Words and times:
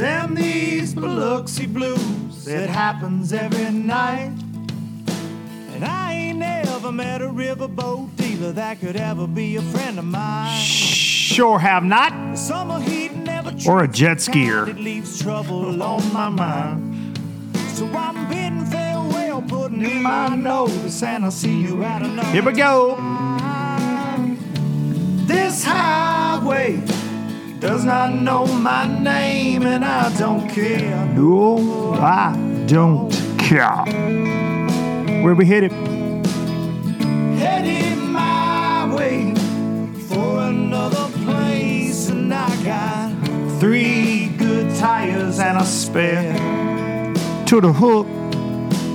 Damn 0.00 0.34
these 0.34 0.94
Biloxi 0.94 1.66
blues, 1.66 2.48
it 2.48 2.70
happens 2.70 3.34
every 3.34 3.70
night. 3.70 4.32
And 5.74 5.84
I 5.84 6.14
ain't 6.14 6.38
never 6.38 6.90
met 6.90 7.20
a 7.20 7.26
riverboat 7.26 8.16
dealer 8.16 8.52
that 8.52 8.80
could 8.80 8.96
ever 8.96 9.26
be 9.26 9.56
a 9.56 9.60
friend 9.60 9.98
of 9.98 10.06
mine. 10.06 10.58
Sure 10.58 11.58
have 11.58 11.84
not. 11.84 12.38
Summer 12.38 12.80
heat 12.80 13.14
never 13.14 13.52
Or 13.68 13.84
a 13.84 13.88
jet 13.88 14.16
skier. 14.16 14.68
It 14.68 14.78
leaves 14.78 15.20
trouble 15.20 15.82
on 15.82 16.12
my 16.14 16.30
mind. 16.30 17.18
So 17.74 17.86
I'm 17.88 18.26
bidding 18.30 18.64
farewell, 18.64 19.42
putting 19.42 19.82
in 19.82 20.02
my 20.02 20.34
notice, 20.34 21.02
and 21.02 21.26
I'll 21.26 21.30
see 21.30 21.60
you 21.60 21.84
at 21.84 22.00
another 22.00 22.26
Here 22.30 22.42
we 22.42 22.52
go. 22.52 22.96
This 25.26 25.62
highway 25.62 26.82
does 27.60 27.84
not 27.84 28.14
know 28.14 28.46
my 28.46 28.86
name, 28.86 29.64
and 29.64 29.84
I 29.84 30.16
don't 30.16 30.48
care. 30.48 31.04
No, 31.14 31.92
I 31.92 32.34
don't 32.66 33.12
care. 33.38 33.84
Where 35.22 35.34
we 35.34 35.44
headed? 35.44 35.70
Headed 37.38 37.98
my 37.98 38.94
way 38.94 39.34
for 40.08 40.40
another 40.40 41.06
place, 41.22 42.08
and 42.08 42.32
I 42.32 42.64
got 42.64 43.60
three 43.60 44.28
good 44.38 44.74
tires 44.76 45.38
and 45.38 45.58
a 45.58 45.64
spare. 45.66 46.32
To 47.44 47.60
the 47.60 47.72
hook. 47.72 48.06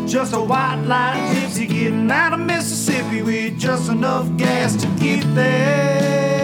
Just 0.07 0.33
a 0.33 0.39
white 0.39 0.81
line 0.85 1.35
gypsy 1.35 1.67
getting 1.67 2.09
out 2.09 2.33
of 2.33 2.39
Mississippi 2.39 3.21
with 3.21 3.59
just 3.59 3.91
enough 3.91 4.25
gas 4.37 4.75
to 4.77 4.87
get 4.97 5.23
there. 5.35 6.34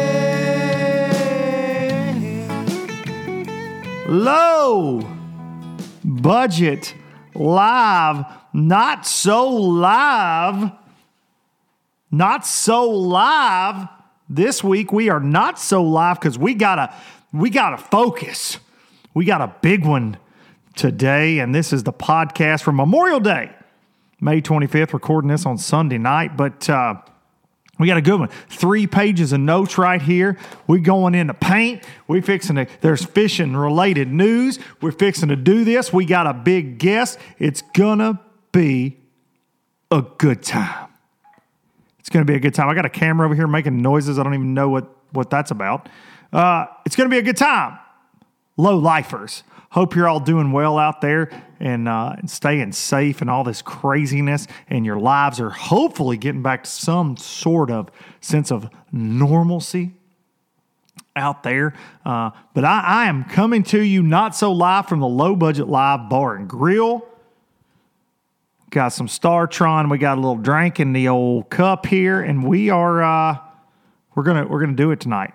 Low 4.12 5.00
budget 6.04 6.94
live, 7.34 8.26
not 8.52 9.08
so 9.08 9.48
live. 9.50 10.74
Not 12.12 12.46
so 12.46 12.90
live. 12.90 13.88
This 14.28 14.62
week 14.66 14.92
we 14.92 15.10
are 15.10 15.22
not 15.22 15.58
so 15.60 15.82
live 15.82 16.20
because 16.20 16.38
we 16.38 16.56
gotta 16.56 16.94
we 17.32 17.50
gotta 17.50 17.78
focus. 17.78 18.58
We 19.14 19.24
got 19.24 19.40
a 19.40 19.56
big 19.62 19.86
one 19.86 20.18
today, 20.76 21.40
and 21.40 21.56
this 21.56 21.72
is 21.72 21.84
the 21.84 21.94
podcast 21.94 22.64
for 22.64 22.74
Memorial 22.74 23.22
Day, 23.22 23.50
May 24.20 24.42
25th. 24.42 24.92
Recording 24.92 25.30
this 25.30 25.46
on 25.46 25.58
Sunday 25.58 25.98
night, 25.98 26.36
but 26.36 26.70
uh, 26.70 26.96
we 27.82 27.88
got 27.88 27.98
a 27.98 28.02
good 28.02 28.20
one. 28.20 28.30
Three 28.50 28.88
pages 28.88 29.34
of 29.34 29.40
notes 29.40 29.78
right 29.78 30.02
here. 30.02 30.38
We 30.68 30.80
going 30.80 31.16
into 31.16 31.34
paint. 31.34 31.84
We 32.08 32.22
fixing 32.22 32.56
to. 32.58 32.68
There's 32.82 33.04
fishing 33.04 33.56
related 33.56 34.12
news. 34.12 34.60
We're 34.82 34.92
fixing 34.92 35.30
to 35.30 35.36
do 35.36 35.64
this. 35.64 35.92
We 35.92 36.06
got 36.06 36.28
a 36.28 36.34
big 36.34 36.78
guest. 36.78 37.20
It's 37.40 37.62
gonna 37.62 38.22
be 38.52 38.98
a 39.90 40.02
good 40.02 40.44
time. 40.44 40.90
It's 42.00 42.10
gonna 42.10 42.26
be 42.26 42.36
a 42.36 42.40
good 42.40 42.54
time. 42.54 42.70
I 42.70 42.76
got 42.76 42.86
a 42.86 42.90
camera 42.90 43.26
over 43.26 43.36
here 43.36 43.48
making 43.48 43.82
noises. 43.82 44.20
I 44.20 44.24
don't 44.24 44.34
even 44.34 44.54
know 44.54 44.70
what 44.70 44.88
what 45.12 45.30
that's 45.30 45.52
about. 45.52 45.90
Uh, 46.32 46.66
it's 46.86 46.96
gonna 46.96 47.10
be 47.10 47.18
a 47.18 47.24
good 47.24 47.38
time. 47.38 47.78
Low 48.58 48.78
lifers. 48.78 49.44
Hope 49.72 49.96
you're 49.96 50.08
all 50.08 50.20
doing 50.20 50.52
well 50.52 50.78
out 50.78 51.00
there 51.00 51.30
and, 51.60 51.88
uh, 51.88 52.16
staying 52.26 52.74
safe 52.74 53.22
and 53.22 53.30
all 53.30 53.44
this 53.44 53.62
craziness, 53.62 54.48
and 54.68 54.86
your 54.86 55.00
lives 55.00 55.40
are 55.40 55.50
hopefully 55.50 56.18
getting 56.18 56.42
back 56.42 56.66
to 56.66 56.70
some 56.70 57.16
sort 57.16 57.72
of 57.72 57.90
sense 58.20 58.52
of 58.52 58.70
normalcy 58.92 59.94
out 61.16 61.44
there. 61.44 61.74
Uh, 62.06 62.32
but 62.54 62.66
I, 62.66 62.82
I 62.82 63.06
am 63.06 63.24
coming 63.24 63.64
to 63.64 63.82
you 63.82 64.04
not 64.04 64.36
so 64.36 64.52
live 64.52 64.88
from 64.88 65.00
the 65.00 65.08
low 65.08 65.36
budget 65.36 65.68
live 65.68 66.10
bar 66.10 66.36
and 66.36 66.50
grill. 66.50 67.06
Got 68.72 68.90
some 68.90 69.08
Startron. 69.08 69.90
We 69.90 69.98
got 69.98 70.18
a 70.18 70.22
little 70.22 70.38
drink 70.38 70.80
in 70.80 70.94
the 70.94 71.08
old 71.08 71.50
cup 71.50 71.86
here, 71.86 72.22
and 72.22 72.46
we 72.46 72.70
are 72.70 73.04
uh, 73.04 73.38
we're 74.16 74.24
gonna 74.24 74.48
we're 74.48 74.60
gonna 74.60 74.74
do 74.74 74.92
it 74.92 75.00
tonight, 75.00 75.34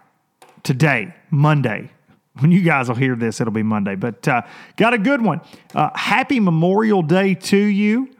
today, 0.63 1.15
Monday. 1.31 1.91
When 2.39 2.53
you 2.53 2.63
guys 2.63 2.89
will 2.89 2.97
hear 2.97 3.17
this, 3.17 3.41
it'll 3.41 3.53
be 3.53 3.63
Monday. 3.63 3.95
But 3.95 4.27
uh, 4.29 4.43
got 4.77 4.95
a 4.95 4.99
good 4.99 5.23
one. 5.23 5.41
Uh, 5.75 5.91
happy 5.95 6.41
Memorial 6.41 7.03
Day 7.03 7.35
to 7.35 7.57
you. 7.57 8.11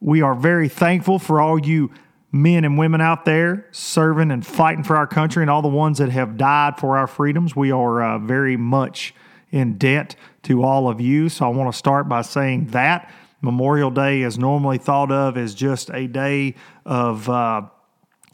We 0.00 0.22
are 0.22 0.34
very 0.34 0.68
thankful 0.68 1.18
for 1.18 1.40
all 1.40 1.58
you 1.58 1.90
men 2.32 2.64
and 2.64 2.76
women 2.76 3.00
out 3.00 3.24
there 3.24 3.66
serving 3.72 4.30
and 4.30 4.46
fighting 4.46 4.84
for 4.84 4.96
our 4.96 5.06
country, 5.06 5.42
and 5.42 5.50
all 5.50 5.62
the 5.62 5.68
ones 5.68 5.98
that 5.98 6.10
have 6.10 6.36
died 6.36 6.78
for 6.78 6.98
our 6.98 7.06
freedoms. 7.06 7.56
We 7.56 7.70
are 7.70 8.02
uh, 8.02 8.18
very 8.18 8.56
much 8.56 9.14
in 9.50 9.78
debt 9.78 10.16
to 10.42 10.62
all 10.62 10.88
of 10.88 11.00
you. 11.00 11.28
So 11.28 11.46
I 11.46 11.48
want 11.48 11.72
to 11.72 11.76
start 11.76 12.08
by 12.08 12.22
saying 12.22 12.66
that. 12.68 13.10
Memorial 13.42 13.90
Day 13.90 14.22
is 14.22 14.38
normally 14.38 14.78
thought 14.78 15.12
of 15.12 15.36
as 15.36 15.54
just 15.54 15.90
a 15.90 16.06
day 16.06 16.54
of, 16.84 17.28
uh, 17.28 17.62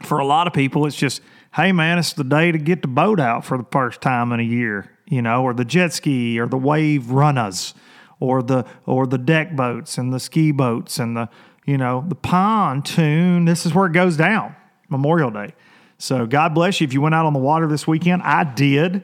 for 0.02 0.18
a 0.18 0.24
lot 0.24 0.46
of 0.46 0.52
people, 0.52 0.86
it's 0.86 0.96
just, 0.96 1.20
hey 1.54 1.72
man, 1.72 1.98
it's 1.98 2.12
the 2.12 2.24
day 2.24 2.50
to 2.50 2.58
get 2.58 2.82
the 2.82 2.88
boat 2.88 3.20
out 3.20 3.44
for 3.44 3.58
the 3.58 3.66
first 3.70 4.00
time 4.00 4.32
in 4.32 4.40
a 4.40 4.44
year, 4.44 4.90
you 5.12 5.20
know, 5.20 5.42
or 5.42 5.52
the 5.52 5.64
jet 5.66 5.92
ski 5.92 6.40
or 6.40 6.46
the 6.46 6.56
wave 6.56 7.10
runners 7.10 7.74
or 8.18 8.42
the 8.42 8.64
or 8.86 9.06
the 9.06 9.18
deck 9.18 9.54
boats 9.54 9.98
and 9.98 10.10
the 10.10 10.18
ski 10.18 10.52
boats 10.52 10.98
and 10.98 11.14
the 11.14 11.28
you 11.66 11.76
know 11.76 12.02
the 12.08 12.14
pontoon. 12.14 13.44
This 13.44 13.66
is 13.66 13.74
where 13.74 13.84
it 13.84 13.92
goes 13.92 14.16
down, 14.16 14.56
Memorial 14.88 15.30
Day. 15.30 15.52
So 15.98 16.24
God 16.24 16.54
bless 16.54 16.80
you 16.80 16.86
if 16.86 16.94
you 16.94 17.02
went 17.02 17.14
out 17.14 17.26
on 17.26 17.34
the 17.34 17.38
water 17.40 17.66
this 17.66 17.86
weekend. 17.86 18.22
I 18.22 18.44
did, 18.44 19.02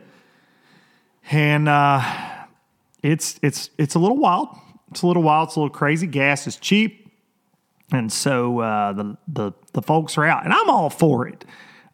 and 1.30 1.68
uh, 1.68 2.02
it's 3.02 3.38
it's 3.42 3.68
it's 3.76 3.94
a 3.94 3.98
little 3.98 4.16
wild. 4.16 4.48
It's 4.90 5.02
a 5.02 5.06
little 5.06 5.22
wild. 5.22 5.48
It's 5.48 5.56
a 5.56 5.60
little 5.60 5.74
crazy. 5.74 6.06
Gas 6.06 6.46
is 6.46 6.56
cheap, 6.56 7.12
and 7.92 8.10
so 8.10 8.60
uh, 8.60 8.94
the 8.94 9.18
the 9.28 9.52
the 9.74 9.82
folks 9.82 10.16
are 10.16 10.24
out, 10.24 10.44
and 10.44 10.54
I'm 10.54 10.70
all 10.70 10.88
for 10.88 11.28
it. 11.28 11.44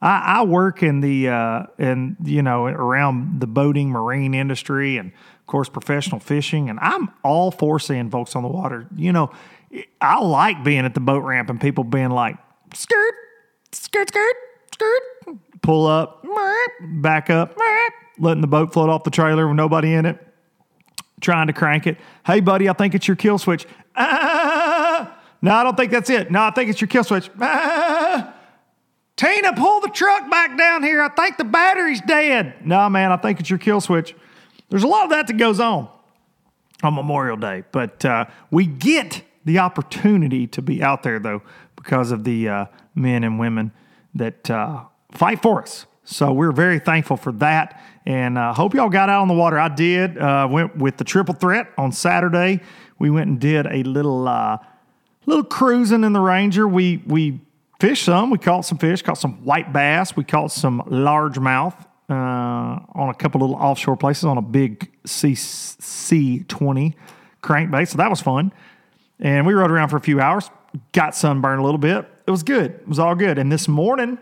I, 0.04 0.38
I 0.40 0.42
work 0.44 0.82
in 0.82 1.00
the 1.00 1.28
uh, 1.30 1.62
in 1.78 2.16
you 2.22 2.42
know 2.42 2.66
around 2.66 3.40
the 3.40 3.46
boating 3.46 3.88
marine 3.88 4.34
industry, 4.34 4.98
and 4.98 5.10
of 5.10 5.46
course 5.46 5.70
professional 5.70 6.20
fishing, 6.20 6.68
and 6.68 6.78
I'm 6.80 7.10
all 7.24 7.50
for 7.50 7.80
seeing 7.80 8.10
folks 8.10 8.36
on 8.36 8.42
the 8.42 8.48
water. 8.50 8.86
You 8.94 9.12
know, 9.12 9.30
I 10.02 10.20
like 10.20 10.62
being 10.62 10.84
at 10.84 10.92
the 10.92 11.00
boat 11.00 11.24
ramp 11.24 11.48
and 11.48 11.58
people 11.58 11.84
being 11.84 12.10
like 12.10 12.36
skirt, 12.74 13.14
skirt, 13.72 14.10
skirt, 14.10 14.36
skirt, 14.72 15.02
pull 15.62 15.86
up, 15.86 16.22
back 16.82 17.30
up, 17.30 17.58
letting 18.18 18.42
the 18.42 18.46
boat 18.46 18.74
float 18.74 18.90
off 18.90 19.04
the 19.04 19.10
trailer 19.10 19.48
with 19.48 19.56
nobody 19.56 19.94
in 19.94 20.04
it 20.04 20.20
trying 21.20 21.46
to 21.46 21.54
crank 21.54 21.86
it. 21.86 21.96
Hey, 22.26 22.40
buddy, 22.40 22.68
I 22.68 22.74
think 22.74 22.94
it's 22.94 23.08
your 23.08 23.16
kill 23.16 23.38
switch. 23.38 23.66
Ah! 23.96 25.10
No, 25.42 25.52
I 25.52 25.62
don't 25.62 25.76
think 25.76 25.92
that's 25.92 26.08
it. 26.08 26.30
No, 26.30 26.40
I 26.40 26.52
think 26.52 26.70
it's 26.70 26.80
your 26.80 26.88
kill 26.88 27.04
switch. 27.04 27.28
Ah! 27.38 28.00
Tina, 29.16 29.52
pull 29.52 29.80
the 29.80 29.88
truck 29.88 30.28
back 30.30 30.58
down 30.58 30.82
here. 30.82 31.00
I 31.00 31.08
think 31.08 31.36
the 31.36 31.44
battery's 31.44 32.00
dead. 32.00 32.66
No, 32.66 32.88
man, 32.88 33.12
I 33.12 33.16
think 33.16 33.40
it's 33.40 33.48
your 33.48 33.58
kill 33.58 33.80
switch. 33.80 34.14
There's 34.70 34.82
a 34.82 34.88
lot 34.88 35.04
of 35.04 35.10
that 35.10 35.28
that 35.28 35.36
goes 35.36 35.60
on. 35.60 35.88
on 36.82 36.94
Memorial 36.94 37.36
Day. 37.36 37.64
But 37.70 38.04
uh, 38.04 38.26
we 38.50 38.66
get 38.66 39.22
the 39.44 39.58
opportunity 39.60 40.46
to 40.48 40.62
be 40.62 40.82
out 40.82 41.02
there, 41.02 41.18
though, 41.18 41.42
because 41.76 42.10
of 42.10 42.24
the 42.24 42.48
uh, 42.48 42.66
men 42.94 43.22
and 43.24 43.38
women 43.38 43.72
that 44.14 44.50
uh, 44.50 44.84
fight 45.12 45.42
for 45.42 45.62
us. 45.62 45.86
So 46.04 46.32
we're 46.32 46.52
very 46.52 46.78
thankful 46.78 47.16
for 47.16 47.32
that, 47.32 47.80
and 48.04 48.36
uh, 48.36 48.52
hope 48.52 48.74
y'all 48.74 48.90
got 48.90 49.08
out 49.08 49.22
on 49.22 49.28
the 49.28 49.34
water. 49.34 49.58
I 49.58 49.68
did. 49.68 50.18
Uh, 50.18 50.46
went 50.50 50.76
with 50.76 50.98
the 50.98 51.04
triple 51.04 51.34
threat 51.34 51.68
on 51.78 51.92
Saturday. 51.92 52.60
We 52.98 53.08
went 53.08 53.28
and 53.28 53.40
did 53.40 53.66
a 53.66 53.82
little 53.84 54.28
uh, 54.28 54.58
little 55.24 55.44
cruising 55.44 56.04
in 56.04 56.12
the 56.12 56.20
Ranger. 56.20 56.68
We 56.68 57.02
we 57.06 57.40
fished 57.84 58.04
some. 58.04 58.30
We 58.30 58.38
caught 58.38 58.64
some 58.64 58.78
fish. 58.78 59.02
Caught 59.02 59.18
some 59.18 59.44
white 59.44 59.72
bass. 59.72 60.16
We 60.16 60.24
caught 60.24 60.50
some 60.50 60.80
largemouth 60.86 61.74
uh, 62.08 62.14
on 62.14 63.10
a 63.10 63.14
couple 63.14 63.42
little 63.42 63.56
offshore 63.56 63.96
places 63.96 64.24
on 64.24 64.38
a 64.38 64.42
big 64.42 64.90
CC 65.04 66.48
twenty 66.48 66.96
crankbait. 67.42 67.88
So 67.88 67.98
that 67.98 68.08
was 68.08 68.22
fun. 68.22 68.52
And 69.20 69.46
we 69.46 69.52
rode 69.52 69.70
around 69.70 69.90
for 69.90 69.96
a 69.96 70.00
few 70.00 70.18
hours. 70.18 70.50
Got 70.92 71.14
sunburned 71.14 71.60
a 71.60 71.62
little 71.62 71.78
bit. 71.78 72.08
It 72.26 72.30
was 72.30 72.42
good. 72.42 72.70
It 72.70 72.88
was 72.88 72.98
all 72.98 73.14
good. 73.14 73.36
And 73.36 73.52
this 73.52 73.68
morning 73.68 74.18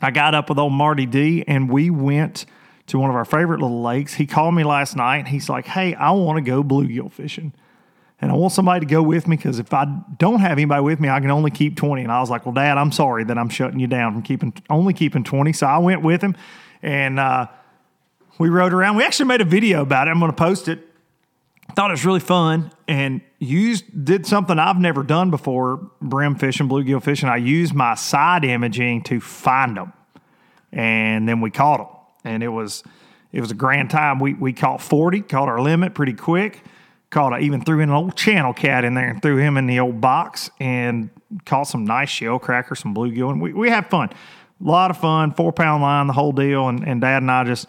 I 0.00 0.10
got 0.10 0.34
up 0.34 0.48
with 0.48 0.58
old 0.58 0.72
Marty 0.72 1.04
D 1.04 1.44
and 1.46 1.70
we 1.70 1.90
went 1.90 2.46
to 2.86 2.98
one 2.98 3.10
of 3.10 3.16
our 3.16 3.26
favorite 3.26 3.60
little 3.60 3.82
lakes. 3.82 4.14
He 4.14 4.26
called 4.26 4.54
me 4.54 4.64
last 4.64 4.96
night. 4.96 5.28
He's 5.28 5.50
like, 5.50 5.66
Hey, 5.66 5.94
I 5.94 6.12
want 6.12 6.38
to 6.38 6.42
go 6.42 6.64
bluegill 6.64 7.12
fishing. 7.12 7.52
And 8.20 8.30
I 8.30 8.34
want 8.34 8.52
somebody 8.52 8.80
to 8.80 8.86
go 8.86 9.02
with 9.02 9.26
me 9.26 9.36
because 9.36 9.58
if 9.58 9.72
I 9.72 9.86
don't 10.18 10.40
have 10.40 10.52
anybody 10.52 10.82
with 10.82 11.00
me, 11.00 11.08
I 11.08 11.20
can 11.20 11.30
only 11.30 11.50
keep 11.50 11.76
20. 11.76 12.02
And 12.02 12.12
I 12.12 12.20
was 12.20 12.28
like, 12.28 12.44
Well, 12.44 12.54
Dad, 12.54 12.76
I'm 12.76 12.92
sorry 12.92 13.24
that 13.24 13.38
I'm 13.38 13.48
shutting 13.48 13.80
you 13.80 13.86
down 13.86 14.12
from 14.12 14.22
keeping 14.22 14.52
only 14.68 14.92
keeping 14.92 15.24
20. 15.24 15.52
So 15.54 15.66
I 15.66 15.78
went 15.78 16.02
with 16.02 16.22
him 16.22 16.36
and 16.82 17.18
uh, 17.18 17.46
we 18.38 18.48
rode 18.48 18.74
around. 18.74 18.96
We 18.96 19.04
actually 19.04 19.26
made 19.26 19.40
a 19.40 19.46
video 19.46 19.82
about 19.82 20.06
it. 20.06 20.10
I'm 20.10 20.18
going 20.18 20.30
to 20.30 20.36
post 20.36 20.68
it. 20.68 20.80
Thought 21.74 21.90
it 21.90 21.92
was 21.92 22.04
really 22.04 22.20
fun 22.20 22.72
and 22.88 23.20
used 23.38 24.04
did 24.04 24.26
something 24.26 24.58
I've 24.58 24.78
never 24.78 25.04
done 25.04 25.30
before 25.30 25.76
brim 26.02 26.34
fishing, 26.34 26.68
bluegill 26.68 27.02
fishing. 27.02 27.28
I 27.28 27.36
used 27.36 27.72
my 27.72 27.94
side 27.94 28.44
imaging 28.44 29.02
to 29.04 29.20
find 29.20 29.76
them, 29.76 29.92
and 30.72 31.28
then 31.28 31.40
we 31.40 31.52
caught 31.52 31.78
them, 31.78 32.32
and 32.32 32.42
it 32.42 32.48
was 32.48 32.82
it 33.32 33.40
was 33.40 33.52
a 33.52 33.54
grand 33.54 33.90
time. 33.90 34.18
We 34.18 34.34
we 34.34 34.52
caught 34.52 34.82
forty, 34.82 35.20
caught 35.20 35.48
our 35.48 35.60
limit 35.60 35.94
pretty 35.94 36.14
quick. 36.14 36.62
Caught 37.10 37.34
a, 37.34 37.38
even 37.38 37.64
threw 37.64 37.80
in 37.80 37.88
an 37.88 37.94
old 37.94 38.16
channel 38.16 38.52
cat 38.52 38.84
in 38.84 38.94
there 38.94 39.08
and 39.08 39.20
threw 39.20 39.36
him 39.36 39.56
in 39.56 39.66
the 39.66 39.80
old 39.80 40.00
box 40.00 40.50
and 40.60 41.10
caught 41.44 41.64
some 41.64 41.84
nice 41.84 42.08
shell 42.08 42.38
cracker, 42.38 42.74
some 42.74 42.94
bluegill, 42.94 43.30
and 43.30 43.42
we 43.42 43.52
we 43.52 43.68
had 43.68 43.90
fun, 43.90 44.10
a 44.10 44.68
lot 44.68 44.90
of 44.90 44.98
fun. 44.98 45.32
Four 45.32 45.52
pound 45.52 45.82
line, 45.82 46.06
the 46.06 46.12
whole 46.12 46.32
deal, 46.32 46.68
and 46.68 46.86
and 46.86 47.00
Dad 47.00 47.22
and 47.22 47.30
I 47.30 47.44
just 47.44 47.66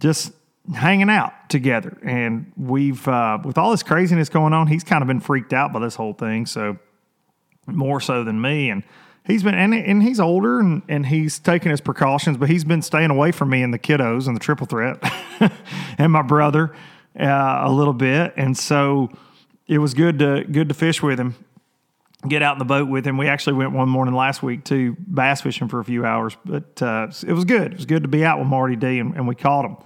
just 0.00 0.32
hanging 0.74 1.10
out 1.10 1.32
together. 1.48 1.98
And 2.02 2.52
we've, 2.56 3.06
uh, 3.08 3.38
with 3.44 3.58
all 3.58 3.70
this 3.70 3.82
craziness 3.82 4.28
going 4.28 4.52
on, 4.52 4.66
he's 4.66 4.84
kind 4.84 5.02
of 5.02 5.08
been 5.08 5.20
freaked 5.20 5.52
out 5.52 5.72
by 5.72 5.80
this 5.80 5.94
whole 5.94 6.12
thing. 6.12 6.46
So, 6.46 6.78
more 7.66 8.00
so 8.00 8.24
than 8.24 8.40
me. 8.40 8.70
And 8.70 8.82
he's 9.26 9.42
been, 9.42 9.54
and, 9.54 9.74
and 9.74 10.02
he's 10.02 10.18
older 10.18 10.60
and, 10.60 10.82
and 10.88 11.06
he's 11.06 11.38
taking 11.38 11.70
his 11.70 11.80
precautions, 11.80 12.36
but 12.36 12.48
he's 12.48 12.64
been 12.64 12.82
staying 12.82 13.10
away 13.10 13.32
from 13.32 13.50
me 13.50 13.62
and 13.62 13.72
the 13.72 13.78
kiddos 13.78 14.26
and 14.26 14.34
the 14.34 14.40
triple 14.40 14.66
threat 14.66 14.98
and 15.98 16.12
my 16.12 16.22
brother 16.22 16.74
uh, 17.20 17.60
a 17.64 17.70
little 17.70 17.92
bit. 17.92 18.32
And 18.36 18.56
so, 18.56 19.10
it 19.66 19.78
was 19.78 19.94
good 19.94 20.18
to 20.18 20.44
good 20.44 20.68
to 20.68 20.74
fish 20.74 21.02
with 21.02 21.20
him 21.20 21.34
get 22.28 22.42
out 22.42 22.54
in 22.54 22.58
the 22.58 22.64
boat 22.64 22.88
with 22.88 23.06
him. 23.06 23.16
We 23.16 23.28
actually 23.28 23.54
went 23.54 23.72
one 23.72 23.88
morning 23.88 24.14
last 24.14 24.42
week 24.42 24.64
to 24.64 24.96
bass 25.06 25.40
fishing 25.40 25.68
for 25.68 25.80
a 25.80 25.84
few 25.84 26.04
hours, 26.04 26.36
but 26.44 26.82
uh, 26.82 27.08
it 27.26 27.32
was 27.32 27.44
good. 27.44 27.72
It 27.72 27.76
was 27.76 27.86
good 27.86 28.02
to 28.02 28.08
be 28.08 28.24
out 28.24 28.38
with 28.38 28.48
Marty 28.48 28.76
D, 28.76 28.98
and, 28.98 29.14
and 29.14 29.26
we 29.26 29.34
caught 29.34 29.64
him 29.64 29.76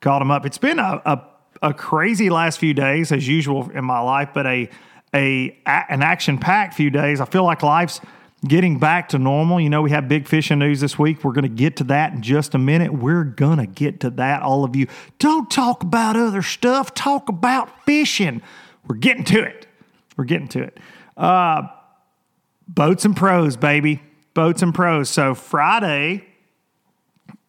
caught 0.00 0.20
him 0.20 0.30
up. 0.30 0.44
It's 0.44 0.58
been 0.58 0.78
a, 0.78 1.00
a, 1.04 1.22
a 1.62 1.74
crazy 1.74 2.28
last 2.28 2.58
few 2.58 2.74
days, 2.74 3.12
as 3.12 3.26
usual 3.26 3.70
in 3.70 3.84
my 3.84 4.00
life, 4.00 4.30
but 4.34 4.46
a 4.46 4.68
a 5.14 5.56
an 5.66 6.02
action 6.02 6.38
packed 6.38 6.74
few 6.74 6.90
days. 6.90 7.20
I 7.20 7.24
feel 7.24 7.44
like 7.44 7.62
life's 7.62 8.00
getting 8.46 8.78
back 8.78 9.10
to 9.10 9.18
normal. 9.18 9.60
You 9.60 9.70
know, 9.70 9.82
we 9.82 9.90
have 9.90 10.08
big 10.08 10.26
fishing 10.26 10.58
news 10.58 10.80
this 10.80 10.98
week. 10.98 11.24
We're 11.24 11.32
going 11.32 11.42
to 11.42 11.48
get 11.48 11.76
to 11.76 11.84
that 11.84 12.12
in 12.12 12.22
just 12.22 12.54
a 12.54 12.58
minute. 12.58 12.92
We're 12.92 13.24
going 13.24 13.58
to 13.58 13.66
get 13.66 14.00
to 14.00 14.10
that. 14.10 14.42
All 14.42 14.64
of 14.64 14.74
you, 14.74 14.86
don't 15.18 15.50
talk 15.50 15.82
about 15.82 16.16
other 16.16 16.42
stuff. 16.42 16.94
Talk 16.94 17.28
about 17.28 17.84
fishing. 17.84 18.42
We're 18.86 18.96
getting 18.96 19.24
to 19.24 19.42
it. 19.42 19.66
We're 20.16 20.24
getting 20.24 20.48
to 20.48 20.62
it. 20.62 20.78
Uh, 21.16 21.62
boats 22.68 23.04
and 23.04 23.16
pros, 23.16 23.56
baby. 23.56 24.02
Boats 24.34 24.62
and 24.62 24.74
pros. 24.74 25.08
So 25.10 25.34
Friday, 25.34 26.24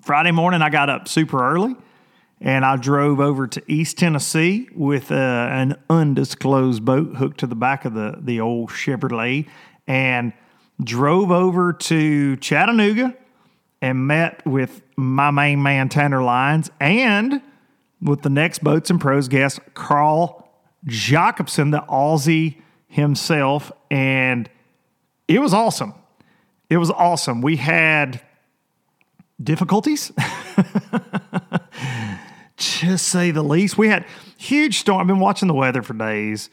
Friday 0.01 0.31
morning, 0.31 0.61
I 0.61 0.69
got 0.69 0.89
up 0.89 1.07
super 1.07 1.43
early 1.43 1.75
and 2.39 2.63
I 2.63 2.75
drove 2.77 3.19
over 3.19 3.47
to 3.47 3.63
East 3.67 3.97
Tennessee 3.97 4.69
with 4.75 5.11
uh, 5.11 5.15
an 5.15 5.75
undisclosed 5.89 6.85
boat 6.85 7.15
hooked 7.15 7.39
to 7.39 7.47
the 7.47 7.55
back 7.55 7.85
of 7.85 7.93
the 7.93 8.17
the 8.19 8.39
old 8.39 8.69
Chevrolet, 8.69 9.47
and 9.87 10.33
drove 10.83 11.31
over 11.31 11.73
to 11.73 12.35
Chattanooga 12.37 13.15
and 13.81 14.07
met 14.07 14.45
with 14.45 14.81
my 14.95 15.31
main 15.31 15.61
man 15.61 15.89
Tanner 15.89 16.23
Lyons 16.23 16.69
and 16.79 17.41
with 18.01 18.21
the 18.21 18.29
next 18.29 18.63
Boats 18.63 18.89
and 18.89 18.99
Pros 18.99 19.27
guest 19.27 19.59
Carl 19.73 20.49
Jocumsen, 20.85 21.71
the 21.71 21.83
Aussie 21.89 22.61
himself, 22.87 23.71
and 23.91 24.49
it 25.27 25.39
was 25.39 25.53
awesome. 25.53 25.93
It 26.69 26.77
was 26.77 26.91
awesome. 26.91 27.41
We 27.41 27.57
had 27.57 28.21
difficulties. 29.41 30.11
to 32.57 32.97
say 32.97 33.31
the 33.31 33.43
least. 33.43 33.77
We 33.77 33.87
had 33.87 34.05
huge 34.37 34.79
storm. 34.79 35.01
I've 35.01 35.07
been 35.07 35.19
watching 35.19 35.47
the 35.47 35.53
weather 35.53 35.81
for 35.81 35.93
days, 35.93 36.49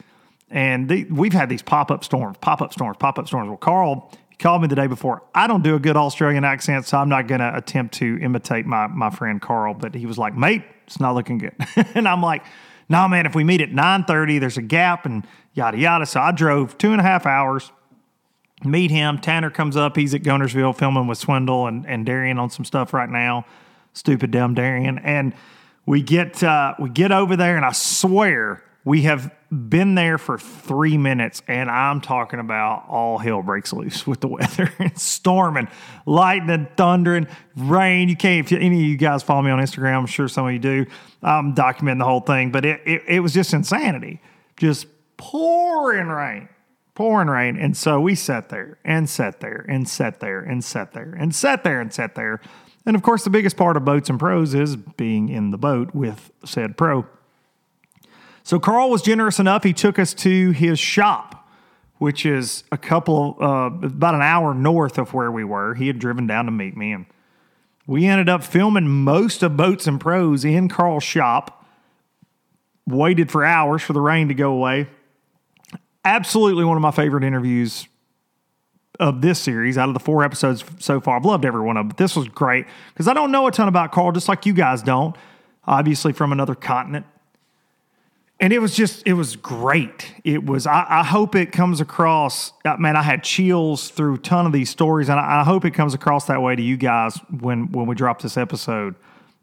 and 0.54 0.88
the, 0.88 1.04
we've 1.06 1.32
had 1.32 1.48
these 1.48 1.62
pop 1.62 1.90
up 1.90 2.04
storms, 2.04 2.36
pop 2.40 2.62
up 2.62 2.72
storms, 2.72 2.96
pop 2.98 3.18
up 3.18 3.26
storms. 3.26 3.48
Well, 3.48 3.58
Carl 3.58 4.10
he 4.30 4.36
called 4.36 4.62
me 4.62 4.68
the 4.68 4.76
day 4.76 4.86
before. 4.86 5.22
I 5.34 5.48
don't 5.48 5.62
do 5.62 5.74
a 5.74 5.80
good 5.80 5.96
Australian 5.96 6.44
accent, 6.44 6.86
so 6.86 6.96
I'm 6.96 7.08
not 7.08 7.26
going 7.26 7.40
to 7.40 7.56
attempt 7.56 7.94
to 7.94 8.18
imitate 8.22 8.64
my 8.64 8.86
my 8.86 9.10
friend 9.10 9.42
Carl. 9.42 9.74
But 9.74 9.94
he 9.94 10.06
was 10.06 10.16
like, 10.16 10.36
"Mate, 10.36 10.62
it's 10.86 10.98
not 10.98 11.14
looking 11.14 11.38
good," 11.38 11.54
and 11.94 12.08
I'm 12.08 12.22
like, 12.22 12.44
"No, 12.88 12.98
nah, 12.98 13.08
man. 13.08 13.26
If 13.26 13.34
we 13.34 13.42
meet 13.42 13.60
at 13.60 13.70
9:30, 13.70 14.40
there's 14.40 14.56
a 14.56 14.62
gap 14.62 15.06
and 15.06 15.26
yada 15.54 15.76
yada." 15.76 16.06
So 16.06 16.20
I 16.20 16.30
drove 16.30 16.78
two 16.78 16.92
and 16.92 17.00
a 17.00 17.04
half 17.04 17.26
hours. 17.26 17.72
Meet 18.64 18.92
him. 18.92 19.18
Tanner 19.18 19.50
comes 19.50 19.76
up. 19.76 19.96
He's 19.96 20.14
at 20.14 20.22
Guntersville 20.22 20.76
filming 20.76 21.06
with 21.06 21.18
Swindle 21.18 21.66
and, 21.66 21.84
and 21.86 22.06
Darian 22.06 22.38
on 22.38 22.48
some 22.48 22.64
stuff 22.64 22.94
right 22.94 23.10
now. 23.10 23.44
Stupid 23.92 24.30
dumb 24.30 24.54
Darian. 24.54 24.98
And 24.98 25.34
we 25.84 26.02
get 26.02 26.42
uh, 26.42 26.74
we 26.78 26.90
get 26.90 27.12
over 27.12 27.36
there, 27.36 27.56
and 27.56 27.64
I 27.64 27.72
swear 27.72 28.64
we 28.84 29.02
have 29.02 29.34
been 29.50 29.94
there 29.94 30.18
for 30.18 30.38
three 30.38 30.98
minutes, 30.98 31.42
and 31.48 31.70
I'm 31.70 32.00
talking 32.00 32.38
about 32.38 32.84
all 32.88 33.18
hell 33.18 33.42
breaks 33.42 33.72
loose 33.72 34.06
with 34.06 34.20
the 34.20 34.28
weather. 34.28 34.72
it's 34.78 35.02
storming, 35.02 35.68
lightning, 36.04 36.68
thundering, 36.76 37.26
rain. 37.56 38.08
You 38.08 38.16
can't. 38.16 38.44
If 38.44 38.58
any 38.58 38.82
of 38.82 38.88
you 38.88 38.96
guys 38.96 39.22
follow 39.22 39.42
me 39.42 39.50
on 39.50 39.58
Instagram, 39.58 39.98
I'm 39.98 40.06
sure 40.06 40.28
some 40.28 40.46
of 40.46 40.52
you 40.52 40.58
do. 40.58 40.86
I'm 41.22 41.54
documenting 41.54 41.98
the 41.98 42.04
whole 42.04 42.20
thing, 42.20 42.52
but 42.52 42.64
it 42.64 42.80
it, 42.84 43.02
it 43.08 43.20
was 43.20 43.32
just 43.32 43.54
insanity, 43.54 44.20
just 44.56 44.86
pouring 45.16 46.08
rain. 46.08 46.48
Pouring 46.94 47.28
rain. 47.28 47.56
And 47.56 47.76
so 47.76 48.00
we 48.00 48.14
sat 48.14 48.50
there 48.50 48.78
and 48.84 49.10
sat 49.10 49.40
there 49.40 49.64
and 49.68 49.88
sat 49.88 50.20
there 50.20 50.40
and 50.40 50.62
sat 50.62 50.92
there 50.92 51.12
and 51.12 51.34
sat 51.34 51.64
there 51.64 51.80
and 51.80 51.92
sat 51.92 52.14
there 52.14 52.40
and 52.86 52.96
of 52.96 53.02
course, 53.02 53.24
the 53.24 53.30
biggest 53.30 53.56
part 53.56 53.76
of 53.76 53.84
boats 53.84 54.10
and 54.10 54.18
pros 54.18 54.54
is 54.54 54.76
being 54.76 55.28
in 55.28 55.50
the 55.50 55.58
boat 55.58 55.94
with 55.94 56.30
said 56.44 56.76
pro. 56.76 57.06
So 58.44 58.60
Carl 58.60 58.90
was 58.90 59.00
generous 59.00 59.40
enough. 59.40 59.64
He 59.64 59.72
took 59.72 59.98
us 59.98 60.12
to 60.14 60.50
his 60.50 60.78
shop, 60.78 61.48
which 61.96 62.26
is 62.26 62.62
a 62.70 62.76
couple, 62.76 63.38
uh, 63.40 63.70
about 63.86 64.14
an 64.14 64.20
hour 64.20 64.52
north 64.52 64.98
of 64.98 65.14
where 65.14 65.32
we 65.32 65.44
were. 65.44 65.74
He 65.74 65.86
had 65.86 65.98
driven 65.98 66.26
down 66.26 66.44
to 66.44 66.50
meet 66.50 66.76
me, 66.76 66.92
and 66.92 67.06
we 67.86 68.04
ended 68.04 68.28
up 68.28 68.44
filming 68.44 68.86
most 68.86 69.42
of 69.42 69.56
boats 69.56 69.86
and 69.86 69.98
pros 69.98 70.44
in 70.44 70.68
Carl's 70.68 71.02
shop. 71.02 71.64
Waited 72.86 73.30
for 73.30 73.46
hours 73.46 73.82
for 73.82 73.94
the 73.94 74.00
rain 74.02 74.28
to 74.28 74.34
go 74.34 74.52
away. 74.52 74.88
Absolutely 76.04 76.66
one 76.66 76.76
of 76.76 76.82
my 76.82 76.90
favorite 76.90 77.24
interviews 77.24 77.88
of 79.00 79.22
this 79.22 79.38
series 79.38 79.78
out 79.78 79.88
of 79.88 79.94
the 79.94 80.00
four 80.00 80.22
episodes 80.22 80.62
so 80.78 81.00
far. 81.00 81.16
I've 81.16 81.24
loved 81.24 81.46
every 81.46 81.62
one 81.62 81.78
of 81.78 81.80
them, 81.80 81.88
but 81.88 81.96
this 81.96 82.14
was 82.14 82.28
great 82.28 82.66
because 82.92 83.08
I 83.08 83.14
don't 83.14 83.32
know 83.32 83.46
a 83.46 83.50
ton 83.50 83.68
about 83.68 83.90
Carl, 83.90 84.12
just 84.12 84.28
like 84.28 84.44
you 84.44 84.52
guys 84.52 84.82
don't, 84.82 85.16
obviously 85.66 86.12
from 86.12 86.30
another 86.30 86.54
continent. 86.54 87.06
And 88.44 88.52
it 88.52 88.58
was 88.58 88.76
just, 88.76 89.02
it 89.06 89.14
was 89.14 89.36
great. 89.36 90.12
It 90.22 90.44
was, 90.44 90.66
I, 90.66 90.84
I 90.86 91.02
hope 91.02 91.34
it 91.34 91.50
comes 91.50 91.80
across, 91.80 92.52
uh, 92.66 92.76
man, 92.76 92.94
I 92.94 93.00
had 93.00 93.24
chills 93.24 93.88
through 93.88 94.16
a 94.16 94.18
ton 94.18 94.44
of 94.44 94.52
these 94.52 94.68
stories, 94.68 95.08
and 95.08 95.18
I, 95.18 95.40
I 95.40 95.44
hope 95.44 95.64
it 95.64 95.70
comes 95.70 95.94
across 95.94 96.26
that 96.26 96.42
way 96.42 96.54
to 96.54 96.60
you 96.60 96.76
guys 96.76 97.18
when, 97.40 97.72
when 97.72 97.86
we 97.86 97.94
drop 97.94 98.20
this 98.20 98.36
episode 98.36 98.96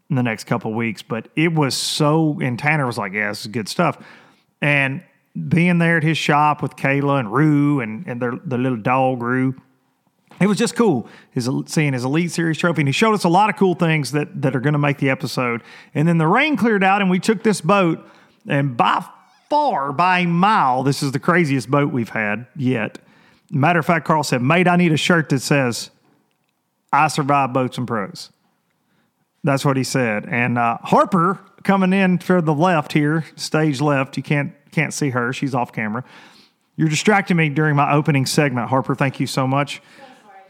in 0.08 0.14
the 0.14 0.22
next 0.22 0.44
couple 0.44 0.72
weeks. 0.72 1.02
But 1.02 1.26
it 1.34 1.52
was 1.52 1.76
so, 1.76 2.38
and 2.40 2.56
Tanner 2.56 2.86
was 2.86 2.96
like, 2.96 3.12
yeah, 3.12 3.30
this 3.30 3.40
is 3.40 3.48
good 3.48 3.68
stuff. 3.68 3.98
And 4.60 5.02
being 5.48 5.78
there 5.78 5.96
at 5.96 6.04
his 6.04 6.16
shop 6.16 6.62
with 6.62 6.76
Kayla 6.76 7.18
and 7.18 7.32
Rue 7.32 7.80
and, 7.80 8.06
and 8.06 8.22
their, 8.22 8.36
their 8.44 8.60
little 8.60 8.78
dog 8.78 9.20
Rue. 9.20 9.60
It 10.40 10.46
was 10.46 10.58
just 10.58 10.76
cool 10.76 11.08
his, 11.32 11.50
seeing 11.66 11.92
his 11.92 12.04
Elite 12.04 12.30
Series 12.30 12.56
trophy. 12.56 12.82
And 12.82 12.88
he 12.88 12.92
showed 12.92 13.14
us 13.14 13.24
a 13.24 13.28
lot 13.28 13.50
of 13.50 13.56
cool 13.56 13.74
things 13.74 14.12
that, 14.12 14.42
that 14.42 14.54
are 14.54 14.60
going 14.60 14.74
to 14.74 14.78
make 14.78 14.98
the 14.98 15.10
episode. 15.10 15.64
And 15.92 16.06
then 16.06 16.18
the 16.18 16.28
rain 16.28 16.56
cleared 16.56 16.84
out 16.84 17.00
and 17.00 17.10
we 17.10 17.18
took 17.18 17.42
this 17.42 17.60
boat. 17.60 18.08
And 18.48 18.76
by 18.76 19.04
far 19.48 19.92
by 19.92 20.20
a 20.20 20.26
mile, 20.26 20.82
this 20.82 21.02
is 21.02 21.12
the 21.12 21.18
craziest 21.18 21.70
boat 21.70 21.92
we've 21.92 22.08
had 22.08 22.46
yet. 22.56 22.98
Matter 23.50 23.78
of 23.78 23.86
fact, 23.86 24.06
Carl 24.06 24.22
said, 24.22 24.42
Mate, 24.42 24.66
I 24.66 24.76
need 24.76 24.92
a 24.92 24.96
shirt 24.96 25.28
that 25.28 25.40
says, 25.40 25.90
I 26.92 27.08
survive 27.08 27.52
boats 27.52 27.78
and 27.78 27.86
pros. 27.86 28.30
That's 29.44 29.64
what 29.64 29.76
he 29.76 29.84
said. 29.84 30.26
And 30.26 30.56
uh, 30.56 30.78
Harper 30.82 31.40
coming 31.64 31.92
in 31.92 32.18
for 32.18 32.40
the 32.40 32.54
left 32.54 32.92
here, 32.92 33.24
stage 33.36 33.80
left. 33.80 34.16
You 34.16 34.22
can't 34.22 34.52
can't 34.70 34.94
see 34.94 35.10
her; 35.10 35.32
she's 35.32 35.54
off 35.54 35.72
camera. 35.72 36.04
You're 36.76 36.88
distracting 36.88 37.36
me 37.36 37.48
during 37.48 37.76
my 37.76 37.92
opening 37.92 38.24
segment, 38.24 38.68
Harper. 38.68 38.94
Thank 38.94 39.20
you 39.20 39.26
so 39.26 39.46
much. 39.46 39.82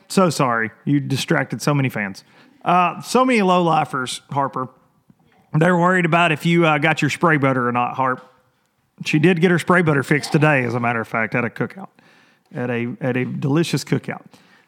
So 0.08 0.30
sorry, 0.30 0.70
you 0.84 1.00
distracted 1.00 1.62
so 1.62 1.74
many 1.74 1.88
fans. 1.88 2.22
Uh, 2.64 3.00
so 3.00 3.24
many 3.24 3.42
low 3.42 3.62
lifers, 3.62 4.20
Harper. 4.30 4.68
They're 5.54 5.76
worried 5.76 6.04
about 6.04 6.32
if 6.32 6.46
you 6.46 6.66
uh, 6.66 6.78
got 6.78 7.02
your 7.02 7.10
spray 7.10 7.36
butter 7.36 7.68
or 7.68 7.72
not, 7.72 7.94
Harp. 7.94 8.26
She 9.04 9.18
did 9.18 9.40
get 9.40 9.50
her 9.50 9.58
spray 9.58 9.82
butter 9.82 10.02
fixed 10.02 10.32
today, 10.32 10.64
as 10.64 10.74
a 10.74 10.80
matter 10.80 11.00
of 11.00 11.08
fact, 11.08 11.34
at 11.34 11.44
a 11.44 11.50
cookout, 11.50 11.88
at 12.54 12.70
a 12.70 12.94
at 13.00 13.16
a 13.16 13.24
delicious 13.24 13.84
cookout. 13.84 14.24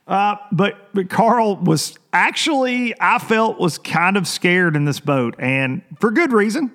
Uh, 0.07 0.37
but 0.53 0.93
but 0.93 1.09
Carl 1.09 1.57
was 1.57 1.99
actually 2.13 2.95
I 3.01 3.19
felt 3.19 3.59
was 3.59 3.79
kind 3.79 4.17
of 4.17 4.29
scared 4.29 4.77
in 4.77 4.85
this 4.85 5.01
boat, 5.01 5.37
and 5.39 5.83
for 6.01 6.11
good 6.11 6.33
reason. 6.33 6.73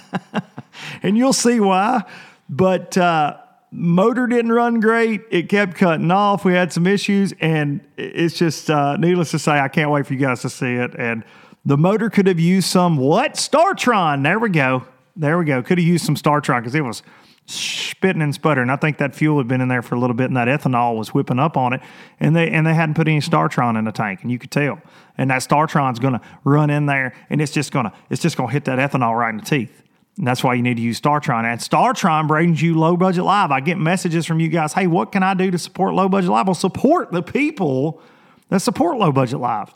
and 1.02 1.16
you'll 1.16 1.32
see 1.32 1.60
why. 1.60 2.02
But 2.48 2.96
uh, 2.98 3.38
motor 3.70 4.26
didn't 4.26 4.52
run 4.52 4.80
great. 4.80 5.22
It 5.30 5.48
kept 5.48 5.76
cutting 5.76 6.10
off. 6.10 6.44
We 6.44 6.52
had 6.52 6.72
some 6.72 6.86
issues, 6.86 7.32
and 7.40 7.80
it's 7.96 8.36
just 8.36 8.70
uh, 8.70 8.96
needless 8.96 9.30
to 9.32 9.38
say, 9.38 9.52
I 9.52 9.68
can't 9.68 9.90
wait 9.90 10.06
for 10.06 10.12
you 10.12 10.18
guys 10.18 10.42
to 10.42 10.50
see 10.50 10.74
it. 10.74 10.94
And 10.98 11.24
the 11.64 11.76
motor 11.76 12.10
could 12.10 12.26
have 12.26 12.40
used 12.40 12.68
some 12.68 12.96
what? 12.96 13.34
Startron. 13.34 14.22
There 14.22 14.38
we 14.38 14.50
go. 14.50 14.84
There 15.14 15.38
we 15.38 15.44
go. 15.44 15.62
Could 15.62 15.78
have 15.78 15.86
used 15.86 16.04
some 16.04 16.16
Startron 16.16 16.60
because 16.60 16.74
it 16.74 16.80
was 16.80 17.02
spitting 17.46 18.22
and 18.22 18.34
sputtering. 18.34 18.70
I 18.70 18.76
think 18.76 18.98
that 18.98 19.14
fuel 19.14 19.38
had 19.38 19.48
been 19.48 19.60
in 19.60 19.68
there 19.68 19.82
for 19.82 19.94
a 19.94 19.98
little 19.98 20.14
bit, 20.14 20.26
and 20.26 20.36
that 20.36 20.48
ethanol 20.48 20.96
was 20.96 21.12
whipping 21.12 21.38
up 21.38 21.56
on 21.56 21.72
it. 21.72 21.80
And 22.20 22.34
they 22.34 22.50
and 22.50 22.66
they 22.66 22.74
hadn't 22.74 22.94
put 22.94 23.08
any 23.08 23.20
Startron 23.20 23.78
in 23.78 23.84
the 23.84 23.92
tank, 23.92 24.22
and 24.22 24.30
you 24.30 24.38
could 24.38 24.50
tell. 24.50 24.80
And 25.18 25.30
that 25.30 25.42
Startron's 25.42 25.98
going 25.98 26.14
to 26.14 26.20
run 26.44 26.70
in 26.70 26.86
there, 26.86 27.14
and 27.30 27.40
it's 27.40 27.52
just 27.52 27.72
to 27.72 27.92
it's 28.10 28.22
just 28.22 28.36
to 28.36 28.46
hit 28.46 28.64
that 28.64 28.78
ethanol 28.78 29.16
right 29.18 29.30
in 29.30 29.38
the 29.38 29.44
teeth. 29.44 29.82
And 30.18 30.26
that's 30.26 30.44
why 30.44 30.54
you 30.54 30.62
need 30.62 30.76
to 30.76 30.82
use 30.82 31.00
Startron. 31.00 31.44
And 31.44 31.60
Startron 31.60 32.28
brings 32.28 32.60
you 32.60 32.78
low 32.78 32.96
budget 32.96 33.24
live. 33.24 33.50
I 33.50 33.60
get 33.60 33.78
messages 33.78 34.26
from 34.26 34.40
you 34.40 34.48
guys. 34.48 34.74
Hey, 34.74 34.86
what 34.86 35.10
can 35.10 35.22
I 35.22 35.34
do 35.34 35.50
to 35.50 35.58
support 35.58 35.94
low 35.94 36.08
budget 36.08 36.30
live? 36.30 36.46
Well, 36.46 36.54
support 36.54 37.12
the 37.12 37.22
people 37.22 38.02
that 38.50 38.60
support 38.60 38.98
low 38.98 39.10
budget 39.10 39.40
live, 39.40 39.72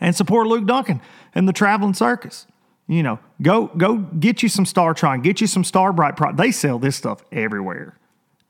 and 0.00 0.14
support 0.14 0.46
Luke 0.46 0.66
Duncan 0.66 1.00
and 1.34 1.48
the 1.48 1.52
traveling 1.52 1.94
circus. 1.94 2.46
You 2.86 3.02
know, 3.02 3.18
go 3.42 3.66
go 3.66 3.98
get 3.98 4.42
you 4.42 4.48
some 4.48 4.64
Startron, 4.64 5.22
get 5.22 5.40
you 5.40 5.46
some 5.46 5.62
Starbright. 5.62 6.16
Pro- 6.16 6.32
they 6.32 6.50
sell 6.50 6.78
this 6.78 6.96
stuff 6.96 7.22
everywhere, 7.30 7.98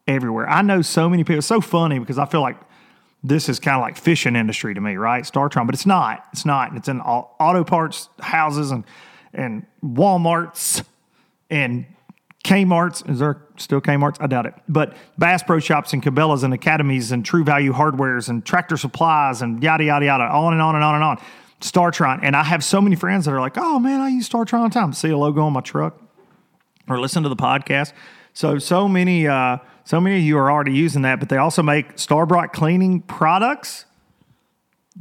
everywhere. 0.06 0.48
I 0.48 0.62
know 0.62 0.80
so 0.80 1.08
many 1.08 1.24
people. 1.24 1.38
It's 1.38 1.46
so 1.46 1.60
funny 1.60 1.98
because 1.98 2.18
I 2.18 2.26
feel 2.26 2.40
like 2.40 2.56
this 3.24 3.48
is 3.48 3.58
kind 3.58 3.76
of 3.76 3.82
like 3.82 3.96
fishing 3.96 4.36
industry 4.36 4.74
to 4.74 4.80
me, 4.80 4.96
right? 4.96 5.24
Startron, 5.24 5.66
but 5.66 5.74
it's 5.74 5.86
not. 5.86 6.24
It's 6.32 6.44
not. 6.44 6.76
It's 6.76 6.88
in 6.88 7.00
auto 7.00 7.64
parts 7.64 8.08
houses 8.20 8.70
and 8.70 8.84
and 9.34 9.66
Walmarts 9.84 10.84
and 11.50 11.86
Kmart's. 12.44 13.02
Is 13.02 13.18
there 13.18 13.42
still 13.56 13.80
Kmart's? 13.80 14.18
I 14.20 14.26
doubt 14.26 14.46
it. 14.46 14.54
But 14.68 14.96
Bass 15.18 15.42
Pro 15.42 15.58
Shops 15.58 15.92
and 15.92 16.02
Cabela's 16.02 16.42
and 16.42 16.54
Academies 16.54 17.12
and 17.12 17.24
True 17.24 17.44
Value 17.44 17.72
Hardwares 17.72 18.28
and 18.28 18.44
Tractor 18.44 18.76
Supplies 18.76 19.42
and 19.42 19.62
yada, 19.62 19.84
yada, 19.84 20.06
yada, 20.06 20.24
on 20.24 20.52
and 20.52 20.62
on 20.62 20.74
and 20.74 20.84
on 20.84 20.94
and 20.94 21.04
on. 21.04 21.18
Startron. 21.60 22.20
And 22.22 22.36
I 22.36 22.44
have 22.44 22.62
so 22.62 22.80
many 22.80 22.96
friends 22.96 23.24
that 23.24 23.32
are 23.32 23.40
like, 23.40 23.58
oh 23.58 23.78
man, 23.78 24.00
I 24.00 24.08
use 24.08 24.28
Startron 24.28 24.60
all 24.60 24.68
the 24.68 24.74
time. 24.74 24.92
See 24.92 25.10
a 25.10 25.16
logo 25.16 25.42
on 25.42 25.52
my 25.52 25.60
truck 25.60 26.00
or 26.88 27.00
listen 27.00 27.22
to 27.24 27.28
the 27.28 27.36
podcast. 27.36 27.92
So, 28.32 28.58
so 28.58 28.88
many, 28.88 29.26
uh, 29.26 29.58
so 29.84 30.00
many 30.00 30.18
of 30.18 30.22
you 30.22 30.38
are 30.38 30.50
already 30.50 30.72
using 30.72 31.02
that, 31.02 31.18
but 31.18 31.28
they 31.28 31.38
also 31.38 31.62
make 31.62 31.98
Starbright 31.98 32.52
cleaning 32.52 33.00
products. 33.00 33.84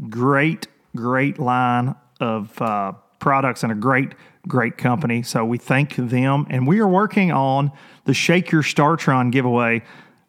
Great, 0.10 0.68
great 0.96 1.38
line 1.38 1.96
of 2.20 2.60
uh, 2.62 2.94
products 3.20 3.64
and 3.64 3.72
a 3.72 3.76
great, 3.76 4.14
great 4.48 4.78
company. 4.78 5.24
So 5.24 5.46
we 5.46 5.58
thank 5.58 5.96
them. 5.96 6.48
And 6.50 6.68
we 6.68 6.80
are 6.80 6.88
working 6.88 7.32
on 7.32 7.72
the 8.06 8.14
Shake 8.14 8.52
Your 8.52 8.64
Startron 8.64 9.32
giveaway. 9.32 9.84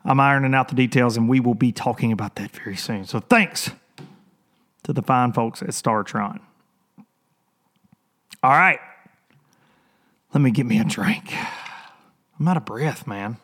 I'm 0.05 0.21
ironing 0.21 0.55
out 0.55 0.69
the 0.69 0.75
details 0.75 1.17
and 1.17 1.29
we 1.29 1.41
will 1.41 1.55
be 1.55 1.73
talking 1.73 2.13
about 2.13 2.37
that 2.37 2.51
very 2.51 2.77
soon. 2.77 3.05
So 3.05 3.21
thanks 3.21 3.71
to 4.85 4.93
the 4.93 5.03
fine 5.03 5.33
folks 5.33 5.63
at 5.63 5.69
Startron. 5.69 6.41
All 8.43 8.51
right. 8.51 8.79
Let 10.33 10.41
me 10.41 10.51
get 10.51 10.67
me 10.67 10.79
a 10.79 10.85
drink. 10.85 11.35
I'm 12.39 12.47
out 12.47 12.57
of 12.57 12.65
breath, 12.65 13.07
man. 13.07 13.39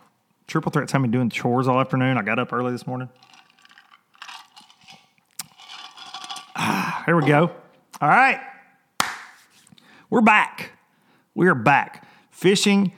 Triple 0.47 0.71
Threats 0.71 0.93
had 0.93 0.99
me 0.99 1.09
doing 1.09 1.31
chores 1.31 1.67
all 1.67 1.81
afternoon. 1.81 2.19
I 2.19 2.23
got 2.23 2.39
up 2.39 2.53
early 2.53 2.71
this 2.71 2.87
morning. 2.87 3.09
Ah, 6.57 7.03
here 7.07 7.17
we 7.17 7.27
go. 7.27 7.51
All 8.01 8.09
right. 8.09 8.41
We're 10.15 10.21
back. 10.21 10.71
We 11.35 11.49
are 11.49 11.57
back. 11.57 12.07
Fishing 12.31 12.93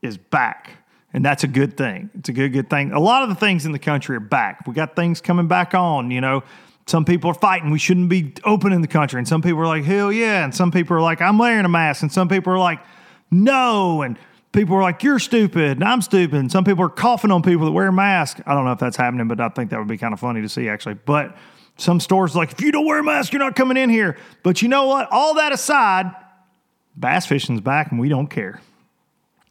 is 0.00 0.16
back. 0.16 0.70
And 1.12 1.24
that's 1.24 1.42
a 1.42 1.48
good 1.48 1.76
thing. 1.76 2.08
It's 2.16 2.28
a 2.28 2.32
good, 2.32 2.52
good 2.52 2.70
thing. 2.70 2.92
A 2.92 3.00
lot 3.00 3.24
of 3.24 3.30
the 3.30 3.34
things 3.34 3.66
in 3.66 3.72
the 3.72 3.80
country 3.80 4.14
are 4.14 4.20
back. 4.20 4.64
We 4.64 4.72
got 4.72 4.94
things 4.94 5.20
coming 5.20 5.48
back 5.48 5.74
on, 5.74 6.12
you 6.12 6.20
know. 6.20 6.44
Some 6.86 7.04
people 7.04 7.32
are 7.32 7.34
fighting. 7.34 7.72
We 7.72 7.80
shouldn't 7.80 8.08
be 8.08 8.34
open 8.44 8.72
in 8.72 8.80
the 8.80 8.86
country. 8.86 9.18
And 9.18 9.26
some 9.26 9.42
people 9.42 9.58
are 9.58 9.66
like, 9.66 9.82
hell 9.82 10.12
yeah. 10.12 10.44
And 10.44 10.54
some 10.54 10.70
people 10.70 10.96
are 10.96 11.00
like, 11.00 11.20
I'm 11.20 11.36
wearing 11.36 11.64
a 11.64 11.68
mask. 11.68 12.02
And 12.02 12.12
some 12.12 12.28
people 12.28 12.52
are 12.52 12.60
like, 12.60 12.78
no. 13.28 14.02
And 14.02 14.16
people 14.52 14.76
are 14.76 14.82
like, 14.82 15.02
you're 15.02 15.18
stupid. 15.18 15.78
And 15.78 15.82
I'm 15.82 16.00
stupid. 16.00 16.38
And 16.38 16.52
some 16.52 16.62
people 16.62 16.84
are 16.84 16.90
coughing 16.90 17.32
on 17.32 17.42
people 17.42 17.66
that 17.66 17.72
wear 17.72 17.88
a 17.88 17.92
mask. 17.92 18.38
I 18.46 18.54
don't 18.54 18.64
know 18.64 18.70
if 18.70 18.78
that's 18.78 18.96
happening, 18.96 19.26
but 19.26 19.40
I 19.40 19.48
think 19.48 19.70
that 19.70 19.80
would 19.80 19.88
be 19.88 19.98
kind 19.98 20.14
of 20.14 20.20
funny 20.20 20.42
to 20.42 20.48
see 20.48 20.68
actually. 20.68 20.94
But 20.94 21.36
some 21.76 21.98
stores 21.98 22.36
like, 22.36 22.52
if 22.52 22.60
you 22.60 22.70
don't 22.70 22.86
wear 22.86 23.00
a 23.00 23.02
mask, 23.02 23.32
you're 23.32 23.40
not 23.40 23.56
coming 23.56 23.76
in 23.76 23.90
here. 23.90 24.16
But 24.44 24.62
you 24.62 24.68
know 24.68 24.86
what? 24.86 25.08
All 25.10 25.34
that 25.34 25.50
aside, 25.50 26.14
bass 26.96 27.26
fishing's 27.26 27.60
back 27.60 27.90
and 27.90 28.00
we 28.00 28.08
don't 28.08 28.28
care. 28.28 28.60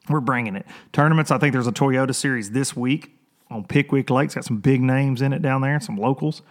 We're 0.10 0.20
bringing 0.20 0.56
it. 0.56 0.66
Tournaments, 0.92 1.32
I 1.32 1.38
think 1.38 1.54
there's 1.54 1.68
a 1.68 1.72
Toyota 1.72 2.14
series 2.14 2.52
this 2.52 2.76
week 2.76 3.16
on 3.50 3.64
Pickwick 3.66 4.10
Lake. 4.10 4.26
It's 4.26 4.36
got 4.36 4.46
some 4.46 4.58
big 4.58 4.82
names 4.82 5.22
in 5.22 5.34
it 5.34 5.42
down 5.42 5.62
there, 5.62 5.80
some 5.80 5.98
locals. 5.98 6.42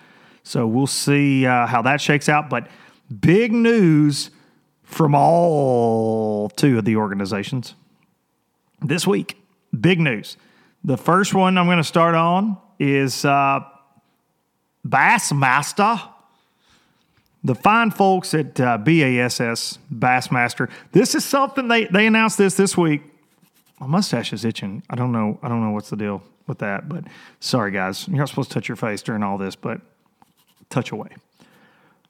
So 0.42 0.66
we'll 0.66 0.86
see 0.86 1.46
uh, 1.46 1.66
how 1.66 1.82
that 1.82 2.00
shakes 2.00 2.28
out. 2.28 2.48
But 2.48 2.68
big 3.20 3.52
news 3.52 4.30
from 4.82 5.14
all 5.14 6.48
two 6.50 6.78
of 6.78 6.84
the 6.84 6.96
organizations 6.96 7.74
this 8.80 9.06
week. 9.06 9.36
Big 9.78 10.00
news. 10.00 10.36
The 10.82 10.96
first 10.96 11.34
one 11.34 11.58
I'm 11.58 11.66
going 11.66 11.78
to 11.78 11.84
start 11.84 12.14
on 12.14 12.56
is 12.78 13.24
uh, 13.24 13.60
Bassmaster. 14.86 16.00
The 17.42 17.54
fine 17.54 17.90
folks 17.90 18.34
at 18.34 18.60
uh, 18.60 18.76
BASS, 18.78 19.78
Bassmaster. 19.92 20.70
This 20.92 21.14
is 21.14 21.24
something 21.24 21.68
they, 21.68 21.86
they 21.86 22.06
announced 22.06 22.36
this 22.36 22.54
this 22.54 22.76
week. 22.76 23.02
My 23.78 23.86
mustache 23.86 24.32
is 24.32 24.44
itching. 24.44 24.82
I 24.90 24.96
don't 24.96 25.10
know. 25.10 25.38
I 25.42 25.48
don't 25.48 25.62
know 25.62 25.70
what's 25.70 25.88
the 25.88 25.96
deal 25.96 26.22
with 26.46 26.58
that, 26.58 26.88
but 26.88 27.04
sorry 27.38 27.70
guys. 27.70 28.06
You're 28.08 28.18
not 28.18 28.28
supposed 28.28 28.50
to 28.50 28.54
touch 28.54 28.68
your 28.68 28.76
face 28.76 29.00
during 29.00 29.22
all 29.22 29.38
this, 29.38 29.56
but 29.56 29.80
touch 30.68 30.92
away. 30.92 31.08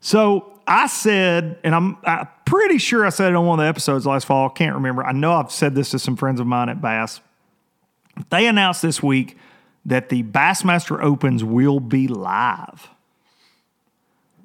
So 0.01 0.61
I 0.67 0.87
said, 0.89 1.59
and 1.63 1.75
I'm, 1.75 1.99
I'm 2.05 2.27
pretty 2.45 2.79
sure 2.79 3.07
I 3.07 3.11
said 3.11 3.31
it 3.31 3.37
on 3.37 3.47
one 3.47 3.61
of 3.61 3.65
the 3.65 3.69
episodes 3.69 4.07
last 4.07 4.27
fall. 4.27 4.49
Can't 4.49 4.75
remember. 4.75 5.05
I 5.05 5.13
know 5.13 5.33
I've 5.33 5.53
said 5.53 5.75
this 5.75 5.91
to 5.91 5.99
some 5.99 6.17
friends 6.17 6.41
of 6.41 6.47
mine 6.47 6.69
at 6.69 6.81
Bass. 6.81 7.21
They 8.31 8.47
announced 8.47 8.83
this 8.83 9.03
week 9.03 9.37
that 9.85 10.09
the 10.09 10.23
Bassmaster 10.23 11.03
Opens 11.03 11.45
will 11.45 11.81
be 11.81 12.09
live. 12.09 12.89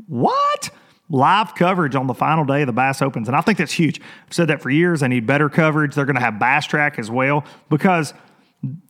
What? 0.08 0.70
Live 1.10 1.54
coverage 1.56 1.96
on 1.96 2.08
the 2.08 2.14
final 2.14 2.46
day 2.46 2.62
of 2.62 2.68
the 2.68 2.74
Bass 2.74 3.02
Opens. 3.02 3.28
And 3.28 3.38
I 3.38 3.42
think 3.42 3.60
that's 3.60 3.74
huge. 3.74 4.02
I've 4.28 4.34
said 4.34 4.48
that 4.48 4.62
for 4.62 4.70
years. 4.70 5.02
They 5.02 5.08
need 5.08 5.28
better 5.28 5.50
coverage. 5.50 5.94
They're 5.94 6.06
going 6.06 6.16
to 6.16 6.22
have 6.22 6.40
Bass 6.40 6.66
Track 6.66 6.98
as 7.00 7.12
well 7.12 7.46
because– 7.70 8.14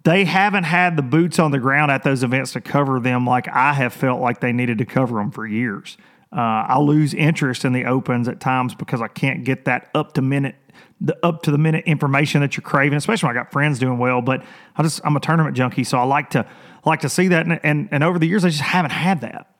they 0.03 0.25
haven't 0.25 0.63
had 0.63 0.95
the 0.95 1.01
boots 1.01 1.39
on 1.39 1.51
the 1.51 1.59
ground 1.59 1.91
at 1.91 2.03
those 2.03 2.23
events 2.23 2.53
to 2.53 2.61
cover 2.61 2.99
them 2.99 3.25
like 3.25 3.47
I 3.47 3.73
have 3.73 3.93
felt 3.93 4.21
like 4.21 4.39
they 4.39 4.51
needed 4.51 4.77
to 4.79 4.85
cover 4.85 5.17
them 5.17 5.31
for 5.31 5.45
years. 5.45 5.97
Uh, 6.31 6.65
I 6.67 6.79
lose 6.79 7.13
interest 7.13 7.65
in 7.65 7.73
the 7.73 7.85
opens 7.85 8.27
at 8.27 8.39
times 8.39 8.75
because 8.75 9.01
I 9.01 9.07
can't 9.07 9.43
get 9.43 9.65
that 9.65 9.89
up 9.95 10.13
to 10.13 10.21
minute, 10.21 10.55
the 10.99 11.17
up 11.25 11.43
to 11.43 11.51
the 11.51 11.57
minute 11.57 11.85
information 11.85 12.41
that 12.41 12.57
you're 12.57 12.61
craving. 12.63 12.97
Especially 12.97 13.27
when 13.27 13.37
I 13.37 13.39
got 13.39 13.51
friends 13.51 13.79
doing 13.79 13.97
well, 13.97 14.21
but 14.21 14.43
I 14.75 14.83
just 14.83 15.01
I'm 15.05 15.15
a 15.15 15.19
tournament 15.19 15.55
junkie, 15.55 15.83
so 15.83 15.97
I 15.97 16.03
like 16.03 16.31
to 16.31 16.45
like 16.85 17.01
to 17.01 17.09
see 17.09 17.29
that. 17.29 17.45
And 17.45 17.59
and, 17.63 17.89
and 17.91 18.03
over 18.03 18.19
the 18.19 18.27
years, 18.27 18.43
I 18.43 18.49
just 18.49 18.61
haven't 18.61 18.91
had 18.91 19.21
that. 19.21 19.54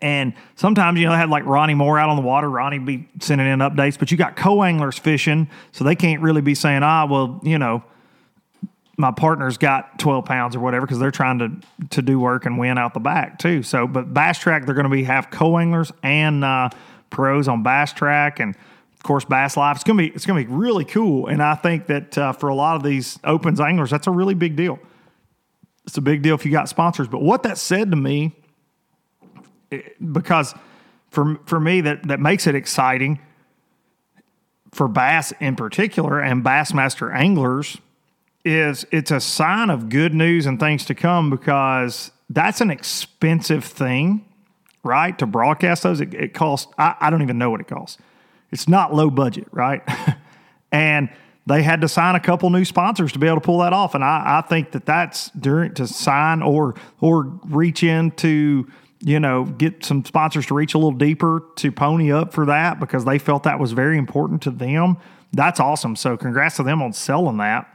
And 0.00 0.34
sometimes, 0.56 0.98
you 0.98 1.06
know, 1.06 1.12
they 1.12 1.18
had 1.18 1.30
like 1.30 1.44
Ronnie 1.44 1.74
Moore 1.74 1.98
out 1.98 2.08
on 2.08 2.16
the 2.16 2.22
water. 2.22 2.50
Ronnie 2.50 2.78
be 2.78 3.08
sending 3.20 3.46
in 3.46 3.60
updates, 3.60 3.98
but 3.98 4.10
you 4.10 4.16
got 4.16 4.36
co 4.36 4.62
anglers 4.62 4.98
fishing, 4.98 5.48
so 5.72 5.84
they 5.84 5.94
can't 5.94 6.20
really 6.22 6.40
be 6.40 6.54
saying, 6.54 6.82
ah, 6.82 7.06
well, 7.06 7.40
you 7.44 7.58
know, 7.58 7.84
my 8.96 9.10
partner's 9.10 9.58
got 9.58 9.98
12 9.98 10.24
pounds 10.24 10.56
or 10.56 10.60
whatever 10.60 10.86
because 10.86 10.98
they're 10.98 11.10
trying 11.10 11.38
to 11.38 11.50
to 11.90 12.02
do 12.02 12.18
work 12.18 12.46
and 12.46 12.58
win 12.58 12.78
out 12.78 12.94
the 12.94 13.00
back 13.00 13.38
too. 13.38 13.62
So, 13.62 13.86
but 13.86 14.12
Bass 14.12 14.38
Track, 14.38 14.66
they're 14.66 14.74
going 14.74 14.84
to 14.84 14.90
be 14.90 15.04
have 15.04 15.30
co 15.30 15.58
anglers 15.58 15.92
and 16.02 16.44
uh, 16.44 16.70
pros 17.10 17.48
on 17.48 17.62
Bass 17.62 17.92
Track, 17.92 18.40
and 18.40 18.54
of 18.54 19.02
course, 19.02 19.24
Bass 19.24 19.56
Live. 19.56 19.76
It's 19.76 19.84
gonna 19.84 19.98
be 19.98 20.08
it's 20.08 20.26
gonna 20.26 20.44
be 20.44 20.52
really 20.52 20.84
cool, 20.84 21.28
and 21.28 21.42
I 21.42 21.54
think 21.54 21.86
that 21.86 22.18
uh, 22.18 22.32
for 22.32 22.48
a 22.48 22.54
lot 22.54 22.76
of 22.76 22.82
these 22.82 23.18
opens 23.22 23.60
anglers, 23.60 23.90
that's 23.90 24.06
a 24.06 24.10
really 24.12 24.34
big 24.34 24.56
deal. 24.56 24.78
It's 25.86 25.96
a 25.96 26.02
big 26.02 26.22
deal 26.22 26.34
if 26.34 26.44
you 26.44 26.50
got 26.50 26.68
sponsors. 26.68 27.06
But 27.06 27.22
what 27.22 27.44
that 27.44 27.58
said 27.58 27.90
to 27.92 27.96
me, 27.96 28.34
because 30.12 30.54
for 31.10 31.38
for 31.46 31.60
me 31.60 31.80
that 31.80 32.02
that 32.04 32.20
makes 32.20 32.46
it 32.46 32.54
exciting 32.54 33.18
for 34.72 34.88
bass 34.88 35.32
in 35.40 35.56
particular 35.56 36.20
and 36.20 36.44
Bassmaster 36.44 37.14
anglers 37.14 37.78
is 38.46 38.86
it's 38.92 39.10
a 39.10 39.18
sign 39.18 39.70
of 39.70 39.88
good 39.88 40.14
news 40.14 40.46
and 40.46 40.60
things 40.60 40.84
to 40.84 40.94
come 40.94 41.30
because 41.30 42.12
that's 42.30 42.60
an 42.60 42.70
expensive 42.70 43.64
thing, 43.64 44.24
right? 44.84 45.18
To 45.18 45.26
broadcast 45.26 45.82
those, 45.82 46.00
it, 46.00 46.14
it 46.14 46.34
costs, 46.34 46.72
I, 46.78 46.94
I 47.00 47.10
don't 47.10 47.22
even 47.22 47.38
know 47.38 47.50
what 47.50 47.60
it 47.60 47.66
costs. 47.66 47.98
It's 48.52 48.68
not 48.68 48.94
low 48.94 49.10
budget, 49.10 49.48
right? 49.50 49.82
and 50.72 51.10
they 51.46 51.62
had 51.62 51.80
to 51.80 51.88
sign 51.88 52.14
a 52.14 52.20
couple 52.20 52.50
new 52.50 52.64
sponsors 52.64 53.12
to 53.12 53.18
be 53.18 53.26
able 53.26 53.38
to 53.38 53.44
pull 53.44 53.58
that 53.58 53.72
off. 53.72 53.96
And 53.96 54.04
I, 54.04 54.38
I 54.38 54.48
think 54.48 54.72
that 54.72 54.86
that's 54.86 55.30
during 55.30 55.74
to 55.74 55.86
sign 55.88 56.40
or, 56.42 56.74
or 57.00 57.24
reach 57.46 57.82
into, 57.82 58.70
you 59.06 59.20
know, 59.20 59.44
get 59.44 59.84
some 59.84 60.04
sponsors 60.04 60.46
to 60.46 60.54
reach 60.54 60.74
a 60.74 60.78
little 60.78 60.90
deeper 60.90 61.44
to 61.54 61.70
pony 61.70 62.10
up 62.10 62.34
for 62.34 62.44
that 62.46 62.80
because 62.80 63.04
they 63.04 63.20
felt 63.20 63.44
that 63.44 63.60
was 63.60 63.70
very 63.70 63.96
important 63.96 64.42
to 64.42 64.50
them. 64.50 64.96
That's 65.32 65.60
awesome. 65.60 65.94
So 65.94 66.16
congrats 66.16 66.56
to 66.56 66.64
them 66.64 66.82
on 66.82 66.92
selling 66.92 67.36
that. 67.36 67.68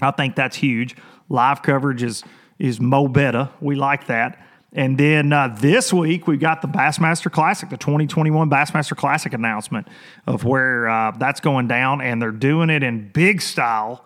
I 0.00 0.12
think 0.12 0.36
that's 0.36 0.54
huge. 0.54 0.94
Live 1.28 1.64
coverage 1.64 2.04
is 2.04 2.22
is 2.60 2.80
mo 2.80 3.08
better. 3.08 3.50
We 3.60 3.74
like 3.74 4.06
that. 4.06 4.38
And 4.72 4.96
then 4.96 5.32
uh, 5.32 5.48
this 5.48 5.92
week 5.92 6.28
we've 6.28 6.38
got 6.38 6.62
the 6.62 6.68
Bassmaster 6.68 7.30
Classic, 7.30 7.68
the 7.68 7.76
2021 7.76 8.48
Bassmaster 8.48 8.96
Classic 8.96 9.32
announcement 9.32 9.88
of 10.28 10.44
where 10.44 10.88
uh, 10.88 11.10
that's 11.10 11.40
going 11.40 11.66
down, 11.66 12.00
and 12.00 12.22
they're 12.22 12.30
doing 12.30 12.70
it 12.70 12.84
in 12.84 13.08
big 13.08 13.42
style. 13.42 14.04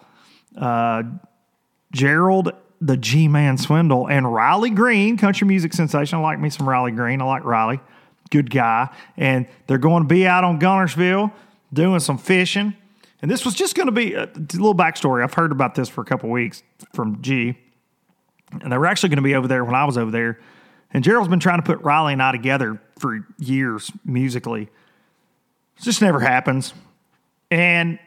Uh, 0.57 1.03
Gerald, 1.93 2.53
the 2.81 2.97
G 2.97 3.29
Man 3.29 3.59
Swindle, 3.59 4.09
and 4.09 4.33
Riley 4.33 4.71
Green, 4.71 5.17
country 5.17 5.47
music 5.47 5.73
sensation. 5.73 6.19
I 6.19 6.23
like 6.23 6.41
me 6.41 6.51
some 6.51 6.69
Riley 6.69 6.93
Green. 6.93 7.21
I 7.21 7.25
like 7.25 7.45
Riley, 7.45 7.81
good 8.31 8.51
guy. 8.51 8.91
And 9.17 9.47
they're 9.67 9.79
going 9.79 10.03
to 10.03 10.09
be 10.09 10.27
out 10.27 10.45
on 10.45 10.61
Guntersville 10.61 11.33
doing 11.73 12.01
some 12.01 12.19
fishing. 12.19 12.75
And 13.23 13.31
this 13.31 13.45
was 13.45 13.55
just 13.55 13.75
going 13.75 13.87
to 13.87 13.93
be 13.93 14.15
uh, 14.15 14.27
a, 14.27 14.39
a 14.39 14.57
little 14.57 14.75
backstory. 14.75 15.23
I've 15.23 15.35
heard 15.35 15.53
about 15.53 15.75
this 15.75 15.89
for 15.89 16.01
a 16.01 16.05
couple 16.05 16.31
weeks 16.31 16.63
from 16.93 17.23
G. 17.23 17.59
And 18.63 18.71
they 18.71 18.79
were 18.79 18.87
actually 18.87 19.09
going 19.09 19.17
to 19.17 19.23
be 19.23 19.35
over 19.35 19.49
there 19.49 19.65
when 19.65 19.75
I 19.75 19.85
was 19.85 19.99
over 19.99 20.11
there. 20.11 20.39
And 20.93 21.03
Gerald's 21.03 21.29
been 21.29 21.41
trying 21.41 21.59
to 21.59 21.65
put 21.65 21.81
Riley 21.81 22.13
and 22.13 22.23
I 22.23 22.33
together 22.33 22.81
for 22.99 23.27
years 23.39 23.91
musically. 24.05 24.63
It 24.63 25.83
just 25.83 26.01
never 26.01 26.21
happens. 26.21 26.73
And 27.51 27.99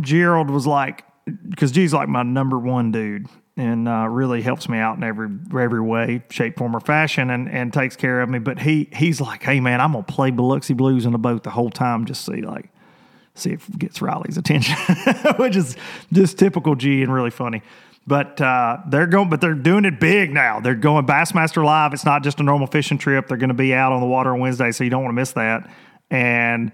Gerald 0.00 0.50
was 0.50 0.66
like, 0.66 1.04
because 1.48 1.72
G's 1.72 1.92
like 1.92 2.08
my 2.08 2.22
number 2.22 2.58
one 2.58 2.92
dude 2.92 3.26
and 3.56 3.88
uh, 3.88 4.08
really 4.08 4.42
helps 4.42 4.68
me 4.68 4.78
out 4.78 4.96
in 4.96 5.04
every 5.04 5.28
every 5.60 5.80
way, 5.80 6.22
shape, 6.30 6.58
form, 6.58 6.74
or 6.74 6.80
fashion, 6.80 7.30
and, 7.30 7.48
and 7.48 7.72
takes 7.72 7.96
care 7.96 8.20
of 8.20 8.28
me. 8.28 8.38
But 8.38 8.60
he 8.60 8.88
he's 8.92 9.20
like, 9.20 9.42
hey 9.42 9.60
man, 9.60 9.80
I'm 9.80 9.92
gonna 9.92 10.04
play 10.04 10.30
Biloxi 10.30 10.74
Blues 10.74 11.06
in 11.06 11.12
the 11.12 11.18
boat 11.18 11.44
the 11.44 11.50
whole 11.50 11.70
time, 11.70 12.04
just 12.04 12.24
see 12.24 12.42
like 12.42 12.70
see 13.34 13.50
if 13.50 13.68
it 13.68 13.78
gets 13.78 14.02
Riley's 14.02 14.36
attention, 14.36 14.76
which 15.36 15.56
is 15.56 15.76
just 16.12 16.38
typical 16.38 16.74
G 16.74 17.02
and 17.02 17.12
really 17.12 17.30
funny. 17.30 17.62
But 18.06 18.40
uh, 18.40 18.78
they're 18.88 19.06
going, 19.06 19.30
but 19.30 19.40
they're 19.40 19.54
doing 19.54 19.84
it 19.86 19.98
big 19.98 20.32
now. 20.32 20.60
They're 20.60 20.74
going 20.74 21.06
Bassmaster 21.06 21.64
Live. 21.64 21.94
It's 21.94 22.04
not 22.04 22.22
just 22.22 22.38
a 22.38 22.42
normal 22.42 22.66
fishing 22.66 22.98
trip. 22.98 23.28
They're 23.28 23.38
going 23.38 23.48
to 23.48 23.54
be 23.54 23.72
out 23.72 23.92
on 23.92 24.00
the 24.00 24.06
water 24.06 24.32
on 24.34 24.40
Wednesday, 24.40 24.72
so 24.72 24.84
you 24.84 24.90
don't 24.90 25.02
want 25.02 25.12
to 25.12 25.20
miss 25.20 25.32
that. 25.32 25.70
And 26.10 26.70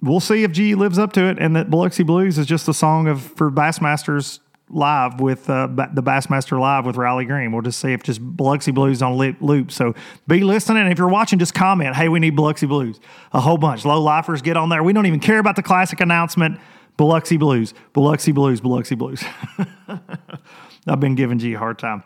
we'll 0.00 0.20
see 0.20 0.42
if 0.42 0.52
G 0.52 0.74
lives 0.74 0.98
up 0.98 1.12
to 1.14 1.24
it, 1.24 1.38
and 1.38 1.54
that 1.54 1.70
Biloxi 1.70 2.02
Blues 2.02 2.38
is 2.38 2.46
just 2.46 2.66
a 2.66 2.74
song 2.74 3.08
of 3.08 3.20
for 3.20 3.50
Bassmasters 3.50 4.40
live 4.70 5.20
with 5.20 5.48
uh, 5.50 5.66
the 5.66 6.02
Bassmaster 6.02 6.58
live 6.58 6.86
with 6.86 6.96
Riley 6.96 7.24
Green. 7.24 7.52
We'll 7.52 7.62
just 7.62 7.80
see 7.80 7.92
if 7.92 8.02
just 8.02 8.20
Biloxi 8.20 8.72
Blues 8.72 9.02
on 9.02 9.16
loop. 9.16 9.70
So 9.70 9.94
be 10.26 10.40
listening, 10.40 10.86
if 10.86 10.98
you're 10.98 11.08
watching, 11.08 11.38
just 11.38 11.54
comment. 11.54 11.94
Hey, 11.94 12.08
we 12.08 12.18
need 12.18 12.34
Biloxi 12.34 12.66
Blues. 12.66 12.98
A 13.32 13.40
whole 13.40 13.58
bunch. 13.58 13.84
Low 13.84 14.00
lifers 14.00 14.42
get 14.42 14.56
on 14.56 14.68
there. 14.68 14.82
We 14.82 14.92
don't 14.92 15.06
even 15.06 15.20
care 15.20 15.38
about 15.38 15.56
the 15.56 15.62
classic 15.62 16.00
announcement. 16.00 16.58
Biloxi 16.96 17.36
Blues, 17.36 17.74
Biloxi 17.92 18.32
Blues, 18.32 18.60
Biloxi 18.60 18.94
Blues. 18.94 19.24
I've 20.86 21.00
been 21.00 21.16
giving 21.16 21.38
G 21.38 21.54
a 21.54 21.58
hard 21.58 21.78
time. 21.78 22.04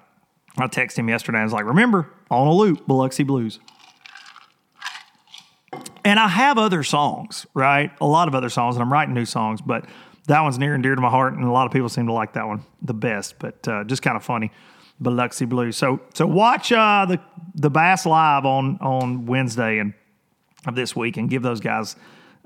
I 0.56 0.66
texted 0.66 0.98
him 0.98 1.08
yesterday. 1.08 1.38
I 1.38 1.44
was 1.44 1.52
like, 1.52 1.66
remember, 1.66 2.10
on 2.30 2.46
a 2.46 2.52
loop, 2.52 2.86
Biloxi 2.86 3.22
Blues. 3.22 3.60
And 6.04 6.18
I 6.18 6.28
have 6.28 6.56
other 6.56 6.82
songs, 6.82 7.46
right? 7.54 7.90
A 8.00 8.06
lot 8.06 8.28
of 8.28 8.34
other 8.34 8.48
songs, 8.48 8.76
and 8.76 8.82
I'm 8.82 8.92
writing 8.92 9.14
new 9.14 9.26
songs, 9.26 9.60
but 9.60 9.84
that 10.28 10.42
one's 10.42 10.58
near 10.58 10.74
and 10.74 10.82
dear 10.82 10.94
to 10.94 11.00
my 11.00 11.10
heart, 11.10 11.34
and 11.34 11.42
a 11.42 11.50
lot 11.50 11.66
of 11.66 11.72
people 11.72 11.88
seem 11.88 12.06
to 12.06 12.12
like 12.12 12.34
that 12.34 12.46
one 12.46 12.62
the 12.82 12.94
best. 12.94 13.38
But 13.38 13.66
uh, 13.66 13.84
just 13.84 14.02
kind 14.02 14.16
of 14.16 14.22
funny, 14.22 14.52
Biloxi 15.00 15.46
Blues. 15.46 15.76
So, 15.76 16.00
so 16.14 16.26
watch 16.26 16.70
uh, 16.70 17.06
the 17.08 17.20
the 17.54 17.70
Bass 17.70 18.06
Live 18.06 18.44
on 18.44 18.78
on 18.80 19.26
Wednesday 19.26 19.78
and 19.78 19.94
of 20.66 20.74
this 20.74 20.94
week, 20.94 21.16
and 21.16 21.30
give 21.30 21.42
those 21.42 21.60
guys 21.60 21.96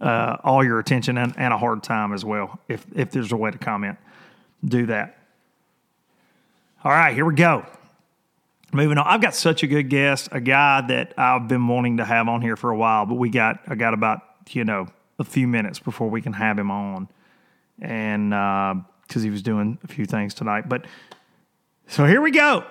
uh, 0.01 0.37
all 0.45 0.65
your 0.65 0.79
attention 0.79 1.19
and, 1.19 1.35
and 1.37 1.53
a 1.53 1.59
hard 1.59 1.83
time 1.83 2.13
as 2.13 2.25
well. 2.25 2.59
If 2.69 2.87
if 2.95 3.11
there's 3.11 3.33
a 3.33 3.37
way 3.37 3.51
to 3.51 3.59
comment, 3.59 3.99
do 4.65 4.87
that. 4.87 5.19
All 6.85 6.93
right, 6.93 7.15
here 7.15 7.25
we 7.25 7.35
go. 7.35 7.67
Moving 8.73 8.97
on, 8.97 9.07
I've 9.07 9.21
got 9.21 9.35
such 9.35 9.63
a 9.63 9.67
good 9.67 9.89
guest, 9.91 10.29
a 10.33 10.41
guy 10.41 10.87
that 10.87 11.15
I've 11.19 11.47
been 11.47 11.67
wanting 11.69 11.99
to 11.99 12.05
have 12.05 12.29
on 12.29 12.41
here 12.43 12.57
for 12.57 12.71
a 12.71 12.77
while, 12.77 13.07
but 13.07 13.17
we 13.17 13.29
got 13.29 13.61
I 13.67 13.75
got 13.75 13.93
about 13.93 14.21
you 14.51 14.65
know 14.65 14.87
a 15.19 15.25
few 15.25 15.49
minutes 15.49 15.81
before 15.81 16.09
we 16.09 16.23
can 16.23 16.35
have 16.35 16.59
him 16.59 16.71
on, 16.71 17.09
and 17.81 18.33
uh, 18.33 18.75
because 19.07 19.23
he 19.23 19.31
was 19.31 19.43
doing 19.43 19.79
a 19.85 19.89
few 19.89 20.07
things 20.07 20.35
tonight. 20.35 20.69
But 20.69 20.87
so 21.87 22.07
here 22.07 22.21
we 22.21 22.31
go. 22.31 22.65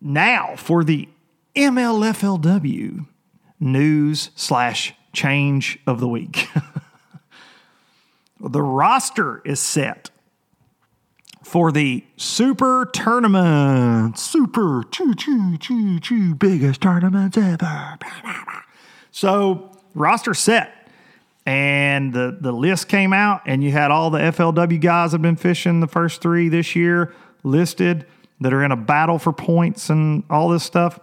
Now 0.00 0.54
for 0.56 0.84
the 0.84 1.08
MLFLW 1.54 3.06
news 3.58 4.30
slash 4.34 4.94
change 5.12 5.78
of 5.86 6.00
the 6.00 6.08
week. 6.08 6.48
the 8.40 8.62
roster 8.62 9.40
is 9.44 9.60
set 9.60 10.10
for 11.42 11.72
the 11.72 12.04
Super 12.16 12.90
Tournament. 12.92 14.18
Super 14.18 14.84
choo 14.90 15.14
choo 15.14 15.56
choo 15.56 15.98
choo 16.00 16.34
biggest 16.34 16.80
tournaments 16.80 17.38
ever. 17.38 17.98
So 19.10 19.72
roster 19.94 20.34
set. 20.34 20.75
And 21.46 22.12
the, 22.12 22.36
the 22.40 22.50
list 22.50 22.88
came 22.88 23.12
out, 23.12 23.42
and 23.46 23.62
you 23.62 23.70
had 23.70 23.92
all 23.92 24.10
the 24.10 24.18
FLW 24.18 24.80
guys 24.80 25.12
that 25.12 25.18
have 25.18 25.22
been 25.22 25.36
fishing 25.36 25.78
the 25.78 25.86
first 25.86 26.20
three 26.20 26.48
this 26.48 26.74
year 26.74 27.14
listed 27.44 28.04
that 28.40 28.52
are 28.52 28.64
in 28.64 28.72
a 28.72 28.76
battle 28.76 29.18
for 29.18 29.32
points 29.32 29.88
and 29.88 30.24
all 30.28 30.48
this 30.48 30.64
stuff. 30.64 30.98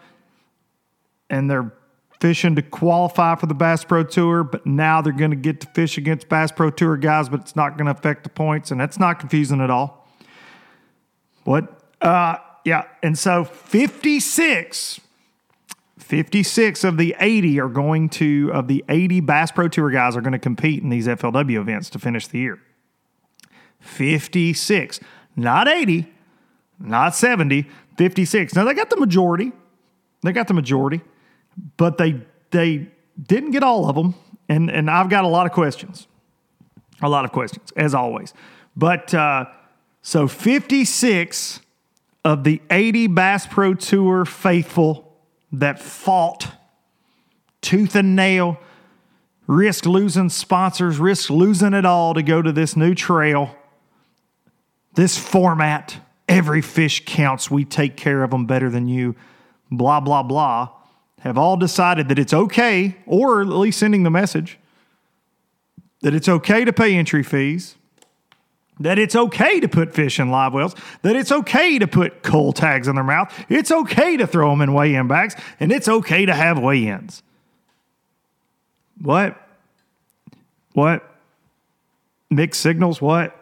And 1.30 1.50
they're 1.50 1.74
fishing 2.20 2.56
to 2.56 2.62
qualify 2.62 3.36
for 3.36 3.48
the 3.48 3.54
Bass 3.54 3.86
Pro 3.86 4.04
Tour, 4.04 4.44
but 4.44 4.66
now 4.66 5.02
they're 5.02 5.14
going 5.14 5.32
to 5.32 5.38
get 5.38 5.62
to 5.62 5.68
fish 5.68 5.98
against 5.98 6.28
Bass 6.30 6.52
Pro 6.52 6.70
Tour 6.70 6.98
guys, 6.98 7.30
but 7.30 7.40
it's 7.40 7.56
not 7.56 7.78
going 7.78 7.86
to 7.86 7.92
affect 7.92 8.24
the 8.24 8.30
points, 8.30 8.70
and 8.70 8.80
that's 8.80 9.00
not 9.00 9.20
confusing 9.20 9.62
at 9.62 9.70
all. 9.70 10.08
What? 11.46 11.82
Uh, 12.02 12.38
yeah. 12.66 12.84
And 13.02 13.18
so 13.18 13.44
56, 13.46 15.00
56 16.04 16.84
of 16.84 16.98
the 16.98 17.16
80 17.20 17.60
are 17.60 17.70
going 17.70 18.10
to, 18.10 18.52
of 18.54 18.68
the 18.68 18.84
80 18.90 19.22
Bass 19.22 19.52
Pro 19.52 19.68
Tour 19.68 19.90
guys 19.90 20.16
are 20.16 20.22
going 20.22 20.34
to 20.34 20.40
compete 20.40 20.84
in 20.84 20.90
these 20.90 21.08
FLW 21.08 21.60
events 21.60 21.90
to 21.92 22.00
finish 22.00 22.28
the 22.28 22.40
year. 22.40 22.60
56, 23.80 25.00
not 25.36 25.68
80, 25.68 26.12
not 26.80 27.16
70, 27.16 27.68
56. 27.98 28.56
Now 28.56 28.66
they 28.66 28.74
got 28.74 28.90
the 28.90 28.98
majority. 28.98 29.52
They 30.24 30.32
got 30.32 30.48
the 30.48 30.54
majority, 30.54 31.02
but 31.78 31.98
they 31.98 32.22
they 32.52 32.88
didn't 33.22 33.52
get 33.52 33.64
all 33.64 33.90
of 33.90 33.96
them. 33.96 34.16
And 34.48 34.70
and 34.70 34.90
I've 34.90 35.10
got 35.10 35.26
a 35.26 35.28
lot 35.28 35.46
of 35.46 35.52
questions. 35.52 36.08
A 37.02 37.10
lot 37.10 37.26
of 37.26 37.32
questions, 37.32 37.72
as 37.76 37.94
always. 37.94 38.34
But 38.76 39.14
uh 39.14 39.46
so 40.02 40.28
56 40.28 41.62
of 42.26 42.44
the 42.44 42.62
80 42.70 43.08
Bass 43.08 43.48
Pro 43.48 43.74
Tour 43.74 44.26
faithful 44.26 45.13
that 45.54 45.80
fought 45.80 46.52
tooth 47.62 47.96
and 47.96 48.16
nail, 48.16 48.60
risk 49.48 49.86
losing 49.86 50.30
sponsors, 50.30 50.98
risk 50.98 51.30
losing 51.30 51.74
it 51.74 51.86
all 51.86 52.14
to 52.14 52.24
go 52.24 52.42
to 52.42 52.52
this 52.52 52.76
new 52.76 52.94
trail, 52.94 53.56
this 54.96 55.18
format. 55.18 55.98
Every 56.30 56.62
fish 56.62 57.04
counts. 57.06 57.52
We 57.52 57.66
take 57.66 57.98
care 57.98 58.24
of 58.24 58.32
them 58.32 58.46
better 58.46 58.70
than 58.70 58.88
you. 58.88 59.16
Blah, 59.70 60.00
blah, 60.00 60.24
blah. 60.24 60.70
Have 61.20 61.38
all 61.38 61.58
decided 61.58 62.08
that 62.08 62.18
it's 62.18 62.34
okay, 62.34 62.96
or 63.06 63.42
at 63.42 63.48
least 63.48 63.80
sending 63.80 64.04
the 64.04 64.10
message 64.10 64.58
that 66.02 66.14
it's 66.14 66.30
okay 66.30 66.64
to 66.64 66.72
pay 66.72 66.96
entry 66.96 67.24
fees 67.24 67.76
that 68.80 68.98
it's 68.98 69.16
okay 69.16 69.60
to 69.60 69.68
put 69.68 69.94
fish 69.94 70.20
in 70.20 70.30
live 70.30 70.54
wells, 70.54 70.76
that 71.04 71.16
it's 71.16 71.32
okay 71.32 71.80
to 71.80 71.88
put 71.88 72.24
cull 72.24 72.54
tags 72.54 72.88
in 72.88 72.96
their 72.96 73.04
mouth, 73.04 73.34
it's 73.50 73.72
okay 73.72 74.18
to 74.18 74.28
throw 74.28 74.50
them 74.50 74.62
in 74.62 74.74
weigh 74.74 74.96
in 74.96 75.08
bags, 75.08 75.36
and 75.60 75.72
it's 75.72 75.88
okay 75.88 76.26
to 76.26 76.34
have 76.34 76.60
weigh 76.60 76.88
ins. 76.88 77.24
What? 79.02 79.40
What? 80.74 81.04
Mixed 82.30 82.62
signals, 82.62 83.02
what? 83.02 83.40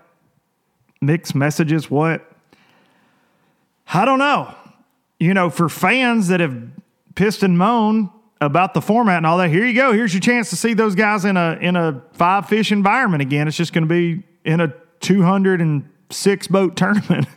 Mixed 1.02 1.34
messages, 1.34 1.90
what? 1.90 2.30
I 3.94 4.06
don't 4.06 4.20
know. 4.20 4.54
You 5.20 5.34
know, 5.34 5.50
for 5.50 5.70
fans 5.70 6.28
that 6.30 6.40
have 6.40 6.58
pissed 7.16 7.44
and 7.44 7.58
moaned 7.58 8.10
about 8.40 8.74
the 8.74 8.82
format 8.82 9.18
and 9.18 9.26
all 9.26 9.38
that, 9.38 9.50
here 9.50 9.66
you 9.66 9.74
go. 9.74 9.94
Here's 9.94 10.14
your 10.14 10.22
chance 10.22 10.50
to 10.50 10.56
see 10.56 10.74
those 10.74 10.96
guys 10.96 11.26
in 11.26 11.38
a 11.38 11.58
in 11.62 11.76
a 11.76 12.02
five 12.14 12.50
fish 12.50 12.72
environment 12.72 13.22
again. 13.22 13.48
It's 13.48 13.58
just 13.58 13.72
going 13.74 13.88
to 13.88 13.90
be 13.90 14.24
in 14.44 14.60
a 14.60 14.74
206 15.02 16.48
boat 16.48 16.76
tournament 16.78 17.28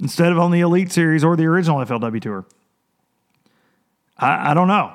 instead 0.00 0.32
of 0.32 0.38
on 0.38 0.50
the 0.50 0.60
Elite 0.60 0.92
Series 0.92 1.22
or 1.22 1.36
the 1.36 1.44
original 1.44 1.78
FLW 1.78 2.20
Tour. 2.20 2.44
I, 4.18 4.50
I 4.50 4.54
don't 4.54 4.68
know. 4.68 4.92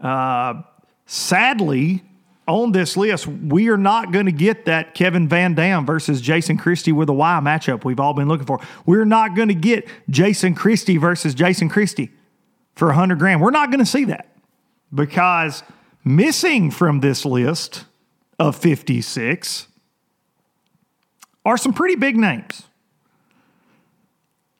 Uh, 0.00 0.62
sadly, 1.06 2.02
on 2.48 2.72
this 2.72 2.96
list, 2.96 3.26
we 3.26 3.68
are 3.68 3.76
not 3.76 4.12
going 4.12 4.26
to 4.26 4.32
get 4.32 4.66
that 4.66 4.94
Kevin 4.94 5.28
Van 5.28 5.54
Dam 5.54 5.84
versus 5.84 6.20
Jason 6.20 6.56
Christie 6.56 6.92
with 6.92 7.08
a 7.08 7.12
Y 7.12 7.40
matchup 7.42 7.84
we've 7.84 7.98
all 7.98 8.14
been 8.14 8.28
looking 8.28 8.46
for. 8.46 8.60
We're 8.84 9.04
not 9.04 9.34
going 9.34 9.48
to 9.48 9.54
get 9.54 9.88
Jason 10.08 10.54
Christie 10.54 10.96
versus 10.96 11.34
Jason 11.34 11.68
Christie 11.68 12.10
for 12.74 12.88
100 12.88 13.18
grand. 13.18 13.40
We're 13.40 13.50
not 13.50 13.70
going 13.70 13.80
to 13.80 13.90
see 13.90 14.04
that 14.04 14.28
because 14.94 15.64
missing 16.04 16.70
from 16.70 17.00
this 17.00 17.24
list 17.24 17.84
of 18.38 18.54
56 18.54 19.66
are 21.46 21.56
some 21.56 21.72
pretty 21.72 21.94
big 21.94 22.16
names. 22.16 22.64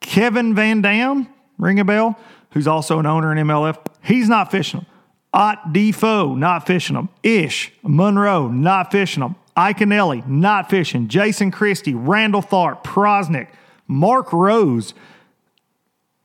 Kevin 0.01 0.55
Van 0.55 0.81
Dam, 0.81 1.29
ring 1.59 1.81
a 1.81 1.85
bell, 1.85 2.17
who's 2.53 2.69
also 2.69 3.01
an 3.01 3.07
owner 3.07 3.33
in 3.33 3.47
MLF. 3.47 3.77
He's 4.03 4.29
not 4.29 4.53
fishing 4.53 4.81
them. 4.81 4.87
Ott 5.35 5.73
Defoe, 5.73 6.37
not 6.37 6.65
fishing 6.65 6.95
them. 6.95 7.09
Ish, 7.25 7.73
Monroe, 7.83 8.47
not 8.49 8.93
fishing 8.93 9.23
them. 9.23 9.35
Iaconelli, 9.57 10.27
not 10.29 10.71
fishing. 10.71 11.09
Jason 11.09 11.51
Christie, 11.51 11.95
Randall 11.95 12.41
Tharp, 12.41 12.85
Powroznik, 12.85 13.49
Mark 13.89 14.33
Rose. 14.33 14.95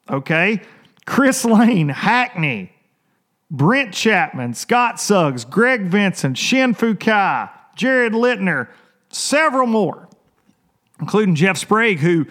Okay. 0.09 0.61
Chris 1.07 1.43
Lane, 1.43 1.89
Hackney, 1.89 2.71
Brent 3.49 3.93
Chapman, 3.93 4.53
Scott 4.53 4.99
Suggs, 4.99 5.43
Greg 5.43 5.87
Vinson, 5.87 6.35
Shin 6.35 6.75
Fukae, 6.75 7.49
Jared 7.75 8.13
Lintner, 8.13 8.67
several 9.09 9.65
more, 9.65 10.07
including 11.01 11.35
Jeff 11.35 11.57
Sprague, 11.57 11.99
who, 11.99 12.25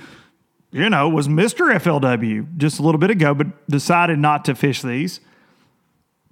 you 0.70 0.88
know, 0.88 1.09
was 1.09 1.28
Mr. 1.28 1.74
FLW 1.74 2.56
just 2.56 2.78
a 2.78 2.83
little 2.83 3.00
bit 3.00 3.11
ago, 3.11 3.35
but 3.35 3.68
decided 3.68 4.18
not 4.18 4.44
to 4.46 4.54
fish 4.54 4.80
these. 4.80 5.20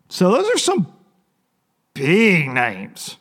So 0.09 0.31
those 0.33 0.48
are 0.48 0.59
some 0.59 0.90
big 1.92 2.48
names, 2.48 3.16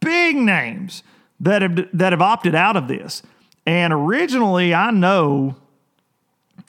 big 0.00 0.36
names 0.36 1.02
that 1.40 1.62
have 1.62 1.76
that 1.94 2.12
have 2.12 2.22
opted 2.22 2.54
out 2.54 2.76
of 2.76 2.86
this. 2.86 3.22
And 3.66 3.92
originally, 3.92 4.74
I 4.74 4.90
know 4.90 5.56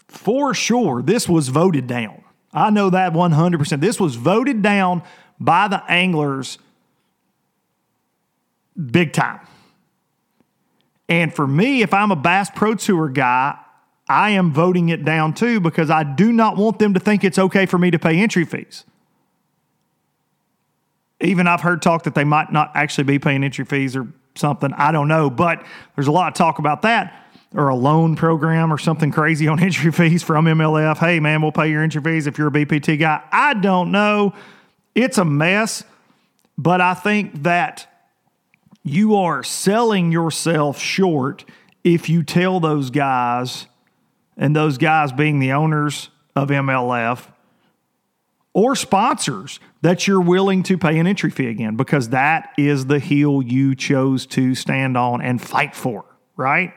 for 0.08 0.54
sure 0.54 1.02
this 1.02 1.30
was 1.30 1.50
voted 1.50 1.86
down. 1.86 2.24
I 2.52 2.72
know 2.72 2.90
that 2.90 3.14
100%. 3.14 3.80
This 3.80 4.00
was 4.00 4.16
voted 4.16 4.64
down 4.64 5.04
by 5.40 5.68
the 5.68 5.84
anglers 5.90 6.58
big 8.76 9.14
time. 9.14 9.42
And 11.10 11.34
for 11.34 11.48
me, 11.48 11.82
if 11.82 11.94
I'm 11.94 12.12
a 12.12 12.16
Bass 12.16 12.52
Pro 12.52 12.76
Tour 12.76 13.10
guy, 13.10 13.58
I 14.08 14.32
am 14.32 14.54
voting 14.54 14.90
it 14.90 15.04
down 15.04 15.34
too 15.34 15.60
because 15.60 15.90
I 15.90 16.04
do 16.04 16.32
not 16.32 16.56
want 16.56 16.80
them 16.80 16.94
to 16.94 17.00
think 17.00 17.24
it's 17.24 17.40
okay 17.40 17.66
for 17.66 17.80
me 17.80 17.92
to 17.92 18.00
pay 18.00 18.20
entry 18.20 18.46
fees. 18.46 18.86
Even 21.20 21.48
I've 21.48 21.62
heard 21.62 21.82
talk 21.82 22.04
that 22.04 22.16
they 22.16 22.24
might 22.24 22.52
not 22.52 22.72
actually 22.76 23.04
be 23.04 23.20
paying 23.20 23.44
entry 23.44 23.66
fees 23.66 23.96
or 23.96 24.08
something. 24.36 24.72
I 24.74 24.92
don't 24.92 25.08
know, 25.08 25.30
but 25.30 25.66
there's 25.96 26.08
a 26.08 26.12
lot 26.12 26.30
of 26.30 26.36
talk 26.36 26.60
about 26.60 26.84
that 26.84 27.26
or 27.56 27.70
a 27.70 27.76
loan 27.76 28.16
program 28.16 28.72
or 28.72 28.78
something 28.78 29.12
crazy 29.12 29.48
on 29.48 29.60
entry 29.64 29.92
fees 29.92 30.24
from 30.24 30.46
MLF. 30.46 30.98
Hey, 30.98 31.20
man, 31.20 31.42
we'll 31.42 31.52
pay 31.52 31.70
your 31.70 31.84
entry 31.84 32.02
fees 32.02 32.28
if 32.28 32.38
you're 32.38 32.48
a 32.48 32.52
BPT 32.52 33.00
guy. 33.00 33.22
I 33.32 33.56
don't 33.56 33.92
know. 33.92 34.34
It's 34.96 35.18
a 35.18 35.26
mess, 35.26 35.84
but 36.58 36.82
I 36.82 36.94
think 36.94 37.44
that 37.44 37.88
you 38.84 39.16
are 39.16 39.44
selling 39.44 40.12
yourself 40.12 40.80
short 40.80 41.46
if 41.84 42.10
you 42.10 42.24
tell 42.24 42.60
those 42.60 42.90
guys, 42.90 43.68
and 44.38 44.56
those 44.56 44.78
guys 44.78 45.12
being 45.12 45.40
the 45.40 45.52
owners 45.52 46.10
of 46.36 46.50
MLF 46.50 47.28
or 48.54 48.76
sponsors, 48.76 49.60
that 49.82 50.08
you're 50.08 50.22
willing 50.22 50.64
to 50.64 50.78
pay 50.78 50.98
an 50.98 51.08
entry 51.08 51.30
fee 51.30 51.48
again 51.48 51.76
because 51.76 52.10
that 52.10 52.52
is 52.58 52.88
the 52.88 53.00
hill 53.00 53.42
you 53.42 53.76
chose 53.76 54.26
to 54.26 54.56
stand 54.56 54.98
on 54.98 55.22
and 55.22 55.42
fight 55.42 55.76
for, 55.76 56.04
right? 56.36 56.74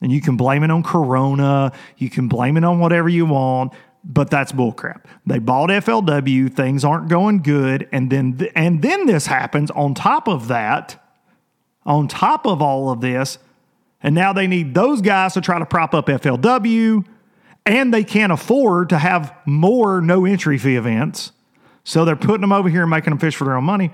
And 0.00 0.12
you 0.12 0.20
can 0.20 0.36
blame 0.36 0.62
it 0.62 0.70
on 0.70 0.82
Corona, 0.82 1.72
you 1.96 2.10
can 2.10 2.28
blame 2.28 2.56
it 2.56 2.64
on 2.64 2.78
whatever 2.78 3.08
you 3.08 3.26
want, 3.26 3.72
but 4.04 4.30
that's 4.30 4.52
bullcrap. 4.52 5.04
They 5.26 5.38
bought 5.38 5.70
FLW, 5.70 6.54
things 6.54 6.84
aren't 6.84 7.08
going 7.08 7.42
good, 7.42 7.88
and 7.90 8.10
then 8.10 8.38
th- 8.38 8.52
and 8.54 8.82
then 8.82 9.06
this 9.06 9.26
happens 9.26 9.70
on 9.72 9.94
top 9.94 10.28
of 10.28 10.48
that, 10.48 11.02
on 11.84 12.08
top 12.08 12.46
of 12.46 12.60
all 12.60 12.90
of 12.90 13.00
this, 13.00 13.38
and 14.02 14.14
now 14.14 14.32
they 14.32 14.46
need 14.46 14.74
those 14.74 15.00
guys 15.00 15.34
to 15.34 15.40
try 15.40 15.58
to 15.58 15.66
prop 15.66 15.94
up 15.94 16.06
FLW, 16.06 17.04
and 17.66 17.92
they 17.92 18.04
can't 18.04 18.32
afford 18.32 18.88
to 18.90 18.98
have 18.98 19.34
more 19.46 20.00
no 20.00 20.24
entry 20.24 20.58
fee 20.58 20.76
events. 20.76 21.32
So 21.84 22.04
they're 22.04 22.16
putting 22.16 22.42
them 22.42 22.52
over 22.52 22.68
here 22.68 22.82
and 22.82 22.90
making 22.90 23.10
them 23.10 23.18
fish 23.18 23.36
for 23.36 23.44
their 23.44 23.56
own 23.56 23.64
money. 23.64 23.90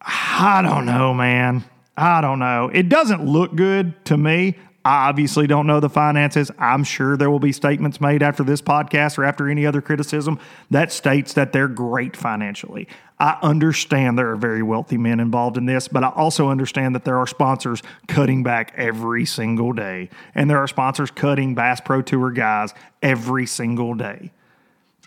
I 0.00 0.62
don't 0.62 0.86
know, 0.86 1.12
man. 1.14 1.64
I 1.96 2.20
don't 2.20 2.38
know. 2.38 2.70
It 2.72 2.88
doesn't 2.88 3.24
look 3.24 3.54
good 3.54 4.04
to 4.06 4.16
me. 4.16 4.56
I 4.84 5.08
obviously 5.08 5.46
don't 5.46 5.66
know 5.66 5.78
the 5.78 5.88
finances. 5.88 6.50
I'm 6.58 6.82
sure 6.82 7.16
there 7.16 7.30
will 7.30 7.38
be 7.38 7.52
statements 7.52 8.00
made 8.00 8.22
after 8.22 8.42
this 8.42 8.60
podcast 8.60 9.16
or 9.16 9.24
after 9.24 9.48
any 9.48 9.64
other 9.64 9.80
criticism 9.80 10.40
that 10.70 10.90
states 10.90 11.34
that 11.34 11.52
they're 11.52 11.68
great 11.68 12.16
financially. 12.16 12.88
I 13.22 13.38
understand 13.40 14.18
there 14.18 14.32
are 14.32 14.36
very 14.36 14.64
wealthy 14.64 14.98
men 14.98 15.20
involved 15.20 15.56
in 15.56 15.64
this, 15.64 15.86
but 15.86 16.02
I 16.02 16.08
also 16.08 16.48
understand 16.48 16.96
that 16.96 17.04
there 17.04 17.18
are 17.18 17.26
sponsors 17.28 17.80
cutting 18.08 18.42
back 18.42 18.74
every 18.76 19.26
single 19.26 19.72
day. 19.72 20.10
And 20.34 20.50
there 20.50 20.58
are 20.58 20.66
sponsors 20.66 21.12
cutting 21.12 21.54
Bass 21.54 21.80
Pro 21.80 22.02
Tour 22.02 22.32
guys 22.32 22.74
every 23.00 23.46
single 23.46 23.94
day. 23.94 24.32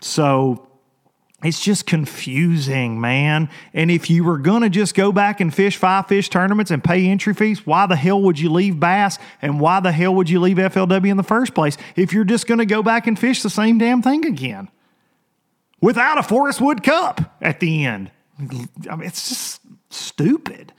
So 0.00 0.66
it's 1.44 1.60
just 1.60 1.84
confusing, 1.84 3.02
man. 3.02 3.50
And 3.74 3.90
if 3.90 4.08
you 4.08 4.24
were 4.24 4.38
going 4.38 4.62
to 4.62 4.70
just 4.70 4.94
go 4.94 5.12
back 5.12 5.42
and 5.42 5.54
fish 5.54 5.76
five 5.76 6.08
fish 6.08 6.30
tournaments 6.30 6.70
and 6.70 6.82
pay 6.82 7.06
entry 7.06 7.34
fees, 7.34 7.66
why 7.66 7.84
the 7.84 7.96
hell 7.96 8.22
would 8.22 8.38
you 8.38 8.50
leave 8.50 8.80
Bass 8.80 9.18
and 9.42 9.60
why 9.60 9.80
the 9.80 9.92
hell 9.92 10.14
would 10.14 10.30
you 10.30 10.40
leave 10.40 10.56
FLW 10.56 11.10
in 11.10 11.18
the 11.18 11.22
first 11.22 11.52
place 11.52 11.76
if 11.96 12.14
you're 12.14 12.24
just 12.24 12.46
going 12.46 12.60
to 12.60 12.66
go 12.66 12.82
back 12.82 13.06
and 13.06 13.18
fish 13.18 13.42
the 13.42 13.50
same 13.50 13.76
damn 13.76 14.00
thing 14.00 14.24
again 14.24 14.70
without 15.80 16.18
a 16.18 16.22
Forrest 16.22 16.60
Wood 16.60 16.82
Cup 16.82 17.36
at 17.40 17.60
the 17.60 17.84
end? 17.84 18.10
I 18.38 18.42
mean, 18.96 19.06
it's 19.06 19.28
just 19.28 19.60
stupid. 19.90 20.72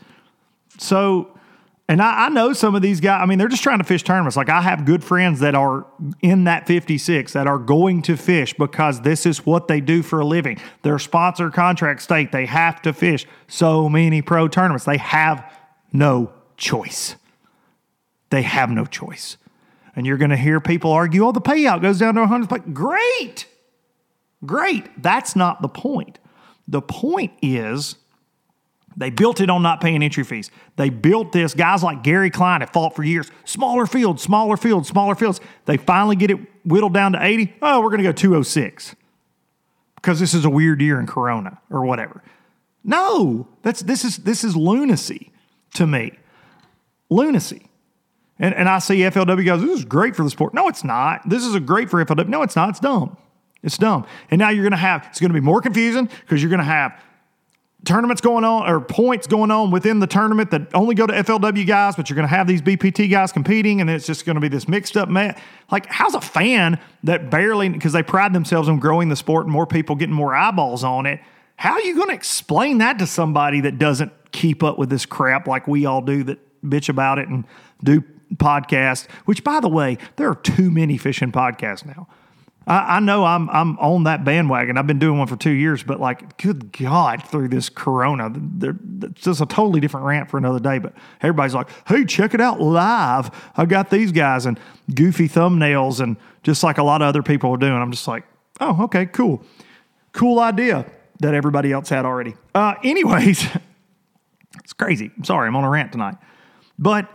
So, 0.77 1.38
and 1.88 2.01
I, 2.01 2.25
I, 2.25 2.29
know 2.29 2.53
some 2.53 2.75
of 2.75 2.81
these 2.81 2.99
guys, 2.99 3.21
I 3.23 3.25
mean, 3.25 3.39
they're 3.39 3.47
just 3.47 3.63
trying 3.63 3.79
to 3.79 3.83
fish 3.83 4.03
tournaments. 4.03 4.38
Like 4.38 4.49
I 4.49 4.62
have 4.62 4.86
good 4.86 5.03
friends 5.03 5.39
that 5.39 5.55
are 5.55 5.88
in 6.21 6.43
that 6.43 6.67
56 6.67 7.33
that 7.33 7.47
are 7.47 7.57
going 7.57 8.03
to 8.03 8.15
fish 8.15 8.53
because 8.53 9.01
this 9.01 9.25
is 9.25 9.45
what 9.45 9.67
they 9.67 9.81
do 9.81 10.03
for 10.03 10.19
a 10.19 10.25
living. 10.25 10.60
Their 10.83 10.99
sponsor 10.99 11.49
contract 11.49 12.01
state 12.01 12.31
they 12.31 12.45
have 12.45 12.81
to 12.83 12.93
fish 12.93 13.25
so 13.47 13.89
many 13.89 14.21
pro 14.21 14.47
tournaments. 14.47 14.86
They 14.86 14.97
have 14.97 15.51
no 15.91 16.31
choice. 16.57 17.15
They 18.29 18.41
have 18.41 18.69
no 18.69 18.86
choice. 18.86 19.38
And 19.95 20.05
you're 20.05 20.17
going 20.17 20.29
to 20.29 20.38
hear 20.38 20.60
people 20.60 20.91
argue, 20.91 21.25
oh, 21.25 21.31
the 21.31 21.41
payout 21.41 21.81
goes 21.81 21.97
down 21.97 22.13
to 22.15 22.21
100. 22.21 22.49
But 22.49 22.73
great. 22.73 23.47
Great. 24.45 25.02
That's 25.02 25.36
not 25.36 25.62
the 25.62 25.67
point. 25.67 26.19
The 26.67 26.82
point 26.82 27.34
is 27.41 27.95
they 28.95 29.10
built 29.10 29.39
it 29.41 29.50
on 29.50 29.62
not 29.62 29.80
paying 29.80 30.02
entry 30.04 30.23
fees. 30.23 30.50
They 30.76 30.89
built 30.89 31.32
this. 31.32 31.54
Guys 31.54 31.84
like 31.84 32.04
Gary 32.04 32.30
Klein 32.30 32.62
have 32.62 32.71
fought 32.71 32.95
for 32.95 33.04
years. 33.04 33.32
Smaller 33.45 33.86
fields, 33.86 34.21
smaller 34.23 34.58
fields, 34.58 34.89
smaller 34.89 35.15
fields. 35.15 35.39
They 35.65 35.78
finally 35.78 36.15
get 36.15 36.32
it 36.32 36.39
whittled 36.65 36.93
down 36.93 37.13
to 37.13 37.23
80. 37.23 37.54
Oh, 37.62 37.82
we're 37.82 37.89
going 37.89 38.00
to 38.00 38.04
go 38.04 38.12
206 38.12 38.95
because 39.95 40.19
this 40.19 40.34
is 40.34 40.45
a 40.45 40.50
weird 40.50 40.82
year 40.82 41.00
in 41.00 41.06
Corona 41.06 41.60
or 41.69 41.86
whatever. 41.86 42.23
No, 42.84 43.47
that's 43.62 43.82
this 43.82 44.04
is 44.04 44.17
this 44.17 44.43
is 44.43 44.56
lunacy 44.56 45.32
to 45.76 45.86
me. 45.86 46.17
Lunacy. 47.10 47.69
And, 48.39 48.54
and 48.54 48.69
I 48.69 48.80
see 48.80 49.00
FLW 49.00 49.45
guys, 49.45 49.62
this 49.62 49.80
is 49.80 49.86
great 49.86 50.15
for 50.15 50.23
the 50.23 50.30
sport. 50.30 50.54
No, 50.54 50.67
it's 50.67 50.84
not. 50.84 51.28
This 51.28 51.43
is 51.43 51.56
a 51.56 51.60
great 51.60 51.89
for 51.89 52.04
FLW. 52.04 52.28
No, 52.28 52.43
it's 52.43 52.56
not. 52.56 52.69
It's 52.69 52.80
dumb. 52.80 53.17
It's 53.67 53.77
dumb. 53.77 54.08
And 54.32 54.39
now 54.39 54.49
you're 54.49 54.63
going 54.63 54.71
to 54.71 54.77
have, 54.77 55.06
it's 55.10 55.19
going 55.19 55.30
to 55.30 55.39
be 55.39 55.45
more 55.45 55.62
confusing 55.62 56.10
because 56.21 56.41
you're 56.41 56.49
going 56.49 56.58
to 56.58 56.65
have 56.65 56.99
tournaments 57.86 58.21
going 58.21 58.43
on 58.43 58.67
or 58.67 58.82
points 58.82 59.27
going 59.27 59.51
on 59.51 59.69
within 59.69 59.99
the 59.99 60.08
tournament 60.08 60.49
that 60.51 60.73
only 60.73 60.95
go 60.95 61.06
to 61.06 61.13
FLW 61.13 61.67
guys, 61.67 61.95
but 61.95 62.10
you're 62.10 62.15
going 62.15 62.27
to 62.27 62.36
have 62.36 62.47
these 62.47 62.62
BPT 62.62 63.12
guys 63.12 63.32
competing, 63.32 63.80
and 63.80 63.89
it's 63.89 64.08
just 64.08 64.25
going 64.25 64.34
to 64.34 64.41
be 64.41 64.47
this 64.47 64.67
mixed 64.67 64.97
up 64.97 65.10
mess. 65.10 65.39
Like, 65.71 65.86
how's 65.86 66.15
a 66.15 66.21
fan 66.21 66.80
that 67.03 67.30
barely, 67.30 67.69
because 67.69 67.93
they 67.93 68.01
pride 68.01 68.34
themselves 68.34 68.67
on 68.67 68.80
growing 68.80 69.10
the 69.10 69.15
sport 69.15 69.45
and 69.45 69.53
more 69.53 69.67
people 69.67 69.95
getting 69.95 70.15
more 70.15 70.34
eyeballs 70.36 70.84
on 70.84 71.06
it, 71.06 71.19
how 71.56 71.73
are 71.73 71.82
you 71.82 71.95
going 71.95 72.10
to 72.10 72.15
explain 72.15 72.80
that 72.80 72.99
to 72.99 73.06
somebody 73.06 73.62
that 73.62 73.77
doesn't 73.77 74.12
keep 74.32 74.63
up 74.63 74.77
with 74.77 74.89
this 74.89 75.06
crap 75.06 75.47
like 75.47 75.67
we 75.67 75.86
all 75.86 76.01
do 76.01 76.23
that 76.23 76.39
bitch 76.63 76.89
about 76.89 77.19
it 77.19 77.27
and 77.27 77.45
do 77.84 78.03
podcasts. 78.36 79.10
Which, 79.25 79.43
by 79.43 79.60
the 79.60 79.69
way, 79.69 79.97
there 80.15 80.30
are 80.30 80.36
too 80.36 80.69
many 80.69 80.97
fishing 80.97 81.32
podcasts 81.32 81.86
now. 81.86 82.08
I, 82.67 82.97
I 82.97 82.99
know 82.99 83.23
I'm 83.23 83.49
I'm 83.49 83.80
on 83.80 84.03
that 84.03 84.25
bandwagon. 84.25 84.77
I've 84.77 84.86
been 84.86 84.99
doing 84.99 85.17
one 85.17 85.27
for 85.27 85.38
two 85.38 85.51
years, 85.51 85.84
but 85.84 85.99
like, 85.99 86.38
good 86.38 86.71
God, 86.77 87.23
through 87.23 87.47
this 87.47 87.69
Corona, 87.69 88.32
it's 89.01 89.21
just 89.21 89.41
a 89.41 89.45
totally 89.45 89.80
different 89.80 90.06
rant 90.06 90.30
for 90.30 90.38
another 90.38 90.60
day. 90.60 90.77
But 90.77 90.93
everybody's 91.21 91.56
like, 91.56 91.69
"Hey, 91.88 92.03
check 92.03 92.34
it 92.34 92.41
out 92.41 92.60
live! 92.60 93.32
I 93.56 93.65
got 93.65 93.89
these 93.89 94.12
guys 94.12 94.45
and 94.45 94.60
goofy 94.93 95.30
thumbnails 95.30 96.01
and 96.01 96.17
just 96.43 96.62
like 96.62 96.77
a 96.77 96.84
lot 96.84 97.01
of 97.01 97.08
other 97.08 97.23
people 97.23 97.51
are 97.51 97.58
doing." 97.58 97.73
I'm 97.73 97.91
just 97.91 98.08
like, 98.08 98.25
"Oh, 98.60 98.84
okay, 98.84 99.06
cool, 99.06 99.41
cool 100.12 100.39
idea." 100.39 100.86
That 101.19 101.34
everybody 101.34 101.71
else 101.71 101.89
had 101.89 102.06
already. 102.06 102.36
Uh, 102.53 102.75
anyways, 102.84 103.43
it's 104.60 104.73
crazy. 104.73 105.10
I'm 105.17 105.23
sorry, 105.23 105.47
I'm 105.47 105.56
on 105.56 105.63
a 105.63 105.69
rant 105.69 105.91
tonight. 105.91 106.13
But 106.77 107.10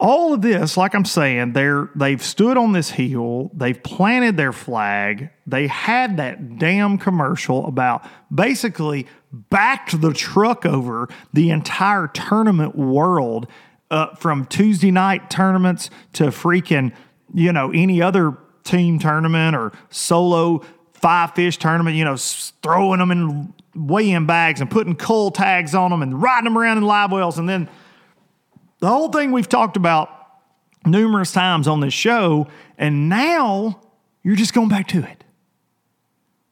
all 0.00 0.32
of 0.32 0.40
this, 0.40 0.76
like 0.76 0.94
I'm 0.94 1.04
saying, 1.04 1.52
they're 1.52 1.90
they've 1.94 2.22
stood 2.22 2.56
on 2.56 2.72
this 2.72 2.90
hill, 2.90 3.50
they've 3.54 3.80
planted 3.80 4.36
their 4.36 4.52
flag, 4.52 5.30
they 5.46 5.66
had 5.66 6.16
that 6.16 6.58
damn 6.58 6.96
commercial 6.98 7.66
about 7.66 8.04
basically 8.34 9.06
backed 9.32 10.00
the 10.00 10.12
truck 10.12 10.64
over 10.64 11.08
the 11.32 11.50
entire 11.50 12.08
tournament 12.08 12.74
world, 12.76 13.46
uh, 13.90 14.14
from 14.14 14.46
Tuesday 14.46 14.90
night 14.90 15.30
tournaments 15.30 15.90
to 16.14 16.24
freaking, 16.24 16.92
you 17.34 17.52
know, 17.52 17.70
any 17.72 18.00
other 18.00 18.36
team 18.64 18.98
tournament 18.98 19.54
or 19.54 19.72
solo 19.90 20.64
five 20.94 21.34
fish 21.34 21.58
tournament, 21.58 21.96
you 21.96 22.04
know, 22.04 22.16
throwing 22.16 22.98
them 22.98 23.10
in 23.10 23.52
weigh 23.74 24.10
in 24.10 24.26
bags 24.26 24.60
and 24.60 24.70
putting 24.70 24.94
cull 24.96 25.30
tags 25.30 25.74
on 25.74 25.90
them 25.90 26.02
and 26.02 26.20
riding 26.20 26.44
them 26.44 26.58
around 26.58 26.78
in 26.78 26.84
live 26.84 27.12
wells. 27.12 27.38
And 27.38 27.48
then 27.48 27.68
the 28.80 28.88
whole 28.88 29.10
thing 29.10 29.32
we've 29.32 29.48
talked 29.48 29.76
about 29.76 30.10
numerous 30.84 31.32
times 31.32 31.68
on 31.68 31.80
this 31.80 31.94
show, 31.94 32.48
and 32.78 33.08
now 33.08 33.80
you're 34.22 34.36
just 34.36 34.54
going 34.54 34.68
back 34.68 34.88
to 34.88 35.02
it. 35.04 35.24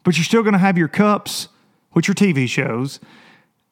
But 0.05 0.17
you're 0.17 0.25
still 0.25 0.43
going 0.43 0.53
to 0.53 0.59
have 0.59 0.79
your 0.79 0.89
cups, 0.89 1.49
which 1.93 2.09
are 2.09 2.15
TV 2.15 2.49
shows, 2.49 3.01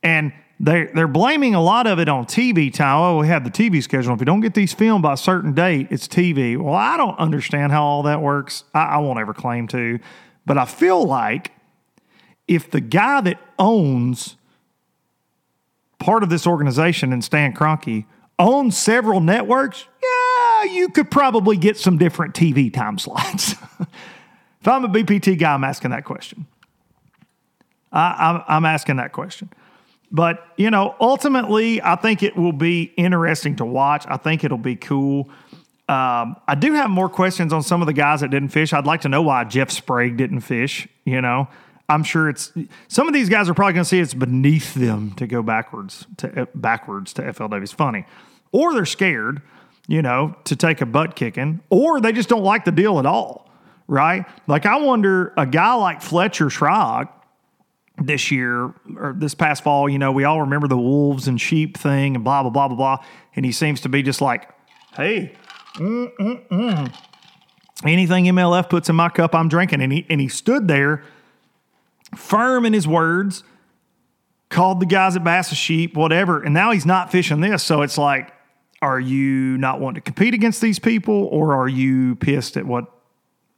and 0.02 0.32
they're, 0.58 0.90
they're 0.94 1.08
blaming 1.08 1.54
a 1.54 1.62
lot 1.62 1.86
of 1.86 1.98
it 1.98 2.08
on 2.08 2.24
TV 2.24 2.72
time. 2.72 2.98
Oh, 2.98 3.18
we 3.18 3.28
have 3.28 3.44
the 3.44 3.50
TV 3.50 3.82
schedule. 3.82 4.14
If 4.14 4.20
you 4.20 4.26
don't 4.26 4.40
get 4.40 4.54
these 4.54 4.72
filmed 4.72 5.02
by 5.02 5.12
a 5.12 5.16
certain 5.16 5.52
date, 5.52 5.88
it's 5.90 6.08
TV. 6.08 6.56
Well, 6.56 6.74
I 6.74 6.96
don't 6.96 7.18
understand 7.18 7.72
how 7.72 7.84
all 7.84 8.02
that 8.04 8.22
works. 8.22 8.64
I, 8.72 8.84
I 8.84 8.96
won't 8.98 9.18
ever 9.18 9.34
claim 9.34 9.68
to. 9.68 9.98
But 10.46 10.56
I 10.56 10.64
feel 10.64 11.04
like 11.04 11.52
if 12.48 12.70
the 12.70 12.80
guy 12.80 13.20
that 13.22 13.38
owns 13.58 14.36
part 15.98 16.22
of 16.22 16.30
this 16.30 16.46
organization 16.46 17.12
and 17.12 17.22
Stan 17.22 17.52
Kroenke 17.52 18.06
own 18.38 18.70
several 18.70 19.20
networks, 19.20 19.86
yeah, 20.02 20.64
you 20.64 20.88
could 20.88 21.10
probably 21.10 21.56
get 21.56 21.76
some 21.76 21.98
different 21.98 22.34
TV 22.34 22.72
time 22.72 22.98
slots. 22.98 23.52
if 23.80 24.68
I'm 24.68 24.84
a 24.84 24.88
BPT 24.88 25.38
guy, 25.38 25.54
I'm 25.54 25.64
asking 25.64 25.90
that 25.90 26.04
question. 26.04 26.46
I, 27.92 28.44
I'm 28.48 28.64
asking 28.64 28.96
that 28.96 29.12
question. 29.12 29.50
But, 30.12 30.46
you 30.56 30.70
know, 30.70 30.94
ultimately, 31.00 31.82
I 31.82 31.96
think 31.96 32.22
it 32.22 32.36
will 32.36 32.52
be 32.52 32.92
interesting 32.96 33.56
to 33.56 33.64
watch. 33.64 34.04
I 34.06 34.16
think 34.16 34.44
it'll 34.44 34.58
be 34.58 34.76
cool. 34.76 35.28
Um, 35.88 36.36
I 36.46 36.56
do 36.58 36.72
have 36.74 36.90
more 36.90 37.08
questions 37.08 37.52
on 37.52 37.62
some 37.62 37.80
of 37.80 37.86
the 37.86 37.92
guys 37.92 38.20
that 38.20 38.30
didn't 38.30 38.48
fish. 38.48 38.72
I'd 38.72 38.86
like 38.86 39.02
to 39.02 39.08
know 39.08 39.22
why 39.22 39.44
Jeff 39.44 39.70
Sprague 39.70 40.16
didn't 40.16 40.40
fish. 40.40 40.88
You 41.04 41.20
know, 41.20 41.48
I'm 41.88 42.02
sure 42.02 42.28
it's 42.28 42.52
some 42.88 43.06
of 43.06 43.14
these 43.14 43.28
guys 43.28 43.48
are 43.48 43.54
probably 43.54 43.74
going 43.74 43.84
to 43.84 43.88
see 43.88 44.00
it's 44.00 44.14
beneath 44.14 44.74
them 44.74 45.12
to 45.12 45.26
go 45.26 45.42
backwards 45.42 46.06
to 46.18 46.42
uh, 46.42 46.46
backwards 46.54 47.12
to 47.14 47.22
FLW. 47.22 47.62
It's 47.62 47.72
funny 47.72 48.06
or 48.52 48.72
they're 48.72 48.86
scared, 48.86 49.42
you 49.86 50.02
know, 50.02 50.34
to 50.44 50.56
take 50.56 50.80
a 50.80 50.86
butt 50.86 51.14
kicking, 51.16 51.60
or 51.70 52.00
they 52.00 52.12
just 52.12 52.28
don't 52.28 52.42
like 52.42 52.64
the 52.64 52.72
deal 52.72 52.98
at 52.98 53.06
all, 53.06 53.50
right? 53.86 54.24
Like 54.46 54.66
I 54.66 54.76
wonder 54.76 55.34
a 55.36 55.46
guy 55.46 55.74
like 55.74 56.02
Fletcher 56.02 56.46
Shryock 56.46 57.10
this 57.98 58.30
year 58.30 58.74
or 58.96 59.14
this 59.16 59.34
past 59.34 59.62
fall, 59.62 59.88
you 59.88 59.98
know, 59.98 60.12
we 60.12 60.24
all 60.24 60.40
remember 60.40 60.68
the 60.68 60.76
wolves 60.76 61.28
and 61.28 61.40
sheep 61.40 61.76
thing 61.76 62.14
and 62.14 62.24
blah 62.24 62.42
blah 62.42 62.50
blah 62.50 62.68
blah 62.68 62.76
blah, 62.76 63.04
and 63.34 63.44
he 63.44 63.52
seems 63.52 63.82
to 63.82 63.88
be 63.88 64.02
just 64.02 64.20
like, 64.20 64.48
hey, 64.94 65.34
mm-mm-mm. 65.74 66.94
anything 67.84 68.24
MLF 68.24 68.70
puts 68.70 68.88
in 68.88 68.96
my 68.96 69.08
cup, 69.08 69.34
I'm 69.34 69.48
drinking, 69.48 69.82
and 69.82 69.92
he 69.92 70.06
and 70.08 70.20
he 70.20 70.28
stood 70.28 70.68
there 70.68 71.04
firm 72.14 72.64
in 72.64 72.72
his 72.72 72.86
words 72.86 73.42
called 74.48 74.80
the 74.80 74.86
guys 74.86 75.16
at 75.16 75.24
Bass 75.24 75.50
a 75.52 75.54
sheep, 75.54 75.96
whatever, 75.96 76.42
and 76.42 76.54
now 76.54 76.70
he's 76.70 76.86
not 76.86 77.10
fishing 77.10 77.40
this. 77.40 77.62
So 77.62 77.82
it's 77.82 77.98
like, 77.98 78.32
are 78.82 79.00
you 79.00 79.58
not 79.58 79.80
wanting 79.80 79.96
to 79.96 80.00
compete 80.00 80.34
against 80.34 80.60
these 80.60 80.78
people 80.78 81.24
or 81.26 81.54
are 81.54 81.68
you 81.68 82.14
pissed 82.16 82.56
at 82.56 82.66
what 82.66 82.86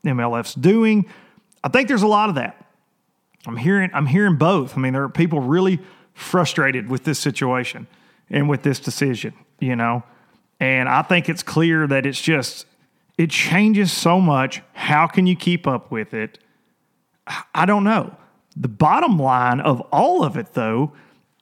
MLF's 0.04 0.54
doing? 0.54 1.06
I 1.62 1.68
think 1.68 1.88
there's 1.88 2.02
a 2.02 2.08
lot 2.08 2.28
of 2.28 2.36
that. 2.36 2.64
I'm 3.46 3.56
hearing 3.56 3.90
I'm 3.92 4.06
hearing 4.06 4.36
both. 4.36 4.76
I 4.76 4.80
mean, 4.80 4.92
there 4.92 5.04
are 5.04 5.08
people 5.08 5.40
really 5.40 5.80
frustrated 6.14 6.88
with 6.88 7.04
this 7.04 7.18
situation 7.18 7.86
and 8.30 8.48
with 8.48 8.62
this 8.62 8.80
decision, 8.80 9.34
you 9.58 9.76
know. 9.76 10.02
And 10.60 10.88
I 10.88 11.02
think 11.02 11.28
it's 11.28 11.42
clear 11.42 11.86
that 11.86 12.04
it's 12.04 12.20
just 12.20 12.66
it 13.16 13.30
changes 13.30 13.92
so 13.92 14.20
much. 14.20 14.62
How 14.72 15.06
can 15.06 15.26
you 15.26 15.36
keep 15.36 15.66
up 15.66 15.90
with 15.90 16.14
it? 16.14 16.38
I 17.54 17.66
don't 17.66 17.84
know. 17.84 18.16
The 18.60 18.68
bottom 18.68 19.18
line 19.18 19.60
of 19.60 19.80
all 19.92 20.24
of 20.24 20.36
it 20.36 20.54
though 20.54 20.92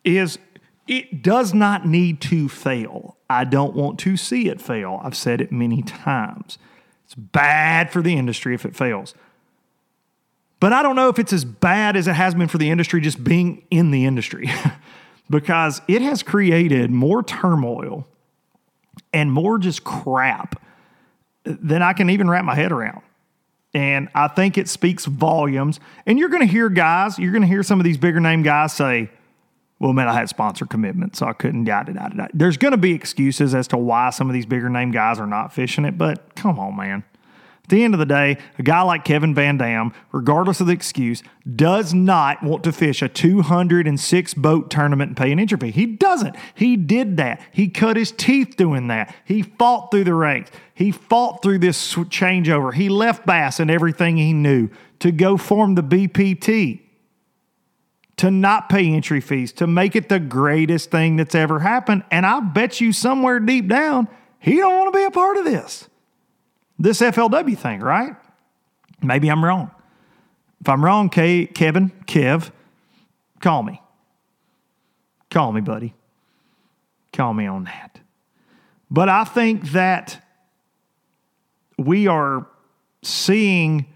is 0.04 0.38
it 0.86 1.22
does 1.22 1.54
not 1.54 1.86
need 1.86 2.20
to 2.22 2.48
fail. 2.48 3.16
I 3.28 3.44
don't 3.44 3.74
want 3.74 3.98
to 4.00 4.16
see 4.16 4.48
it 4.48 4.60
fail. 4.60 5.00
I've 5.02 5.16
said 5.16 5.40
it 5.40 5.50
many 5.50 5.82
times. 5.82 6.58
It's 7.04 7.14
bad 7.14 7.90
for 7.90 8.02
the 8.02 8.16
industry 8.16 8.54
if 8.54 8.64
it 8.64 8.76
fails. 8.76 9.14
But 10.60 10.72
I 10.72 10.82
don't 10.82 10.96
know 10.96 11.08
if 11.08 11.18
it's 11.18 11.32
as 11.32 11.44
bad 11.44 11.96
as 11.96 12.06
it 12.06 12.14
has 12.14 12.34
been 12.34 12.48
for 12.48 12.58
the 12.58 12.70
industry 12.70 13.00
just 13.00 13.22
being 13.22 13.64
in 13.70 13.90
the 13.90 14.04
industry 14.04 14.50
because 15.30 15.80
it 15.88 16.02
has 16.02 16.22
created 16.22 16.90
more 16.90 17.22
turmoil 17.22 18.06
and 19.12 19.32
more 19.32 19.58
just 19.58 19.84
crap 19.84 20.60
than 21.44 21.82
I 21.82 21.92
can 21.92 22.10
even 22.10 22.28
wrap 22.28 22.44
my 22.44 22.54
head 22.54 22.72
around. 22.72 23.02
And 23.74 24.08
I 24.14 24.28
think 24.28 24.56
it 24.56 24.68
speaks 24.68 25.04
volumes. 25.04 25.80
And 26.06 26.18
you're 26.18 26.28
going 26.28 26.46
to 26.46 26.50
hear 26.50 26.68
guys, 26.68 27.18
you're 27.18 27.32
going 27.32 27.42
to 27.42 27.48
hear 27.48 27.62
some 27.62 27.78
of 27.80 27.84
these 27.84 27.98
bigger 27.98 28.20
name 28.20 28.42
guys 28.42 28.72
say, 28.72 29.10
well, 29.78 29.92
man, 29.92 30.08
I 30.08 30.14
had 30.14 30.28
sponsor 30.28 30.64
commitment, 30.64 31.16
so 31.16 31.26
I 31.26 31.34
couldn't. 31.34 31.64
Da, 31.64 31.82
da, 31.82 31.92
da, 31.92 32.08
da. 32.08 32.26
There's 32.32 32.56
going 32.56 32.72
to 32.72 32.78
be 32.78 32.92
excuses 32.92 33.54
as 33.54 33.68
to 33.68 33.76
why 33.76 34.10
some 34.10 34.28
of 34.28 34.34
these 34.34 34.46
bigger 34.46 34.70
name 34.70 34.90
guys 34.90 35.18
are 35.18 35.26
not 35.26 35.52
fishing 35.52 35.84
it, 35.84 35.98
but 35.98 36.34
come 36.34 36.58
on, 36.58 36.76
man. 36.76 37.04
At 37.66 37.70
the 37.70 37.82
end 37.82 37.94
of 37.94 37.98
the 37.98 38.06
day, 38.06 38.38
a 38.60 38.62
guy 38.62 38.82
like 38.82 39.04
Kevin 39.04 39.34
Van 39.34 39.56
Dam, 39.56 39.92
regardless 40.12 40.60
of 40.60 40.68
the 40.68 40.72
excuse, 40.72 41.24
does 41.56 41.92
not 41.92 42.40
want 42.40 42.62
to 42.62 42.70
fish 42.70 43.02
a 43.02 43.08
206 43.08 44.34
boat 44.34 44.70
tournament 44.70 45.08
and 45.08 45.16
pay 45.16 45.32
an 45.32 45.40
entry 45.40 45.58
fee. 45.58 45.70
He 45.72 45.84
doesn't. 45.84 46.36
He 46.54 46.76
did 46.76 47.16
that. 47.16 47.42
He 47.50 47.68
cut 47.68 47.96
his 47.96 48.12
teeth 48.12 48.54
doing 48.56 48.86
that. 48.86 49.12
He 49.24 49.42
fought 49.42 49.90
through 49.90 50.04
the 50.04 50.14
ranks. 50.14 50.52
He 50.74 50.92
fought 50.92 51.42
through 51.42 51.58
this 51.58 51.92
changeover. 51.94 52.72
He 52.72 52.88
left 52.88 53.26
Bass 53.26 53.58
and 53.58 53.68
everything 53.68 54.16
he 54.16 54.32
knew 54.32 54.68
to 55.00 55.10
go 55.10 55.36
form 55.36 55.74
the 55.74 55.82
BPT 55.82 56.82
to 58.18 58.30
not 58.30 58.68
pay 58.68 58.92
entry 58.92 59.20
fees, 59.20 59.50
to 59.54 59.66
make 59.66 59.96
it 59.96 60.08
the 60.08 60.20
greatest 60.20 60.92
thing 60.92 61.16
that's 61.16 61.34
ever 61.34 61.58
happened. 61.58 62.04
And 62.12 62.24
I 62.24 62.38
bet 62.38 62.80
you 62.80 62.92
somewhere 62.92 63.40
deep 63.40 63.66
down, 63.66 64.06
he 64.38 64.54
don't 64.54 64.78
want 64.78 64.92
to 64.92 64.96
be 64.96 65.04
a 65.04 65.10
part 65.10 65.36
of 65.36 65.44
this. 65.44 65.88
This 66.78 67.00
FLW 67.00 67.56
thing, 67.56 67.80
right? 67.80 68.14
Maybe 69.02 69.28
I'm 69.28 69.44
wrong. 69.44 69.70
If 70.60 70.68
I'm 70.68 70.84
wrong, 70.84 71.08
K- 71.08 71.46
Kevin, 71.46 71.90
Kev, 72.06 72.50
call 73.40 73.62
me. 73.62 73.80
Call 75.30 75.52
me, 75.52 75.60
buddy. 75.60 75.94
Call 77.12 77.34
me 77.34 77.46
on 77.46 77.64
that. 77.64 78.00
But 78.90 79.08
I 79.08 79.24
think 79.24 79.72
that 79.72 80.22
we 81.78 82.06
are 82.06 82.46
seeing 83.02 83.86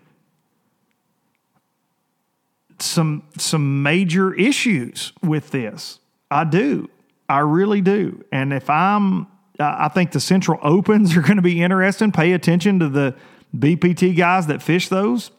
some 2.79 3.23
some 3.37 3.83
major 3.83 4.35
issues 4.35 5.13
with 5.23 5.51
this. 5.51 5.99
I 6.31 6.45
do. 6.45 6.89
I 7.29 7.41
really 7.41 7.81
do. 7.81 8.25
And 8.33 8.53
if 8.53 8.69
I'm 8.69 9.27
I 9.61 9.89
think 9.89 10.13
the 10.13 10.21
Central 10.21 10.59
Opens 10.63 11.17
are 11.17 11.23
going 11.23 11.37
to 11.37 11.43
be 11.43 11.63
interesting. 11.63 12.13
Pay 12.13 12.33
attention 12.33 12.79
to 12.81 12.89
the 12.89 13.15
BPT 13.57 14.17
guys 14.17 14.47
that 14.47 14.63
fish 14.63 14.89
those 14.89 15.31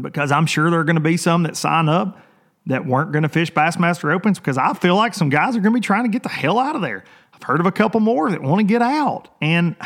because 0.00 0.32
I'm 0.32 0.46
sure 0.46 0.70
there 0.70 0.80
are 0.80 0.84
going 0.84 0.96
to 0.96 1.00
be 1.00 1.16
some 1.16 1.44
that 1.44 1.56
sign 1.56 1.88
up 1.88 2.18
that 2.66 2.84
weren't 2.84 3.12
going 3.12 3.22
to 3.22 3.28
fish 3.28 3.52
Bassmaster 3.52 4.12
Opens 4.12 4.38
because 4.38 4.58
I 4.58 4.74
feel 4.74 4.96
like 4.96 5.14
some 5.14 5.28
guys 5.28 5.56
are 5.56 5.60
going 5.60 5.72
to 5.72 5.80
be 5.80 5.84
trying 5.84 6.04
to 6.04 6.10
get 6.10 6.22
the 6.22 6.28
hell 6.28 6.58
out 6.58 6.74
of 6.74 6.82
there. 6.82 7.04
I've 7.32 7.42
heard 7.42 7.60
of 7.60 7.66
a 7.66 7.72
couple 7.72 8.00
more 8.00 8.30
that 8.30 8.42
want 8.42 8.60
to 8.60 8.64
get 8.64 8.82
out. 8.82 9.28
And 9.40 9.76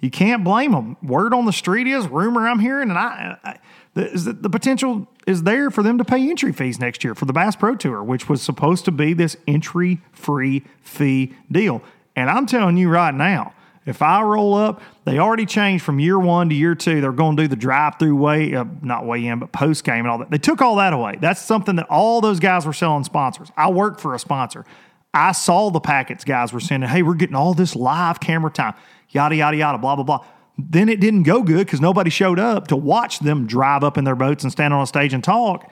you 0.00 0.10
can't 0.10 0.44
blame 0.44 0.72
them. 0.72 0.96
Word 1.02 1.34
on 1.34 1.46
the 1.46 1.52
street 1.52 1.86
is, 1.86 2.06
rumor 2.06 2.46
I'm 2.46 2.60
hearing, 2.60 2.90
and 2.90 2.98
I, 2.98 3.38
I 3.42 3.58
the, 3.94 4.36
the 4.38 4.50
potential 4.50 5.08
is 5.26 5.44
there 5.44 5.70
for 5.70 5.82
them 5.82 5.98
to 5.98 6.04
pay 6.04 6.28
entry 6.28 6.52
fees 6.52 6.80
next 6.80 7.04
year 7.04 7.14
for 7.14 7.24
the 7.24 7.32
Bass 7.32 7.56
Pro 7.56 7.76
Tour, 7.76 8.02
which 8.02 8.28
was 8.28 8.42
supposed 8.42 8.84
to 8.84 8.90
be 8.90 9.14
this 9.14 9.36
entry 9.46 10.00
free 10.12 10.64
fee 10.82 11.32
deal. 11.50 11.80
And 12.16 12.30
I'm 12.30 12.46
telling 12.46 12.76
you 12.76 12.88
right 12.88 13.14
now, 13.14 13.54
if 13.86 14.00
I 14.00 14.22
roll 14.22 14.54
up, 14.54 14.80
they 15.04 15.18
already 15.18 15.44
changed 15.44 15.84
from 15.84 15.98
year 16.00 16.18
one 16.18 16.48
to 16.48 16.54
year 16.54 16.74
two. 16.74 17.00
They're 17.00 17.12
going 17.12 17.36
to 17.36 17.42
do 17.42 17.48
the 17.48 17.56
drive 17.56 17.98
through 17.98 18.16
way, 18.16 18.54
uh, 18.54 18.64
not 18.80 19.04
way 19.04 19.26
in, 19.26 19.40
but 19.40 19.52
post 19.52 19.84
game 19.84 20.00
and 20.00 20.08
all 20.08 20.18
that. 20.18 20.30
They 20.30 20.38
took 20.38 20.62
all 20.62 20.76
that 20.76 20.92
away. 20.92 21.18
That's 21.20 21.42
something 21.42 21.76
that 21.76 21.86
all 21.90 22.20
those 22.20 22.40
guys 22.40 22.64
were 22.64 22.72
selling 22.72 23.04
sponsors. 23.04 23.50
I 23.56 23.70
work 23.70 24.00
for 24.00 24.14
a 24.14 24.18
sponsor. 24.18 24.64
I 25.12 25.32
saw 25.32 25.70
the 25.70 25.80
packets 25.80 26.24
guys 26.24 26.52
were 26.52 26.60
sending, 26.60 26.88
hey, 26.88 27.02
we're 27.02 27.14
getting 27.14 27.36
all 27.36 27.54
this 27.54 27.76
live 27.76 28.20
camera 28.20 28.50
time, 28.50 28.74
yada, 29.10 29.36
yada, 29.36 29.56
yada, 29.56 29.78
blah, 29.78 29.94
blah, 29.96 30.04
blah. 30.04 30.24
Then 30.56 30.88
it 30.88 31.00
didn't 31.00 31.24
go 31.24 31.42
good 31.42 31.66
because 31.66 31.80
nobody 31.80 32.10
showed 32.10 32.38
up 32.38 32.68
to 32.68 32.76
watch 32.76 33.18
them 33.18 33.46
drive 33.46 33.84
up 33.84 33.98
in 33.98 34.04
their 34.04 34.16
boats 34.16 34.44
and 34.44 34.52
stand 34.52 34.72
on 34.72 34.82
a 34.82 34.86
stage 34.86 35.12
and 35.12 35.22
talk. 35.22 35.70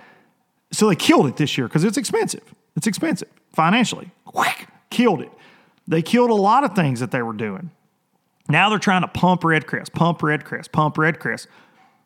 So 0.71 0.89
they 0.89 0.97
killed 0.97 1.27
it 1.27 1.37
this 1.37 1.57
year 1.57 1.67
because 1.67 1.85
it's 1.85 1.97
expensive. 1.97 2.43
It's 2.77 2.87
expensive 2.87 3.29
financially. 3.53 4.11
Whack, 4.33 4.69
killed 4.91 5.23
it. 5.23 5.31
They 5.87 6.03
killed 6.03 6.31
a 6.31 6.35
lot 6.35 6.65
of 6.65 6.75
things 6.75 7.01
that 7.01 7.11
they 7.11 7.23
were 7.23 7.33
doing. 7.33 7.71
Now 8.49 8.69
they're 8.69 8.79
trying 8.79 9.03
to 9.03 9.09
pump 9.09 9.43
REDCREST, 9.43 9.93
pump 9.93 10.21
REDCREST, 10.21 10.73
pump 10.73 10.97
REDCREST. 10.97 11.47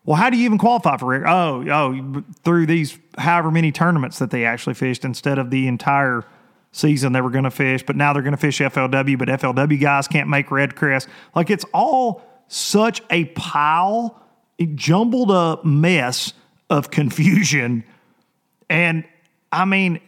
Well, 0.05 0.17
how 0.17 0.31
do 0.31 0.37
you 0.37 0.45
even 0.45 0.59
qualify 0.59 0.97
for 0.97 1.07
Red? 1.07 1.25
Oh, 1.27 1.65
oh, 1.69 2.23
through 2.45 2.67
these 2.67 2.99
however 3.19 3.51
many 3.51 3.73
tournaments 3.73 4.21
that 4.21 4.31
they 4.31 4.45
actually 4.45 4.75
fished 4.75 5.05
instead 5.05 5.39
of 5.39 5.51
the 5.51 5.67
entire 5.67 6.25
season 6.71 7.13
they 7.13 7.21
were 7.21 7.31
going 7.31 7.45
to 7.45 7.51
fish. 7.51 7.83
But 7.85 7.97
now 7.97 8.13
they're 8.13 8.23
going 8.23 8.33
to 8.33 8.39
fish 8.39 8.61
FLW, 8.61 9.19
but 9.19 9.29
FLW 9.29 9.81
guys 9.81 10.07
can't 10.07 10.29
make 10.29 10.49
REDCREST. 10.49 11.09
Like 11.35 11.51
it's 11.51 11.65
all 11.75 12.23
such 12.49 13.03
a 13.11 13.25
pile, 13.27 14.23
a 14.59 14.67
jumbled 14.67 15.33
up 15.33 15.65
mess 15.65 16.33
of 16.71 16.91
confusion. 16.91 17.83
And 18.71 19.05
I 19.51 19.65
mean, 19.65 20.01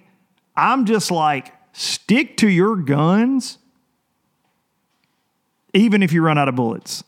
I'm 0.56 0.84
just 0.84 1.10
like, 1.10 1.52
stick 1.72 2.36
to 2.38 2.48
your 2.48 2.76
guns 2.76 3.58
even 5.74 6.02
if 6.02 6.12
you 6.12 6.22
run 6.22 6.38
out 6.38 6.48
of 6.48 6.56
bullets, 6.56 7.04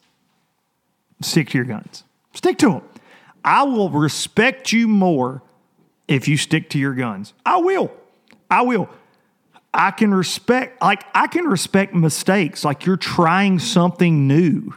stick 1.21 1.51
to 1.51 1.59
your 1.59 1.65
guns. 1.65 2.05
Stick 2.35 2.59
to 2.59 2.71
them. 2.71 2.83
I 3.45 3.63
will 3.63 3.91
respect 3.91 4.73
you 4.73 4.87
more 4.87 5.43
if 6.07 6.29
you 6.29 6.37
stick 6.37 6.71
to 6.71 6.79
your 6.79 6.95
guns. 6.95 7.33
I 7.45 7.57
will. 7.59 7.91
I 8.51 8.63
will. 8.63 8.89
I 9.73 9.93
can 9.93 10.13
respect, 10.13 10.83
like, 10.83 11.05
I 11.15 11.27
can 11.29 11.45
respect 11.45 11.95
mistakes, 11.95 12.65
like 12.65 12.87
you're 12.87 12.97
trying 12.97 13.61
something 13.61 14.27
new. 14.27 14.75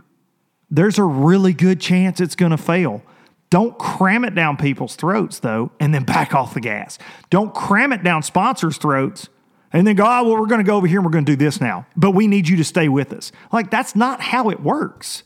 There's 0.70 1.00
a 1.00 1.04
really 1.04 1.54
good 1.54 1.82
chance 1.82 2.20
it's 2.20 2.36
going 2.36 2.52
to 2.52 2.58
fail. 2.58 3.04
Don't 3.50 3.78
cram 3.78 4.24
it 4.24 4.34
down 4.34 4.58
people's 4.58 4.96
throats, 4.96 5.40
though, 5.40 5.72
and 5.80 5.94
then 5.94 6.04
back 6.04 6.34
off 6.34 6.54
the 6.54 6.62
gas. 6.62 6.98
Don't 7.30 7.54
cram 7.54 7.92
it 7.92 8.04
down 8.04 8.24
sponsors' 8.24 8.78
throats 8.78 9.30
and 9.74 9.88
then 9.88 9.96
go, 9.96 10.06
oh, 10.06 10.24
well, 10.24 10.40
we're 10.40 10.46
going 10.46 10.64
to 10.64 10.68
go 10.68 10.78
over 10.78 10.86
here 10.86 11.00
and 11.00 11.06
we're 11.06 11.12
going 11.12 11.26
to 11.26 11.32
do 11.32 11.36
this 11.36 11.60
now, 11.60 11.88
but 11.98 12.12
we 12.12 12.28
need 12.28 12.48
you 12.48 12.56
to 12.58 12.64
stay 12.64 12.88
with 12.88 13.12
us. 13.12 13.32
Like, 13.52 13.72
that's 13.72 13.96
not 13.96 14.22
how 14.22 14.50
it 14.50 14.62
works. 14.62 15.24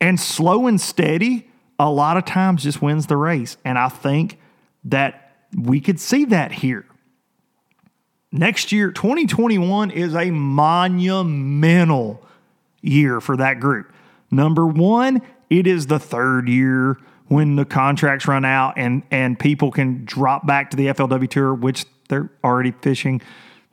And 0.00 0.18
slow 0.18 0.66
and 0.66 0.80
steady, 0.80 1.50
a 1.78 1.90
lot 1.90 2.16
of 2.16 2.24
times 2.24 2.62
just 2.62 2.80
wins 2.80 3.06
the 3.06 3.16
race. 3.16 3.58
And 3.64 3.78
I 3.78 3.90
think 3.90 4.38
that 4.84 5.36
we 5.56 5.80
could 5.80 6.00
see 6.00 6.24
that 6.26 6.50
here. 6.50 6.86
Next 8.32 8.72
year, 8.72 8.90
2021 8.90 9.90
is 9.90 10.14
a 10.14 10.30
monumental 10.30 12.22
year 12.80 13.20
for 13.20 13.36
that 13.36 13.60
group. 13.60 13.92
Number 14.30 14.66
one, 14.66 15.22
it 15.50 15.66
is 15.66 15.86
the 15.86 15.98
third 15.98 16.48
year 16.48 16.98
when 17.26 17.56
the 17.56 17.64
contracts 17.64 18.26
run 18.26 18.44
out 18.44 18.74
and, 18.76 19.02
and 19.10 19.38
people 19.38 19.70
can 19.70 20.04
drop 20.04 20.46
back 20.46 20.70
to 20.70 20.76
the 20.76 20.86
FLW 20.86 21.28
tour, 21.28 21.54
which 21.54 21.84
they're 22.08 22.30
already 22.42 22.70
fishing 22.70 23.20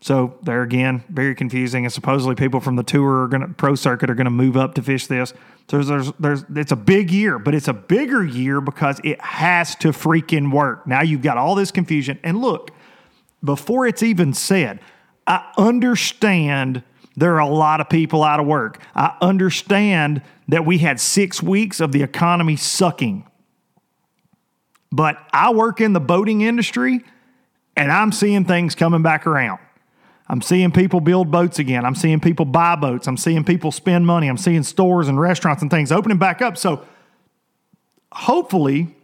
so 0.01 0.37
there 0.43 0.61
again, 0.61 1.03
very 1.09 1.33
confusing. 1.33 1.85
And 1.85 1.91
supposedly 1.91 2.35
people 2.35 2.59
from 2.59 2.75
the 2.75 2.83
tour 2.83 3.23
are 3.23 3.27
going 3.27 3.41
to 3.41 3.47
pro 3.47 3.75
circuit 3.75 4.09
are 4.09 4.15
going 4.15 4.25
to 4.25 4.31
move 4.31 4.55
up 4.55 4.75
to 4.75 4.81
fish 4.81 5.07
this. 5.07 5.33
So 5.69 5.81
there's, 5.81 6.11
there's, 6.19 6.45
it's 6.55 6.71
a 6.71 6.75
big 6.75 7.09
year, 7.09 7.39
but 7.39 7.55
it's 7.55 7.67
a 7.67 7.73
bigger 7.73 8.23
year 8.23 8.61
because 8.61 9.01
it 9.03 9.19
has 9.21 9.75
to 9.77 9.87
freaking 9.87 10.51
work. 10.51 10.85
Now 10.85 11.01
you've 11.01 11.23
got 11.23 11.37
all 11.37 11.55
this 11.55 11.71
confusion. 11.71 12.19
And 12.23 12.39
look, 12.39 12.71
before 13.43 13.87
it's 13.87 14.03
even 14.03 14.33
said, 14.33 14.79
I 15.25 15.51
understand 15.57 16.83
there 17.15 17.35
are 17.35 17.39
a 17.39 17.47
lot 17.47 17.81
of 17.81 17.89
people 17.89 18.23
out 18.23 18.39
of 18.39 18.45
work. 18.45 18.81
I 18.93 19.15
understand 19.21 20.21
that 20.49 20.65
we 20.65 20.79
had 20.79 20.99
six 20.99 21.41
weeks 21.41 21.79
of 21.79 21.91
the 21.91 22.03
economy 22.03 22.57
sucking. 22.57 23.25
But 24.91 25.17
I 25.33 25.51
work 25.51 25.81
in 25.81 25.93
the 25.93 25.99
boating 25.99 26.41
industry 26.41 27.03
and 27.75 27.91
I'm 27.91 28.11
seeing 28.11 28.45
things 28.45 28.75
coming 28.75 29.01
back 29.01 29.25
around. 29.25 29.59
I'm 30.27 30.41
seeing 30.41 30.71
people 30.71 30.99
build 31.01 31.29
boats 31.29 31.59
again. 31.59 31.85
I'm 31.85 31.95
seeing 31.95 32.19
people 32.19 32.45
buy 32.45 32.75
boats. 32.75 33.07
I'm 33.07 33.17
seeing 33.17 33.43
people 33.43 33.71
spend 33.71 34.07
money. 34.07 34.27
I'm 34.27 34.37
seeing 34.37 34.63
stores 34.63 35.07
and 35.07 35.19
restaurants 35.19 35.61
and 35.61 35.69
things 35.69 35.91
opening 35.91 36.17
back 36.17 36.41
up. 36.41 36.57
So 36.57 36.83
hopefully, 38.11 38.95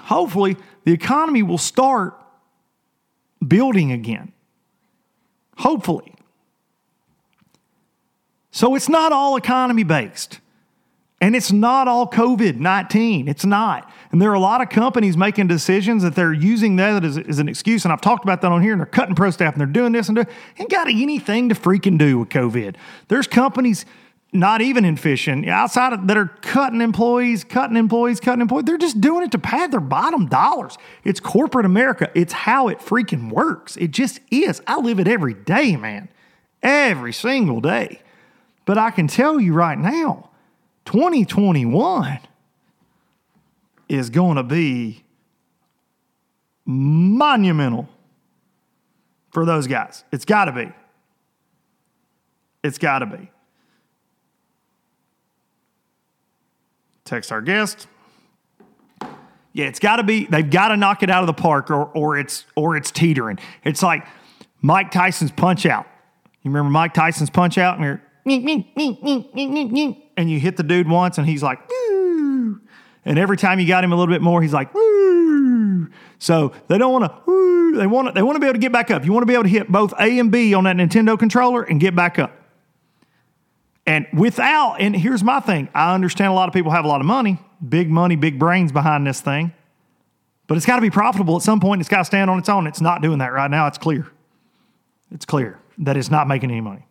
hopefully 0.00 0.56
the 0.84 0.92
economy 0.92 1.42
will 1.42 1.58
start 1.58 2.20
building 3.46 3.92
again. 3.92 4.32
Hopefully. 5.58 6.14
So 8.50 8.74
it's 8.74 8.88
not 8.88 9.12
all 9.12 9.36
economy 9.36 9.84
based. 9.84 10.40
And 11.20 11.36
it's 11.36 11.52
not 11.52 11.86
all 11.86 12.08
COVID 12.08 12.56
19. 12.56 13.28
It's 13.28 13.44
not. 13.44 13.88
And 14.12 14.20
there 14.20 14.30
are 14.30 14.34
a 14.34 14.40
lot 14.40 14.60
of 14.60 14.68
companies 14.68 15.16
making 15.16 15.46
decisions 15.46 16.02
that 16.02 16.14
they're 16.14 16.34
using 16.34 16.76
that 16.76 17.02
as, 17.02 17.16
as, 17.16 17.38
an 17.38 17.48
excuse. 17.48 17.84
And 17.86 17.92
I've 17.92 18.02
talked 18.02 18.24
about 18.24 18.42
that 18.42 18.52
on 18.52 18.62
here, 18.62 18.72
and 18.72 18.80
they're 18.80 18.86
cutting 18.86 19.14
pro 19.14 19.30
staff 19.30 19.54
and 19.54 19.60
they're 19.60 19.66
doing 19.66 19.92
this 19.92 20.08
and 20.08 20.16
doing, 20.16 20.26
ain't 20.58 20.70
got 20.70 20.86
anything 20.86 21.48
to 21.48 21.54
freaking 21.54 21.96
do 21.96 22.18
with 22.18 22.28
COVID. 22.28 22.76
There's 23.08 23.26
companies, 23.26 23.86
not 24.30 24.60
even 24.60 24.84
in 24.84 24.98
fishing, 24.98 25.48
outside 25.48 25.94
of 25.94 26.06
that 26.08 26.18
are 26.18 26.26
cutting 26.42 26.82
employees, 26.82 27.42
cutting 27.42 27.78
employees, 27.78 28.20
cutting 28.20 28.42
employees. 28.42 28.66
They're 28.66 28.76
just 28.76 29.00
doing 29.00 29.24
it 29.24 29.32
to 29.32 29.38
pad 29.38 29.72
their 29.72 29.80
bottom 29.80 30.26
dollars. 30.26 30.76
It's 31.04 31.18
corporate 31.18 31.64
America. 31.64 32.10
It's 32.14 32.34
how 32.34 32.68
it 32.68 32.80
freaking 32.80 33.30
works. 33.32 33.78
It 33.78 33.92
just 33.92 34.20
is. 34.30 34.60
I 34.66 34.78
live 34.78 35.00
it 35.00 35.08
every 35.08 35.34
day, 35.34 35.74
man. 35.76 36.10
Every 36.62 37.14
single 37.14 37.62
day. 37.62 38.02
But 38.66 38.76
I 38.76 38.90
can 38.90 39.08
tell 39.08 39.40
you 39.40 39.54
right 39.54 39.78
now, 39.78 40.28
2021 40.84 42.20
is 43.92 44.08
going 44.08 44.36
to 44.36 44.42
be 44.42 45.04
monumental 46.64 47.86
for 49.32 49.44
those 49.44 49.66
guys. 49.66 50.02
It's 50.10 50.24
got 50.24 50.46
to 50.46 50.52
be. 50.52 50.72
It's 52.64 52.78
got 52.78 53.00
to 53.00 53.06
be. 53.06 53.30
Text 57.04 57.30
our 57.30 57.42
guest. 57.42 57.86
Yeah, 59.52 59.66
it's 59.66 59.78
got 59.78 59.96
to 59.96 60.04
be. 60.04 60.24
They've 60.24 60.48
got 60.48 60.68
to 60.68 60.78
knock 60.78 61.02
it 61.02 61.10
out 61.10 61.22
of 61.22 61.26
the 61.26 61.34
park, 61.34 61.70
or 61.70 61.84
or 61.84 62.16
it's 62.16 62.46
or 62.56 62.76
it's 62.76 62.90
teetering. 62.90 63.38
It's 63.62 63.82
like 63.82 64.06
Mike 64.62 64.90
Tyson's 64.90 65.32
punch 65.32 65.66
out. 65.66 65.86
You 66.42 66.50
remember 66.50 66.70
Mike 66.70 66.94
Tyson's 66.94 67.28
punch 67.28 67.58
out? 67.58 67.78
And 67.78 67.84
and 70.16 70.30
you 70.30 70.40
hit 70.40 70.56
the 70.56 70.62
dude 70.62 70.88
once 70.88 71.18
and 71.18 71.26
he's 71.26 71.42
like! 71.42 71.58
And 73.04 73.18
every 73.18 73.36
time 73.36 73.58
you 73.58 73.66
got 73.66 73.82
him 73.84 73.92
a 73.92 73.96
little 73.96 74.12
bit 74.12 74.22
more, 74.22 74.42
he's 74.42 74.52
like, 74.52 74.72
Woo! 74.74 75.88
so 76.18 76.52
they 76.68 76.78
don't 76.78 76.92
want 76.92 77.04
to, 77.04 77.78
they 77.78 77.86
want 77.86 78.08
to, 78.08 78.12
they 78.12 78.22
want 78.22 78.36
to 78.36 78.40
be 78.40 78.46
able 78.46 78.54
to 78.54 78.60
get 78.60 78.72
back 78.72 78.90
up. 78.90 79.04
You 79.04 79.12
want 79.12 79.22
to 79.22 79.26
be 79.26 79.34
able 79.34 79.44
to 79.44 79.48
hit 79.48 79.70
both 79.70 79.92
A 79.98 80.18
and 80.18 80.30
B 80.30 80.54
on 80.54 80.64
that 80.64 80.76
Nintendo 80.76 81.18
controller 81.18 81.62
and 81.62 81.80
get 81.80 81.94
back 81.96 82.18
up. 82.18 82.32
And 83.86 84.06
without, 84.12 84.76
and 84.80 84.94
here's 84.94 85.24
my 85.24 85.40
thing 85.40 85.68
I 85.74 85.94
understand 85.94 86.30
a 86.30 86.34
lot 86.34 86.48
of 86.48 86.54
people 86.54 86.70
have 86.70 86.84
a 86.84 86.88
lot 86.88 87.00
of 87.00 87.06
money, 87.06 87.38
big 87.66 87.90
money, 87.90 88.16
big 88.16 88.38
brains 88.38 88.70
behind 88.70 89.06
this 89.06 89.20
thing, 89.20 89.52
but 90.46 90.56
it's 90.56 90.66
got 90.66 90.76
to 90.76 90.82
be 90.82 90.90
profitable 90.90 91.36
at 91.36 91.42
some 91.42 91.60
point. 91.60 91.80
It's 91.80 91.88
got 91.88 91.98
to 91.98 92.04
stand 92.04 92.30
on 92.30 92.38
its 92.38 92.48
own. 92.48 92.66
It's 92.66 92.80
not 92.80 93.02
doing 93.02 93.18
that 93.18 93.32
right 93.32 93.50
now. 93.50 93.66
It's 93.66 93.78
clear. 93.78 94.06
It's 95.10 95.24
clear 95.24 95.58
that 95.78 95.96
it's 95.96 96.10
not 96.10 96.28
making 96.28 96.50
any 96.50 96.60
money. 96.60 96.86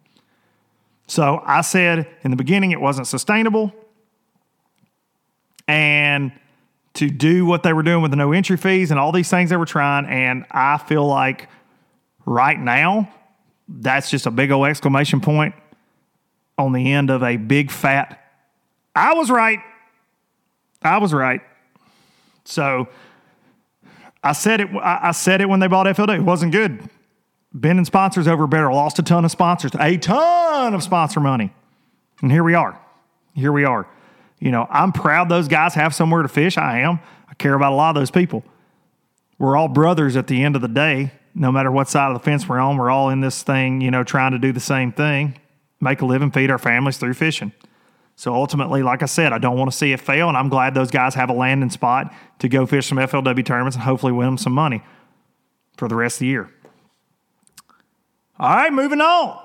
So 1.07 1.41
I 1.45 1.61
said 1.61 2.07
in 2.23 2.31
the 2.31 2.37
beginning 2.37 2.71
it 2.71 2.81
wasn't 2.81 3.07
sustainable. 3.07 3.73
And 5.67 6.31
to 6.95 7.09
do 7.09 7.45
what 7.45 7.63
they 7.63 7.73
were 7.73 7.83
doing 7.83 8.01
with 8.01 8.11
the 8.11 8.17
no 8.17 8.31
entry 8.31 8.57
fees 8.57 8.91
and 8.91 8.99
all 8.99 9.11
these 9.11 9.29
things 9.29 9.49
they 9.49 9.57
were 9.57 9.65
trying. 9.65 10.05
And 10.05 10.45
I 10.51 10.77
feel 10.77 11.05
like 11.05 11.47
right 12.25 12.59
now, 12.59 13.09
that's 13.67 14.09
just 14.09 14.25
a 14.25 14.31
big 14.31 14.51
old 14.51 14.67
exclamation 14.67 15.21
point 15.21 15.55
on 16.57 16.73
the 16.73 16.93
end 16.93 17.09
of 17.09 17.23
a 17.23 17.37
big 17.37 17.71
fat, 17.71 18.19
I 18.95 19.13
was 19.13 19.29
right. 19.29 19.59
I 20.81 20.97
was 20.97 21.13
right. 21.13 21.41
So 22.43 22.87
I 24.23 24.33
said 24.33 24.61
it. 24.61 24.69
I 24.81 25.11
said 25.11 25.41
it 25.41 25.49
when 25.49 25.59
they 25.59 25.67
bought 25.67 25.87
FLW. 25.87 26.17
It 26.17 26.21
wasn't 26.21 26.51
good. 26.51 26.89
Bending 27.53 27.85
sponsors 27.85 28.27
over 28.27 28.47
better. 28.47 28.71
lost 28.71 28.99
a 28.99 29.03
ton 29.03 29.25
of 29.25 29.31
sponsors, 29.31 29.71
a 29.79 29.97
ton 29.97 30.73
of 30.73 30.83
sponsor 30.83 31.19
money. 31.19 31.53
And 32.21 32.31
here 32.31 32.43
we 32.43 32.53
are. 32.53 32.79
Here 33.33 33.51
we 33.51 33.65
are. 33.65 33.87
You 34.41 34.51
know, 34.51 34.67
I'm 34.69 34.91
proud 34.91 35.29
those 35.29 35.47
guys 35.47 35.75
have 35.75 35.93
somewhere 35.95 36.23
to 36.23 36.27
fish. 36.27 36.57
I 36.57 36.79
am. 36.79 36.99
I 37.29 37.35
care 37.35 37.53
about 37.53 37.71
a 37.71 37.75
lot 37.75 37.95
of 37.95 38.01
those 38.01 38.11
people. 38.11 38.43
We're 39.37 39.55
all 39.55 39.67
brothers 39.67 40.17
at 40.17 40.27
the 40.27 40.43
end 40.43 40.55
of 40.55 40.61
the 40.61 40.67
day, 40.67 41.13
no 41.33 41.51
matter 41.51 41.71
what 41.71 41.87
side 41.87 42.07
of 42.07 42.13
the 42.15 42.19
fence 42.19 42.49
we're 42.49 42.59
on. 42.59 42.75
We're 42.75 42.89
all 42.89 43.09
in 43.09 43.21
this 43.21 43.43
thing, 43.43 43.81
you 43.81 43.91
know, 43.91 44.03
trying 44.03 44.31
to 44.31 44.39
do 44.39 44.51
the 44.51 44.59
same 44.59 44.91
thing. 44.91 45.39
make 45.79 46.01
a 46.01 46.05
living, 46.05 46.31
feed 46.31 46.51
our 46.51 46.57
families 46.57 46.97
through 46.97 47.13
fishing. 47.13 47.53
So 48.15 48.33
ultimately, 48.33 48.83
like 48.83 49.01
I 49.01 49.07
said, 49.07 49.31
I 49.31 49.37
don't 49.37 49.57
want 49.57 49.71
to 49.71 49.77
see 49.77 49.93
it 49.93 49.99
fail, 49.99 50.27
and 50.27 50.37
I'm 50.37 50.49
glad 50.49 50.73
those 50.73 50.91
guys 50.91 51.15
have 51.15 51.29
a 51.29 51.33
landing 51.33 51.69
spot 51.69 52.13
to 52.39 52.49
go 52.49 52.65
fish 52.65 52.87
some 52.87 52.97
FLW 52.97 53.45
tournaments 53.45 53.75
and 53.75 53.83
hopefully 53.83 54.11
win 54.11 54.27
them 54.27 54.37
some 54.37 54.53
money 54.53 54.83
for 55.77 55.87
the 55.87 55.95
rest 55.95 56.17
of 56.17 56.19
the 56.21 56.27
year. 56.27 56.49
All 58.39 58.55
right, 58.55 58.73
moving 58.73 59.01
on. 59.01 59.39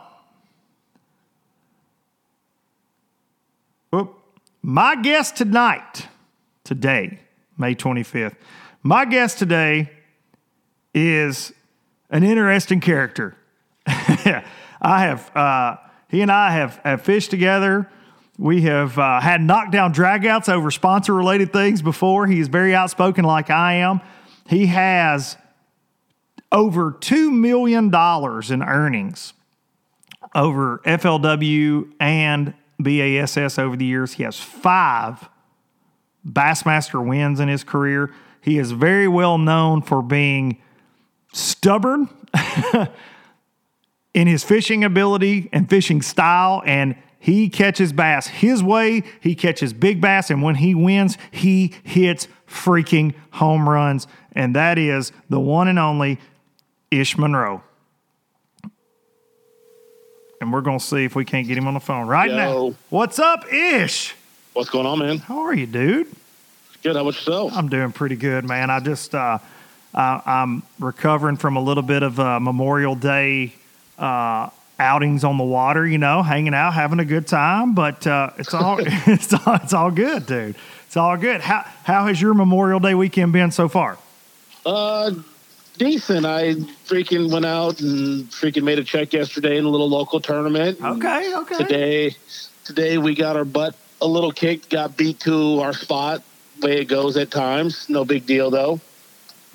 Whoop. 3.90 4.26
My 4.69 4.97
guest 4.97 5.37
tonight, 5.37 6.09
today, 6.64 7.21
May 7.57 7.77
25th, 7.77 8.35
my 8.83 9.05
guest 9.05 9.39
today 9.39 9.93
is 10.93 11.53
an 12.11 12.25
interesting 12.25 12.81
character. 12.81 13.37
I 13.87 14.43
have, 14.83 15.37
uh, 15.37 15.77
he 16.09 16.21
and 16.21 16.33
I 16.33 16.51
have, 16.51 16.81
have 16.83 17.03
fished 17.03 17.31
together. 17.31 17.89
We 18.39 18.62
have 18.62 18.99
uh, 18.99 19.21
had 19.21 19.41
knockdown 19.41 19.95
dragouts 19.95 20.49
over 20.49 20.73
sponsor 20.73 21.14
related 21.14 21.53
things 21.53 21.81
before. 21.81 22.27
He 22.27 22.41
is 22.41 22.49
very 22.49 22.75
outspoken, 22.75 23.25
like 23.25 23.51
I 23.51 23.75
am. 23.75 24.01
He 24.49 24.67
has 24.67 25.37
over 26.51 26.91
$2 26.91 27.31
million 27.33 27.85
in 27.85 28.69
earnings 28.69 29.33
over 30.35 30.79
FLW 30.85 31.93
and 32.01 32.53
BASS 32.79 33.59
over 33.59 33.77
the 33.77 33.85
years. 33.85 34.14
He 34.14 34.22
has 34.22 34.39
five 34.39 35.29
Bassmaster 36.27 37.05
wins 37.05 37.41
in 37.41 37.49
his 37.49 37.64
career. 37.64 38.12
He 38.41 38.59
is 38.59 38.72
very 38.72 39.09
well 39.09 39.39
known 39.39 39.83
for 39.83 40.03
being 40.03 40.59
stubborn 41.33 42.09
in 44.14 44.27
his 44.27 44.43
fishing 44.43 44.83
ability 44.85 45.49
and 45.53 45.68
fishing 45.68 46.03
style, 46.03 46.62
and 46.66 46.97
he 47.18 47.49
catches 47.49 47.93
bass 47.93 48.27
his 48.27 48.62
way. 48.62 49.03
He 49.20 49.35
catches 49.35 49.72
big 49.72 50.01
bass, 50.01 50.31
and 50.31 50.43
when 50.43 50.57
he 50.57 50.74
wins, 50.74 51.18
he 51.31 51.74
hits 51.83 52.29
freaking 52.47 53.14
home 53.33 53.68
runs. 53.68 54.07
And 54.33 54.55
that 54.55 54.79
is 54.79 55.12
the 55.29 55.41
one 55.41 55.68
and 55.68 55.79
only 55.79 56.18
Ish 56.91 57.18
Monroe. 57.18 57.62
And 60.47 60.53
we're 60.53 60.61
going 60.61 60.78
to 60.78 60.84
see 60.84 61.05
if 61.05 61.16
we 61.16 61.24
can't 61.24 61.49
get 61.49 61.59
him 61.59 61.66
on 61.66 61.74
the 61.74 61.80
phone 61.80 62.07
right 62.07 62.30
Yo. 62.30 62.36
now. 62.36 62.76
What's 62.88 63.18
up, 63.18 63.53
Ish? 63.53 64.14
What's 64.53 64.70
going 64.70 64.86
on, 64.86 65.01
man? 65.01 65.18
How 65.18 65.40
are 65.40 65.53
you, 65.53 65.66
dude? 65.66 66.07
Good. 66.84 66.94
How 66.94 67.03
about 67.03 67.16
yourself? 67.16 67.53
I'm 67.53 67.68
doing 67.68 67.90
pretty 67.90 68.14
good, 68.14 68.44
man. 68.44 68.70
I 68.70 68.78
just 68.78 69.12
uh, 69.12 69.40
uh, 69.92 70.20
I'm 70.24 70.62
recovering 70.78 71.36
from 71.36 71.57
a 71.57 71.61
little 71.61 71.82
bit 71.82 72.05
of 72.05 72.20
uh, 72.20 72.38
Memorial 72.38 72.94
Day 72.94 73.55
uh, 73.99 74.51
outings 74.78 75.24
on 75.24 75.36
the 75.36 75.42
water. 75.42 75.84
You 75.84 75.99
know, 75.99 76.22
hanging 76.22 76.55
out, 76.55 76.74
having 76.74 77.01
a 77.01 77.05
good 77.05 77.26
time. 77.26 77.74
But 77.74 78.07
uh, 78.07 78.30
it's 78.38 78.55
all 78.55 78.76
it's 78.80 79.34
all 79.34 79.55
it's 79.57 79.72
all 79.72 79.90
good, 79.90 80.26
dude. 80.26 80.55
It's 80.86 80.97
all 80.97 81.16
good. 81.16 81.40
How 81.40 81.64
how 81.82 82.07
has 82.07 82.22
your 82.22 82.34
Memorial 82.34 82.78
Day 82.78 82.94
weekend 82.94 83.32
been 83.32 83.51
so 83.51 83.68
far? 83.68 83.99
Uh, 84.64 85.11
decent. 85.77 86.27
I 86.27 86.55
freaking 86.87 87.31
went 87.31 87.45
out 87.47 87.81
and 87.81 88.24
freaking 88.31 88.62
made 88.64 88.79
a 88.79 88.85
check 88.85 89.12
yesterday 89.12 89.57
in 89.59 89.64
a 89.64 89.68
little 89.68 89.89
local 89.89 90.20
tournament. 90.20 90.79
Okay, 90.83 91.35
okay. 91.37 91.57
Today, 91.59 92.14
today 92.64 92.99
we 92.99 93.14
got 93.14 93.37
our 93.37 93.45
butt 93.45 93.74
a 94.01 94.07
little 94.07 94.33
kicked. 94.33 94.70
Got 94.70 94.97
beat 94.97 95.20
to 95.20 95.61
our 95.61 95.72
spot. 95.72 96.22
Way 96.62 96.81
it 96.81 96.87
goes 96.87 97.16
at 97.16 97.31
times. 97.31 97.89
No 97.89 98.05
big 98.05 98.27
deal 98.27 98.51
though. 98.51 98.81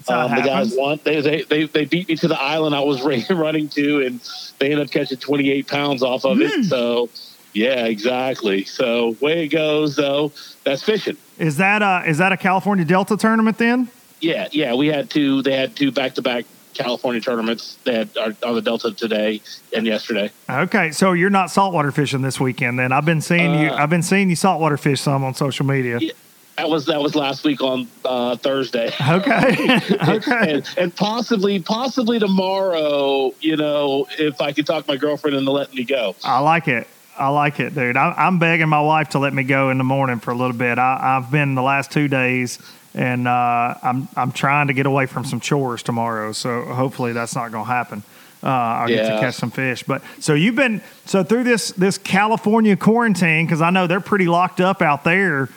Um, 0.07 0.33
the 0.35 0.41
guys 0.41 0.73
won. 0.75 0.99
They, 1.03 1.21
they 1.21 1.43
they 1.43 1.63
they 1.65 1.85
beat 1.85 2.07
me 2.07 2.15
to 2.17 2.27
the 2.27 2.39
island 2.39 2.73
I 2.75 2.79
was 2.81 3.01
running 3.29 3.69
to, 3.69 4.05
and 4.05 4.19
they 4.59 4.71
ended 4.71 4.87
up 4.87 4.91
catching 4.91 5.17
28 5.17 5.67
pounds 5.67 6.01
off 6.03 6.25
of 6.25 6.37
Hmm. 6.37 6.43
it. 6.43 6.65
So, 6.65 7.09
yeah, 7.53 7.85
exactly. 7.85 8.63
So 8.63 9.15
way 9.21 9.45
it 9.45 9.49
goes 9.49 9.95
though. 9.95 10.31
That's 10.63 10.81
fishing. 10.83 11.17
Is 11.37 11.57
that 11.57 11.81
uh 11.83 12.01
is 12.05 12.17
that 12.17 12.31
a 12.31 12.37
California 12.37 12.83
Delta 12.85 13.15
tournament 13.17 13.57
then? 13.59 13.89
Yeah, 14.21 14.47
yeah. 14.51 14.73
We 14.73 14.87
had 14.87 15.09
two. 15.09 15.41
They 15.41 15.55
had 15.55 15.75
two 15.75 15.91
back-to-back 15.91 16.45
California 16.73 17.21
tournaments. 17.21 17.77
that 17.83 18.15
are 18.17 18.35
on 18.47 18.55
the 18.55 18.61
Delta 18.61 18.91
today 18.93 19.41
and 19.75 19.85
yesterday. 19.85 20.31
Okay, 20.49 20.91
so 20.91 21.13
you're 21.13 21.29
not 21.29 21.51
saltwater 21.51 21.91
fishing 21.91 22.21
this 22.21 22.39
weekend 22.39 22.79
then. 22.79 22.91
I've 22.91 23.05
been 23.05 23.21
seeing 23.21 23.53
you 23.59 23.69
Uh, 23.69 23.75
I've 23.75 23.89
been 23.89 24.03
seeing 24.03 24.29
you 24.29 24.35
saltwater 24.35 24.77
fish 24.77 25.01
some 25.01 25.23
on 25.23 25.33
social 25.33 25.65
media. 25.65 25.97
Yeah. 25.99 26.11
That 26.57 26.69
was 26.69 26.85
that 26.87 27.01
was 27.01 27.15
last 27.15 27.43
week 27.43 27.61
on 27.61 27.87
uh, 28.05 28.35
Thursday. 28.35 28.91
Okay. 29.09 29.79
okay. 30.07 30.53
and, 30.53 30.69
and 30.77 30.95
possibly 30.95 31.59
possibly 31.59 32.19
tomorrow. 32.19 33.33
You 33.39 33.57
know, 33.57 34.05
if 34.19 34.41
I 34.41 34.51
could 34.51 34.67
talk 34.67 34.87
my 34.87 34.97
girlfriend 34.97 35.37
into 35.37 35.51
letting 35.51 35.75
me 35.75 35.85
go. 35.85 36.15
I 36.23 36.39
like 36.39 36.67
it. 36.67 36.87
I 37.17 37.29
like 37.29 37.59
it, 37.59 37.73
dude. 37.73 37.97
I, 37.97 38.13
I'm 38.17 38.39
begging 38.39 38.69
my 38.69 38.81
wife 38.81 39.09
to 39.09 39.19
let 39.19 39.33
me 39.33 39.43
go 39.43 39.69
in 39.69 39.77
the 39.77 39.83
morning 39.83 40.19
for 40.19 40.31
a 40.31 40.35
little 40.35 40.55
bit. 40.55 40.77
I, 40.77 41.17
I've 41.17 41.31
been 41.31 41.55
the 41.55 41.61
last 41.61 41.91
two 41.91 42.07
days, 42.07 42.59
and 42.93 43.27
uh, 43.27 43.75
I'm 43.83 44.07
I'm 44.15 44.31
trying 44.31 44.67
to 44.67 44.73
get 44.73 44.85
away 44.85 45.05
from 45.05 45.25
some 45.25 45.39
chores 45.39 45.83
tomorrow. 45.83 46.31
So 46.31 46.61
hopefully 46.63 47.13
that's 47.13 47.35
not 47.35 47.51
going 47.51 47.65
to 47.65 47.71
happen. 47.71 48.03
Uh, 48.43 48.47
I'll 48.47 48.87
get 48.87 49.03
to 49.07 49.19
catch 49.19 49.35
some 49.35 49.51
fish. 49.51 49.83
But 49.83 50.01
so 50.19 50.33
you've 50.33 50.55
been 50.55 50.81
so 51.05 51.23
through 51.23 51.43
this 51.43 51.71
this 51.73 51.97
California 51.97 52.75
quarantine 52.75 53.45
because 53.45 53.61
I 53.61 53.69
know 53.69 53.87
they're 53.87 53.99
pretty 53.99 54.27
locked 54.27 54.59
up 54.61 54.81
out 54.81 55.03
there. 55.03 55.49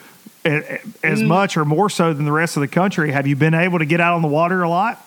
As 0.43 1.23
Mm. 1.23 1.25
much 1.25 1.57
or 1.57 1.65
more 1.65 1.89
so 1.89 2.13
than 2.13 2.23
the 2.25 2.31
rest 2.31 2.55
of 2.55 2.61
the 2.61 2.67
country, 2.67 3.11
have 3.11 3.25
you 3.25 3.35
been 3.35 3.55
able 3.55 3.79
to 3.79 3.85
get 3.85 3.99
out 3.99 4.13
on 4.13 4.21
the 4.21 4.27
water 4.27 4.61
a 4.61 4.69
lot? 4.69 5.03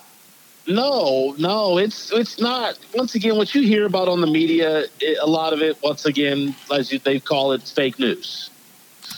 No, 0.67 1.33
no, 1.39 1.77
it's 1.77 2.11
it's 2.11 2.41
not. 2.41 2.77
Once 2.93 3.15
again, 3.15 3.37
what 3.37 3.55
you 3.55 3.61
hear 3.61 3.85
about 3.85 4.09
on 4.09 4.19
the 4.19 4.27
media, 4.27 4.83
it, 4.99 5.17
a 5.21 5.25
lot 5.25 5.53
of 5.53 5.61
it, 5.61 5.77
once 5.81 6.05
again, 6.05 6.53
as 6.73 6.91
you, 6.91 6.99
they 6.99 7.21
call 7.21 7.53
it, 7.53 7.61
fake 7.63 7.97
news. 7.97 8.49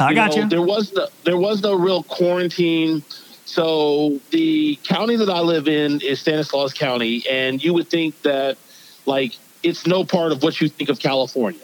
I 0.05 0.13
got 0.13 0.31
know, 0.31 0.43
you. 0.43 0.49
There 0.49 0.61
was 0.61 0.93
no 0.93 1.07
there 1.23 1.37
was 1.37 1.61
no 1.61 1.75
real 1.75 2.03
quarantine. 2.03 3.03
So 3.45 4.19
the 4.29 4.79
county 4.83 5.17
that 5.17 5.29
I 5.29 5.41
live 5.41 5.67
in 5.67 5.99
is 6.01 6.21
Stanislaus 6.21 6.73
County, 6.73 7.23
and 7.29 7.63
you 7.63 7.73
would 7.73 7.89
think 7.89 8.21
that 8.21 8.57
like 9.05 9.33
it's 9.63 9.85
no 9.85 10.03
part 10.03 10.31
of 10.31 10.43
what 10.43 10.61
you 10.61 10.69
think 10.69 10.89
of 10.89 10.99
California. 10.99 11.61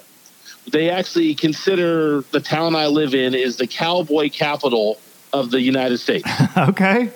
They 0.71 0.89
actually 0.89 1.33
consider 1.33 2.21
the 2.31 2.41
town 2.41 2.75
I 2.75 2.87
live 2.87 3.15
in 3.15 3.33
is 3.33 3.57
the 3.57 3.67
cowboy 3.67 4.29
capital 4.29 4.99
of 5.31 5.51
the 5.51 5.61
United 5.61 5.97
States 5.99 6.29
okay. 6.57 7.09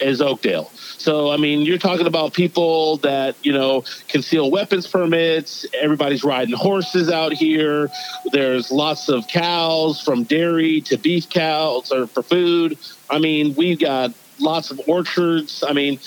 is 0.00 0.20
Oakdale. 0.20 0.70
So 1.00 1.30
I 1.30 1.38
mean, 1.38 1.62
you're 1.62 1.78
talking 1.78 2.06
about 2.06 2.34
people 2.34 2.98
that 2.98 3.34
you 3.42 3.54
know 3.54 3.84
conceal 4.08 4.50
weapons 4.50 4.86
permits. 4.86 5.64
Everybody's 5.80 6.22
riding 6.22 6.54
horses 6.54 7.08
out 7.08 7.32
here. 7.32 7.88
There's 8.32 8.70
lots 8.70 9.08
of 9.08 9.26
cows, 9.26 10.02
from 10.02 10.24
dairy 10.24 10.82
to 10.82 10.98
beef 10.98 11.30
cows, 11.30 11.90
or 11.90 12.06
for 12.06 12.22
food. 12.22 12.76
I 13.08 13.18
mean, 13.18 13.54
we've 13.54 13.78
got 13.78 14.12
lots 14.38 14.70
of 14.70 14.78
orchards. 14.86 15.64
I 15.66 15.72
mean, 15.72 15.98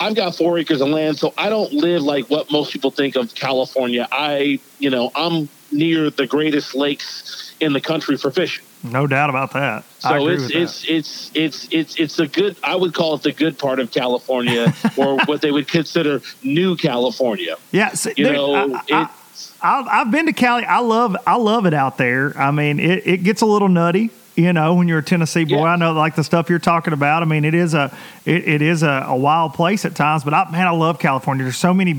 I've 0.00 0.14
got 0.14 0.34
four 0.34 0.58
acres 0.58 0.80
of 0.80 0.88
land, 0.88 1.18
so 1.18 1.34
I 1.36 1.50
don't 1.50 1.74
live 1.74 2.00
like 2.00 2.30
what 2.30 2.50
most 2.50 2.72
people 2.72 2.90
think 2.90 3.16
of 3.16 3.34
California. 3.34 4.08
I, 4.10 4.58
you 4.78 4.88
know, 4.88 5.12
I'm 5.14 5.50
near 5.70 6.08
the 6.08 6.26
greatest 6.26 6.74
lakes 6.74 7.43
in 7.60 7.72
the 7.72 7.80
country 7.80 8.16
for 8.16 8.30
fishing. 8.30 8.64
No 8.82 9.06
doubt 9.06 9.30
about 9.30 9.52
that. 9.52 9.84
So 10.00 10.28
it's 10.28 10.42
with 10.42 10.52
that. 10.52 10.62
it's, 10.62 10.84
it's 10.88 11.30
it's 11.34 11.68
it's 11.70 11.96
it's 11.96 12.18
a 12.18 12.26
good. 12.26 12.56
I 12.62 12.76
would 12.76 12.92
call 12.92 13.14
it 13.14 13.22
the 13.22 13.32
good 13.32 13.58
part 13.58 13.78
of 13.78 13.90
California, 13.90 14.74
or 14.96 15.18
what 15.24 15.40
they 15.40 15.50
would 15.50 15.68
consider 15.68 16.20
New 16.42 16.76
California. 16.76 17.56
Yeah, 17.72 17.92
see, 17.92 18.12
You 18.16 18.24
dude, 18.26 18.34
know, 18.34 18.54
I, 18.54 18.80
I, 18.90 19.02
it's 19.30 19.54
I, 19.62 19.80
I've 19.80 20.10
been 20.10 20.26
to 20.26 20.32
Cali. 20.32 20.64
I 20.64 20.80
love 20.80 21.16
I 21.26 21.36
love 21.36 21.66
it 21.66 21.74
out 21.74 21.96
there. 21.96 22.36
I 22.38 22.50
mean, 22.50 22.78
it, 22.78 23.06
it 23.06 23.22
gets 23.22 23.40
a 23.40 23.46
little 23.46 23.68
nutty, 23.68 24.10
you 24.36 24.52
know, 24.52 24.74
when 24.74 24.86
you're 24.88 24.98
a 24.98 25.02
Tennessee 25.02 25.44
boy. 25.44 25.56
Yeah. 25.56 25.72
I 25.72 25.76
know 25.76 25.92
like 25.92 26.14
the 26.14 26.24
stuff 26.24 26.50
you're 26.50 26.58
talking 26.58 26.92
about. 26.92 27.22
I 27.22 27.26
mean, 27.26 27.44
it 27.44 27.54
is 27.54 27.72
a 27.72 27.96
it, 28.26 28.46
it 28.46 28.62
is 28.62 28.82
a, 28.82 29.06
a 29.08 29.16
wild 29.16 29.54
place 29.54 29.84
at 29.84 29.94
times. 29.94 30.24
But 30.24 30.34
I, 30.34 30.50
man, 30.50 30.66
I 30.66 30.70
love 30.70 30.98
California. 30.98 31.44
There's 31.44 31.56
so 31.56 31.72
many. 31.72 31.92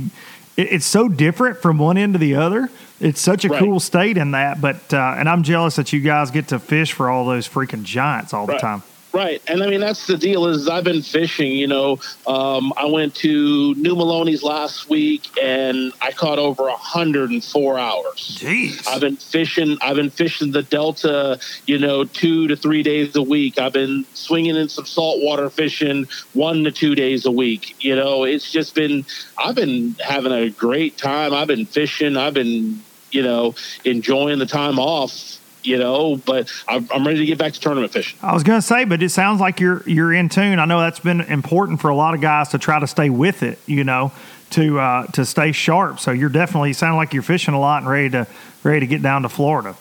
It, 0.55 0.73
it's 0.73 0.85
so 0.85 1.07
different 1.09 1.57
from 1.61 1.79
one 1.79 1.97
end 1.97 2.13
to 2.13 2.19
the 2.19 2.35
other. 2.35 2.69
It's 3.01 3.19
such 3.21 3.43
a 3.45 3.49
Right. 3.49 3.59
cool 3.59 3.79
state 3.79 4.17
in 4.17 4.31
that. 4.31 4.61
But 4.61 4.93
uh, 4.93 5.15
and 5.17 5.27
I'm 5.29 5.43
jealous 5.43 5.75
that 5.75 5.91
you 5.93 5.99
guys 5.99 6.31
get 6.31 6.47
to 6.49 6.59
fish 6.59 6.93
for 6.93 7.09
all 7.09 7.25
those 7.25 7.47
freaking 7.47 7.83
giants 7.83 8.33
all 8.33 8.45
the 8.45 8.57
time. 8.57 8.83
right, 9.13 9.41
and 9.47 9.63
I 9.63 9.67
mean 9.67 9.79
that's 9.79 10.07
the 10.07 10.17
deal. 10.17 10.45
Is 10.47 10.67
I've 10.67 10.83
been 10.83 11.01
fishing. 11.01 11.51
You 11.53 11.67
know, 11.67 11.99
um, 12.27 12.73
I 12.75 12.85
went 12.85 13.15
to 13.15 13.73
New 13.75 13.95
Melones 13.95 14.43
last 14.43 14.89
week, 14.89 15.23
and 15.41 15.93
I 16.01 16.11
caught 16.11 16.37
over 16.39 16.63
104 16.63 17.79
hours. 17.79 18.37
Jeez. 18.41 18.85
I've 18.87 19.01
been 19.01 19.15
fishing. 19.15 19.77
I've 19.81 19.95
been 19.95 20.09
fishing 20.09 20.51
the 20.51 20.63
Delta, 20.63 21.39
you 21.65 21.77
know, 21.79 22.03
two 22.03 22.47
to 22.47 22.55
three 22.57 22.83
days 22.83 23.15
a 23.15 23.21
week. 23.21 23.57
I've 23.59 23.73
been 23.73 24.05
swinging 24.13 24.55
in 24.57 24.67
some 24.69 24.85
saltwater 24.85 25.49
fishing 25.49 26.07
one 26.33 26.63
to 26.65 26.71
two 26.71 26.95
days 26.95 27.25
a 27.25 27.31
week. 27.31 27.75
You 27.83 27.95
know, 27.95 28.23
it's 28.25 28.51
just 28.51 28.75
been. 28.75 29.05
I've 29.37 29.55
been 29.55 29.95
having 30.03 30.31
a 30.33 30.49
great 30.49 30.97
time. 30.97 31.33
I've 31.33 31.47
been 31.47 31.65
fishing. 31.65 32.17
I've 32.17 32.33
been, 32.33 32.81
you 33.15 33.23
know, 33.23 33.55
enjoying 33.85 34.39
the 34.39 34.45
time 34.45 34.77
off. 34.79 35.39
you 35.63 35.77
know. 35.77 36.17
But 36.17 36.51
I'm, 36.67 36.87
I'm 36.93 37.07
ready 37.07 37.19
to 37.19 37.25
get 37.25 37.37
back 37.37 37.53
to 37.53 37.59
tournament 37.59 37.91
fishing. 37.93 38.19
I 38.21 38.33
was 38.33 38.43
going 38.43 38.59
to 38.59 38.65
say, 38.65 38.85
but 38.85 39.01
it 39.01 39.09
sounds 39.09 39.39
like 39.41 39.59
you're 39.59 39.81
you're 39.87 40.13
in 40.13 40.29
tune. 40.29 40.59
I 40.59 40.65
know 40.65 40.79
that's 40.79 40.99
been 40.99 41.21
important 41.21 41.81
for 41.81 41.89
a 41.89 41.95
lot 41.95 42.13
of 42.13 42.21
guys 42.21 42.49
to 42.49 42.57
try 42.59 42.79
to 42.79 42.87
stay 42.87 43.09
with 43.09 43.41
it. 43.41 43.57
You 43.65 43.83
know, 43.83 44.11
to 44.51 44.79
uh, 44.79 45.07
to 45.13 45.25
stay 45.25 45.51
sharp. 45.51 45.99
So 45.99 46.11
you're 46.11 46.29
definitely 46.29 46.73
sound 46.73 46.97
like 46.97 47.13
you're 47.13 47.23
fishing 47.23 47.53
a 47.55 47.59
lot 47.59 47.81
and 47.83 47.89
ready 47.89 48.09
to 48.11 48.27
ready 48.63 48.81
to 48.81 48.87
get 48.87 49.01
down 49.01 49.23
to 49.23 49.29
Florida. 49.29 49.75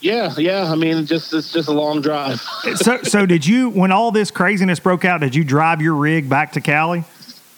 Yeah, 0.00 0.34
yeah. 0.36 0.70
I 0.70 0.74
mean, 0.74 1.06
just 1.06 1.32
it's 1.32 1.52
just 1.52 1.68
a 1.68 1.72
long 1.72 2.02
drive. 2.02 2.40
so 2.76 3.02
so 3.02 3.24
did 3.24 3.46
you 3.46 3.70
when 3.70 3.92
all 3.92 4.10
this 4.10 4.30
craziness 4.30 4.80
broke 4.80 5.04
out? 5.04 5.20
Did 5.20 5.34
you 5.34 5.44
drive 5.44 5.80
your 5.80 5.94
rig 5.94 6.28
back 6.28 6.52
to 6.52 6.60
Cali? 6.60 7.04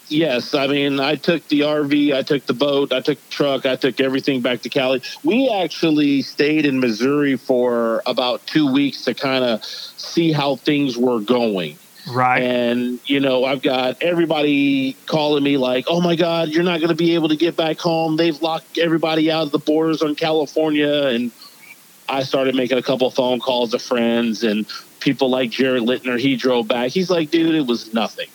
Yes, 0.08 0.54
I 0.54 0.68
mean, 0.68 1.00
I 1.00 1.16
took 1.16 1.46
the 1.48 1.60
RV, 1.60 2.14
I 2.14 2.22
took 2.22 2.46
the 2.46 2.54
boat, 2.54 2.92
I 2.92 3.00
took 3.00 3.18
the 3.20 3.30
truck, 3.30 3.66
I 3.66 3.74
took 3.74 4.00
everything 4.00 4.40
back 4.40 4.62
to 4.62 4.68
Cali. 4.68 5.02
We 5.24 5.48
actually 5.48 6.22
stayed 6.22 6.64
in 6.64 6.78
Missouri 6.78 7.36
for 7.36 8.02
about 8.06 8.46
two 8.46 8.72
weeks 8.72 9.04
to 9.06 9.14
kind 9.14 9.44
of 9.44 9.64
see 9.64 10.30
how 10.30 10.56
things 10.56 10.96
were 10.96 11.20
going. 11.20 11.76
Right. 12.08 12.40
And, 12.40 13.00
you 13.06 13.18
know, 13.18 13.44
I've 13.44 13.62
got 13.62 14.00
everybody 14.00 14.96
calling 15.06 15.42
me 15.42 15.56
like, 15.56 15.86
oh 15.88 16.00
my 16.00 16.14
God, 16.14 16.50
you're 16.50 16.62
not 16.62 16.78
going 16.78 16.90
to 16.90 16.94
be 16.94 17.14
able 17.14 17.28
to 17.30 17.36
get 17.36 17.56
back 17.56 17.78
home. 17.78 18.16
They've 18.16 18.40
locked 18.40 18.78
everybody 18.78 19.30
out 19.30 19.42
of 19.42 19.50
the 19.50 19.58
borders 19.58 20.02
on 20.02 20.14
California. 20.14 21.06
And 21.08 21.32
I 22.08 22.22
started 22.22 22.54
making 22.54 22.78
a 22.78 22.82
couple 22.82 23.10
phone 23.10 23.40
calls 23.40 23.72
to 23.72 23.80
friends 23.80 24.44
and 24.44 24.66
people 25.00 25.30
like 25.30 25.50
Jared 25.50 25.82
Lintner. 25.82 26.16
He 26.18 26.36
drove 26.36 26.68
back. 26.68 26.92
He's 26.92 27.10
like, 27.10 27.32
dude, 27.32 27.56
it 27.56 27.66
was 27.66 27.92
nothing. 27.92 28.28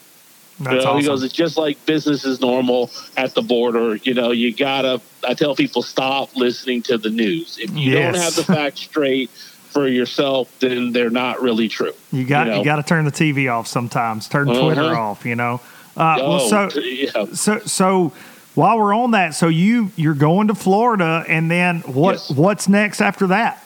That's 0.63 0.73
you 0.73 0.79
know, 0.81 0.85
awesome. 0.91 0.99
He 1.01 1.05
goes, 1.07 1.23
it's 1.23 1.33
just 1.33 1.57
like 1.57 1.83
business 1.85 2.25
is 2.25 2.39
normal 2.41 2.89
at 3.17 3.33
the 3.33 3.41
border. 3.41 3.95
You 3.95 4.13
know, 4.13 4.31
you 4.31 4.53
gotta. 4.53 5.01
I 5.27 5.33
tell 5.33 5.55
people 5.55 5.81
stop 5.81 6.35
listening 6.35 6.81
to 6.83 6.97
the 6.97 7.09
news. 7.09 7.57
If 7.59 7.71
you 7.71 7.91
Yes. 7.93 8.13
don't 8.15 8.21
have 8.23 8.35
the 8.35 8.43
facts 8.55 8.81
straight 8.81 9.29
for 9.69 9.87
yourself, 9.87 10.49
then 10.59 10.91
they're 10.91 11.09
not 11.09 11.41
really 11.41 11.67
true. 11.67 11.93
You 12.11 12.25
got 12.25 12.47
you, 12.47 12.53
know? 12.53 12.63
got 12.63 12.75
to 12.77 12.83
turn 12.83 13.05
the 13.05 13.11
TV 13.11 13.51
off 13.51 13.67
sometimes. 13.67 14.27
Turn 14.27 14.47
Twitter 14.47 14.81
Uh-huh. 14.83 14.99
off. 15.11 15.25
You 15.25 15.35
know. 15.35 15.61
Uh, 15.97 16.15
well, 16.19 16.31
Oh, 16.41 16.69
so 16.69 16.79
yeah. 16.79 17.25
so 17.33 17.59
so 17.59 18.13
while 18.55 18.77
we're 18.79 18.93
on 18.95 19.11
that, 19.11 19.33
so 19.35 19.47
you 19.47 19.91
you're 19.95 20.13
going 20.13 20.47
to 20.49 20.55
Florida, 20.55 21.23
and 21.27 21.49
then 21.49 21.79
what 21.81 22.13
Yes. 22.13 22.29
what's 22.31 22.67
next 22.69 23.01
after 23.01 23.27
that 23.27 23.63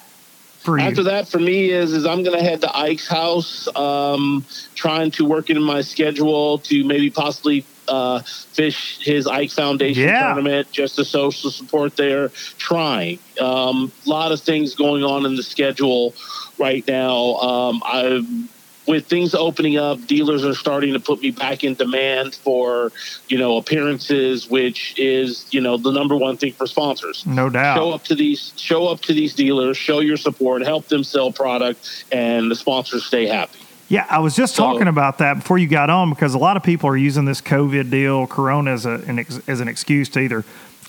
for 0.65 0.77
you? 0.79 0.85
After 0.85 1.03
that, 1.03 1.27
for 1.27 1.39
me, 1.39 1.69
is 1.69 1.93
is 1.93 2.05
I'm 2.05 2.23
going 2.23 2.37
to 2.37 2.43
head 2.43 2.61
to 2.61 2.77
Ike's 2.77 3.07
house, 3.07 3.67
um, 3.75 4.45
trying 4.75 5.11
to 5.11 5.25
work 5.25 5.49
in 5.49 5.61
my 5.61 5.81
schedule 5.81 6.59
to 6.59 6.83
maybe 6.83 7.09
possibly 7.09 7.65
uh, 7.87 8.19
fish 8.53 8.99
his 9.01 9.27
Ike 9.27 9.51
Foundation 9.51 10.03
Yeah. 10.03 10.25
tournament, 10.25 10.71
just 10.71 10.97
a 10.99 11.05
social 11.05 11.51
support 11.51 11.95
there. 11.95 12.29
Trying 12.57 13.19
a 13.39 13.45
um, 13.45 13.91
lot 14.05 14.31
of 14.31 14.41
things 14.41 14.75
going 14.75 15.03
on 15.03 15.25
in 15.25 15.35
the 15.35 15.43
schedule 15.43 16.13
right 16.57 16.85
now. 16.87 17.35
Um, 17.35 17.81
I'm 17.85 18.49
with 18.87 19.07
things 19.07 19.33
opening 19.33 19.77
up, 19.77 20.05
dealers 20.07 20.45
are 20.45 20.53
starting 20.53 20.93
to 20.93 20.99
put 20.99 21.21
me 21.21 21.31
back 21.31 21.63
in 21.63 21.73
demand 21.73 22.35
for, 22.35 22.91
you 23.27 23.37
know, 23.37 23.57
appearances, 23.57 24.49
which 24.49 24.97
is, 24.99 25.45
you 25.51 25.61
know, 25.61 25.77
the 25.77 25.91
number 25.91 26.15
one 26.15 26.37
thing 26.37 26.53
for 26.53 26.67
sponsors 26.67 27.25
no 27.25 27.49
doubt. 27.49 27.77
show 27.77 27.91
up 27.91 28.03
to 28.03 28.15
these 28.15 28.53
show 28.55 28.87
up 28.87 29.01
to 29.01 29.13
these 29.13 29.33
dealers 29.33 29.77
show 29.77 29.99
your 29.99 30.17
support 30.17 30.61
help 30.61 30.87
them 30.87 31.03
sell 31.03 31.31
product 31.31 32.05
and 32.11 32.49
the 32.51 32.55
sponsors 32.55 33.05
stay 33.05 33.25
happy 33.25 33.59
Yeah, 33.87 34.05
I 34.09 34.19
was 34.19 34.35
just 34.35 34.55
So- 34.55 34.63
talking 34.63 34.87
about 34.87 35.17
that 35.19 35.35
before 35.35 35.57
you 35.57 35.67
got 35.67 35.89
on 35.89 36.09
because 36.09 36.33
a 36.33 36.37
lot 36.39 36.57
of 36.57 36.63
people 36.63 36.89
are 36.89 36.97
using 36.97 37.25
this 37.25 37.39
COVID 37.41 37.89
deal, 37.91 38.25
Corona, 38.27 38.71
as, 38.71 38.85
a, 38.85 39.01
an 39.07 39.19
ex, 39.19 39.39
as 39.47 39.59
an 39.61 39.67
excuse 39.67 40.09
to 40.09 40.19
either 40.21 40.43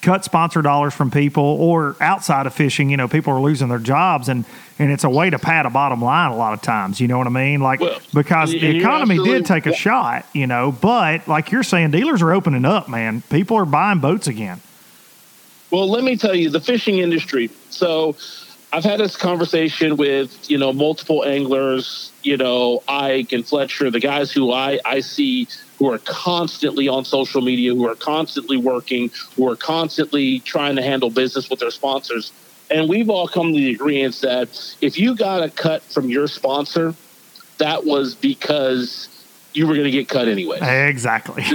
cut 0.07 0.25
sponsor 0.25 0.63
dollars 0.63 0.95
from 0.95 1.11
people 1.11 1.43
or 1.43 1.97
outside 2.01 2.47
of 2.47 2.55
fishing. 2.55 2.91
You 2.91 2.97
know, 2.97 3.09
people 3.09 3.33
are 3.33 3.41
losing 3.41 3.69
their 3.69 3.81
jobs, 3.81 4.29
and 4.29 4.45
and 4.79 4.93
it's 4.93 5.03
a 5.05 5.11
way 5.11 5.29
to 5.31 5.39
pad 5.39 5.67
a 5.67 5.71
bottom 5.71 6.01
line 6.01 6.31
a 6.31 6.37
lot 6.37 6.53
of 6.55 6.63
times. 6.63 7.01
You 7.01 7.09
know 7.09 7.19
what 7.19 7.27
I 7.27 7.31
mean? 7.31 7.61
Like 7.61 7.81
Well, 7.81 7.99
because 8.15 8.53
the 8.53 8.77
economy 8.79 9.19
did 9.19 9.45
take 9.45 9.67
a 9.67 9.75
shot, 9.75 10.25
you 10.33 10.47
know, 10.47 10.71
but 10.71 11.27
like 11.27 11.51
you're 11.51 11.65
saying, 11.65 11.91
dealers 11.91 12.23
are 12.23 12.33
opening 12.33 12.65
up, 12.65 12.89
man. 12.89 13.23
People 13.31 13.57
are 13.57 13.65
buying 13.67 13.99
boats 13.99 14.29
again. 14.29 14.61
well 15.73 15.91
let 15.91 16.05
me 16.05 16.17
tell 16.17 16.35
you 16.35 16.49
the 16.49 16.61
fishing 16.61 16.99
industry 16.99 17.51
so 17.71 18.15
i've 18.73 18.85
had 18.85 19.01
this 19.01 19.17
conversation 19.17 19.97
with 19.97 20.49
you 20.49 20.57
know 20.57 20.73
multiple 20.73 21.25
anglers 21.25 22.13
you 22.23 22.37
know 22.37 22.81
ike 22.87 23.33
and 23.33 23.45
fletcher 23.47 23.91
the 23.91 23.99
guys 23.99 24.31
who 24.31 24.53
i 24.53 24.79
i 24.85 25.01
see 25.01 25.49
who 25.79 25.91
are 25.91 25.99
constantly 25.99 26.89
on 26.89 27.05
social 27.05 27.41
media 27.41 27.75
who 27.75 27.87
are 27.89 27.95
constantly 27.95 28.57
working 28.57 29.11
who 29.37 29.49
are 29.49 29.57
constantly 29.57 30.41
trying 30.41 30.77
to 30.77 30.83
handle 30.83 31.11
business 31.11 31.49
with 31.51 31.61
their 31.61 31.71
sponsors 31.71 32.33
and 32.71 32.89
we've 32.89 33.11
all 33.11 33.29
come 33.29 33.53
to 33.53 33.59
the 33.59 33.73
agreement 33.73 34.21
that 34.23 34.49
if 34.81 34.99
you 34.99 35.15
got 35.15 35.43
a 35.43 35.51
cut 35.51 35.83
from 35.83 36.09
your 36.09 36.27
sponsor 36.27 36.95
that 37.59 37.85
was 37.85 38.15
because 38.15 39.09
you 39.57 39.67
were 39.67 39.75
going 39.75 39.87
to 39.87 39.91
get 39.91 40.09
cut 40.09 40.29
anyway. 40.29 40.59
Exactly. 40.61 41.43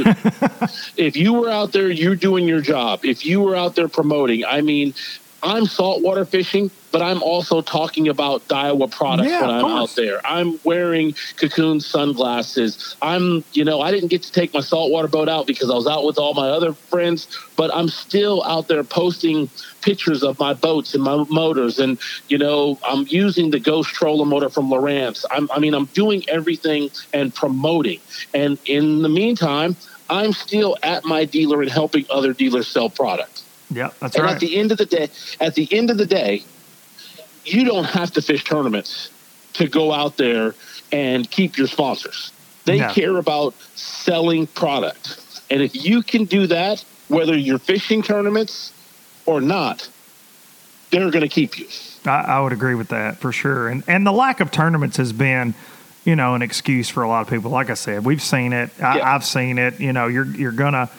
If 0.98 1.16
you 1.16 1.34
were 1.34 1.50
out 1.50 1.72
there, 1.72 1.90
you're 1.90 2.16
doing 2.16 2.48
your 2.48 2.62
job. 2.62 3.04
If 3.04 3.26
you 3.26 3.42
were 3.42 3.56
out 3.56 3.76
there 3.76 3.88
promoting, 3.88 4.46
I 4.46 4.62
mean, 4.62 4.94
I'm 5.42 5.66
saltwater 5.66 6.26
fishing, 6.26 6.70
but 6.92 7.02
I'm 7.02 7.24
also 7.24 7.62
talking 7.62 8.08
about 8.08 8.48
Daiwa 8.48 8.92
products 8.92 9.30
Yeah, 9.30 9.42
when 9.42 9.50
I'm 9.50 9.66
out 9.66 9.96
there. 9.96 10.20
I'm 10.26 10.60
wearing 10.64 11.16
cocoon 11.38 11.80
sunglasses. 11.80 12.96
I'm, 13.02 13.44
you 13.54 13.64
know, 13.64 13.82
I 13.82 13.92
didn't 13.92 14.10
get 14.10 14.24
to 14.24 14.32
take 14.32 14.54
my 14.54 14.60
saltwater 14.60 15.08
boat 15.08 15.30
out 15.30 15.48
because 15.48 15.70
I 15.70 15.76
was 15.76 15.88
out 15.88 16.04
with 16.06 16.18
all 16.18 16.34
my 16.34 16.50
other 16.50 16.74
friends, 16.74 17.28
but 17.56 17.74
I'm 17.74 17.88
still 17.88 18.44
out 18.44 18.68
there 18.68 18.84
posting 18.84 19.50
pictures 19.82 20.24
of 20.24 20.40
my 20.40 20.54
boats 20.54 20.94
and 20.94 21.04
my 21.04 21.26
motors. 21.30 21.80
And, 21.80 21.98
you 22.28 22.38
know, 22.38 22.78
I'm 22.86 23.06
using 23.08 23.52
the 23.52 23.60
Ghost 23.60 23.90
Trolling 23.90 24.28
motor 24.30 24.50
from 24.50 24.70
Lowrance. 24.70 25.26
I'm, 25.32 25.50
I 25.52 25.60
mean, 25.60 25.74
I'm 25.74 25.86
doing 25.86 26.24
everything 26.30 26.90
and 27.14 27.34
promoting. 27.34 28.00
And 28.34 28.58
in 28.66 29.02
the 29.02 29.10
meantime, 29.10 29.76
I'm 30.10 30.34
still 30.34 30.78
at 30.84 31.06
my 31.06 31.24
dealer 31.26 31.62
and 31.62 31.72
helping 31.72 32.06
other 32.10 32.34
dealers 32.34 32.68
sell 32.68 32.90
products. 32.90 33.46
Yeah, 33.70 33.92
that's 34.02 34.16
And 34.16 34.26
right. 34.26 34.34
at 34.34 34.42
the 34.42 34.58
end 34.58 34.74
of 34.74 34.78
the 34.78 34.86
day, 34.86 35.08
at 35.40 35.56
the 35.56 35.68
end 35.72 35.90
of 35.90 35.98
the 35.98 36.06
day, 36.06 36.44
you 37.46 37.66
don't 37.66 37.86
have 37.86 38.12
to 38.12 38.22
fish 38.22 38.44
tournaments 38.44 39.10
to 39.54 39.68
go 39.68 39.92
out 39.92 40.18
there 40.18 40.56
and 40.92 41.30
keep 41.30 41.58
your 41.58 41.68
sponsors. 41.68 42.32
They 42.66 42.80
No. 42.80 42.90
care 42.94 43.18
about 43.18 43.54
selling 43.76 44.48
product. 44.48 45.20
And 45.50 45.62
if 45.62 45.76
you 45.86 46.02
can 46.04 46.26
do 46.26 46.48
that, 46.48 46.84
whether 47.08 47.36
you're 47.38 47.60
fishing 47.60 48.02
tournaments 48.04 48.72
or 49.26 49.42
not, 49.42 49.90
they're 50.92 51.10
going 51.12 51.22
to 51.24 51.28
keep 51.30 51.58
you. 51.58 51.68
I, 52.06 52.22
I 52.22 52.40
would 52.42 52.54
agree 52.54 52.76
with 52.76 52.90
that 52.90 53.18
for 53.18 53.32
sure. 53.32 53.68
And 53.68 53.84
and 53.88 54.06
the 54.06 54.12
lack 54.12 54.40
of 54.40 54.52
tournaments 54.52 54.98
has 54.98 55.12
been, 55.14 55.54
you 56.06 56.16
know, 56.16 56.36
an 56.36 56.42
excuse 56.42 56.90
for 56.90 57.04
a 57.04 57.08
lot 57.08 57.22
of 57.22 57.28
people. 57.30 57.52
Like 57.52 57.70
I 57.70 57.76
said, 57.76 58.06
we've 58.06 58.22
seen 58.22 58.54
it. 58.54 58.70
I, 58.82 58.98
Yeah. 58.98 59.14
I've 59.16 59.24
seen 59.26 59.58
it. 59.58 59.80
You 59.80 59.94
know, 59.94 60.08
you're 60.08 60.26
you're 60.26 60.52
gonna 60.52 60.90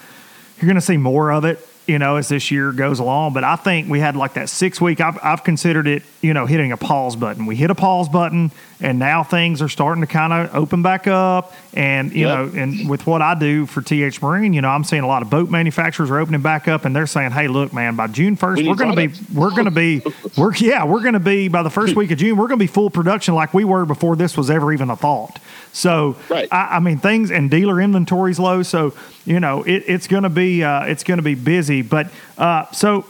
you're 0.60 0.68
gonna 0.68 0.80
see 0.80 0.96
more 0.96 1.32
of 1.32 1.44
it. 1.44 1.66
You 1.86 1.98
know, 1.98 2.16
as 2.16 2.28
this 2.28 2.50
year 2.50 2.72
goes 2.72 3.00
along. 3.00 3.32
But 3.32 3.44
I 3.44 3.56
think 3.56 3.88
we 3.88 3.98
had 3.98 4.16
like 4.16 4.34
that 4.34 4.48
six 4.48 4.80
week. 4.80 5.00
I've 5.00 5.18
I've 5.22 5.44
considered 5.44 5.86
it. 5.86 6.02
You 6.20 6.34
know, 6.34 6.46
hitting 6.46 6.72
a 6.72 6.76
pause 6.76 7.16
button. 7.16 7.46
We 7.46 7.56
hit 7.56 7.70
a 7.70 7.74
pause 7.74 8.08
button, 8.08 8.52
and 8.82 8.98
now 8.98 9.22
things 9.22 9.62
are 9.62 9.68
starting 9.70 10.02
to 10.02 10.06
kind 10.06 10.32
of 10.32 10.54
open 10.54 10.82
back 10.82 11.06
up. 11.06 11.54
And 11.74 12.12
you 12.12 12.26
Yep. 12.26 12.52
know, 12.54 12.60
and 12.60 12.88
with 12.90 13.06
what 13.06 13.22
I 13.22 13.34
do 13.34 13.64
for 13.64 13.80
TH 13.80 14.20
Marine, 14.20 14.52
you 14.52 14.60
know, 14.60 14.68
I'm 14.68 14.84
seeing 14.84 15.02
a 15.02 15.06
lot 15.06 15.22
of 15.22 15.30
boat 15.30 15.48
manufacturers 15.48 16.10
are 16.10 16.18
opening 16.18 16.42
back 16.42 16.68
up, 16.68 16.84
and 16.84 16.94
they're 16.94 17.06
saying, 17.06 17.30
"Hey, 17.30 17.48
look, 17.48 17.72
man, 17.72 17.96
by 17.96 18.08
June 18.08 18.36
first, 18.36 18.60
We 18.62 18.68
we're 18.68 18.74
going 18.74 18.90
to 18.90 18.96
be 18.96 19.08
product." 19.08 19.30
we're 19.34 19.50
going 19.50 19.64
to 19.64 19.70
be 19.70 20.02
we're 20.36 20.54
yeah 20.56 20.84
we're 20.84 21.00
going 21.00 21.14
to 21.14 21.20
be 21.20 21.48
by 21.48 21.62
the 21.62 21.70
first 21.70 21.96
week 21.96 22.10
of 22.10 22.18
June 22.18 22.36
we're 22.36 22.48
going 22.48 22.58
to 22.58 22.62
be 22.62 22.66
full 22.66 22.90
production 22.90 23.34
like 23.34 23.54
we 23.54 23.64
were 23.64 23.86
before 23.86 24.16
this 24.16 24.36
was 24.36 24.50
ever 24.50 24.70
even 24.72 24.90
a 24.90 24.96
thought. 24.96 25.38
So 25.72 26.16
Right. 26.28 26.48
I, 26.52 26.76
I 26.76 26.80
mean 26.80 26.98
things 26.98 27.30
and 27.30 27.50
dealer 27.50 27.80
inventory's 27.80 28.38
low, 28.38 28.62
so 28.62 28.92
you 29.24 29.40
know 29.40 29.62
it, 29.62 29.84
it's 29.86 30.06
going 30.08 30.24
to 30.24 30.28
be 30.28 30.62
uh, 30.62 30.84
it's 30.84 31.04
going 31.04 31.16
to 31.18 31.22
be 31.24 31.34
busy. 31.36 31.80
But 31.80 32.08
uh, 32.36 32.66
so 32.72 33.06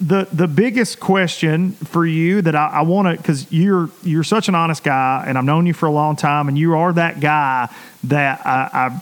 the 0.00 0.28
the 0.32 0.46
biggest 0.46 1.00
question 1.00 1.72
for 1.72 2.04
you 2.06 2.42
that 2.42 2.54
I, 2.54 2.68
I 2.68 2.82
want 2.82 3.08
to 3.08 3.16
because 3.16 3.50
you're 3.52 3.90
you're 4.02 4.24
such 4.24 4.48
an 4.48 4.54
honest 4.54 4.82
guy 4.84 5.24
and 5.26 5.36
I've 5.38 5.44
known 5.44 5.66
you 5.66 5.72
for 5.74 5.86
a 5.86 5.90
long 5.92 6.16
time 6.16 6.48
and 6.48 6.58
you 6.58 6.74
are 6.76 6.92
that 6.92 7.20
guy 7.20 7.68
that 8.04 8.46
I, 8.46 8.70
I 8.72 9.00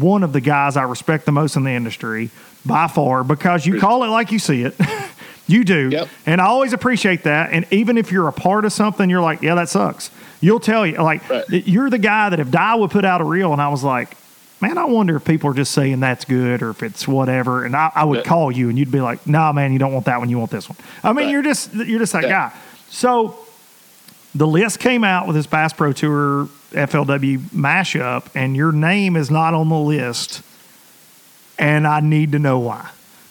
one 0.00 0.22
of 0.22 0.32
the 0.32 0.40
guys 0.40 0.76
I 0.76 0.82
respect 0.82 1.24
the 1.26 1.32
most 1.32 1.56
in 1.56 1.64
the 1.64 1.70
industry 1.72 2.30
by 2.66 2.88
far 2.88 3.24
because 3.24 3.64
you 3.66 3.78
call 3.80 4.04
it 4.04 4.08
like 4.08 4.32
you 4.32 4.38
see 4.38 4.62
it. 4.62 4.74
you 5.46 5.64
do. 5.64 5.88
Yep. 5.90 6.08
And 6.26 6.40
I 6.40 6.46
always 6.46 6.72
appreciate 6.74 7.22
that. 7.24 7.52
And 7.52 7.66
even 7.70 7.96
if 7.96 8.12
you're 8.12 8.28
a 8.28 8.32
part 8.32 8.66
of 8.66 8.72
something, 8.72 9.08
you're 9.08 9.22
like, 9.22 9.40
yeah, 9.40 9.54
that 9.54 9.70
sucks. 9.70 10.10
You'll 10.40 10.60
tell 10.60 10.86
you, 10.86 10.98
like, 10.98 11.28
Right. 11.30 11.44
you're 11.48 11.88
the 11.88 11.98
guy 11.98 12.28
that 12.28 12.38
if 12.38 12.48
Daiwa 12.48 12.90
put 12.90 13.04
out 13.06 13.20
a 13.22 13.24
reel 13.24 13.52
and 13.52 13.62
I 13.62 13.68
was 13.68 13.82
like, 13.82 14.14
man, 14.60 14.76
I 14.78 14.84
wonder 14.84 15.16
if 15.16 15.24
people 15.24 15.50
are 15.50 15.54
just 15.54 15.72
saying 15.72 16.00
that's 16.00 16.24
good 16.24 16.62
or 16.62 16.70
if 16.70 16.82
it's 16.82 17.06
whatever. 17.06 17.64
And 17.64 17.76
I, 17.76 17.90
I 17.94 18.04
would 18.04 18.18
Yeah. 18.18 18.24
call 18.24 18.50
you 18.50 18.68
and 18.68 18.78
you'd 18.78 18.90
be 18.90 19.00
like, 19.00 19.26
nah, 19.26 19.52
man, 19.52 19.72
you 19.72 19.78
don't 19.78 19.92
want 19.92 20.06
that 20.06 20.18
one. 20.18 20.28
You 20.30 20.38
want 20.38 20.50
this 20.50 20.68
one. 20.68 20.76
I 21.04 21.08
mean, 21.12 21.26
Right. 21.26 21.30
you're 21.32 21.42
just, 21.42 21.72
you're 21.74 21.98
just 22.00 22.12
that 22.12 22.24
Yeah. 22.24 22.50
guy. 22.50 22.52
So 22.90 23.38
the 24.34 24.46
list 24.46 24.80
came 24.80 25.04
out 25.04 25.26
with 25.26 25.36
this 25.36 25.46
Bass 25.46 25.72
Pro 25.72 25.92
Tour 25.92 26.48
FLW 26.72 27.38
mashup, 27.54 28.26
and 28.34 28.56
your 28.56 28.72
name 28.72 29.16
is 29.16 29.30
not 29.30 29.54
on 29.54 29.68
the 29.68 29.78
list, 29.78 30.42
and 31.58 31.86
I 31.86 32.00
need 32.00 32.32
to 32.32 32.38
know 32.38 32.58
why. 32.58 32.88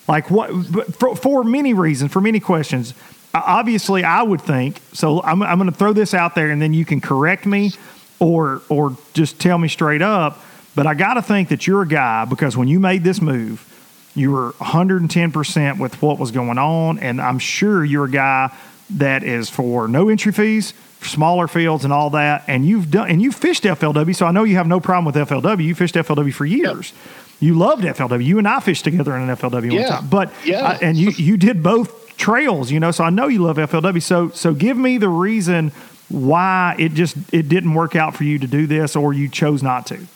Like 0.07 0.32
what? 0.32 0.49
For, 0.95 1.15
for 1.15 1.43
many 1.43 1.73
reasons, 1.73 2.11
for 2.11 2.21
many 2.21 2.39
questions, 2.39 2.93
obviously, 3.34 4.03
I 4.03 4.23
would 4.23 4.41
think 4.41 4.80
so. 4.93 5.21
I'm, 5.21 5.43
I'm 5.43 5.57
going 5.59 5.69
to 5.69 5.75
throw 5.78 5.93
this 5.93 6.13
out 6.13 6.34
there, 6.34 6.49
and 6.49 6.61
then 6.61 6.73
you 6.73 6.86
can 6.86 6.99
correct 7.01 7.45
me, 7.45 7.73
or 8.19 8.61
or 8.69 8.97
just 9.13 9.39
tell 9.39 9.57
me 9.57 9.67
straight 9.67 10.01
up. 10.01 10.41
But 10.78 10.86
I 10.86 10.93
got 10.93 11.15
to 11.15 11.23
think 11.23 11.49
that 11.49 11.65
you're 11.65 11.82
a 11.82 11.88
guy 11.88 12.25
because 12.25 12.55
when 12.55 12.67
you 12.67 12.80
made 12.80 13.03
this 13.03 13.19
move, 13.19 13.65
you 14.13 14.32
were 14.32 14.51
110% 14.59 15.80
with 15.80 15.99
what 16.03 16.19
was 16.19 16.30
going 16.30 16.59
on. 16.59 16.99
And 16.99 17.19
I'm 17.19 17.39
sure 17.39 17.84
you're 17.84 18.05
a 18.05 18.11
guy 18.11 18.55
that 18.91 19.23
is 19.23 19.49
for 19.49 19.88
no 19.88 20.07
entry 20.07 20.32
fees, 20.32 20.75
smaller 21.01 21.47
fields, 21.47 21.84
and 21.84 21.91
all 21.91 22.11
that. 22.11 22.43
And 22.47 22.63
you've 22.63 22.91
done, 22.91 23.09
and 23.09 23.19
you 23.23 23.32
fished 23.32 23.63
FLW. 23.63 24.15
So 24.15 24.28
I 24.28 24.32
know 24.32 24.43
you 24.43 24.57
have 24.57 24.67
no 24.67 24.80
problem 24.80 25.05
with 25.05 25.15
FLW. 25.15 25.63
You 25.63 25.73
fished 25.73 25.95
FLW 25.95 26.32
for 26.32 26.45
years. 26.45 26.93
Yep. 26.93 27.01
You 27.39 27.57
loved 27.57 27.84
FLW. 27.84 28.23
You 28.23 28.38
and 28.38 28.47
I 28.47 28.59
fished 28.59 28.84
together 28.84 29.15
in 29.15 29.28
an 29.28 29.36
FLW 29.36 29.71
yeah. 29.73 29.80
one 29.80 29.89
time. 29.89 30.07
But, 30.09 30.32
yeah. 30.45 30.63
I, 30.63 30.73
and 30.75 30.95
you, 30.95 31.09
you 31.09 31.38
did 31.38 31.63
both 31.63 32.15
trails, 32.17 32.69
you 32.69 32.80
know, 32.80 32.91
so 32.91 33.03
I 33.03 33.09
know 33.09 33.28
you 33.28 33.39
love 33.39 33.57
FLW. 33.57 34.03
So, 34.03 34.30
so 34.30 34.53
give 34.53 34.78
me 34.78 34.99
the 34.99 35.09
reason 35.09 35.71
why 36.09 36.75
it 36.78 36.93
just, 36.93 37.17
it 37.34 37.49
didn't 37.49 37.73
work 37.73 37.95
out 37.95 38.15
for 38.15 38.25
you 38.25 38.38
to 38.38 38.45
do 38.45 38.67
this 38.67 38.95
or 38.95 39.11
you 39.11 39.28
chose 39.28 39.63
not 39.63 39.88
to. 39.88 40.07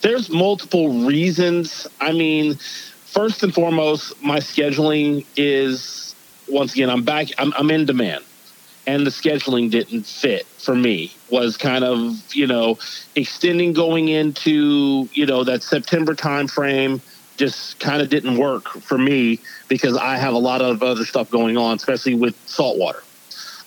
There's 0.00 0.30
multiple 0.30 1.04
reasons. 1.06 1.86
I 2.00 2.12
mean, 2.12 2.54
first 2.54 3.42
and 3.42 3.52
foremost, 3.52 4.22
my 4.22 4.38
scheduling 4.38 5.24
is 5.36 6.04
once 6.48 6.74
again, 6.74 6.90
I'm 6.90 7.02
back, 7.02 7.28
I'm, 7.38 7.52
I'm 7.56 7.70
in 7.70 7.86
demand. 7.86 8.24
And 8.86 9.06
the 9.06 9.10
scheduling 9.10 9.70
didn't 9.70 10.02
fit 10.02 10.44
for 10.46 10.74
me. 10.74 11.14
Was 11.30 11.56
kind 11.56 11.84
of, 11.84 12.22
you 12.34 12.46
know, 12.46 12.78
extending 13.16 13.72
going 13.72 14.08
into, 14.08 15.08
you 15.12 15.24
know, 15.24 15.42
that 15.44 15.62
September 15.62 16.14
timeframe 16.14 17.00
just 17.38 17.80
kind 17.80 18.02
of 18.02 18.10
didn't 18.10 18.36
work 18.36 18.68
for 18.68 18.98
me 18.98 19.40
because 19.68 19.96
I 19.96 20.16
have 20.16 20.34
a 20.34 20.38
lot 20.38 20.60
of 20.60 20.82
other 20.82 21.06
stuff 21.06 21.30
going 21.30 21.56
on, 21.56 21.76
especially 21.76 22.14
with 22.14 22.36
saltwater. 22.46 23.02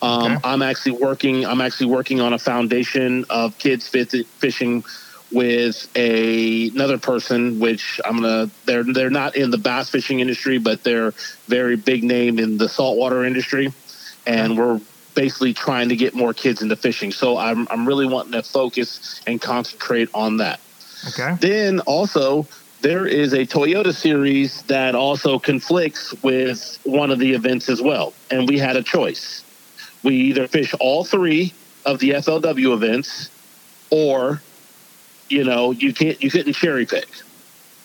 Um, 0.03 0.34
okay. 0.34 0.41
I'm 0.43 0.61
actually 0.61 0.91
working. 0.93 1.47
I'm 1.47 1.61
actually 1.61 1.88
working 1.88 2.22
on 2.22 2.34
a 2.34 2.39
foundation 2.39 3.26
of 3.32 3.57
kids 3.57 3.88
fishing 3.88 4.84
with 5.32 5.90
a, 5.96 6.70
another 6.70 6.98
person, 6.98 7.60
which 7.60 8.00
I'm 8.06 8.22
gonna. 8.22 8.50
They're 8.66 8.84
they're 8.84 9.10
not 9.10 9.36
in 9.36 9.52
the 9.52 9.58
bass 9.58 9.90
fishing 9.90 10.20
industry, 10.20 10.58
but 10.58 10.84
they're 10.84 11.12
very 11.48 11.76
big 11.76 12.04
name 12.04 12.40
in 12.40 12.58
the 12.58 12.70
saltwater 12.70 13.26
industry, 13.26 13.74
and 14.26 14.58
we're 14.58 14.80
basically 15.16 15.54
trying 15.54 15.90
to 15.90 15.96
get 15.96 16.14
more 16.14 16.34
kids 16.34 16.62
into 16.62 16.76
fishing. 16.76 17.12
So 17.12 17.38
I'm 17.38 17.68
I'm 17.70 17.88
really 17.88 18.06
wanting 18.06 18.34
to 18.34 18.44
focus 18.44 19.22
and 19.28 19.42
concentrate 19.42 20.10
on 20.14 20.38
that. 20.38 20.60
Okay. 21.10 21.36
Then 21.40 21.80
also 21.82 22.48
there 22.82 23.06
is 23.08 23.34
a 23.34 23.46
Toyota 23.46 23.94
series 23.94 24.62
that 24.64 24.96
also 24.96 25.40
conflicts 25.40 26.14
with 26.24 26.80
one 26.84 27.12
of 27.12 27.20
the 27.20 27.34
events 27.34 27.70
as 27.70 27.82
well, 27.82 28.14
and 28.32 28.48
we 28.48 28.60
had 28.60 28.78
a 28.78 28.84
choice. 28.84 29.44
We 30.04 30.16
either 30.16 30.48
fish 30.48 30.74
all 30.80 31.04
three 31.04 31.54
of 31.86 32.00
the 32.00 32.12
FLW 32.12 32.74
events, 32.74 33.30
or 33.90 34.42
you 35.30 35.44
know, 35.44 35.72
you 35.72 35.94
can't 35.94 36.22
you 36.22 36.30
couldn't 36.30 36.54
cherry 36.54 36.86
pick. 36.86 37.08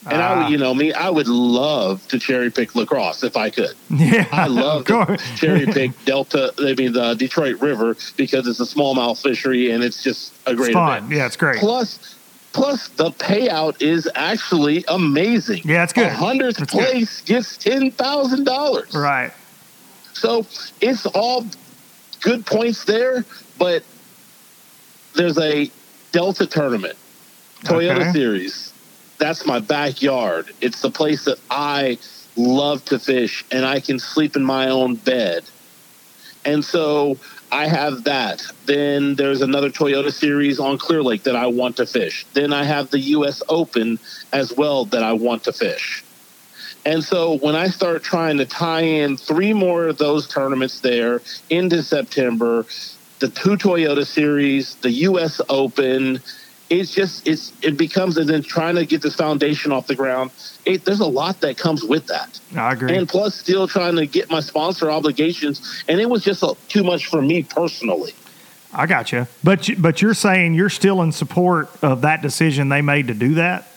And 0.05 0.21
I 0.21 0.35
ah. 0.35 0.49
you 0.49 0.59
know, 0.59 0.75
me, 0.75 0.93
I 0.93 1.11
would 1.11 1.29
love 1.29 2.07
to 2.09 2.19
cherry 2.19 2.51
pick 2.51 2.75
La 2.75 2.85
Crosse 2.85 3.23
if 3.23 3.37
I 3.37 3.51
could. 3.51 3.75
Yeah, 3.89 4.27
I 4.33 4.49
love 4.49 4.85
to 4.87 5.17
cherry 5.37 5.67
pick 5.73 5.93
Delta. 6.05 6.53
I 6.59 6.75
mean, 6.75 6.93
the 6.93 7.15
Detroit 7.15 7.61
River 7.61 7.97
because 8.17 8.49
it's 8.49 8.59
a 8.59 8.65
smallmouth 8.65 9.23
fishery 9.23 9.71
and 9.71 9.85
it's 9.85 10.03
just 10.03 10.35
a 10.47 10.55
great 10.55 10.71
it's 10.71 10.75
fun. 10.75 10.99
event. 10.99 11.13
Yeah, 11.13 11.27
it's 11.27 11.37
great. 11.37 11.61
Plus, 11.61 12.17
plus 12.53 12.89
the 12.89 13.11
payout 13.13 13.81
is 13.81 14.09
actually 14.17 14.85
amazing. 14.89 15.63
Yeah, 15.65 15.85
it's 15.85 15.93
good. 15.93 16.11
Hundredth 16.11 16.69
place 16.69 17.21
good. 17.21 17.35
gets 17.35 17.57
ten 17.57 17.93
thousand 17.93 18.45
dollars. 18.45 18.93
Right. 18.95 19.33
So 20.15 20.47
it's 20.81 21.07
all 21.07 21.47
good 22.23 22.45
points 22.45 22.85
there, 22.85 23.25
but 23.57 23.85
there's 25.15 25.39
a 25.39 25.71
Delta 26.11 26.47
tournament 26.47 26.97
Toyota 27.65 28.01
okay. 28.01 28.13
Series. 28.13 28.73
That's 29.19 29.47
my 29.47 29.61
backyard. 29.61 30.51
It's 30.61 30.83
the 30.83 30.91
place 30.91 31.25
that 31.27 31.39
I 31.51 31.99
love 32.37 32.85
to 32.87 32.99
fish, 32.99 33.45
and 33.51 33.65
I 33.65 33.81
can 33.81 33.99
sleep 33.99 34.37
in 34.37 34.45
my 34.45 34.69
own 34.69 34.97
bed. 34.97 35.45
And 36.45 36.65
so 36.65 37.19
I 37.53 37.67
have 37.67 38.05
that. 38.05 38.43
Then 38.67 39.15
there's 39.15 39.43
another 39.43 39.71
Toyota 39.71 40.13
Series 40.13 40.59
on 40.59 40.79
Clear 40.79 41.03
Lake 41.03 41.23
that 41.25 41.37
I 41.37 41.47
want 41.47 41.77
to 41.77 41.87
fish. 41.87 42.27
Then 42.33 42.53
I 42.53 42.65
have 42.65 42.91
the 42.91 42.99
U.S. 42.99 43.43
Open 43.49 43.99
as 44.33 44.57
well 44.57 44.87
that 44.87 45.03
I 45.03 45.13
want 45.13 45.45
to 45.45 45.53
fish. 45.53 46.03
And 46.85 47.05
so 47.05 47.39
when 47.39 47.55
I 47.55 47.69
start 47.69 48.03
trying 48.03 48.39
to 48.39 48.47
tie 48.47 48.81
in 48.81 49.17
three 49.17 49.53
more 49.53 49.87
of 49.87 49.99
those 49.99 50.27
tournaments 50.27 50.81
there 50.81 51.23
into 51.49 51.83
September, 51.83 52.67
the 53.21 53.29
two 53.29 53.57
Toyota 53.57 54.05
Series, 54.05 54.75
the 54.77 54.91
U.S. 54.91 55.41
Open, 55.49 56.21
it's 56.79 56.93
just 56.93 57.27
it's 57.27 57.53
it 57.63 57.77
becomes 57.77 58.17
and 58.17 58.29
then 58.29 58.43
trying 58.43 58.75
to 58.75 58.87
get 58.87 59.03
this 59.03 59.15
foundation 59.15 59.73
off 59.73 59.87
the 59.87 59.95
ground 59.95 60.31
it, 60.65 60.85
there's 60.85 61.01
a 61.01 61.07
lot 61.07 61.41
that 61.41 61.57
comes 61.57 61.83
with 61.83 62.07
that. 62.07 62.41
I 62.57 62.73
agree. 62.73 62.97
And 62.97 63.09
plus 63.09 63.35
still 63.35 63.67
trying 63.67 63.97
to 63.97 64.07
get 64.07 64.31
my 64.31 64.41
sponsor 64.41 64.91
obligations 64.91 65.85
and 65.89 66.01
it 66.01 66.09
was 66.09 66.25
just 66.25 66.43
a, 66.43 66.55
too 66.69 66.85
much 66.85 67.07
for 67.07 67.21
me 67.21 67.43
personally. 67.43 68.13
I 68.73 68.87
got 68.87 69.13
you. 69.13 69.27
But 69.45 69.69
but 69.79 70.01
you're 70.01 70.15
saying 70.15 70.55
you're 70.55 70.71
still 70.71 71.03
in 71.03 71.13
support 71.13 71.69
of 71.83 72.03
that 72.03 72.23
decision 72.23 72.69
they 72.69 72.81
made 72.81 73.09
to 73.09 73.15
do 73.15 73.35
that? 73.35 73.69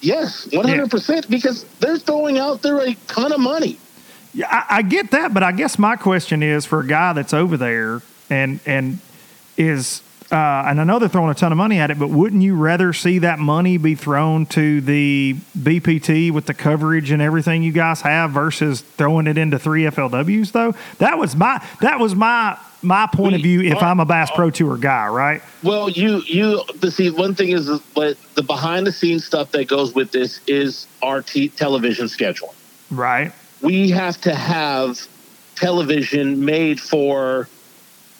Yes 0.00 0.46
100% 0.46 1.28
because 1.28 1.64
they're 1.80 1.98
throwing 1.98 2.38
out 2.38 2.62
there 2.62 2.78
a 2.78 2.94
ton 3.06 3.32
of 3.32 3.40
money. 3.40 3.78
Yeah 4.32 4.46
I, 4.50 4.78
I 4.78 4.82
get 4.82 5.10
that 5.10 5.34
but 5.34 5.42
i 5.42 5.52
guess 5.52 5.78
my 5.78 5.96
question 5.96 6.42
is 6.42 6.64
for 6.64 6.80
a 6.80 6.86
guy 6.86 7.12
that's 7.12 7.34
over 7.34 7.56
there 7.56 8.00
and 8.30 8.60
and 8.64 9.00
is 9.56 10.02
uh, 10.32 10.64
and 10.66 10.80
I 10.80 10.84
know 10.84 11.00
they're 11.00 11.08
throwing 11.08 11.30
a 11.30 11.34
ton 11.34 11.50
of 11.50 11.58
money 11.58 11.78
at 11.78 11.90
it, 11.90 11.98
but 11.98 12.08
wouldn't 12.08 12.42
you 12.42 12.54
rather 12.54 12.92
see 12.92 13.18
that 13.18 13.40
money 13.40 13.78
be 13.78 13.96
thrown 13.96 14.46
to 14.46 14.80
the 14.80 15.34
BPT 15.58 16.30
with 16.30 16.46
the 16.46 16.54
coverage 16.54 17.10
and 17.10 17.20
everything 17.20 17.64
you 17.64 17.72
guys 17.72 18.02
have 18.02 18.30
versus 18.30 18.80
throwing 18.80 19.26
it 19.26 19.36
into 19.36 19.58
three 19.58 19.82
FLWs? 19.82 20.52
Though 20.52 20.74
that 20.98 21.18
was 21.18 21.34
my 21.34 21.66
that 21.80 21.98
was 21.98 22.14
my 22.14 22.56
my 22.80 23.08
point 23.12 23.32
we, 23.32 23.36
of 23.36 23.42
view. 23.42 23.60
If 23.62 23.82
uh, 23.82 23.86
I'm 23.86 23.98
a 23.98 24.04
Bass 24.04 24.30
Pro 24.30 24.50
Tour 24.50 24.76
guy, 24.76 25.08
right? 25.08 25.42
Well, 25.64 25.90
you 25.90 26.22
you 26.26 26.62
see 26.90 27.10
one 27.10 27.34
thing 27.34 27.48
is, 27.48 27.68
but 27.94 28.16
the 28.34 28.44
behind 28.44 28.86
the 28.86 28.92
scenes 28.92 29.24
stuff 29.24 29.50
that 29.50 29.66
goes 29.66 29.94
with 29.94 30.12
this 30.12 30.40
is 30.46 30.86
our 31.02 31.22
t- 31.22 31.48
television 31.48 32.08
schedule. 32.08 32.54
Right. 32.92 33.32
We 33.62 33.90
have 33.90 34.20
to 34.22 34.34
have 34.34 35.08
television 35.56 36.44
made 36.44 36.80
for 36.80 37.48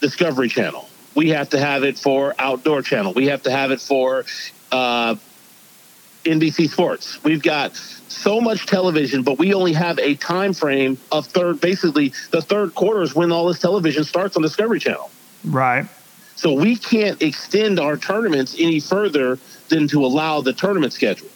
Discovery 0.00 0.48
Channel 0.48 0.89
we 1.20 1.28
have 1.28 1.50
to 1.50 1.60
have 1.60 1.84
it 1.84 1.98
for 1.98 2.34
Outdoor 2.38 2.80
Channel. 2.80 3.12
We 3.12 3.26
have 3.26 3.42
to 3.42 3.50
have 3.50 3.72
it 3.72 3.78
for 3.78 4.24
uh, 4.72 5.16
NBC 6.24 6.70
Sports. 6.70 7.22
We've 7.22 7.42
got 7.42 7.76
so 7.76 8.40
much 8.40 8.64
television, 8.64 9.22
but 9.22 9.38
we 9.38 9.52
only 9.52 9.74
have 9.74 9.98
a 9.98 10.14
time 10.14 10.54
frame 10.54 10.96
of 11.12 11.26
third. 11.26 11.60
Basically, 11.60 12.14
the 12.30 12.40
third 12.40 12.74
quarter 12.74 13.02
is 13.02 13.14
when 13.14 13.32
all 13.32 13.48
this 13.48 13.58
television 13.58 14.02
starts 14.02 14.34
on 14.34 14.42
Discovery 14.42 14.80
Channel. 14.80 15.10
Right. 15.44 15.86
So 16.36 16.54
we 16.54 16.74
can't 16.74 17.20
extend 17.20 17.78
our 17.78 17.98
tournaments 17.98 18.56
any 18.58 18.80
further 18.80 19.38
than 19.68 19.88
to 19.88 20.06
allow 20.06 20.40
the 20.40 20.54
tournament 20.54 20.94
schedule. 20.94 21.28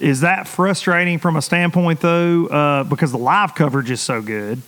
Is 0.00 0.22
that 0.22 0.48
frustrating 0.48 1.20
from 1.20 1.36
a 1.36 1.42
standpoint, 1.42 2.00
though, 2.00 2.46
uh, 2.46 2.82
because 2.82 3.12
the 3.12 3.18
live 3.18 3.54
coverage 3.54 3.92
is 3.92 4.00
so 4.00 4.20
good? 4.20 4.60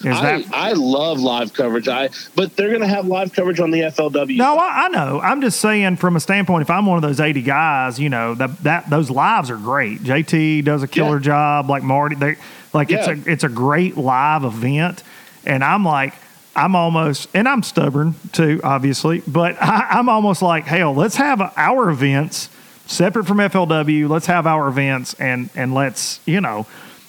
Is 0.00 0.06
I, 0.06 0.42
that 0.42 0.54
I 0.54 0.72
love 0.72 1.18
live 1.18 1.52
coverage. 1.52 1.88
I 1.88 2.10
but 2.36 2.54
they're 2.54 2.68
going 2.68 2.82
to 2.82 2.86
have 2.86 3.06
live 3.06 3.32
coverage 3.32 3.58
on 3.58 3.72
the 3.72 3.80
FLW. 3.80 4.36
No, 4.36 4.56
I, 4.56 4.84
I, 4.84 4.88
know. 4.88 5.20
I'm 5.20 5.40
just 5.40 5.60
saying 5.60 5.96
from 5.96 6.14
a 6.14 6.20
standpoint. 6.20 6.62
If 6.62 6.70
I'm 6.70 6.86
one 6.86 6.96
of 6.96 7.02
those 7.02 7.18
80 7.18 7.42
guys, 7.42 7.98
you 7.98 8.08
know 8.08 8.34
that 8.36 8.58
that 8.62 8.90
those 8.90 9.10
lives 9.10 9.50
are 9.50 9.56
great. 9.56 10.00
JT 10.00 10.64
does 10.64 10.84
a 10.84 10.88
killer 10.88 11.16
yeah. 11.16 11.22
job. 11.22 11.70
Like 11.70 11.82
Marty, 11.82 12.14
they 12.14 12.36
like 12.72 12.90
yeah. 12.90 12.98
it's 12.98 13.08
a 13.08 13.30
it's 13.32 13.44
a 13.44 13.48
great 13.48 13.96
live 13.96 14.44
event, 14.44 15.02
and 15.44 15.62
I'm 15.62 15.84
like. 15.84 16.14
I'm 16.56 16.74
almost, 16.74 17.28
and 17.34 17.46
I'm 17.48 17.62
stubborn 17.62 18.16
too, 18.32 18.60
obviously, 18.64 19.22
but 19.28 19.56
I, 19.62 19.86
I'm 19.90 20.08
almost 20.08 20.42
like, 20.42 20.64
hell, 20.64 20.92
let's 20.92 21.14
have 21.14 21.40
our 21.56 21.88
events 21.88 22.48
separate 22.88 23.26
from 23.26 23.38
FLW. 23.38 24.08
Let's 24.08 24.26
have 24.26 24.44
our 24.44 24.66
events 24.66 25.14
and 25.14 25.50
and 25.54 25.72
let's 25.72 26.18
you 26.26 26.40
know 26.40 26.66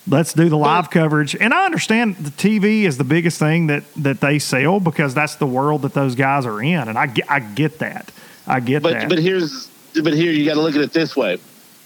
let's 0.09 0.33
do 0.33 0.49
the 0.49 0.57
live 0.57 0.89
coverage. 0.89 1.35
And 1.35 1.53
I 1.53 1.65
understand 1.65 2.15
the 2.17 2.31
TV 2.31 2.83
is 2.83 2.97
the 2.97 3.03
biggest 3.03 3.39
thing 3.39 3.67
that 3.67 3.83
that 3.97 4.19
they 4.19 4.39
sell 4.39 4.79
because 4.79 5.13
that's 5.13 5.35
the 5.35 5.45
world 5.45 5.83
that 5.83 5.93
those 5.93 6.15
guys 6.15 6.45
are 6.45 6.61
in, 6.61 6.87
and 6.87 6.97
I 6.97 7.07
get 7.07 7.29
I 7.29 7.39
get 7.39 7.79
that. 7.79 8.11
I 8.47 8.59
get 8.59 8.83
but, 8.83 8.93
that. 8.93 9.09
But 9.09 9.19
here's 9.19 9.69
but 10.03 10.13
here 10.13 10.31
you 10.31 10.45
got 10.45 10.55
to 10.55 10.61
look 10.61 10.75
at 10.75 10.81
it 10.81 10.93
this 10.93 11.15
way: 11.15 11.39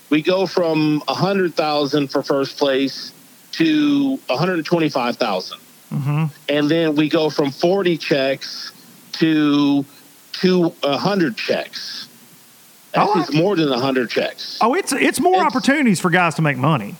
we 0.09 0.21
go 0.21 0.45
from 0.45 1.03
a 1.07 1.13
hundred 1.13 1.53
thousand 1.53 2.09
for 2.09 2.23
first 2.23 2.57
place 2.57 3.11
to 3.53 4.19
one 4.27 4.39
hundred 4.39 4.65
twenty-five 4.65 5.17
thousand, 5.17 5.59
mm-hmm. 5.91 6.25
and 6.49 6.69
then 6.69 6.95
we 6.95 7.09
go 7.09 7.29
from 7.29 7.51
forty 7.51 7.97
checks 7.97 8.71
to 9.13 9.85
to 10.33 10.73
hundred 10.83 11.37
checks. 11.37 12.07
That's 12.93 13.29
oh, 13.29 13.37
more 13.37 13.55
than 13.55 13.71
hundred 13.71 14.09
checks. 14.09 14.59
Oh, 14.61 14.75
it's 14.75 14.93
it's 14.93 15.19
more 15.19 15.35
it's, 15.35 15.55
opportunities 15.55 15.99
for 15.99 16.09
guys 16.09 16.35
to 16.35 16.41
make 16.41 16.57
money. 16.57 16.95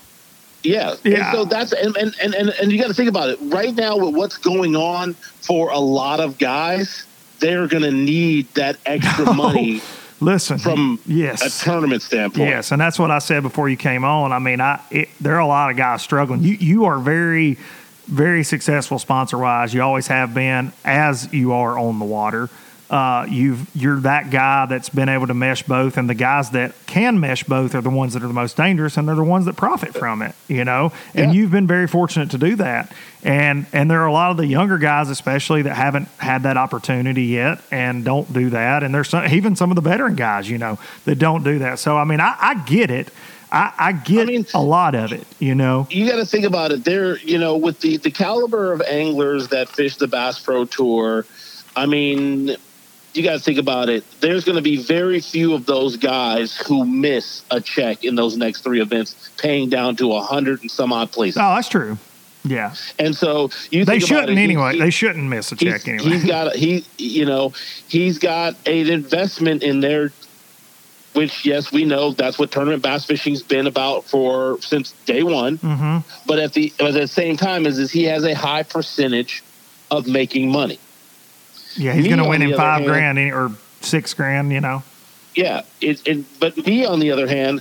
Yeah. 0.64 0.94
Yeah. 1.04 1.28
And 1.28 1.36
so 1.36 1.44
that's 1.44 1.72
and 1.72 1.96
and 1.96 2.14
and, 2.20 2.34
and, 2.34 2.72
you 2.72 2.78
got 2.78 2.88
to 2.88 2.94
think 2.94 3.08
about 3.08 3.28
it. 3.28 3.38
Right 3.42 3.74
now 3.74 3.96
with 3.96 4.14
what's 4.14 4.38
going 4.38 4.74
on 4.74 5.14
for 5.14 5.70
a 5.70 5.78
lot 5.78 6.20
of 6.20 6.38
guys, 6.38 7.06
they're 7.38 7.68
going 7.68 7.82
to 7.82 7.92
need 7.92 8.48
that 8.54 8.78
extra 8.86 9.26
oh, 9.28 9.34
money 9.34 9.82
Listen, 10.20 10.58
from 10.58 10.98
yes, 11.06 11.42
a 11.42 11.64
tournament 11.64 12.02
standpoint. 12.02 12.48
Yes, 12.48 12.72
and 12.72 12.80
that's 12.80 12.98
what 12.98 13.10
I 13.10 13.18
said 13.18 13.42
before 13.42 13.68
you 13.68 13.76
came 13.76 14.04
on. 14.04 14.32
I 14.32 14.38
mean, 14.38 14.60
I 14.60 14.80
it, 14.90 15.08
there 15.20 15.34
are 15.34 15.40
a 15.40 15.46
lot 15.46 15.70
of 15.70 15.76
guys 15.76 16.02
struggling. 16.02 16.42
You 16.42 16.54
you 16.54 16.84
are 16.86 16.98
very 16.98 17.58
very 18.06 18.44
successful 18.44 18.98
sponsor 18.98 19.38
wise. 19.38 19.74
You 19.74 19.82
always 19.82 20.06
have 20.06 20.34
been, 20.34 20.72
as 20.84 21.32
you 21.32 21.52
are 21.52 21.78
on 21.78 21.98
the 21.98 22.04
water. 22.04 22.48
Uh, 22.90 23.26
you've 23.30 23.66
you're 23.74 23.98
that 24.00 24.30
guy 24.30 24.66
that's 24.66 24.90
been 24.90 25.08
able 25.08 25.26
to 25.26 25.34
mesh 25.34 25.62
both, 25.62 25.96
and 25.96 26.08
the 26.08 26.14
guys 26.14 26.50
that 26.50 26.72
can 26.86 27.18
mesh 27.18 27.42
both 27.42 27.74
are 27.74 27.80
the 27.80 27.88
ones 27.90 28.12
that 28.12 28.22
are 28.22 28.26
the 28.28 28.34
most 28.34 28.56
dangerous, 28.58 28.96
and 28.98 29.08
they're 29.08 29.14
the 29.14 29.24
ones 29.24 29.46
that 29.46 29.56
profit 29.56 29.94
from 29.94 30.20
it. 30.20 30.34
You 30.48 30.64
know, 30.64 30.92
and 31.14 31.32
Yeah. 31.34 31.40
you've 31.40 31.50
been 31.50 31.66
very 31.66 31.86
fortunate 31.88 32.30
to 32.32 32.38
do 32.38 32.56
that. 32.56 32.92
And 33.22 33.64
and 33.72 33.90
there 33.90 34.02
are 34.02 34.06
a 34.06 34.12
lot 34.12 34.30
of 34.32 34.36
the 34.36 34.46
younger 34.46 34.76
guys, 34.76 35.08
especially 35.08 35.62
that 35.62 35.74
haven't 35.74 36.08
had 36.18 36.42
that 36.42 36.58
opportunity 36.58 37.24
yet, 37.24 37.58
and 37.70 38.04
don't 38.04 38.30
do 38.32 38.50
that. 38.50 38.82
And 38.82 38.94
there's 38.94 39.08
some, 39.08 39.26
even 39.28 39.56
some 39.56 39.70
of 39.70 39.76
the 39.76 39.82
veteran 39.82 40.14
guys, 40.14 40.48
you 40.50 40.58
know, 40.58 40.78
that 41.06 41.18
don't 41.18 41.42
do 41.42 41.58
that. 41.60 41.78
So 41.78 41.96
I 41.96 42.04
mean, 42.04 42.20
I, 42.20 42.36
I 42.38 42.54
get 42.64 42.90
it. 42.90 43.08
I, 43.50 43.72
I 43.78 43.92
get 43.92 44.22
I 44.28 44.32
mean- 44.32 44.46
a 44.52 44.62
lot 44.62 44.94
of 44.94 45.10
it. 45.12 45.26
You 45.38 45.54
know, 45.54 45.86
you 45.90 46.06
got 46.06 46.16
to 46.16 46.26
think 46.26 46.44
about 46.44 46.70
it. 46.70 46.84
There, 46.84 47.16
you 47.20 47.38
know, 47.38 47.56
with 47.56 47.80
the 47.80 47.96
the 47.96 48.10
caliber 48.10 48.72
of 48.74 48.82
anglers 48.82 49.48
that 49.48 49.70
fish 49.70 49.96
the 49.96 50.06
Bass 50.06 50.38
Pro 50.38 50.66
Tour, 50.66 51.24
I 51.74 51.86
mean, 51.86 52.56
you 53.14 53.22
got 53.22 53.32
to 53.34 53.38
think 53.40 53.58
about 53.58 53.88
it. 53.88 54.04
There's 54.20 54.44
going 54.44 54.56
to 54.56 54.62
be 54.62 54.76
very 54.76 55.20
few 55.20 55.54
of 55.54 55.66
those 55.66 55.96
guys 55.96 56.56
who 56.56 56.84
miss 56.84 57.42
a 57.50 57.60
check 57.60 58.04
in 58.04 58.14
those 58.16 58.36
next 58.36 58.62
three 58.62 58.80
events, 58.82 59.30
paying 59.38 59.68
down 59.70 59.96
to 59.96 60.12
a 60.14 60.20
hundred 60.20 60.60
and 60.62 60.70
some 60.70 60.92
odd 60.92 61.12
places. 61.12 61.40
oh, 61.42 61.54
that's 61.54 61.68
true. 61.68 61.96
Yeah, 62.46 62.74
And 62.98 63.16
so 63.16 63.48
you 63.70 63.86
they 63.86 63.94
think 64.00 64.06
shouldn't 64.08 64.30
it, 64.30 64.38
anyway. 64.38 64.74
he- 64.74 64.80
they 64.80 64.90
shouldn't 64.90 65.24
miss 65.24 65.50
a 65.52 65.56
check 65.56 65.80
he's, 65.82 65.88
anyway. 65.88 66.04
he's 66.10 66.24
got 66.26 66.54
a, 66.54 66.58
he 66.58 66.84
you 66.98 67.24
know 67.24 67.54
he's 67.88 68.18
got 68.18 68.54
an 68.66 68.88
investment 68.90 69.62
in 69.62 69.80
there 69.80 70.12
which 71.14 71.46
yes 71.46 71.72
we 71.72 71.86
know 71.86 72.10
that's 72.12 72.38
what 72.38 72.50
tournament 72.50 72.82
bass 72.82 73.06
fishing's 73.06 73.42
been 73.42 73.66
about 73.66 74.04
for 74.04 74.60
since 74.60 74.92
day 75.06 75.22
one 75.22 75.56
hmm 75.56 75.98
but 76.26 76.38
at 76.38 76.52
the 76.52 76.70
at 76.80 76.92
the 76.92 77.06
same 77.08 77.36
time 77.36 77.64
is, 77.64 77.78
is 77.78 77.90
he 77.90 78.02
has 78.04 78.24
a 78.24 78.34
high 78.34 78.62
percentage 78.62 79.42
of 79.90 80.06
making 80.06 80.50
money 80.50 80.78
Yeah, 81.76 81.92
he's 81.92 82.06
going 82.06 82.18
to 82.18 82.28
win 82.28 82.42
him 82.42 82.54
five 82.54 82.82
hand- 82.82 83.16
grand 83.16 83.18
or 83.32 83.50
six 83.80 84.14
grand. 84.14 84.52
You 84.52 84.60
know. 84.60 84.82
yeah 85.34 85.62
it, 85.80 86.06
it 86.06 86.24
but 86.40 86.56
me 86.66 86.84
on 86.84 87.00
the 87.00 87.10
other 87.10 87.26
hand 87.26 87.60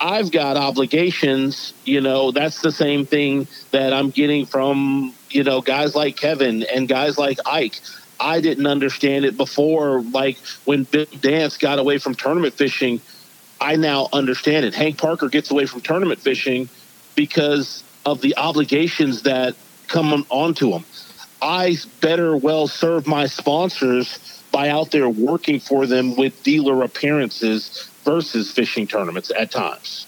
i've 0.00 0.32
got 0.32 0.56
obligations 0.56 1.74
you 1.84 2.00
know 2.00 2.30
that's 2.30 2.62
the 2.62 2.72
same 2.72 3.04
thing 3.04 3.46
that 3.70 3.92
i'm 3.92 4.10
getting 4.10 4.46
from 4.46 5.12
you 5.28 5.44
know 5.44 5.60
guys 5.60 5.94
like 5.94 6.16
kevin 6.16 6.64
and 6.74 6.88
guys 6.88 7.18
like 7.18 7.38
ike 7.46 7.78
i 8.18 8.40
didn't 8.40 8.66
understand 8.66 9.24
it 9.26 9.36
before 9.36 10.00
like 10.12 10.38
when 10.64 10.84
bill 10.84 11.04
dance 11.20 11.58
got 11.58 11.78
away 11.78 11.98
from 11.98 12.14
tournament 12.14 12.54
fishing 12.54 13.00
i 13.60 13.76
now 13.76 14.08
understand 14.12 14.64
it 14.64 14.74
hank 14.74 14.96
parker 14.96 15.28
gets 15.28 15.50
away 15.50 15.66
from 15.66 15.80
tournament 15.82 16.18
fishing 16.20 16.68
because 17.14 17.84
of 18.06 18.22
the 18.22 18.34
obligations 18.38 19.22
that 19.22 19.54
come 19.88 20.12
on- 20.14 20.26
onto 20.30 20.72
him 20.72 20.84
i 21.42 21.76
better 22.00 22.36
well 22.36 22.66
serve 22.66 23.06
my 23.06 23.26
sponsors 23.26 24.40
by 24.50 24.68
out 24.68 24.90
there 24.90 25.08
working 25.08 25.60
for 25.60 25.86
them 25.86 26.16
with 26.16 26.42
dealer 26.42 26.82
appearances 26.82 27.88
versus 28.04 28.50
fishing 28.50 28.86
tournaments 28.86 29.30
at 29.38 29.50
times. 29.50 30.06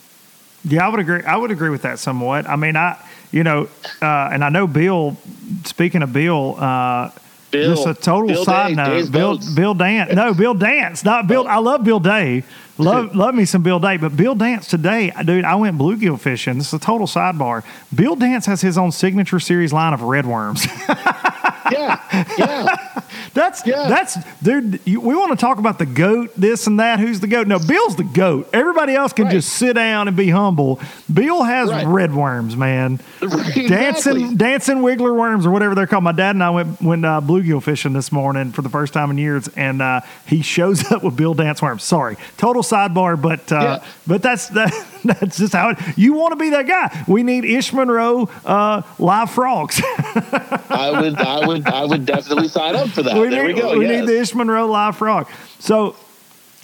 Yeah, 0.64 0.86
I 0.86 0.88
would 0.88 1.00
agree. 1.00 1.22
I 1.22 1.36
would 1.36 1.50
agree 1.50 1.70
with 1.70 1.82
that 1.82 1.98
somewhat. 1.98 2.48
I 2.48 2.56
mean, 2.56 2.76
I 2.76 2.96
you 3.30 3.42
know, 3.42 3.68
uh, 4.00 4.30
and 4.32 4.44
I 4.44 4.48
know 4.48 4.66
Bill. 4.66 5.16
Speaking 5.64 6.02
of 6.02 6.12
Bill, 6.12 6.56
uh, 6.58 7.10
Bill, 7.52 7.76
just 7.76 7.86
a 7.86 7.94
total 7.94 8.28
Bill 8.28 8.44
side 8.44 8.68
Day, 8.68 8.74
note. 8.74 8.90
Day's 8.90 9.10
Bill 9.10 9.32
Boats. 9.34 9.54
Bill 9.54 9.74
Dance. 9.74 10.12
No, 10.12 10.34
Bill 10.34 10.54
Dance. 10.54 11.04
Not 11.04 11.28
Bill. 11.28 11.46
I 11.46 11.58
love 11.58 11.84
Bill 11.84 12.00
Day. 12.00 12.42
Love 12.78 13.14
love 13.14 13.34
me 13.34 13.44
some 13.44 13.62
Bill 13.62 13.78
Day. 13.78 13.98
But 13.98 14.16
Bill 14.16 14.34
Dance 14.34 14.66
today, 14.66 15.12
dude. 15.24 15.44
I 15.44 15.54
went 15.54 15.78
bluegill 15.78 16.18
fishing. 16.18 16.58
This 16.58 16.68
is 16.68 16.74
a 16.74 16.78
total 16.78 17.06
sidebar. 17.06 17.62
Bill 17.94 18.16
Dance 18.16 18.46
has 18.46 18.62
his 18.62 18.76
own 18.78 18.90
signature 18.90 19.38
series 19.38 19.72
line 19.72 19.92
of 19.92 20.02
red 20.02 20.26
worms. 20.26 20.66
Yeah, 21.72 22.24
yeah. 22.38 22.76
That's 23.34 23.66
Yeah. 23.66 23.88
that's 23.88 24.18
dude. 24.42 24.80
You, 24.84 25.00
we 25.00 25.14
want 25.14 25.30
to 25.30 25.36
talk 25.36 25.58
about 25.58 25.78
the 25.78 25.86
goat, 25.86 26.32
this 26.36 26.66
and 26.66 26.78
that. 26.80 27.00
Who's 27.00 27.20
the 27.20 27.26
goat? 27.26 27.46
No, 27.46 27.58
Bill's 27.58 27.96
the 27.96 28.04
goat. 28.04 28.48
Everybody 28.52 28.94
else 28.94 29.12
can 29.14 29.24
Right. 29.26 29.32
just 29.32 29.50
sit 29.54 29.72
down 29.74 30.06
and 30.08 30.16
be 30.16 30.28
humble. 30.28 30.80
Bill 31.12 31.42
has 31.42 31.70
Right. 31.70 31.86
red 31.86 32.14
worms, 32.14 32.56
man. 32.56 33.00
Exactly. 33.22 33.68
Dancing, 33.68 34.36
dancing 34.36 34.76
wiggler 34.78 35.16
worms 35.16 35.46
or 35.46 35.50
whatever 35.50 35.74
they're 35.74 35.86
called. 35.86 36.04
My 36.04 36.12
dad 36.12 36.34
and 36.36 36.42
I 36.44 36.50
went 36.50 36.80
went 36.82 37.04
uh, 37.06 37.20
bluegill 37.22 37.62
fishing 37.62 37.92
this 37.94 38.12
morning 38.12 38.52
for 38.52 38.60
the 38.62 38.68
first 38.68 38.92
time 38.92 39.10
in 39.10 39.18
years, 39.18 39.48
and 39.56 39.80
uh, 39.80 40.00
he 40.26 40.42
shows 40.42 40.84
up 40.92 41.02
with 41.02 41.16
Bill 41.16 41.32
dance 41.34 41.62
worms. 41.62 41.82
Sorry, 41.84 42.16
total 42.36 42.62
sidebar, 42.62 43.20
but 43.20 43.50
uh, 43.52 43.60
Yeah. 43.80 43.84
but 44.06 44.22
that's 44.22 44.48
that, 44.48 44.72
that's 45.04 45.38
just 45.38 45.52
how 45.52 45.70
it. 45.70 45.78
You 45.96 46.14
want 46.14 46.32
to 46.32 46.36
be 46.36 46.50
that 46.50 46.66
guy? 46.66 47.04
We 47.08 47.22
need 47.22 47.44
Ish 47.44 47.72
Monroe 47.72 48.28
uh, 48.44 48.82
live 48.98 49.30
frogs. 49.30 49.80
I 49.84 50.98
would, 51.00 51.16
I 51.16 51.46
would, 51.46 51.66
I 51.66 51.84
would 51.84 52.06
definitely 52.06 52.48
sign 52.48 52.76
up 52.76 52.88
for 52.90 53.02
that. 53.02 53.16
we 53.16 53.28
there 53.28 53.46
need, 53.46 53.56
we 53.56 53.60
go. 53.60 53.78
We 53.78 53.86
yes. 53.86 54.00
need 54.00 54.08
the 54.08 54.20
Ish 54.20 54.34
Monroe 54.34 54.66
live 54.66 54.96
frog. 54.96 55.28
So, 55.58 55.96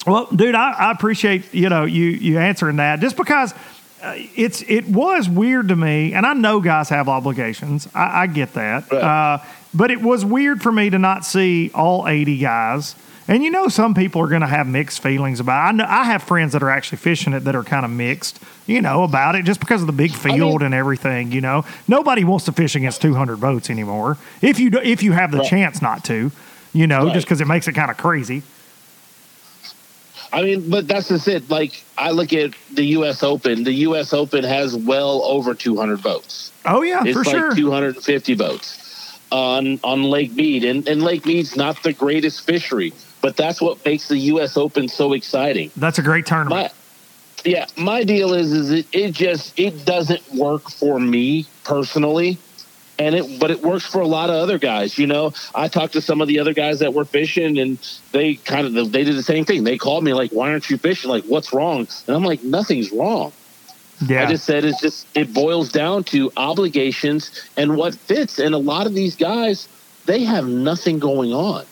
well, 0.06 0.26
dude, 0.34 0.54
I, 0.54 0.72
I 0.72 0.90
appreciate 0.92 1.52
you 1.54 1.68
know 1.68 1.84
you 1.84 2.04
you 2.04 2.38
answering 2.38 2.76
that 2.76 3.00
just 3.00 3.16
because. 3.16 3.52
Uh, 4.00 4.14
it's 4.36 4.62
it 4.68 4.86
was 4.86 5.28
weird 5.28 5.66
to 5.70 5.74
me, 5.74 6.12
and 6.14 6.24
I 6.24 6.32
know 6.32 6.60
guys 6.60 6.88
have 6.90 7.08
obligations. 7.08 7.88
I, 7.92 8.22
I 8.22 8.26
get 8.28 8.54
that, 8.54 8.88
Right. 8.92 9.02
uh, 9.02 9.38
but 9.74 9.90
it 9.90 10.00
was 10.00 10.24
weird 10.24 10.62
for 10.62 10.70
me 10.70 10.88
to 10.90 11.00
not 11.00 11.24
see 11.24 11.72
all 11.74 12.06
eighty 12.06 12.38
guys. 12.38 12.94
And 13.30 13.44
you 13.44 13.50
know, 13.50 13.68
some 13.68 13.92
people 13.94 14.22
are 14.22 14.26
going 14.26 14.40
to 14.40 14.46
have 14.46 14.66
mixed 14.66 15.02
feelings 15.02 15.38
about. 15.38 15.66
It. 15.66 15.68
I 15.68 15.72
know 15.72 15.84
I 15.86 16.04
have 16.04 16.22
friends 16.22 16.54
that 16.54 16.62
are 16.62 16.70
actually 16.70 16.96
fishing 16.98 17.34
it 17.34 17.40
that 17.40 17.54
are 17.54 17.62
kind 17.62 17.84
of 17.84 17.90
mixed, 17.90 18.40
you 18.66 18.80
know, 18.80 19.02
about 19.04 19.34
it 19.34 19.44
just 19.44 19.60
because 19.60 19.82
of 19.82 19.86
the 19.86 19.92
big 19.92 20.12
field 20.12 20.60
mean- 20.60 20.66
and 20.66 20.74
everything. 20.74 21.30
You 21.30 21.42
know, 21.42 21.64
nobody 21.86 22.24
wants 22.24 22.46
to 22.46 22.52
fish 22.52 22.74
against 22.74 23.02
two 23.02 23.14
hundred 23.14 23.38
boats 23.40 23.68
anymore. 23.68 24.16
If 24.40 24.58
you 24.58 24.70
do, 24.70 24.78
if 24.78 25.02
you 25.02 25.12
have 25.12 25.30
the 25.30 25.38
Right. 25.38 25.46
chance 25.48 25.82
not 25.82 26.04
to, 26.06 26.32
you 26.72 26.86
know, 26.86 27.04
Right. 27.04 27.12
just 27.14 27.26
because 27.26 27.40
it 27.42 27.46
makes 27.46 27.68
it 27.68 27.72
kind 27.74 27.90
of 27.90 27.98
crazy. 27.98 28.42
I 30.32 30.42
mean, 30.42 30.68
but 30.68 30.86
that's 30.88 31.08
just 31.08 31.26
it. 31.28 31.48
Like 31.50 31.84
I 31.96 32.10
look 32.10 32.32
at 32.32 32.52
the 32.72 32.84
U.S. 32.98 33.22
Open. 33.22 33.64
The 33.64 33.72
U.S. 33.88 34.12
Open 34.12 34.44
has 34.44 34.76
well 34.76 35.22
over 35.24 35.54
200 35.54 36.02
boats. 36.02 36.52
Oh 36.64 36.82
yeah, 36.82 37.02
It's 37.04 37.12
for 37.16 37.24
like 37.24 37.36
sure. 37.36 37.54
250 37.54 38.34
boats 38.34 39.18
on 39.32 39.80
on 39.84 40.02
Lake 40.02 40.32
Mead, 40.32 40.64
and 40.64 40.86
and 40.88 41.02
Lake 41.02 41.24
Mead's 41.26 41.56
not 41.56 41.82
the 41.82 41.92
greatest 41.94 42.46
fishery, 42.46 42.92
but 43.20 43.36
that's 43.36 43.60
what 43.60 43.84
makes 43.84 44.08
the 44.08 44.18
U.S. 44.18 44.56
Open 44.56 44.88
so 44.88 45.12
exciting. 45.12 45.70
That's 45.76 45.98
a 45.98 46.02
great 46.02 46.26
tournament. 46.26 46.50
My 46.50 46.70
yeah, 47.44 47.66
my 47.76 48.04
deal 48.04 48.34
is 48.34 48.52
is 48.52 48.70
it, 48.70 48.86
it 48.92 49.12
just 49.12 49.58
it 49.58 49.84
doesn't 49.84 50.34
work 50.34 50.70
for 50.70 50.98
me 50.98 51.46
personally. 51.64 52.38
And 53.00 53.14
it, 53.14 53.38
but 53.38 53.52
it 53.52 53.62
works 53.62 53.86
for 53.86 54.00
a 54.00 54.06
lot 54.08 54.28
of 54.28 54.34
other 54.34 54.58
guys. 54.58 54.98
You 54.98 55.06
know, 55.06 55.32
I 55.54 55.68
talked 55.68 55.92
to 55.92 56.00
some 56.00 56.20
of 56.20 56.26
the 56.26 56.40
other 56.40 56.52
guys 56.52 56.80
that 56.80 56.94
were 56.94 57.04
fishing, 57.04 57.60
and 57.60 57.78
they 58.10 58.34
kind 58.34 58.66
of 58.66 58.90
they 58.90 59.04
did 59.04 59.14
the 59.14 59.22
same 59.22 59.44
thing. 59.44 59.62
They 59.62 59.78
called 59.78 60.02
me 60.02 60.14
like, 60.14 60.32
"Why 60.32 60.50
aren't 60.50 60.68
you 60.68 60.78
fishing? 60.78 61.08
Like, 61.08 61.22
what's 61.22 61.52
wrong?" 61.52 61.86
And 62.08 62.16
I'm 62.16 62.24
like, 62.24 62.42
"Nothing's 62.42 62.90
wrong." 62.90 63.32
yeah, 64.06 64.22
I 64.22 64.26
just 64.26 64.44
said 64.44 64.64
it's 64.64 64.80
just 64.80 65.06
it 65.14 65.32
boils 65.32 65.70
down 65.70 66.04
to 66.04 66.32
obligations 66.36 67.30
and 67.56 67.76
what 67.76 67.94
fits. 67.94 68.38
And 68.38 68.54
a 68.54 68.58
lot 68.58 68.86
of 68.86 68.94
these 68.94 69.16
guys, 69.16 69.68
they 70.06 70.24
have 70.24 70.46
nothing 70.46 70.98
going 70.98 71.32
on. 71.32 71.64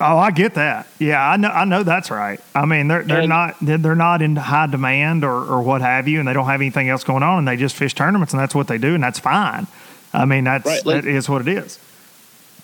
Oh, 0.00 0.18
I 0.18 0.30
get 0.30 0.54
that. 0.54 0.86
Yeah, 0.98 1.20
I 1.26 1.36
know. 1.36 1.48
I 1.48 1.64
know 1.64 1.82
that's 1.82 2.10
right. 2.10 2.40
I 2.54 2.64
mean, 2.66 2.88
they're 2.88 3.02
they're 3.02 3.20
And- 3.20 3.28
not 3.28 3.56
they're 3.60 3.78
they're 3.78 3.94
not 3.94 4.22
in 4.22 4.36
high 4.36 4.66
demand 4.66 5.24
or 5.24 5.34
or 5.36 5.62
what 5.62 5.80
have 5.80 6.08
you, 6.08 6.18
and 6.18 6.28
they 6.28 6.32
don't 6.32 6.46
have 6.46 6.60
anything 6.60 6.88
else 6.88 7.04
going 7.04 7.22
on, 7.22 7.38
and 7.40 7.48
they 7.48 7.56
just 7.56 7.74
fish 7.76 7.94
tournaments, 7.94 8.32
and 8.32 8.40
that's 8.40 8.54
what 8.54 8.68
they 8.68 8.78
do, 8.78 8.94
and 8.94 9.02
that's 9.02 9.18
fine. 9.18 9.66
I 10.12 10.24
mean, 10.24 10.44
that's 10.44 10.64
Right, 10.66 10.86
like- 10.86 11.04
that 11.04 11.08
is 11.10 11.28
what 11.28 11.42
it 11.42 11.48
is. 11.48 11.78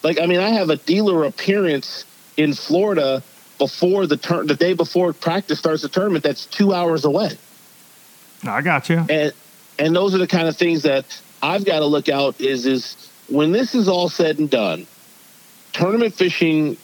Like, 0.03 0.20
I 0.20 0.26
mean, 0.26 0.41
I 0.41 0.51
have 0.51 0.68
a 0.70 0.76
dealer 0.76 1.24
appearance 1.24 2.05
in 2.37 2.53
Florida 2.53 3.22
before 3.59 4.07
the 4.07 4.16
turn, 4.18 4.47
the 4.47 4.55
day 4.55 4.74
before 4.74 5.12
practice 5.12 5.59
starts 5.61 5.82
the 5.82 5.89
tournament. 5.89 6.24
That's 6.24 6.45
two 6.47 6.74
hours 6.74 7.05
away, 7.05 7.39
I 8.47 8.61
got 8.61 8.89
you. 8.91 9.05
and 9.09 9.32
and 9.78 9.97
those 9.97 10.14
are 10.14 10.18
the 10.18 10.26
kind 10.26 10.47
of 10.49 10.57
things 10.57 10.82
that 10.82 11.05
I've 11.43 11.64
got 11.64 11.78
to 11.80 11.87
look 11.87 12.09
out. 12.09 12.41
Is 12.41 12.66
is 12.66 12.97
when 13.28 13.53
this 13.53 13.74
is 13.74 13.89
all 13.89 14.09
said 14.09 14.39
and 14.39 14.51
done, 14.51 14.87
tournament 15.72 16.14
fishing 16.14 16.76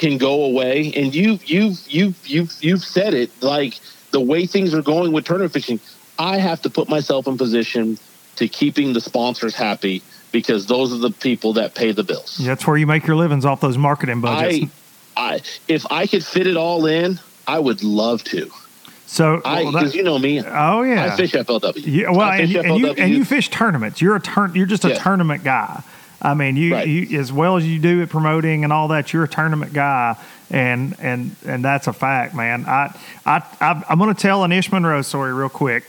can 0.00 0.16
go 0.16 0.44
away, 0.44 0.92
and 0.96 1.14
you 1.14 1.38
you 1.44 1.74
you 1.86 2.14
you 2.24 2.48
you've 2.60 2.82
said 2.82 3.12
it. 3.14 3.30
Like 3.42 3.78
the 4.10 4.20
way 4.20 4.46
things 4.46 4.72
are 4.74 4.82
going 4.82 5.12
with 5.12 5.26
tournament 5.26 5.52
fishing, 5.52 5.78
I 6.18 6.38
have 6.38 6.62
to 6.62 6.70
put 6.70 6.88
myself 6.88 7.26
in 7.28 7.36
position 7.36 7.98
to 8.36 8.48
keeping 8.48 8.94
the 8.94 9.00
sponsors 9.00 9.54
happy 9.54 10.02
because 10.32 10.66
those 10.66 10.92
are 10.92 10.98
the 10.98 11.10
people 11.10 11.52
that 11.52 11.74
pay 11.74 11.92
the 11.92 12.02
bills. 12.02 12.38
That's 12.38 12.66
where 12.66 12.78
you 12.78 12.86
make 12.86 13.06
your 13.06 13.16
livings 13.16 13.44
off 13.44 13.60
those 13.60 13.76
marketing 13.76 14.22
budgets. 14.22 14.72
I, 15.16 15.34
I, 15.34 15.40
if 15.68 15.84
I 15.92 16.06
could 16.06 16.24
fit 16.24 16.46
it 16.46 16.56
all 16.56 16.86
in, 16.86 17.20
I 17.46 17.58
would 17.58 17.82
love 17.82 18.24
to. 18.24 18.50
So 19.06 19.42
I 19.44 19.64
well, 19.64 19.72
that- 19.72 19.78
because 19.80 19.94
you 19.94 20.02
know 20.02 20.18
me. 20.18 20.40
oh 20.40 20.82
yeah, 20.82 21.12
I 21.12 21.16
fish 21.16 21.32
FLW. 21.32 21.82
Yeah, 21.84 22.10
well, 22.10 22.20
I 22.22 22.38
and, 22.38 22.46
fish 22.46 22.54
you- 22.54 22.62
and 22.62 22.78
you 22.78 22.92
and 22.92 23.12
you 23.14 23.24
fish 23.26 23.50
tournaments. 23.50 24.00
You're 24.00 24.16
a 24.16 24.20
turn. 24.20 24.54
You're 24.54 24.66
just 24.66 24.86
a 24.86 24.90
Yeah. 24.90 24.94
tournament 25.02 25.44
guy. 25.44 25.82
I 26.22 26.34
mean, 26.34 26.56
you, 26.56 26.74
Right. 26.74 26.86
you 26.86 27.18
as 27.18 27.32
well 27.32 27.56
as 27.56 27.66
you 27.66 27.78
do 27.78 28.02
at 28.02 28.08
promoting 28.10 28.64
and 28.64 28.72
all 28.72 28.88
that. 28.88 29.12
You're 29.12 29.24
a 29.24 29.28
tournament 29.28 29.72
guy, 29.72 30.16
and 30.50 30.94
and 31.00 31.34
and 31.46 31.64
that's 31.64 31.86
a 31.86 31.92
fact, 31.92 32.34
man. 32.34 32.64
I 32.66 32.94
I, 33.24 33.42
I 33.60 33.84
I'm 33.88 33.98
going 33.98 34.14
to 34.14 34.20
tell 34.20 34.44
an 34.44 34.52
Ish 34.52 34.70
Monroe 34.70 35.02
story 35.02 35.32
real 35.32 35.48
quick 35.48 35.84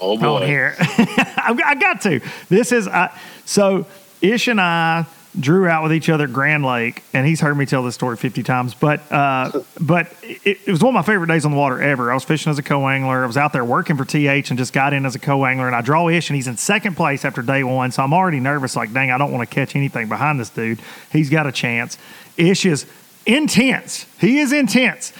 oh 0.00 0.16
boy. 0.18 0.26
on 0.26 0.42
here. 0.42 0.74
I, 0.80 1.56
I 1.64 1.74
got 1.76 2.00
to. 2.02 2.20
This 2.48 2.72
is 2.72 2.88
I, 2.88 3.16
so 3.44 3.86
Ish 4.20 4.48
and 4.48 4.60
I 4.60 5.06
drew 5.38 5.68
out 5.68 5.82
with 5.82 5.92
each 5.92 6.08
other 6.08 6.24
at 6.24 6.32
Grand 6.32 6.64
Lake, 6.64 7.02
and 7.14 7.26
he's 7.26 7.40
heard 7.40 7.56
me 7.56 7.66
tell 7.66 7.82
this 7.82 7.94
story 7.94 8.16
fifty 8.16 8.42
times. 8.42 8.74
But 8.74 9.00
uh, 9.12 9.62
but 9.80 10.12
it, 10.22 10.58
it 10.66 10.70
was 10.70 10.82
one 10.82 10.94
of 10.94 11.06
my 11.06 11.12
favorite 11.12 11.28
days 11.28 11.44
on 11.44 11.52
the 11.52 11.56
water 11.56 11.80
ever. 11.80 12.10
I 12.10 12.14
was 12.14 12.24
fishing 12.24 12.50
as 12.50 12.58
a 12.58 12.62
co-angler. 12.62 13.22
I 13.22 13.26
was 13.26 13.36
out 13.36 13.52
there 13.52 13.64
working 13.64 13.96
for 13.96 14.04
TH 14.04 14.50
and 14.50 14.58
just 14.58 14.72
got 14.72 14.92
in 14.92 15.06
as 15.06 15.14
a 15.14 15.18
co-angler, 15.18 15.66
and 15.66 15.76
I 15.76 15.82
draw 15.82 16.08
Ish, 16.08 16.30
and 16.30 16.36
he's 16.36 16.48
in 16.48 16.56
second 16.56 16.96
place 16.96 17.24
after 17.24 17.42
day 17.42 17.62
one. 17.62 17.92
So 17.92 18.02
I'm 18.02 18.12
already 18.12 18.40
nervous. 18.40 18.74
Like, 18.74 18.92
dang, 18.92 19.10
I 19.10 19.18
don't 19.18 19.32
want 19.32 19.48
to 19.48 19.54
catch 19.54 19.76
anything 19.76 20.08
behind 20.08 20.40
this 20.40 20.50
dude. 20.50 20.80
He's 21.12 21.30
got 21.30 21.46
a 21.46 21.52
chance. 21.52 21.98
Ish 22.36 22.66
is 22.66 22.86
intense. 23.26 24.06
He 24.20 24.38
is 24.38 24.52
intense. 24.52 25.12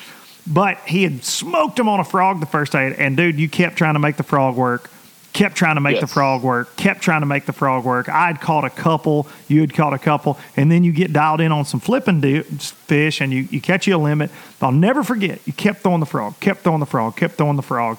But 0.46 0.78
he 0.86 1.02
had 1.02 1.22
smoked 1.24 1.78
him 1.78 1.88
on 1.88 2.00
a 2.00 2.04
frog 2.04 2.40
the 2.40 2.46
first 2.46 2.72
day, 2.72 2.94
and 2.98 3.16
dude, 3.16 3.38
you 3.38 3.48
kept 3.48 3.76
trying 3.76 3.94
to 3.94 4.00
make 4.00 4.16
the 4.16 4.22
frog 4.22 4.56
work, 4.56 4.90
kept 5.32 5.56
trying 5.56 5.76
to 5.76 5.80
make 5.80 6.00
the 6.00 6.06
frog 6.06 6.42
work, 6.42 6.76
kept 6.76 7.02
trying 7.02 7.20
to 7.20 7.26
make 7.26 7.46
the 7.46 7.52
frog 7.52 7.84
work. 7.84 8.08
I'd 8.08 8.40
caught 8.40 8.64
a 8.64 8.70
couple, 8.70 9.28
you 9.48 9.60
had 9.60 9.72
caught 9.72 9.92
a 9.92 9.98
couple, 9.98 10.38
and 10.56 10.70
then 10.70 10.84
you 10.84 10.92
get 10.92 11.12
dialed 11.12 11.40
in 11.40 11.52
on 11.52 11.64
some 11.64 11.80
flipping 11.80 12.20
fish, 12.42 13.20
and 13.20 13.32
you, 13.32 13.46
you 13.50 13.60
catch 13.60 13.86
you 13.86 13.96
a 13.96 13.98
limit. 13.98 14.30
I'll 14.60 14.72
never 14.72 15.02
forget, 15.02 15.40
you 15.46 15.52
kept 15.52 15.80
throwing 15.80 16.00
the 16.00 16.06
frog, 16.06 16.38
kept 16.40 16.60
throwing 16.60 16.80
the 16.80 16.86
frog, 16.86 17.16
kept 17.16 17.34
throwing 17.34 17.56
the 17.56 17.62
frog, 17.62 17.98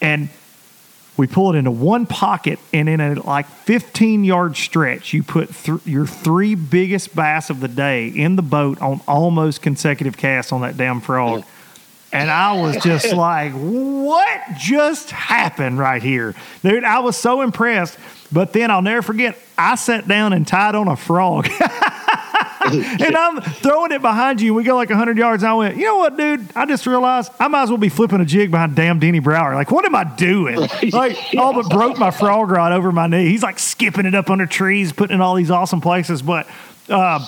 and 0.00 0.28
we 1.18 1.26
pull 1.26 1.52
it 1.52 1.58
into 1.58 1.72
one 1.72 2.06
pocket, 2.06 2.60
and 2.72 2.88
in 2.88 3.00
a 3.00 3.20
like 3.22 3.46
15 3.46 4.22
yard 4.22 4.56
stretch, 4.56 5.12
you 5.12 5.24
put 5.24 5.52
th- 5.52 5.84
your 5.84 6.06
three 6.06 6.54
biggest 6.54 7.14
bass 7.16 7.50
of 7.50 7.58
the 7.60 7.66
day 7.66 8.06
in 8.06 8.36
the 8.36 8.42
boat 8.42 8.80
on 8.80 9.00
almost 9.08 9.60
consecutive 9.60 10.16
casts 10.16 10.52
on 10.52 10.60
that 10.60 10.76
damn 10.76 11.00
frog. 11.00 11.42
Oh. 11.44 11.48
And 12.12 12.30
I 12.30 12.60
was 12.60 12.82
just 12.82 13.12
like, 13.12 13.52
what 13.52 14.40
just 14.58 15.10
happened 15.10 15.78
right 15.78 16.02
here? 16.02 16.34
Dude, 16.62 16.84
I 16.84 17.00
was 17.00 17.16
so 17.16 17.42
impressed. 17.42 17.98
But 18.30 18.52
then 18.52 18.70
I'll 18.70 18.82
never 18.82 19.02
forget, 19.02 19.38
I 19.56 19.74
sat 19.76 20.06
down 20.06 20.32
and 20.32 20.46
tied 20.46 20.74
on 20.74 20.86
a 20.86 20.96
frog. 20.96 21.48
and 22.60 23.16
I'm 23.16 23.40
throwing 23.40 23.92
it 23.92 24.02
behind 24.02 24.40
you, 24.40 24.48
and 24.48 24.56
we 24.56 24.64
go 24.64 24.76
like 24.76 24.90
100 24.90 25.16
yards. 25.16 25.42
And 25.42 25.50
I 25.50 25.54
went, 25.54 25.76
you 25.76 25.84
know 25.84 25.96
what, 25.96 26.16
dude? 26.16 26.46
I 26.54 26.66
just 26.66 26.86
realized 26.86 27.32
I 27.40 27.48
might 27.48 27.62
as 27.62 27.68
well 27.70 27.78
be 27.78 27.88
flipping 27.88 28.20
a 28.20 28.24
jig 28.24 28.50
behind 28.50 28.76
damn 28.76 28.98
Denny 28.98 29.20
Brauer. 29.20 29.54
Like, 29.54 29.70
what 29.70 29.84
am 29.84 29.94
I 29.94 30.04
doing? 30.04 30.68
Like, 30.92 31.16
all 31.36 31.54
but 31.54 31.70
broke 31.70 31.98
my 31.98 32.10
frog 32.10 32.50
rod 32.50 32.72
over 32.72 32.92
my 32.92 33.06
knee. 33.06 33.28
He's 33.28 33.42
like 33.42 33.58
skipping 33.58 34.06
it 34.06 34.14
up 34.14 34.30
under 34.30 34.46
trees, 34.46 34.92
putting 34.92 35.14
it 35.14 35.16
in 35.16 35.20
all 35.20 35.34
these 35.34 35.50
awesome 35.50 35.80
places. 35.80 36.20
But 36.20 36.46
uh, 36.88 37.26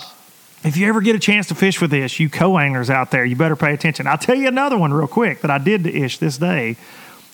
if 0.63 0.77
you 0.77 0.87
ever 0.87 1.01
get 1.01 1.15
a 1.15 1.19
chance 1.19 1.47
to 1.47 1.55
fish 1.55 1.81
with 1.81 1.93
Ish, 1.93 2.19
you 2.19 2.29
co-anglers 2.29 2.89
out 2.89 3.11
there, 3.11 3.25
you 3.25 3.35
better 3.35 3.55
pay 3.55 3.73
attention. 3.73 4.07
I'll 4.07 4.17
tell 4.17 4.35
you 4.35 4.47
another 4.47 4.77
one 4.77 4.93
real 4.93 5.07
quick 5.07 5.41
that 5.41 5.51
I 5.51 5.57
did 5.57 5.83
to 5.85 5.93
Ish 5.95 6.19
this 6.19 6.37
day 6.37 6.75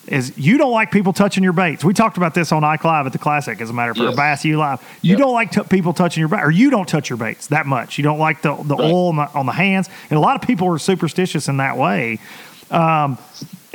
is 0.07 0.38
you 0.38 0.57
don't 0.57 0.71
like 0.71 0.89
people 0.89 1.11
touching 1.11 1.43
your 1.43 1.51
baits. 1.51 1.84
We 1.84 1.93
talked 1.93 2.15
about 2.15 2.34
this 2.34 2.53
on 2.53 2.63
Ike 2.63 2.86
Live 2.86 3.05
at 3.05 3.11
the 3.11 3.17
Classic, 3.17 3.59
as 3.59 3.69
a 3.69 3.73
matter 3.73 3.91
of 3.91 3.97
fact, 3.97 4.07
Yes. 4.11 4.15
Bass 4.15 4.45
U 4.45 4.57
Live. 4.57 4.82
You 5.01 5.11
Yep. 5.11 5.19
don't 5.19 5.34
like 5.34 5.51
t- 5.51 5.61
people 5.69 5.91
touching 5.91 6.21
your 6.21 6.30
bait, 6.30 6.39
or 6.41 6.49
you 6.49 6.69
don't 6.69 6.88
touch 6.88 7.09
your 7.09 7.17
baits 7.17 7.47
that 7.47 7.65
much. 7.65 7.97
You 7.97 8.05
don't 8.05 8.17
like 8.19 8.41
the, 8.41 8.55
the 8.55 8.78
Right. 8.78 8.89
oil 8.89 9.09
on 9.09 9.15
the, 9.17 9.30
on 9.34 9.45
the 9.45 9.51
hands. 9.51 9.89
And 10.09 10.15
a 10.17 10.21
lot 10.21 10.41
of 10.41 10.47
people 10.47 10.69
are 10.73 10.78
superstitious 10.80 11.49
in 11.49 11.57
that 11.57 11.78
way. 11.78 12.19
Um, 12.71 13.17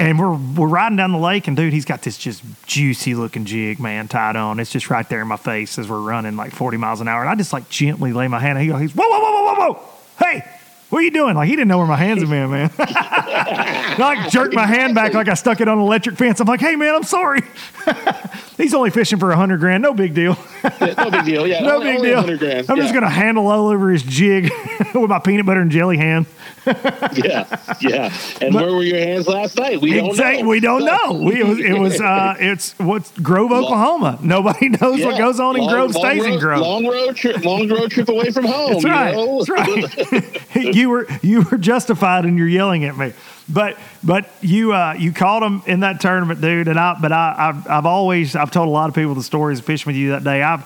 and 0.03 0.19
we're 0.19 0.33
we're 0.35 0.67
riding 0.69 0.97
down 0.97 1.13
the 1.13 1.19
lake, 1.19 1.47
and 1.49 1.57
dude, 1.57 1.73
he's 1.73 1.85
got 1.85 2.03
this 2.03 2.19
just 2.19 2.43
juicy 2.67 3.15
looking 3.15 3.45
jig, 3.45 3.79
man, 3.79 4.09
tied 4.09 4.37
on. 4.37 4.59
It's 4.61 4.71
just 4.71 4.91
right 4.91 5.09
there 5.09 5.23
in 5.23 5.29
my 5.29 5.37
face 5.37 5.79
as 5.79 5.89
we're 5.89 6.01
running 6.01 6.37
like 6.37 6.53
40 6.53 6.77
miles 6.77 7.01
an 7.01 7.09
hour. 7.09 7.21
And 7.21 7.31
I 7.31 7.35
just 7.35 7.53
like 7.53 7.69
gently 7.69 8.13
lay 8.13 8.27
my 8.29 8.39
hand. 8.41 8.59
And 8.59 8.67
he 8.67 8.73
goes, 8.73 8.81
he's 8.81 8.93
whoa, 8.95 9.09
whoa, 9.09 9.21
whoa, 9.21 9.31
whoa, 9.33 9.55
whoa, 9.55 9.73
whoa, 9.75 9.83
hey, 10.19 10.45
what 10.91 10.99
are 10.99 11.03
you 11.03 11.11
doing? 11.11 11.37
Like 11.37 11.49
he 11.49 11.55
didn't 11.55 11.69
know 11.69 11.79
where 11.79 11.87
my 11.87 11.97
hands 11.97 12.21
had 12.21 12.29
been, 12.31 12.51
man. 12.51 12.71
I 12.79 13.95
like 13.99 14.31
jerked 14.31 14.55
my 14.55 14.67
hand 14.67 14.95
back 14.95 15.15
like 15.15 15.29
I 15.29 15.35
stuck 15.35 15.61
it 15.61 15.69
on 15.69 15.79
an 15.79 15.85
electric 15.85 16.17
fence. 16.17 16.41
I'm 16.41 16.47
like, 16.49 16.61
hey 16.61 16.75
man, 16.77 16.95
I'm 16.95 17.05
sorry. 17.05 17.41
he's 18.57 18.75
only 18.75 18.91
fishing 18.91 19.19
for 19.19 19.31
a 19.31 19.37
hundred 19.37 19.61
grand, 19.61 19.83
no 19.83 19.95
big 19.95 20.15
deal. 20.15 20.37
Yeah, 20.65 20.95
no 20.99 21.11
big 21.11 21.25
deal. 21.25 21.47
Yeah, 21.47 21.61
No 21.63 21.77
only- 21.77 21.93
big 22.03 22.13
only 22.15 22.29
deal. 22.31 22.39
grand. 22.39 22.71
I'm 22.71 22.77
just 22.79 22.93
gonna 22.93 23.09
handle 23.09 23.47
all 23.47 23.69
over 23.69 23.91
his 23.91 24.03
jig 24.03 24.51
with 24.95 25.09
my 25.09 25.19
peanut 25.21 25.47
butter 25.47 25.61
and 25.61 25.71
jelly 25.71 25.97
hand. 25.97 26.27
Yeah, 27.15 27.45
yeah. 27.81 28.13
And 28.41 28.55
where 28.55 28.73
were 28.73 28.83
your 28.83 28.99
hands 28.99 29.27
last 29.27 29.59
night? 29.59 29.81
We 29.81 29.95
don't 29.95 30.11
Exactly. 30.11 30.43
know. 30.43 30.49
We 30.49 30.61
don't 30.61 30.85
know. 30.85 31.13
We, 31.13 31.43
it 31.67 31.79
was, 31.79 32.01
uh, 32.01 32.35
it's 32.41 32.79
what's 32.79 33.11
Grove, 33.21 33.53
Oklahoma. 33.53 34.19
Nobody 34.23 34.69
knows 34.71 35.05
what 35.05 35.19
goes 35.19 35.39
on 35.41 35.57
in 35.57 35.69
Grove 35.69 35.95
long 35.95 36.05
stays 36.05 36.25
in 36.25 36.39
Grove. 36.39 36.61
Long 36.61 36.87
road 36.87 37.17
trip. 37.17 37.45
Long 37.45 37.69
road 37.69 37.91
trip 37.91 38.09
away 38.09 38.31
from 38.31 38.45
home. 38.47 38.73
That's 38.73 38.85
you 38.85 38.91
right. 38.91 39.15
know? 39.15 39.45
That's 39.45 40.57
right. 40.57 40.75
you 40.75 40.89
were 40.89 41.07
you 41.23 41.43
were 41.43 41.59
justified 41.59 42.25
in 42.25 42.39
your 42.39 42.49
yelling 42.49 42.85
at 42.85 42.97
me, 42.97 43.13
but 43.49 43.77
but 44.03 44.31
you 44.41 44.73
uh, 44.73 44.95
you 44.99 45.13
caught 45.13 45.43
him 45.43 45.63
in 45.67 45.81
that 45.81 46.01
tournament, 46.01 46.41
dude. 46.41 46.69
And 46.69 46.79
I 46.79 46.97
but 47.01 47.13
I 47.13 47.35
I've, 47.37 47.69
I've 47.69 47.87
always 47.87 48.35
I've 48.37 48.51
told 48.51 48.69
a 48.69 48.71
lot 48.73 48.89
of 48.89 48.95
people 48.95 49.15
the 49.15 49.23
stories 49.23 49.59
of 49.59 49.65
fishing 49.65 49.91
with 49.91 49.97
you 49.97 50.11
that 50.11 50.25
day. 50.25 50.43
I've 50.43 50.65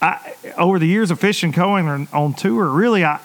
I 0.00 0.34
over 0.56 0.78
the 0.78 0.86
years 0.86 1.10
of 1.10 1.18
fishing 1.18 1.52
coing 1.52 2.08
on 2.12 2.34
tour, 2.34 2.68
really 2.68 3.04
I 3.04 3.20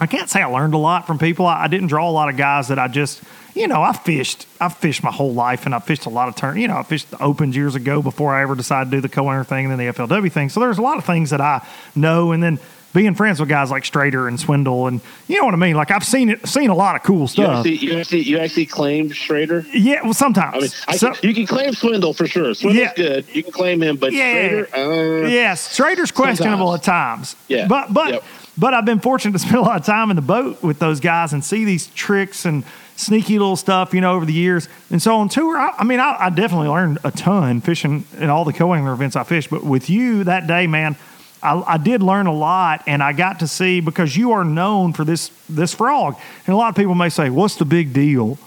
I 0.00 0.06
can't 0.06 0.30
say 0.30 0.40
I 0.40 0.46
learned 0.46 0.74
a 0.74 0.78
lot 0.78 1.06
from 1.06 1.18
people. 1.18 1.46
I, 1.46 1.64
I 1.64 1.68
didn't 1.68 1.88
draw 1.88 2.08
a 2.08 2.12
lot 2.12 2.28
of 2.28 2.36
guys 2.36 2.68
that 2.68 2.78
I 2.78 2.88
just, 2.88 3.22
you 3.54 3.66
know, 3.66 3.82
I 3.82 3.92
fished. 3.92 4.46
I 4.60 4.68
fished 4.68 5.02
my 5.02 5.10
whole 5.10 5.32
life, 5.32 5.66
and 5.66 5.74
I 5.74 5.80
fished 5.80 6.06
a 6.06 6.10
lot 6.10 6.28
of 6.28 6.36
turn. 6.36 6.56
You 6.56 6.68
know, 6.68 6.76
I 6.76 6.82
fished 6.82 7.10
the 7.10 7.22
opens 7.22 7.56
years 7.56 7.74
ago 7.74 8.02
before 8.02 8.34
I 8.34 8.42
ever 8.42 8.54
decided 8.54 8.90
to 8.90 8.96
do 8.96 9.00
the 9.00 9.08
co-owner 9.08 9.44
thing 9.44 9.66
and 9.66 9.72
then 9.72 9.86
the 9.86 9.92
FLW 9.92 10.30
thing. 10.30 10.48
So 10.48 10.60
there's 10.60 10.78
a 10.78 10.82
lot 10.82 10.98
of 10.98 11.04
things 11.04 11.30
that 11.30 11.40
I 11.40 11.66
know, 11.94 12.32
and 12.32 12.42
then 12.42 12.58
being 12.94 13.14
friends 13.14 13.38
with 13.38 13.48
guys 13.48 13.70
like 13.70 13.82
Strader 13.84 14.26
and 14.28 14.40
Swindle, 14.40 14.86
and 14.86 15.00
you 15.28 15.38
know 15.38 15.44
what 15.44 15.54
I 15.54 15.58
mean. 15.58 15.76
Like 15.76 15.90
I've 15.90 16.04
seen 16.04 16.30
it, 16.30 16.46
seen 16.48 16.70
a 16.70 16.74
lot 16.74 16.96
of 16.96 17.02
cool 17.02 17.20
You 17.22 17.26
stuff. 17.28 17.56
actually, 17.66 17.76
you 17.76 17.98
actually, 17.98 18.22
you 18.22 18.38
actually 18.38 18.66
claimed 18.66 19.12
Strader? 19.12 19.66
yeah, 19.72 20.02
well, 20.02 20.14
sometimes. 20.14 20.54
I 20.54 20.58
mean, 20.60 20.70
I 20.88 20.96
So- 20.96 21.12
can, 21.12 21.28
you 21.28 21.34
can 21.34 21.46
claim 21.46 21.72
Swindle 21.74 22.14
for 22.14 22.26
sure. 22.26 22.54
Swindle's 22.54 22.80
Yeah. 22.82 22.94
good. 22.96 23.24
You 23.32 23.42
can 23.42 23.52
claim 23.52 23.82
him, 23.82 23.96
but 23.96 24.12
Yeah. 24.12 24.24
Strader, 24.34 25.24
uh, 25.24 25.28
Yes, 25.28 25.76
Strader's 25.78 26.10
questionable 26.10 26.72
Sometimes. 26.72 26.88
at 26.88 26.92
times. 26.92 27.36
Yeah. 27.48 27.66
But 27.68 27.92
but 27.92 28.12
Yep. 28.14 28.24
but 28.56 28.74
I've 28.74 28.84
been 28.86 29.00
fortunate 29.00 29.32
to 29.32 29.38
spend 29.46 29.56
a 29.56 29.60
lot 29.62 29.78
of 29.80 29.86
time 29.86 30.10
in 30.10 30.16
the 30.16 30.22
boat 30.22 30.62
with 30.62 30.78
those 30.78 30.98
guys 31.00 31.32
and 31.32 31.44
see 31.44 31.64
these 31.64 31.88
tricks 31.88 32.44
and 32.46 32.64
sneaky 32.96 33.38
little 33.38 33.54
stuff, 33.54 33.94
you 33.94 34.00
know, 34.00 34.14
over 34.14 34.24
the 34.26 34.32
years. 34.32 34.68
And 34.90 35.00
so 35.00 35.16
on 35.18 35.28
tour, 35.28 35.56
I, 35.56 35.72
I 35.78 35.84
mean, 35.84 36.00
I, 36.00 36.16
I 36.18 36.30
definitely 36.30 36.66
learned 36.68 36.98
a 37.04 37.12
ton 37.12 37.60
fishing 37.60 38.04
in 38.18 38.28
all 38.28 38.44
the 38.44 38.52
co-angler 38.52 38.92
events 38.92 39.14
I 39.14 39.22
fished. 39.22 39.50
But 39.50 39.62
with 39.62 39.88
you 39.88 40.24
that 40.24 40.48
day, 40.48 40.66
man, 40.66 40.96
I, 41.42 41.74
I 41.74 41.76
did 41.78 42.02
learn 42.02 42.26
a 42.26 42.32
lot, 42.34 42.82
and 42.86 43.02
I 43.02 43.12
got 43.12 43.40
to 43.40 43.46
see 43.48 43.80
because 43.80 44.16
you 44.16 44.32
are 44.32 44.44
known 44.44 44.92
for 44.92 45.04
this 45.04 45.30
this 45.48 45.72
frog. 45.74 46.16
And 46.46 46.54
a 46.54 46.56
lot 46.56 46.68
of 46.70 46.74
people 46.76 46.94
may 46.94 47.08
say, 47.08 47.30
"What's 47.30 47.56
the 47.56 47.64
big 47.64 47.92
deal?" 47.92 48.38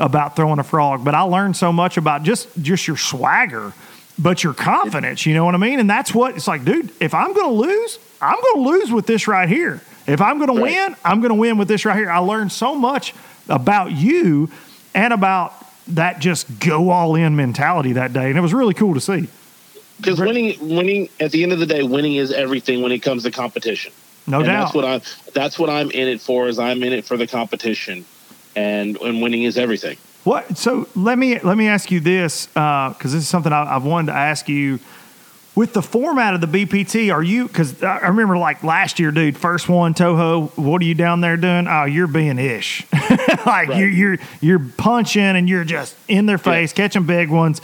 about 0.00 0.36
throwing 0.36 0.60
a 0.60 0.62
frog, 0.62 1.04
but 1.04 1.12
I 1.16 1.22
learned 1.22 1.56
so 1.56 1.72
much 1.72 1.96
about 1.96 2.22
just 2.22 2.48
just 2.62 2.86
your 2.86 2.96
swagger, 2.96 3.72
but 4.16 4.44
your 4.44 4.54
confidence. 4.54 5.26
You 5.26 5.34
know 5.34 5.44
what 5.44 5.56
I 5.56 5.58
mean? 5.58 5.80
And 5.80 5.90
that's 5.90 6.14
what 6.14 6.36
it's 6.36 6.46
like, 6.46 6.64
dude. 6.64 6.92
If 7.00 7.14
I'm 7.14 7.32
going 7.34 7.48
to 7.48 7.52
lose, 7.68 7.98
I'm 8.20 8.40
going 8.40 8.64
to 8.64 8.70
lose 8.70 8.92
with 8.92 9.06
this 9.06 9.26
right 9.26 9.48
here. 9.48 9.80
If 10.06 10.20
I'm 10.20 10.38
going 10.38 10.54
to 10.54 10.62
Right. 10.62 10.72
win, 10.72 10.96
I'm 11.04 11.20
going 11.20 11.30
to 11.30 11.34
win 11.34 11.58
with 11.58 11.66
this 11.66 11.84
right 11.84 11.96
here. 11.96 12.10
I 12.10 12.18
learned 12.18 12.52
so 12.52 12.76
much 12.76 13.12
about 13.48 13.90
you 13.90 14.50
and 14.94 15.12
about 15.12 15.52
that 15.88 16.20
just 16.20 16.60
go 16.60 16.90
all 16.90 17.16
in 17.16 17.34
mentality 17.34 17.94
that 17.94 18.12
day, 18.12 18.28
and 18.28 18.38
it 18.38 18.40
was 18.40 18.54
really 18.54 18.74
cool 18.74 18.94
to 18.94 19.00
see. 19.00 19.26
Because 19.98 20.18
winning, 20.20 20.56
winning 20.74 21.08
at 21.20 21.30
the 21.32 21.42
end 21.42 21.52
of 21.52 21.58
the 21.58 21.66
day, 21.66 21.82
winning 21.82 22.14
is 22.14 22.32
everything 22.32 22.82
when 22.82 22.92
it 22.92 23.00
comes 23.00 23.22
to 23.24 23.30
competition. 23.30 23.92
No 24.26 24.38
and 24.38 24.46
doubt. 24.46 24.60
That's 24.64 24.74
what 24.74 24.84
I'm. 24.84 25.00
That's 25.34 25.58
what 25.58 25.70
I'm 25.70 25.90
in 25.90 26.08
it 26.08 26.20
for. 26.20 26.48
Is 26.48 26.58
I'm 26.58 26.82
in 26.82 26.92
it 26.92 27.04
for 27.04 27.16
the 27.16 27.26
competition, 27.26 28.04
and 28.56 28.96
and 28.98 29.22
winning 29.22 29.42
is 29.44 29.56
everything. 29.58 29.96
What? 30.24 30.58
So 30.58 30.88
let 30.94 31.16
me 31.18 31.38
let 31.40 31.56
me 31.56 31.68
ask 31.68 31.90
you 31.90 32.00
this 32.00 32.48
uh, 32.56 32.90
because 32.90 33.12
this 33.12 33.22
is 33.22 33.28
something 33.28 33.52
I, 33.52 33.76
I've 33.76 33.84
wanted 33.84 34.12
to 34.12 34.18
ask 34.18 34.48
you. 34.48 34.80
With 35.54 35.72
the 35.72 35.82
format 35.82 36.34
of 36.34 36.40
the 36.40 36.46
BPT, 36.46 37.12
are 37.12 37.22
you? 37.22 37.48
Because 37.48 37.82
I 37.82 38.06
remember 38.06 38.38
like 38.38 38.62
last 38.62 39.00
year, 39.00 39.10
dude, 39.10 39.36
first 39.36 39.68
one 39.68 39.92
Toho. 39.92 40.56
What 40.56 40.80
are 40.82 40.84
you 40.84 40.94
down 40.94 41.20
there 41.20 41.36
doing? 41.36 41.66
Oh, 41.66 41.82
you're 41.84 42.06
being 42.06 42.38
ish. 42.38 42.86
like 42.92 43.46
Right. 43.46 43.76
you're 43.76 43.88
you're 43.88 44.18
you're 44.40 44.58
punching 44.60 45.20
and 45.20 45.48
you're 45.48 45.64
just 45.64 45.96
in 46.06 46.26
their 46.26 46.38
face, 46.38 46.72
catching 46.72 47.04
big 47.06 47.28
ones. 47.28 47.60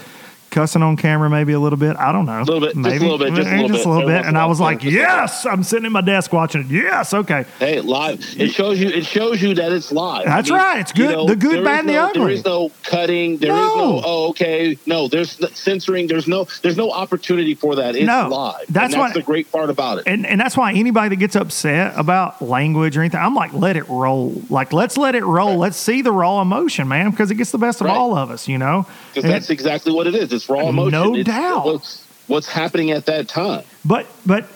Cussing 0.55 0.82
on 0.82 0.96
camera 0.96 1.28
maybe 1.28 1.52
a 1.52 1.61
little 1.61 1.78
bit. 1.78 1.96
I 1.96 2.12
don't 2.12 2.24
know. 2.26 2.38
A 2.40 2.44
little 2.44 2.61
bit, 2.61 2.76
Maybe. 2.76 2.92
just 2.98 3.02
a 3.05 3.09
little 3.09 3.18
bit, 3.18 3.34
just 3.34 3.84
a 3.84 3.88
little 3.88 4.07
bit. 4.07 4.11
Every 4.11 4.14
once 4.14 4.26
And 4.26 4.36
in 4.36 4.36
a 4.36 4.40
I 4.40 4.46
was 4.46 4.61
like, 4.61 4.80
just 4.80 4.94
a 4.94 4.98
little 4.98 5.11
yes, 5.20 5.46
I'm 5.46 5.62
sitting 5.62 5.86
at 5.86 5.92
my 5.92 6.00
desk 6.00 6.32
watching 6.32 6.62
it. 6.62 6.66
Yes, 6.68 7.12
okay. 7.12 7.44
Hey, 7.59 7.80
live. 7.80 8.20
It 8.38 8.52
shows 8.52 8.78
you. 8.80 8.88
It 8.88 9.05
shows 9.05 9.42
you 9.42 9.55
that 9.57 9.72
it's 9.72 9.90
live. 9.92 10.24
That's 10.24 10.50
right. 10.50 10.80
It's 10.80 10.92
good- 10.92 11.28
the 11.28 11.36
good, 11.36 11.64
bad, 11.64 11.80
and 11.80 11.88
the 11.88 11.94
no- 11.94 12.07
ugly. 12.09 12.20
There 12.22 12.30
is 12.30 12.44
no 12.44 12.70
cutting. 12.84 13.38
There 13.38 13.50
is 13.52 13.57
No. 13.59 13.76
no. 13.76 14.02
Oh, 14.05 14.28
okay. 14.30 14.78
No, 14.86 15.09
there's 15.09 15.40
no 15.40 15.48
censoring. 15.48 16.07
There's 16.07 16.28
no. 16.28 16.46
There's 16.62 16.76
no 16.76 16.90
opportunity 16.92 17.55
for 17.55 17.74
that. 17.76 17.96
It's 17.96 18.07
No. 18.07 18.28
live. 18.28 18.64
That's 18.68 18.94
and 18.94 19.00
why- 19.00 19.12
the 19.12 19.22
great 19.22 19.50
part 19.50 19.70
about 19.70 19.98
it. 19.98 20.05
And, 20.07 20.26
and 20.26 20.40
that's 20.40 20.57
why 20.57 20.72
anybody 20.72 21.09
that 21.11 21.16
gets 21.16 21.34
upset 21.36 21.94
about 21.96 22.40
language 22.40 22.96
or 22.96 23.00
anything, 23.00 23.20
I'm 23.20 23.34
like, 23.34 23.52
let 23.52 23.76
it 23.76 23.88
roll. 23.88 24.40
Like, 24.50 24.72
let's 24.72 24.96
let 24.96 25.14
it 25.14 25.24
roll. 25.24 25.57
Let's 25.57 25.76
see 25.76 26.02
the 26.02 26.12
raw 26.12 26.40
emotion, 26.42 26.86
man, 26.88 27.11
because 27.11 27.30
it 27.30 27.36
gets 27.36 27.50
the 27.50 27.59
best 27.59 27.80
of 27.80 27.86
Right. 27.88 27.96
all 27.96 28.16
of 28.16 28.30
us, 28.30 28.46
you 28.48 28.59
know? 28.59 28.86
Because 29.12 29.24
And- 29.24 29.32
that's 29.32 29.50
exactly 29.50 29.92
what 29.92 30.07
it 30.07 30.14
is. 30.14 30.32
It's 30.32 30.43
raw 30.49 30.68
emotion. 30.68 30.90
No 30.92 31.14
It's 31.14 31.26
doubt. 31.26 31.64
What's, 31.66 32.07
what's 32.26 32.47
happening 32.49 32.90
at 32.90 33.07
that 33.07 33.28
time? 33.28 33.64
But 33.84 34.07
but 34.24 34.49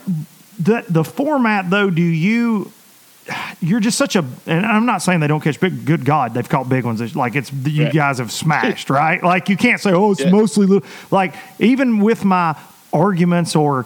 the 0.59 0.85
the 0.89 1.05
format 1.05 1.71
though, 1.71 1.91
do 1.91 2.03
you? 2.03 2.73
You're 3.61 3.81
just 3.81 3.99
such 3.99 4.17
a, 4.17 4.25
and 4.47 4.65
I'm 4.65 4.87
not 4.87 5.03
saying 5.03 5.21
they 5.21 5.27
don't 5.27 5.43
catch 5.43 5.61
big. 5.61 5.85
Good 5.85 6.05
God, 6.07 6.33
they've 6.33 6.49
caught 6.49 6.67
big 6.69 6.85
ones. 6.87 7.01
It's 7.03 7.15
Like 7.15 7.37
it's 7.37 7.53
you 7.53 7.85
Right. 7.85 7.93
guys 7.95 8.19
have 8.19 8.33
smashed, 8.33 8.89
right? 9.03 9.23
Like 9.23 9.51
you 9.51 9.57
can't 9.59 9.81
say, 9.81 9.93
oh, 9.93 10.13
it's 10.13 10.21
Yeah. 10.23 10.31
mostly 10.31 10.65
little. 10.67 10.89
Like 11.11 11.35
even 11.59 11.99
with 12.01 12.25
my 12.25 12.57
arguments 12.93 13.55
or 13.55 13.85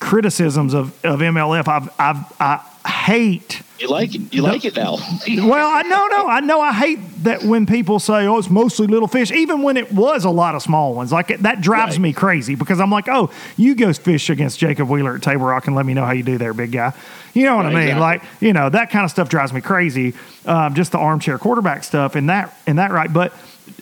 criticisms 0.00 0.74
of 0.74 0.92
of 1.04 1.20
MLF, 1.20 1.66
I've 1.66 1.88
I've 1.98 2.40
I 2.40 2.60
hate. 2.86 3.62
You 3.78 3.88
like 3.88 4.14
it. 4.14 4.32
You 4.32 4.42
like 4.42 4.64
it 4.64 4.76
now. 4.76 4.98
Well, 5.26 5.68
I 5.68 5.82
no 5.82 6.06
no 6.06 6.28
I 6.28 6.40
know 6.40 6.60
I 6.60 6.72
hate 6.72 6.98
that 7.24 7.42
when 7.42 7.66
people 7.66 7.98
say, 7.98 8.26
oh, 8.26 8.38
it's 8.38 8.48
mostly 8.50 8.86
little 8.86 9.08
fish, 9.08 9.30
even 9.32 9.62
when 9.62 9.76
it 9.76 9.90
was 9.92 10.24
a 10.24 10.30
lot 10.30 10.54
of 10.54 10.62
small 10.62 10.94
ones. 10.94 11.10
Like 11.12 11.30
it, 11.30 11.42
that 11.42 11.60
drives 11.60 11.96
Right. 11.96 12.02
me 12.02 12.12
crazy 12.12 12.54
because 12.54 12.80
I'm 12.80 12.90
like, 12.90 13.08
oh, 13.08 13.30
you 13.56 13.74
go 13.74 13.92
fish 13.92 14.30
against 14.30 14.58
Jacob 14.58 14.88
Wheeler 14.88 15.16
at 15.16 15.22
Table 15.22 15.46
Rock 15.46 15.66
and 15.66 15.74
let 15.74 15.86
me 15.86 15.94
know 15.94 16.04
how 16.04 16.12
you 16.12 16.22
do 16.22 16.38
there, 16.38 16.52
big 16.54 16.72
guy. 16.72 16.92
You 17.32 17.44
know 17.46 17.56
what 17.56 17.66
I 17.66 17.70
mean? 17.70 17.78
exactly. 17.88 18.00
Like 18.00 18.22
you 18.40 18.52
know 18.52 18.68
that 18.70 18.90
kind 18.90 19.04
of 19.04 19.10
stuff 19.10 19.28
drives 19.28 19.52
me 19.52 19.60
crazy. 19.60 20.14
Um, 20.46 20.74
just 20.74 20.92
the 20.92 20.98
armchair 20.98 21.38
quarterback 21.38 21.82
stuff 21.84 22.14
and 22.14 22.28
that 22.30 22.56
and 22.66 22.78
that 22.78 22.92
right. 22.92 23.12
But 23.12 23.32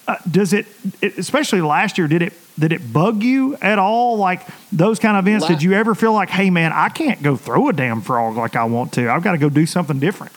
uh, 0.07 0.17
does 0.31 0.53
it, 0.53 0.67
it, 1.01 1.19
especially 1.19 1.61
last 1.61 1.99
year, 1.99 2.09
did 2.09 2.23
it 2.23 2.33
did 2.59 2.73
it 2.73 2.93
bug 2.93 3.23
you 3.23 3.57
at 3.63 3.79
all? 3.79 4.17
Like 4.19 4.47
those 4.73 4.99
kind 4.99 5.17
of 5.17 5.27
events, 5.27 5.43
La- 5.45 5.49
did 5.49 5.63
you 5.63 5.73
ever 5.73 5.95
feel 5.95 6.13
like, 6.13 6.29
hey 6.31 6.51
man, 6.51 6.73
I 6.73 6.89
can't 6.89 7.23
go 7.23 7.37
throw 7.37 7.69
a 7.69 7.73
damn 7.73 8.01
frog 8.03 8.37
like 8.37 8.57
I 8.57 8.65
want 8.65 8.93
to. 8.95 9.11
I've 9.11 9.23
got 9.23 9.33
to 9.33 9.39
go 9.39 9.49
do 9.49 9.65
something 9.67 9.99
different. 9.99 10.33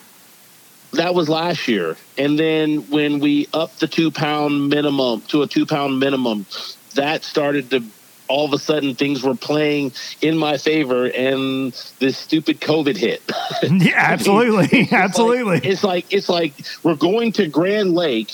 that 0.94 1.14
was 1.14 1.28
last 1.30 1.68
year. 1.68 1.98
And 2.18 2.40
then 2.40 2.90
when 2.90 3.20
we 3.20 3.48
upped 3.54 3.80
the 3.82 3.88
two 3.88 4.12
pound 4.12 4.70
minimum 4.70 5.22
to 5.28 5.42
a 5.42 5.48
two 5.48 5.66
pound 5.66 6.00
minimum, 6.00 6.46
that 6.96 7.24
started 7.24 7.70
to 7.72 7.84
all 8.28 8.46
of 8.46 8.54
a 8.54 8.58
sudden 8.58 8.96
things 8.96 9.22
were 9.22 9.36
playing 9.36 9.92
in 10.22 10.36
my 10.36 10.58
favor 10.58 11.06
and 11.12 11.74
this 12.00 12.18
stupid 12.18 12.60
COVID 12.60 12.96
hit. 12.98 13.22
Yeah, 13.64 13.94
absolutely, 13.98 14.68
It's 14.80 14.92
like- 14.92 14.94
absolutely. 14.94 15.58
it's 15.70 15.84
like 15.84 16.06
it's 16.14 16.30
like 16.30 16.54
we're 16.84 16.96
going 16.96 17.32
to 17.34 17.48
Grand 17.48 17.94
Lake 17.94 18.32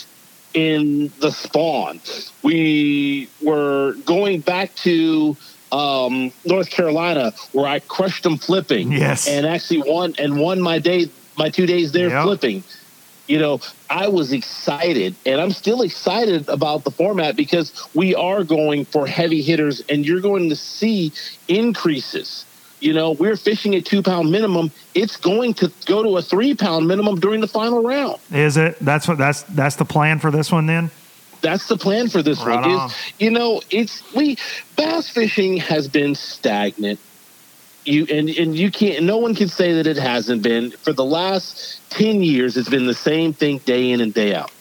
in 0.53 1.11
the 1.19 1.31
spawn. 1.31 2.01
We 2.43 3.29
were 3.41 3.95
going 4.05 4.41
back 4.41 4.75
to 4.77 5.37
um, 5.71 6.31
North 6.45 6.69
Carolina 6.69 7.33
where 7.53 7.67
I 7.67 7.79
crushed 7.79 8.23
them 8.23 8.37
flipping. 8.37 8.91
Yes. 8.91 9.27
And 9.27 9.45
actually 9.45 9.83
won 9.85 10.13
and 10.17 10.39
won 10.39 10.61
my 10.61 10.79
day 10.79 11.07
my 11.37 11.49
two 11.49 11.65
days 11.65 11.91
there 11.91 12.09
Yep. 12.09 12.23
flipping. 12.23 12.63
You 13.27 13.39
know, 13.39 13.59
I 13.89 14.09
was 14.09 14.33
excited 14.33 15.15
and 15.25 15.39
I'm 15.39 15.51
still 15.51 15.81
excited 15.83 16.49
about 16.49 16.83
the 16.83 16.91
format 16.91 17.37
because 17.37 17.71
we 17.93 18.13
are 18.13 18.43
going 18.43 18.85
for 18.85 19.07
heavy 19.07 19.41
hitters 19.41 19.81
and 19.87 20.05
you're 20.05 20.19
going 20.21 20.49
to 20.49 20.55
see 20.55 21.13
increases. 21.47 22.45
You 22.81 22.93
know, 22.93 23.11
we're 23.11 23.37
fishing 23.37 23.75
a 23.75 23.81
two 23.81 24.01
pound 24.01 24.31
minimum. 24.31 24.71
It's 24.95 25.15
going 25.15 25.53
to 25.55 25.71
go 25.85 26.01
to 26.01 26.17
a 26.17 26.21
three 26.21 26.55
pound 26.55 26.87
minimum 26.87 27.19
during 27.19 27.39
the 27.39 27.47
final 27.47 27.83
round. 27.83 28.17
Is 28.31 28.57
it? 28.57 28.77
That's 28.79 29.07
what 29.07 29.17
that's 29.19 29.43
that's 29.43 29.75
the 29.77 29.85
plan 29.85 30.17
for 30.19 30.31
this 30.31 30.51
one 30.51 30.65
then. 30.65 30.89
That's 31.41 31.67
the 31.67 31.77
plan 31.77 32.07
for 32.09 32.21
this 32.21 32.41
Right 32.43 32.59
one. 32.59 32.71
on. 32.71 32.89
Is 32.89 32.95
you 33.19 33.29
know, 33.29 33.61
it's 33.69 34.01
we 34.15 34.37
bass 34.75 35.09
fishing 35.09 35.57
has 35.57 35.87
been 35.87 36.15
stagnant. 36.15 36.99
You 37.85 38.05
and 38.09 38.29
and 38.29 38.55
you 38.55 38.71
can't. 38.71 39.03
No 39.05 39.17
one 39.17 39.35
can 39.35 39.47
say 39.47 39.73
that 39.73 39.85
it 39.85 39.97
hasn't 39.97 40.41
been 40.41 40.71
for 40.71 40.91
the 40.91 41.05
last 41.05 41.79
ten 41.91 42.23
years. 42.23 42.57
It's 42.57 42.69
been 42.69 42.87
the 42.87 42.93
same 42.95 43.31
thing 43.33 43.59
day 43.59 43.91
in 43.91 44.01
and 44.01 44.11
day 44.13 44.33
out. 44.33 44.51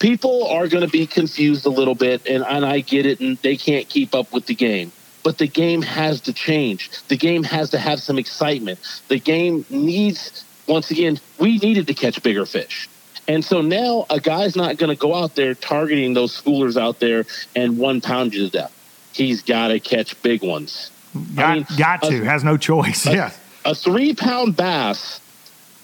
People 0.00 0.46
are 0.48 0.68
going 0.68 0.84
to 0.84 0.90
be 0.90 1.06
confused 1.06 1.64
a 1.66 1.70
little 1.70 1.94
bit, 1.94 2.26
and 2.26 2.44
and 2.44 2.64
I 2.64 2.80
get 2.80 3.06
it, 3.06 3.20
and 3.20 3.38
they 3.38 3.56
can't 3.56 3.88
keep 3.88 4.14
up 4.14 4.32
with 4.32 4.46
the 4.46 4.54
game. 4.54 4.92
But 5.28 5.36
the 5.36 5.46
game 5.46 5.82
has 5.82 6.22
to 6.22 6.32
change. 6.32 6.90
The 7.08 7.16
game 7.18 7.42
has 7.44 7.68
to 7.72 7.78
have 7.78 8.00
some 8.00 8.18
excitement. 8.18 8.78
The 9.08 9.18
game 9.18 9.66
needs, 9.68 10.42
once 10.66 10.90
again, 10.90 11.20
we 11.38 11.58
needed 11.58 11.86
to 11.88 11.92
catch 11.92 12.22
bigger 12.22 12.46
fish. 12.46 12.88
And 13.28 13.44
so 13.44 13.60
now 13.60 14.06
a 14.08 14.20
guy's 14.20 14.56
not 14.56 14.78
going 14.78 14.88
to 14.88 14.98
go 14.98 15.14
out 15.14 15.34
there 15.34 15.52
targeting 15.54 16.14
those 16.14 16.32
schoolers 16.34 16.80
out 16.80 16.98
there 16.98 17.26
and 17.54 17.76
one 17.76 18.00
pound 18.00 18.32
you 18.32 18.46
to 18.46 18.50
death. 18.50 19.10
He's 19.12 19.42
got 19.42 19.68
to 19.68 19.80
catch 19.80 20.20
big 20.22 20.42
ones. 20.42 20.90
Got 21.34 21.54
mean, 21.56 21.66
got 21.76 22.02
to 22.04 22.22
a- 22.22 22.24
has 22.24 22.42
no 22.42 22.56
choice. 22.56 23.04
a- 23.04 23.12
yeah, 23.14 23.30
A 23.66 23.74
three 23.74 24.14
pound 24.14 24.56
bass 24.56 25.20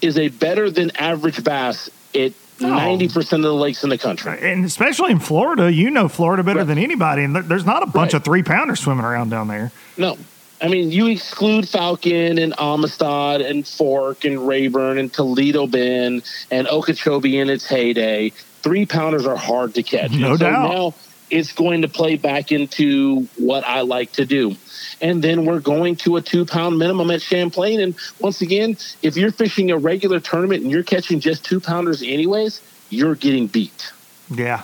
is 0.01 0.17
a 0.17 0.29
better 0.29 0.71
than 0.71 0.91
average 0.97 1.45
bass 1.45 1.91
at 2.15 2.33
Oh. 2.61 2.67
90% 2.67 3.33
of 3.35 3.43
the 3.43 3.53
lakes 3.55 3.83
in 3.83 3.91
the 3.91 3.99
country. 3.99 4.39
and 4.41 4.65
especially 4.65 5.11
in 5.11 5.19
Florida, 5.19 5.73
you 5.73 5.91
know 5.91 6.07
Florida 6.09 6.43
better 6.45 6.61
Right. 6.61 6.67
than 6.69 6.79
anybody, 6.79 7.25
and 7.25 7.35
there's 7.35 7.67
not 7.67 7.83
a 7.83 7.87
bunch 7.87 8.13
Right. 8.13 8.15
of 8.15 8.25
three 8.25 8.43
pounders 8.45 8.81
swimming 8.81 9.05
around 9.05 9.31
down 9.31 9.49
there. 9.49 9.73
No. 9.97 10.17
I 10.63 10.69
mean, 10.69 10.93
you 10.93 11.09
exclude 11.09 11.69
Falcon 11.69 12.39
and 12.39 12.55
Amistad 12.59 13.41
and 13.41 13.67
Fork 13.67 14.25
and 14.25 14.47
Rayburn 14.47 14.99
and 14.99 15.13
Toledo 15.13 15.67
Bend 15.67 16.23
and 16.51 16.69
Okeechobee 16.69 17.39
in 17.39 17.51
its 17.51 17.67
heyday. 17.67 18.31
Three 18.63 18.87
pounders 18.87 19.27
are 19.27 19.37
hard 19.37 19.75
to 19.75 19.83
catch. 19.83 20.13
No 20.13 20.37
so 20.37 20.45
doubt. 20.47 20.69
now 20.71 20.95
it's 21.31 21.53
going 21.53 21.83
to 21.83 21.89
play 21.89 22.17
back 22.17 22.53
into 22.53 23.27
what 23.37 23.67
I 23.67 23.81
like 23.81 24.13
to 24.13 24.25
do. 24.25 24.57
And 25.05 25.23
then 25.23 25.45
we're 25.45 25.61
going 25.61 25.97
to 25.97 26.17
a 26.17 26.23
two 26.23 26.47
pound 26.47 26.79
minimum 26.79 27.11
at 27.11 27.21
Champlain. 27.21 27.81
And 27.81 27.95
once 28.21 28.41
again, 28.41 28.79
if 29.03 29.19
you're 29.19 29.31
fishing 29.33 29.71
a 29.71 29.77
regular 29.77 30.19
tournament 30.19 30.63
and 30.63 30.71
you're 30.73 30.83
catching 30.83 31.21
just 31.21 31.45
two 31.45 31.61
pounders 31.61 32.03
anyways, 32.03 32.63
you're 32.89 33.15
getting 33.15 33.47
beat. 33.47 33.93
Yeah, 34.31 34.63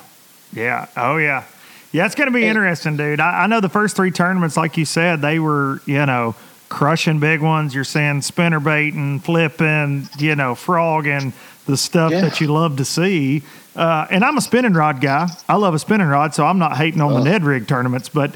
yeah, 0.54 0.86
oh 0.96 1.18
yeah, 1.18 1.44
yeah. 1.92 2.06
It's 2.06 2.14
going 2.14 2.28
to 2.28 2.32
be 2.32 2.40
And- 2.44 2.56
interesting, 2.56 2.96
dude. 2.96 3.20
I, 3.20 3.42
I 3.42 3.46
know 3.48 3.60
the 3.60 3.68
first 3.68 3.96
three 3.96 4.10
tournaments, 4.10 4.56
like 4.56 4.78
you 4.78 4.86
said, 4.86 5.20
they 5.20 5.38
were 5.38 5.82
you 5.84 6.06
know 6.06 6.34
crushing 6.70 7.20
big 7.20 7.42
ones. 7.42 7.74
You're 7.74 7.84
saying 7.84 8.22
spinner 8.22 8.60
baiting, 8.60 9.20
flipping, 9.20 10.08
you 10.18 10.36
know, 10.36 10.54
frogging, 10.54 11.34
the 11.66 11.76
stuff 11.76 12.12
Yeah. 12.12 12.22
that 12.22 12.40
you 12.40 12.46
love 12.46 12.78
to 12.78 12.86
see. 12.86 13.42
Uh, 13.76 14.06
and 14.10 14.24
I'm 14.24 14.38
a 14.38 14.40
spinning 14.40 14.72
rod 14.72 15.02
guy. 15.02 15.28
I 15.50 15.56
love 15.56 15.74
a 15.74 15.78
spinning 15.78 16.06
rod, 16.06 16.34
so 16.34 16.46
I'm 16.46 16.58
not 16.58 16.78
hating 16.78 17.02
on 17.02 17.12
the 17.12 17.20
Ned 17.30 17.44
rig 17.44 17.68
tournaments, 17.68 18.08
but 18.08 18.34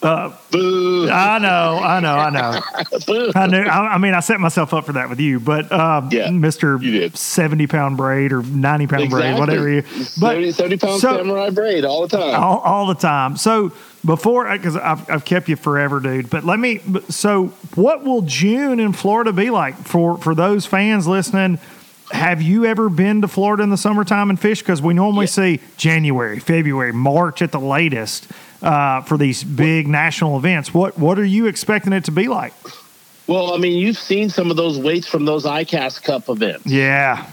Boo. 0.00 1.08
I 1.10 1.38
know, 1.38 1.80
I 1.82 2.00
know, 2.00 2.14
I 2.14 2.30
know. 2.30 3.32
I 3.34 3.46
knew. 3.48 3.62
I, 3.62 3.94
I 3.94 3.98
mean, 3.98 4.14
I 4.14 4.20
set 4.20 4.38
myself 4.40 4.72
up 4.72 4.86
for 4.86 4.92
that 4.92 5.10
with 5.10 5.18
you, 5.18 5.40
but 5.40 5.70
um, 5.72 6.08
Yeah, 6.12 6.30
Mister 6.30 6.78
seventy 7.14 7.66
pound 7.66 7.96
braid 7.96 8.32
or 8.32 8.42
ninety 8.42 8.86
pound 8.86 9.10
braid, 9.10 9.38
whatever 9.38 9.68
you. 9.68 9.82
70, 9.82 10.52
70 10.52 10.76
pound 10.78 11.00
so- 11.00 11.16
samurai 11.16 11.50
braid 11.50 11.84
all 11.84 12.06
the 12.06 12.16
time. 12.16 12.40
all, 12.40 12.58
all 12.60 12.86
the 12.86 12.94
time. 12.94 13.36
So 13.36 13.72
before, 14.04 14.48
because 14.56 14.76
I've, 14.76 15.10
I've 15.10 15.24
kept 15.24 15.48
you 15.48 15.56
forever, 15.56 15.98
dude. 16.00 16.30
But 16.30 16.44
let 16.44 16.58
me. 16.60 16.80
So 17.08 17.46
what 17.74 18.04
will 18.04 18.22
June 18.22 18.78
in 18.78 18.92
Florida 18.92 19.32
be 19.32 19.50
like 19.50 19.74
for 19.76 20.16
for 20.18 20.34
those 20.34 20.64
fans 20.64 21.06
listening? 21.08 21.58
Have 22.12 22.40
you 22.40 22.64
ever 22.64 22.88
been 22.88 23.20
to 23.20 23.28
Florida 23.28 23.62
in 23.64 23.68
the 23.70 23.76
summertime 23.76 24.30
and 24.30 24.40
fish? 24.40 24.60
Because 24.60 24.80
we 24.80 24.94
normally 24.94 25.24
Yeah. 25.26 25.30
see 25.30 25.60
January, 25.76 26.38
February, 26.38 26.92
March 26.92 27.42
at 27.42 27.52
the 27.52 27.60
latest 27.60 28.28
uh, 28.62 29.02
for 29.02 29.16
these 29.16 29.44
big 29.44 29.86
national 29.88 30.36
events. 30.36 30.72
What 30.74 30.98
what 30.98 31.18
are 31.18 31.24
you 31.24 31.46
expecting 31.46 31.92
it 31.92 32.04
to 32.04 32.10
be 32.12 32.28
like? 32.28 32.52
Well, 33.26 33.54
I 33.54 33.58
mean, 33.58 33.78
you've 33.78 33.98
seen 33.98 34.30
some 34.30 34.50
of 34.50 34.56
those 34.56 34.78
weights 34.78 35.06
from 35.06 35.24
those 35.26 35.44
ICAST 35.44 36.02
Cup 36.02 36.28
events, 36.30 36.64
Yeah. 36.66 37.26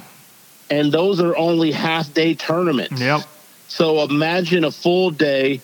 and 0.70 0.92
those 0.92 1.22
are 1.22 1.36
only 1.38 1.72
half 1.72 2.14
day 2.14 2.34
tournaments. 2.36 3.00
Yep. 3.00 3.22
So 3.70 4.04
imagine 4.04 4.64
a 4.66 4.72
full 4.72 5.10
day 5.12 5.62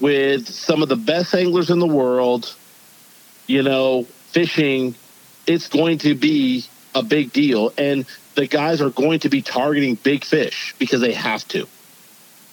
with 0.00 0.48
some 0.48 0.82
of 0.82 0.88
the 0.88 0.96
best 0.96 1.34
anglers 1.34 1.70
in 1.70 1.78
the 1.78 1.86
world, 1.86 2.54
you 3.46 3.62
know, 3.62 4.04
fishing. 4.30 4.94
It's 5.46 5.68
going 5.68 5.98
to 5.98 6.14
be 6.14 6.64
a 6.94 7.02
big 7.02 7.32
deal. 7.32 7.72
And 7.78 8.04
the 8.34 8.46
guys 8.46 8.80
are 8.80 8.90
going 8.90 9.20
to 9.20 9.28
be 9.28 9.42
targeting 9.42 9.94
big 9.96 10.24
fish 10.24 10.74
because 10.78 11.00
they 11.00 11.12
have 11.14 11.46
to. 11.48 11.66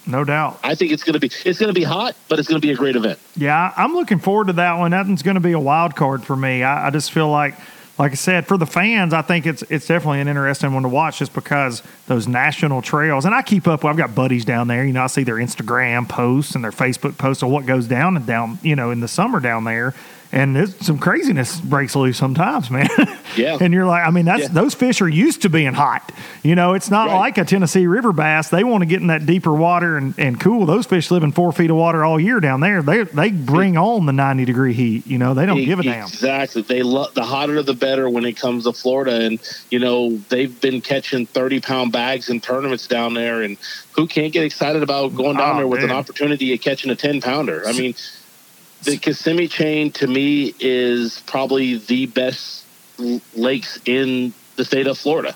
No 0.07 0.23
doubt. 0.23 0.59
I 0.63 0.75
think 0.75 0.91
it's 0.91 1.03
going 1.03 1.13
to 1.13 1.19
be 1.19 1.31
it's 1.45 1.59
going 1.59 1.73
to 1.73 1.79
be 1.79 1.83
hot, 1.83 2.15
but 2.29 2.39
it's 2.39 2.47
going 2.47 2.61
to 2.61 2.65
be 2.65 2.71
a 2.71 2.75
great 2.75 2.95
event. 2.95 3.19
Yeah, 3.35 3.73
I'm 3.75 3.93
looking 3.93 4.19
forward 4.19 4.47
to 4.47 4.53
that 4.53 4.77
one. 4.77 4.91
That 4.91 5.07
one's 5.07 5.23
going 5.23 5.35
to 5.35 5.41
be 5.41 5.53
a 5.53 5.59
wild 5.59 5.95
card 5.95 6.23
for 6.23 6.35
me. 6.35 6.63
I, 6.63 6.87
I 6.87 6.89
just 6.91 7.11
feel 7.11 7.29
like 7.29 7.55
like 7.97 8.11
I 8.11 8.15
said, 8.15 8.45
for 8.45 8.57
the 8.57 8.65
fans, 8.65 9.13
I 9.13 9.21
think 9.21 9.45
it's 9.45 9.63
it's 9.63 9.87
definitely 9.87 10.21
an 10.21 10.27
interesting 10.27 10.73
one 10.73 10.83
to 10.83 10.89
watch 10.89 11.19
just 11.19 11.33
because 11.33 11.81
those 12.07 12.27
national 12.27 12.81
trails. 12.81 13.25
And 13.25 13.33
I 13.33 13.41
keep 13.41 13.67
up. 13.67 13.83
With 13.83 13.91
I've 13.91 13.97
got 13.97 14.13
buddies 14.13 14.45
down 14.45 14.67
there. 14.67 14.85
You 14.85 14.93
know, 14.93 15.03
I 15.03 15.07
see 15.07 15.23
their 15.23 15.35
Instagram 15.35 16.07
posts 16.07 16.55
and 16.55 16.63
their 16.63 16.71
Facebook 16.71 17.17
posts 17.17 17.41
of 17.41 17.49
what 17.49 17.65
goes 17.65 17.87
down 17.87 18.17
and 18.17 18.25
down. 18.25 18.59
You 18.61 18.75
know, 18.75 18.91
in 18.91 18.99
the 18.99 19.07
summer 19.07 19.39
down 19.39 19.63
there 19.63 19.93
and 20.31 20.55
there's 20.55 20.75
some 20.85 20.97
craziness 20.97 21.59
breaks 21.59 21.95
loose 21.95 22.17
sometimes, 22.17 22.69
man. 22.69 22.87
Yeah. 23.35 23.57
and 23.59 23.73
you're 23.73 23.85
like, 23.85 24.07
I 24.07 24.11
mean, 24.11 24.23
that's 24.23 24.43
Yeah. 24.43 24.47
those 24.49 24.73
fish 24.75 25.01
are 25.01 25.09
used 25.09 25.41
to 25.41 25.49
being 25.49 25.73
hot. 25.73 26.09
You 26.41 26.55
know, 26.55 26.73
it's 26.73 26.89
not 26.89 27.09
Right. 27.09 27.17
like 27.17 27.37
a 27.37 27.43
Tennessee 27.43 27.85
river 27.85 28.13
bass. 28.13 28.47
They 28.47 28.63
want 28.63 28.83
to 28.83 28.85
get 28.85 29.01
in 29.01 29.07
that 29.07 29.25
deeper 29.25 29.53
water 29.53 29.97
and, 29.97 30.13
and 30.17 30.39
cool. 30.39 30.65
Those 30.65 30.85
fish 30.85 31.11
live 31.11 31.21
in 31.21 31.33
four 31.33 31.51
feet 31.51 31.69
of 31.69 31.75
water 31.75 32.05
all 32.05 32.17
year 32.17 32.39
down 32.39 32.61
there. 32.61 32.81
They 32.81 33.03
they 33.03 33.31
bring 33.31 33.75
on 33.75 34.05
the 34.05 34.13
90 34.13 34.45
degree 34.45 34.73
heat. 34.73 35.05
You 35.05 35.17
know, 35.17 35.33
they 35.33 35.45
don't 35.45 35.65
give 35.65 35.79
a 35.79 35.83
damn. 35.83 36.07
Exactly. 36.07 36.61
They 36.61 36.81
love 36.81 37.13
the 37.13 37.23
hotter 37.23 37.61
the 37.61 37.73
better 37.73 38.09
when 38.09 38.23
it 38.23 38.37
comes 38.37 38.63
to 38.63 38.71
Florida, 38.71 39.25
and 39.25 39.37
you 39.69 39.79
know 39.79 40.15
they've 40.29 40.61
been 40.61 40.79
catching 40.79 41.25
thirty 41.25 41.59
pound 41.59 41.91
bags 41.91 42.29
in 42.29 42.39
tournaments 42.39 42.87
down 42.87 43.15
there, 43.15 43.41
and 43.41 43.57
who 43.97 44.07
can't 44.07 44.31
get 44.31 44.45
excited 44.45 44.81
about 44.81 45.13
going 45.13 45.35
down 45.35 45.55
Oh, 45.55 45.57
there 45.57 45.67
with 45.67 45.83
an 45.83 45.91
opportunity 45.91 46.53
of 46.53 46.61
catching 46.61 46.89
a 46.89 46.95
ten 46.95 47.19
pounder? 47.19 47.63
I 47.67 47.73
mean, 47.73 47.95
the 48.85 48.97
Kissimmee 48.97 49.47
chain 49.47 49.91
to 49.93 50.07
me 50.07 50.53
is 50.59 51.21
probably 51.25 51.77
the 51.77 52.05
best 52.07 52.63
l- 52.99 53.21
lakes 53.35 53.79
in 53.85 54.33
the 54.55 54.65
state 54.65 54.87
of 54.87 54.97
Florida. 54.97 55.35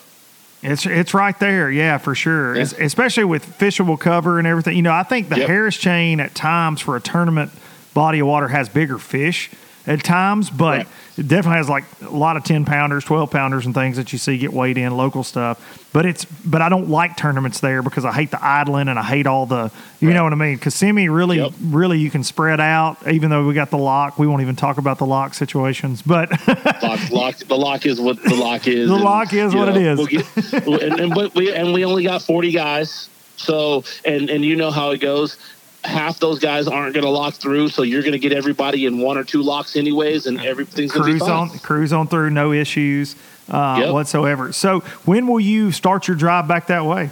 It's 0.61 0.85
it's 0.85 1.13
right 1.13 1.37
there, 1.39 1.71
yeah, 1.71 1.97
for 1.97 2.15
sure. 2.15 2.55
Yeah. 2.55 2.61
Es- 2.63 2.73
Especially 2.73 3.23
with 3.23 3.45
fishable 3.57 3.99
cover 3.99 4.39
and 4.39 4.47
everything. 4.47 4.75
You 4.75 4.81
know, 4.83 4.93
I 4.93 5.03
think 5.03 5.29
the 5.29 5.37
Yep. 5.39 5.47
Harris 5.47 5.77
chain 5.77 6.19
at 6.19 6.35
times 6.35 6.81
for 6.81 6.95
a 6.95 7.01
tournament 7.01 7.51
body 7.93 8.19
of 8.19 8.27
water 8.27 8.49
has 8.49 8.69
bigger 8.69 8.97
fish 8.97 9.49
at 9.87 10.03
times, 10.03 10.49
but 10.49 10.77
Right. 10.79 10.87
it 11.17 11.27
definitely 11.27 11.57
has 11.57 11.69
like 11.69 11.83
a 12.05 12.09
lot 12.09 12.37
of 12.37 12.43
ten 12.43 12.65
pounders, 12.65 13.03
twelve 13.03 13.31
pounders, 13.31 13.65
and 13.65 13.73
things 13.73 13.97
that 13.97 14.11
you 14.13 14.19
see 14.19 14.37
get 14.37 14.53
weighed 14.53 14.77
in 14.77 14.95
local 14.95 15.23
stuff. 15.23 15.59
But 15.91 16.05
it's 16.05 16.25
but 16.25 16.61
I 16.61 16.69
don't 16.69 16.89
like 16.89 17.17
tournaments 17.17 17.59
there 17.61 17.81
because 17.81 18.05
I 18.05 18.11
hate 18.11 18.29
the 18.29 18.43
idling 18.45 18.87
and 18.89 18.99
I 18.99 19.03
hate 19.03 19.25
all 19.25 19.45
the 19.47 19.71
you 19.99 20.11
know 20.13 20.23
what 20.23 20.33
I 20.33 20.35
mean. 20.35 20.59
Kissimmee 20.59 21.09
really 21.09 21.37
Yep. 21.37 21.53
really 21.63 21.97
you 21.99 22.11
can 22.11 22.23
spread 22.23 22.59
out. 22.59 22.97
Even 23.09 23.29
though 23.31 23.45
we 23.47 23.53
got 23.55 23.71
the 23.71 23.77
lock, 23.77 24.19
we 24.19 24.27
won't 24.27 24.41
even 24.41 24.55
talk 24.55 24.77
about 24.77 24.97
the 24.99 25.05
lock 25.05 25.33
situations, 25.33 26.01
but. 26.01 26.29
Lock, 26.81 27.09
lock, 27.11 27.35
the 27.37 27.57
lock 27.57 27.85
is 27.85 27.99
what 27.99 28.21
the 28.23 28.35
lock 28.35 28.67
is. 28.67 28.87
The 28.89 28.95
and, 28.95 29.03
lock 29.03 29.33
is 29.33 29.53
what 29.55 29.69
it 29.69 29.77
is. 29.77 29.97
we'll 29.97 30.07
get- 30.07 30.53
and, 30.83 30.99
and 30.99 31.31
we 31.35 31.53
and 31.53 31.73
we 31.73 31.83
only 31.85 32.03
got 32.03 32.21
forty 32.21 32.51
guys. 32.51 33.09
So 33.37 33.83
and 34.05 34.29
and 34.29 34.43
you 34.45 34.55
know 34.55 34.69
how 34.71 34.91
it 34.91 34.99
goes. 34.99 35.37
Half 35.83 36.19
those 36.19 36.39
guys 36.39 36.67
aren't 36.67 36.93
going 36.93 37.05
to 37.05 37.09
lock 37.09 37.35
through, 37.35 37.69
so 37.69 37.83
you're 37.83 38.01
going 38.01 38.11
to 38.13 38.19
get 38.19 38.33
everybody 38.33 38.85
in 38.85 38.99
one 38.99 39.17
or 39.17 39.23
two 39.23 39.41
locks 39.41 39.75
anyways, 39.77 40.27
and 40.27 40.39
everything's 40.41 40.91
going 40.91 41.05
to 41.05 41.13
be 41.13 41.19
cruise 41.19 41.29
fine. 41.29 41.49
on 41.49 41.59
cruise 41.59 41.93
on 41.93 42.07
through, 42.07 42.31
no 42.31 42.51
issues 42.51 43.15
uh, 43.49 43.77
Yep. 43.79 43.93
whatsoever. 43.93 44.51
So, 44.51 44.81
when 45.05 45.25
will 45.27 45.39
you 45.39 45.71
start 45.71 46.07
your 46.07 46.17
drive 46.17 46.47
back 46.49 46.67
that 46.67 46.85
way? 46.85 47.11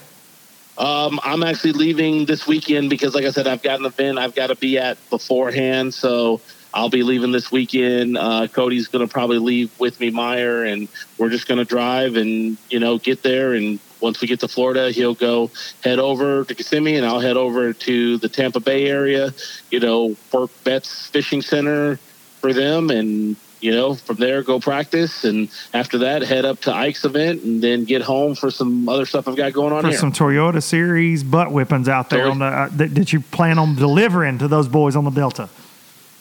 Um, 0.77 1.19
I'm 1.23 1.43
actually 1.43 1.71
leaving 1.73 2.25
this 2.25 2.45
weekend 2.45 2.89
because, 2.89 3.15
like 3.15 3.25
I 3.25 3.31
said, 3.31 3.47
I've 3.47 3.63
got 3.63 3.79
an 3.79 3.85
event 3.85 4.19
I've 4.19 4.35
got 4.35 4.47
to 4.47 4.55
be 4.55 4.77
at 4.77 4.97
beforehand. 5.09 5.93
So 5.93 6.39
I'll 6.73 6.89
be 6.89 7.01
leaving 7.01 7.31
this 7.31 7.51
weekend. 7.51 8.17
Uh, 8.17 8.47
Cody's 8.47 8.87
going 8.87 9.07
to 9.07 9.11
probably 9.11 9.39
leave 9.39 9.71
with 9.79 9.99
me, 9.99 10.11
Meyer, 10.11 10.63
and 10.65 10.87
we're 11.17 11.29
just 11.29 11.47
going 11.47 11.57
to 11.57 11.65
drive 11.65 12.15
and 12.15 12.57
you 12.69 12.79
know 12.79 12.99
get 12.99 13.23
there. 13.23 13.53
And 13.53 13.79
once 14.01 14.21
we 14.21 14.27
get 14.27 14.39
to 14.41 14.47
Florida, 14.47 14.91
he'll 14.91 15.15
go 15.15 15.49
head 15.83 15.99
over 15.99 16.43
to 16.43 16.55
Kissimmee, 16.55 16.95
and 16.97 17.05
I'll 17.05 17.19
head 17.19 17.37
over 17.37 17.73
to 17.73 18.17
the 18.17 18.29
Tampa 18.29 18.59
Bay 18.59 18.87
area. 18.87 19.33
You 19.71 19.79
know, 19.79 20.15
work 20.31 20.51
Betts 20.63 21.07
Fishing 21.07 21.41
Center 21.41 21.97
for 22.39 22.53
them, 22.53 22.89
and 22.89 23.35
you 23.59 23.71
know 23.71 23.95
from 23.95 24.17
there 24.17 24.43
go 24.43 24.59
practice, 24.59 25.23
and 25.23 25.49
after 25.73 25.97
that 25.99 26.21
head 26.21 26.45
up 26.45 26.59
to 26.61 26.73
Ike's 26.73 27.05
event, 27.05 27.43
and 27.43 27.61
then 27.61 27.85
get 27.85 28.01
home 28.01 28.35
for 28.35 28.51
some 28.51 28.87
other 28.87 29.05
stuff 29.05 29.27
I've 29.27 29.35
got 29.35 29.53
going 29.53 29.73
on 29.73 29.81
For 29.81 29.89
here. 29.89 29.97
some 29.97 30.11
Toyota 30.11 30.61
Series 30.61 31.23
butt 31.23 31.49
whippings 31.49 31.87
out 31.87 32.09
there 32.09 32.29
on 32.29 32.39
the 32.39 32.45
uh, 32.45 32.69
that, 32.73 32.95
that 32.95 33.13
you 33.13 33.21
plan 33.21 33.57
on 33.57 33.75
delivering 33.75 34.37
to 34.39 34.47
those 34.47 34.67
boys 34.67 34.95
on 34.95 35.03
the 35.03 35.11
Delta. 35.11 35.49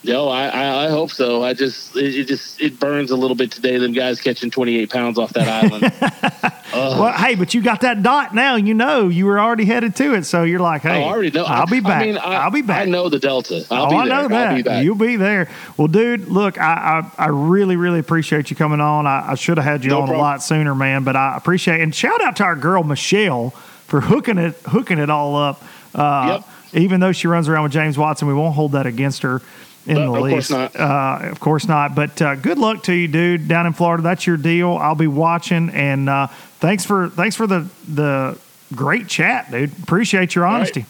No, 0.05 0.29
I, 0.29 0.47
I, 0.47 0.85
I 0.85 0.89
hope 0.89 1.11
so. 1.11 1.43
I 1.43 1.53
just 1.53 1.97
it, 1.97 2.15
it 2.15 2.29
just 2.29 2.61
it 2.61 2.79
burns 2.79 3.11
a 3.11 3.17
little 3.17 3.35
bit 3.35 3.51
today. 3.51 3.79
Them 3.79 3.93
guys 3.93 4.21
catching 4.21 4.51
twenty 4.51 4.77
eight 4.77 4.91
pounds 4.91 5.19
off 5.19 5.33
that 5.33 5.49
island. 5.49 6.53
Well, 6.77 7.13
hey, 7.13 7.35
but 7.37 7.55
you 7.55 7.63
got 7.63 7.81
that 7.83 8.03
dot 8.03 8.35
now. 8.35 8.57
You 8.57 8.75
know 8.75 9.09
you 9.09 9.27
were 9.27 9.41
already 9.41 9.65
headed 9.65 9.97
to 9.97 10.15
it, 10.15 10.25
so 10.25 10.43
you're 10.43 10.61
like, 10.61 10.83
hey, 10.83 11.03
I 11.03 11.05
already 11.05 11.31
know. 11.31 11.45
I'll 11.45 11.67
be 11.67 11.81
back. 11.81 12.03
I 12.03 12.07
mean, 12.07 12.19
I, 12.19 12.45
will 12.45 12.53
be 12.53 12.63
back. 12.63 12.83
I 12.83 12.91
know 12.91 13.09
the 13.09 13.19
Delta. 13.19 13.65
I'll 13.71 13.87
oh, 13.87 13.91
be 13.91 13.97
I 13.97 13.99
there. 14.01 14.09
know 14.09 14.23
I'll 14.23 14.29
that. 14.29 14.55
be 14.57 14.63
back. 14.63 14.85
You'll 14.85 14.95
be 14.95 15.17
there. 15.17 15.49
Well, 15.77 15.89
dude, 15.89 16.29
look, 16.29 16.61
I 16.61 17.11
I, 17.19 17.25
I 17.25 17.29
really, 17.29 17.77
really 17.77 17.99
appreciate 17.99 18.51
you 18.51 18.57
coming 18.57 18.81
on. 18.81 19.07
I, 19.07 19.31
I 19.31 19.35
should 19.37 19.57
have 19.59 19.65
had 19.65 19.85
you 19.85 19.91
No 19.91 20.03
on 20.03 20.09
a 20.11 20.19
lot 20.19 20.43
sooner, 20.43 20.75
man. 20.75 21.05
But 21.05 21.17
I 21.17 21.37
appreciate 21.37 21.81
it. 21.81 21.83
and 21.83 21.95
shout 21.95 22.21
out 22.21 22.37
to 22.37 22.45
our 22.45 22.57
girl 22.57 22.83
Michelle 22.83 23.51
for 23.87 24.01
hooking 24.01 24.39
it 24.39 24.55
hooking 24.67 24.99
it 24.99 25.11
all 25.11 25.37
up. 25.37 25.63
Uh, 25.95 26.43
Even 26.73 27.01
though 27.01 27.13
she 27.13 27.27
runs 27.27 27.49
around 27.49 27.63
with 27.63 27.73
James 27.73 27.97
Watson, 27.97 28.29
we 28.29 28.35
won't 28.35 28.55
hold 28.55 28.73
that 28.73 28.87
against 28.87 29.23
her 29.23 29.41
in 29.87 29.95
No, 29.95 30.13
the 30.13 30.23
of 30.25 30.31
course 30.31 30.33
least. 30.33 30.51
not. 30.51 30.77
Uh, 30.77 31.29
of 31.31 31.41
course 31.41 31.69
not. 31.69 31.95
But 31.95 32.21
uh, 32.21 32.35
good 32.37 32.59
luck 32.59 32.83
to 32.85 32.93
you, 32.95 33.09
dude, 33.09 33.49
down 33.49 33.67
in 33.67 33.73
Florida. 33.73 34.03
That's 34.03 34.27
your 34.27 34.37
deal. 34.37 34.77
I'll 34.77 34.95
be 34.95 35.07
watching, 35.07 35.71
and 35.71 36.09
uh, 36.09 36.27
thanks 36.59 36.85
for 36.85 37.09
thanks 37.09 37.37
for 37.37 37.47
the 37.47 37.69
the 37.89 38.39
great 38.75 39.09
chat, 39.09 39.51
dude. 39.51 39.73
Appreciate 39.83 40.35
your 40.35 40.45
right. 40.45 40.55
honesty. 40.55 40.87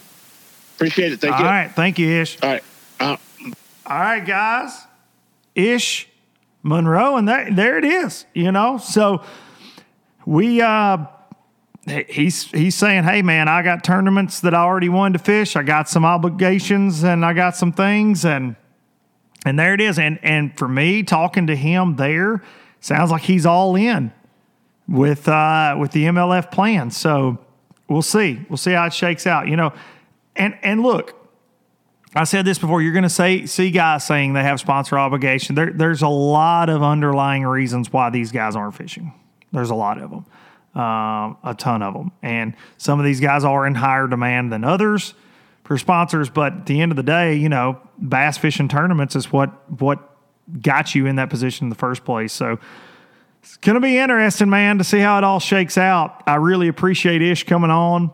Appreciate 0.76 1.12
it. 1.12 1.20
Thank 1.20 1.34
All 1.34 1.40
you. 1.40 1.47
right, 1.47 1.70
thank 1.70 1.99
you, 1.99 2.09
Ish. 2.20 2.42
All 2.42 2.51
right. 2.51 2.62
Uh, 3.01 3.16
All 3.86 3.99
right, 4.01 4.24
guys. 4.26 4.78
Ish 5.55 6.09
Monroe, 6.62 7.16
and 7.16 7.26
there, 7.28 7.51
there 7.51 7.78
it 7.78 7.84
is. 7.84 8.26
You 8.34 8.53
know, 8.53 8.76
so 8.78 9.22
we 10.26 10.61
uh 10.61 11.07
he's 12.09 12.44
he's 12.51 12.74
saying, 12.74 13.05
hey 13.05 13.22
man, 13.22 13.49
I 13.49 13.62
got 13.62 13.84
tournaments 13.84 14.40
that 14.40 14.55
I 14.55 14.59
already 14.59 14.88
wanted 14.88 15.18
to 15.18 15.24
fish. 15.24 15.57
I 15.57 15.62
got 15.62 15.88
some 15.88 16.05
obligations 16.05 17.05
and 17.05 17.24
I 17.24 17.32
got 17.32 17.57
some 17.57 17.72
things 17.72 18.24
and 18.24 18.57
and 19.47 19.59
there 19.59 19.72
it 19.72 19.80
is. 19.80 19.99
And 19.99 20.18
and 20.22 20.57
for 20.59 20.68
me, 20.68 21.03
talking 21.03 21.47
to 21.47 21.57
him 21.57 21.97
there, 21.97 22.42
sounds 22.80 23.11
like 23.11 23.22
he's 23.22 23.47
all 23.47 23.76
in 23.76 24.12
with 24.88 25.28
uh 25.28 25.76
with 25.78 25.92
the 25.92 26.05
MLF 26.05 26.51
plan. 26.51 26.90
So 26.90 27.38
we'll 27.88 28.03
see. 28.03 28.40
We'll 28.51 28.57
see 28.57 28.72
how 28.72 28.86
it 28.86 28.92
shakes 28.92 29.26
out. 29.26 29.47
You 29.47 29.57
know, 29.57 29.72
and 30.34 30.59
and 30.62 30.82
look, 30.82 31.14
I 32.14 32.24
said 32.24 32.44
this 32.44 32.59
before. 32.59 32.82
You're 32.82 32.92
going 32.92 33.05
to 33.05 33.09
say 33.09 33.47
see 33.47 33.70
guys 33.70 34.05
saying 34.05 34.32
they 34.32 34.42
have 34.42 34.59
sponsor 34.59 34.99
obligation. 34.99 35.55
There, 35.55 35.72
there's 35.72 36.03
a 36.03 36.09
lot 36.09 36.68
of 36.68 36.82
underlying 36.82 37.44
reasons 37.44 37.92
why 37.92 38.11
these 38.11 38.32
guys 38.32 38.57
aren't 38.57 38.74
fishing. 38.74 39.14
There's 39.53 39.70
a 39.70 39.76
lot 39.76 40.03
of 40.03 40.11
them, 40.11 40.26
um, 40.74 41.36
a 41.44 41.55
ton 41.57 41.82
of 41.82 41.94
them, 41.94 42.11
and 42.20 42.55
some 42.78 42.99
of 42.99 43.07
these 43.07 43.20
guys 43.20 43.44
are 43.44 43.64
in 43.64 43.76
higher 43.76 44.09
demand 44.09 44.53
than 44.53 44.64
others 44.64 45.14
for 45.67 45.77
sponsors. 45.79 46.31
But 46.31 46.53
at 46.53 46.67
the 46.67 46.81
end 46.81 46.93
of 46.93 46.97
the 46.97 47.03
day, 47.03 47.35
you 47.35 47.49
know, 47.49 47.81
bass 47.99 48.39
fishing 48.39 48.69
tournaments 48.69 49.17
is 49.17 49.33
what 49.33 49.51
what 49.81 50.17
got 50.62 50.95
you 50.95 51.07
in 51.07 51.17
that 51.17 51.29
position 51.29 51.67
in 51.67 51.69
the 51.71 51.77
first 51.77 52.05
place. 52.05 52.33
So. 52.33 52.59
It's 53.43 53.57
going 53.59 53.75
to 53.75 53.81
be 53.81 53.97
interesting, 53.97 54.51
man, 54.51 54.79
to 54.79 54.83
see 54.83 54.99
how 54.99 55.19
it 55.19 55.23
all 55.23 55.39
shakes 55.39 55.79
out. 55.79 56.21
I 56.27 56.35
really 56.35 56.67
appreciate 56.67 57.23
Ish 57.23 57.45
coming 57.45 57.71
on. 57.71 58.11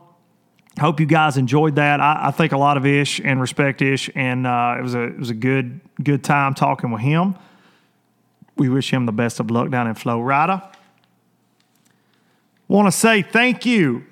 Hope 0.79 1.01
you 1.01 1.07
guys 1.07 1.39
enjoyed 1.39 1.77
that. 1.77 2.01
I, 2.01 2.29
I 2.29 2.31
think 2.33 2.53
a 2.53 2.59
lot 2.59 2.77
of 2.77 2.85
Ish 2.85 3.19
and 3.21 3.41
respect 3.41 3.81
Ish, 3.81 4.11
and 4.15 4.47
uh, 4.47 4.77
it 4.79 4.83
was 4.83 4.95
a 4.95 5.05
it 5.05 5.19
was 5.19 5.31
a 5.31 5.35
good 5.35 5.81
good 6.03 6.23
time 6.23 6.53
talking 6.53 6.91
with 6.91 7.01
him. 7.01 7.35
We 8.57 8.69
wish 8.69 8.93
him 8.93 9.07
the 9.07 9.13
best 9.13 9.41
of 9.41 9.51
luck 9.51 9.71
down 9.71 9.87
in 9.87 9.95
Florida. 9.95 10.71
Want 12.69 12.89
to 12.89 12.93
say 12.93 13.23
thank 13.23 13.65
you 13.65 14.05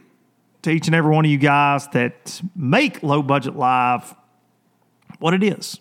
to 0.62 0.70
each 0.70 0.86
and 0.86 0.94
every 0.94 1.11
one 1.11 1.24
of 1.24 1.30
you 1.30 1.38
guys 1.38 1.88
that 1.88 2.40
make 2.54 3.02
Low 3.02 3.22
Budget 3.22 3.56
Live 3.56 4.14
what 5.18 5.34
it 5.34 5.42
is 5.42 5.78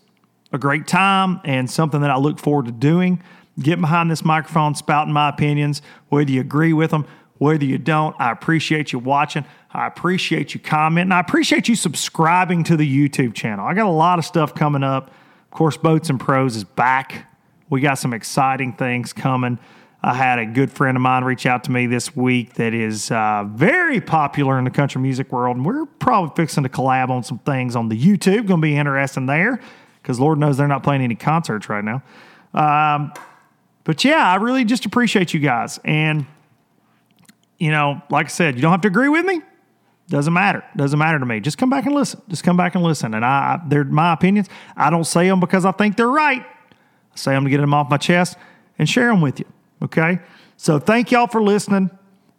a 0.52 0.58
great 0.58 0.88
time 0.88 1.40
and 1.44 1.70
something 1.70 2.02
that 2.02 2.10
I 2.10 2.18
look 2.18 2.40
forward 2.40 2.66
to 2.66 2.72
doing. 2.72 3.22
Getting 3.60 3.82
behind 3.82 4.10
this 4.10 4.24
microphone, 4.24 4.74
spouting 4.74 5.14
my 5.14 5.30
opinions, 5.30 5.82
whether 6.08 6.32
you 6.32 6.40
agree 6.40 6.72
with 6.72 6.92
them, 6.92 7.06
whether 7.40 7.66
you 7.66 7.78
don't. 7.78 8.16
I 8.18 8.32
appreciate 8.32 8.94
you 8.94 9.00
watching. 9.00 9.46
I 9.72 9.86
appreciate 9.86 10.54
you 10.54 10.60
commenting. 10.60 11.12
I 11.12 11.20
appreciate 11.20 11.68
you 11.68 11.76
subscribing 11.76 12.64
to 12.66 12.78
the 12.78 13.10
YouTube 13.10 13.34
channel. 13.34 13.66
I 13.66 13.74
got 13.74 13.86
a 13.86 13.92
lot 13.92 14.18
of 14.18 14.26
stuff 14.26 14.56
coming 14.56 14.84
up. 14.84 15.10
Of 15.10 15.52
course, 15.52 15.78
Boats 15.78 16.10
and 16.10 16.20
Pros 16.20 16.56
is 16.56 16.64
back. 16.64 17.28
We 17.70 17.82
got 17.82 17.96
some 17.96 18.14
exciting 18.14 18.74
things 18.74 19.14
coming. 19.14 19.60
I 20.02 20.14
had 20.14 20.40
a 20.40 20.46
good 20.46 20.72
friend 20.72 20.96
of 20.96 21.02
mine 21.02 21.26
reach 21.26 21.46
out 21.46 21.66
to 21.66 21.72
me 21.72 21.86
this 21.86 22.16
week 22.16 22.54
that 22.54 22.74
is 22.74 23.12
uh, 23.12 23.44
very 23.50 24.00
popular 24.00 24.58
in 24.58 24.64
the 24.64 24.72
country 24.72 25.02
music 25.02 25.32
world, 25.32 25.58
and 25.58 25.66
we're 25.66 25.86
probably 25.86 26.32
fixing 26.36 26.64
to 26.64 26.70
collab 26.70 27.10
on 27.10 27.24
some 27.24 27.40
things 27.40 27.76
on 27.76 27.90
the 27.90 28.00
YouTube. 28.00 28.48
Going 28.48 28.62
to 28.62 28.66
be 28.66 28.78
interesting 28.78 29.26
there 29.26 29.60
because 30.02 30.20
Lord 30.20 30.40
knows 30.40 30.56
they're 30.58 30.70
not 30.70 30.84
playing 30.84 31.02
any 31.02 31.16
concerts 31.16 31.68
right 31.68 31.84
now. 31.84 32.02
Um, 32.54 33.12
but 33.84 34.06
yeah, 34.06 34.26
I 34.26 34.36
really 34.36 34.64
just 34.64 34.86
appreciate 34.86 35.34
you 35.34 35.42
guys. 35.42 35.80
And, 35.84 36.26
you 37.58 37.72
know, 37.72 38.02
like 38.10 38.28
I 38.28 38.30
said, 38.30 38.56
you 38.56 38.62
don't 38.62 38.72
have 38.72 38.82
to 38.82 38.88
agree 38.88 39.10
with 39.10 39.26
me. 39.26 39.42
Doesn't 40.08 40.34
matter. 40.34 40.64
Doesn't 40.78 40.98
matter 40.98 41.20
to 41.20 41.26
me. 41.26 41.42
Just 41.42 41.58
come 41.58 41.70
back 41.70 41.86
and 41.86 41.94
listen. 41.94 42.22
Just 42.30 42.44
come 42.44 42.56
back 42.56 42.74
and 42.74 42.84
listen. 42.84 43.14
And 43.14 43.26
I, 43.26 43.28
I 43.28 43.62
they're 43.68 43.84
my 43.84 44.14
opinions. 44.14 44.48
I 44.78 44.90
don't 44.90 45.04
say 45.04 45.28
them 45.28 45.40
because 45.40 45.66
I 45.66 45.72
think 45.72 45.98
they're 45.98 46.08
right. 46.08 46.42
I 46.42 47.16
say 47.16 47.32
them 47.32 47.44
to 47.44 47.50
get 47.50 47.60
them 47.60 47.74
off 47.74 47.90
my 47.90 47.98
chest 47.98 48.38
and 48.80 48.90
share 48.90 49.10
them 49.10 49.22
with 49.22 49.40
you. 49.40 49.46
Okay? 49.82 50.20
So 50.58 50.80
thank 50.80 51.12
y'all 51.12 51.28
for 51.28 51.42
listening. 51.42 51.90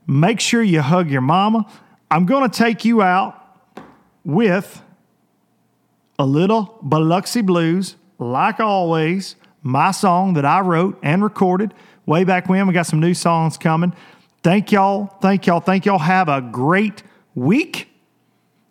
Make 0.07 0.41
sure 0.41 0.62
you 0.62 0.81
hug 0.81 1.11
your 1.11 1.21
mama. 1.21 1.71
I'm 2.11 2.27
going 2.27 2.49
to 2.49 2.59
take 2.59 2.85
you 2.85 3.03
out 3.03 3.37
with 4.25 4.83
a 6.19 6.27
little 6.27 6.79
Biloxi 6.83 7.41
Blues, 7.41 7.97
like 8.19 8.61
always, 8.61 9.37
my 9.62 9.91
song 9.91 10.35
that 10.35 10.45
I 10.45 10.61
wrote 10.61 10.99
and 11.03 11.23
recorded 11.23 11.73
way 12.07 12.25
back 12.25 12.49
when. 12.49 12.67
We 12.67 12.75
got 12.75 12.87
some 12.87 13.01
new 13.01 13.15
songs 13.15 13.57
coming. 13.57 13.95
Thank 14.43 14.73
y'all. 14.73 15.07
Thank 15.21 15.47
y'all. 15.47 15.61
Thank 15.61 15.87
y'all. 15.87 15.99
Have 15.99 16.29
a 16.29 16.41
great 16.41 17.03
week. 17.35 17.89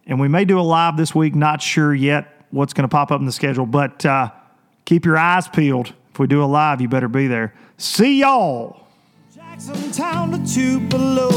And 0.05 0.19
we 0.19 0.27
may 0.27 0.45
do 0.45 0.59
a 0.59 0.61
live 0.61 0.97
this 0.97 1.13
week. 1.13 1.35
Not 1.35 1.61
sure 1.61 1.93
yet 1.93 2.45
what's 2.51 2.73
going 2.73 2.83
to 2.83 2.87
pop 2.91 3.11
up 3.11 3.19
in 3.19 3.25
the 3.25 3.31
schedule, 3.31 3.65
but 3.65 4.05
uh, 4.05 4.31
keep 4.85 5.05
your 5.05 5.17
eyes 5.17 5.47
peeled. 5.47 5.93
If 6.19 6.23
we 6.23 6.27
do 6.27 6.43
a 6.43 6.51
live, 6.51 6.81
you 6.81 6.89
better 6.89 7.07
be 7.07 7.27
there. 7.27 7.53
See 7.77 8.19
y'all. 8.19 8.85
Jackson 9.33 9.89
Town 9.93 10.31
to 10.31 10.53
Tupelo, 10.53 11.29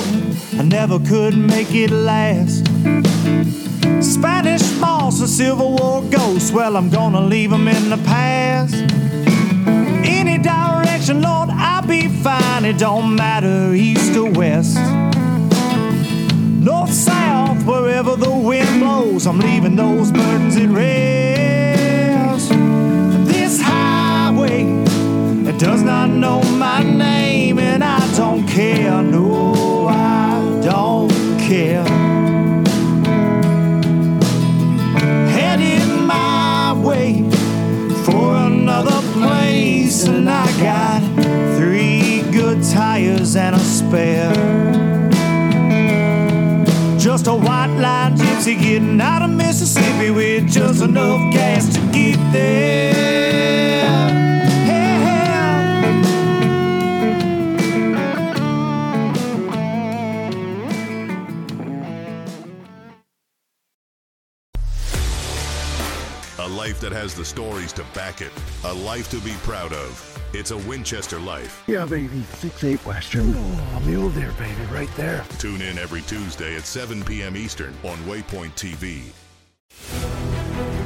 I 0.58 0.64
never 0.64 0.98
could 0.98 1.36
make 1.36 1.72
it 1.72 1.92
last. 1.92 2.66
Spanish 4.02 4.76
moss 4.80 5.20
and 5.20 5.28
Civil 5.28 5.76
War 5.76 6.02
ghosts, 6.10 6.50
well, 6.50 6.76
I'm 6.76 6.90
gonna 6.90 7.20
leave 7.20 7.50
them 7.50 7.68
in 7.68 7.90
the 7.90 7.96
past. 7.98 8.74
Any 10.04 10.38
direction, 10.38 11.22
Lord, 11.22 11.50
I'll 11.50 11.86
be 11.86 12.08
fine. 12.08 12.64
It 12.64 12.78
don't 12.78 13.14
matter, 13.14 13.72
east 13.74 14.16
or 14.16 14.32
west. 14.32 14.78
North, 16.60 16.92
south, 16.92 17.64
wherever 17.64 18.16
the 18.16 18.32
wind 18.32 18.80
blows, 18.80 19.28
I'm 19.28 19.38
leaving 19.38 19.76
those 19.76 20.10
burdens 20.10 20.56
at 20.56 20.68
rest. 20.70 21.41
It 24.60 25.58
does 25.58 25.82
not 25.82 26.10
know 26.10 26.42
my 26.42 26.82
name, 26.82 27.58
and 27.58 27.82
I 27.82 28.00
don't 28.16 28.46
care. 28.46 29.02
No, 29.02 29.88
I 29.88 30.60
don't 30.62 31.10
care. 31.40 31.84
Headed 35.30 35.88
my 36.06 36.74
way 36.84 37.28
for 38.04 38.36
another 38.36 39.00
place, 39.12 40.06
and 40.06 40.28
I 40.28 40.46
got 40.60 41.00
three 41.56 42.22
good 42.30 42.62
tires 42.62 43.36
and 43.36 43.56
a 43.56 43.58
spare. 43.58 44.34
Just 46.98 47.26
a 47.26 47.34
white 47.34 47.74
line 47.80 48.16
gypsy 48.16 48.60
getting 48.60 49.00
out 49.00 49.22
of 49.22 49.30
Mississippi 49.30 50.10
with 50.10 50.50
just 50.52 50.82
enough 50.82 51.32
gas 51.32 51.74
to 51.74 51.80
get 51.92 52.18
there. 52.32 53.31
Life 66.62 66.78
that 66.78 66.92
has 66.92 67.12
the 67.12 67.24
stories 67.24 67.72
to 67.72 67.82
back 67.92 68.20
it. 68.20 68.30
A 68.66 68.72
life 68.72 69.10
to 69.10 69.18
be 69.22 69.32
proud 69.42 69.72
of. 69.72 69.90
It's 70.32 70.52
a 70.52 70.58
Winchester 70.58 71.18
life. 71.18 71.64
Yeah, 71.66 71.84
baby. 71.86 72.22
Six 72.34 72.62
eight 72.62 72.78
Western. 72.86 73.34
Oh, 73.34 73.82
mule 73.84 74.10
deer, 74.10 74.32
baby, 74.38 74.62
right 74.70 74.88
there. 74.94 75.24
Tune 75.38 75.60
in 75.60 75.76
every 75.76 76.02
Tuesday 76.02 76.54
at 76.54 76.62
7 76.62 77.02
p.m. 77.02 77.36
Eastern 77.36 77.74
on 77.82 77.96
Waypoint 78.06 78.52
TV. 78.54 79.10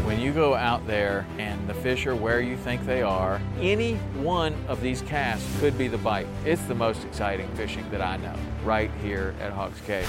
When 0.07 0.19
you 0.19 0.33
go 0.33 0.55
out 0.55 0.87
there 0.87 1.27
and 1.37 1.69
the 1.69 1.75
fish 1.75 2.07
are 2.07 2.17
where 2.17 2.41
you 2.41 2.57
think 2.57 2.87
they 2.87 3.03
are, 3.03 3.39
any 3.61 3.97
one 4.35 4.55
of 4.69 4.81
these 4.81 5.03
casts 5.03 5.47
could 5.61 5.77
be 5.77 5.89
the 5.89 5.99
bite. 5.99 6.27
It's 6.47 6.63
the 6.63 6.75
most 6.75 7.05
exciting 7.05 7.55
fishing 7.55 7.85
that 7.91 8.01
I 8.01 8.17
know, 8.17 8.35
right 8.65 8.91
here 9.03 9.35
at 9.43 9.53
Hawks 9.53 9.83
Cave. 9.83 10.09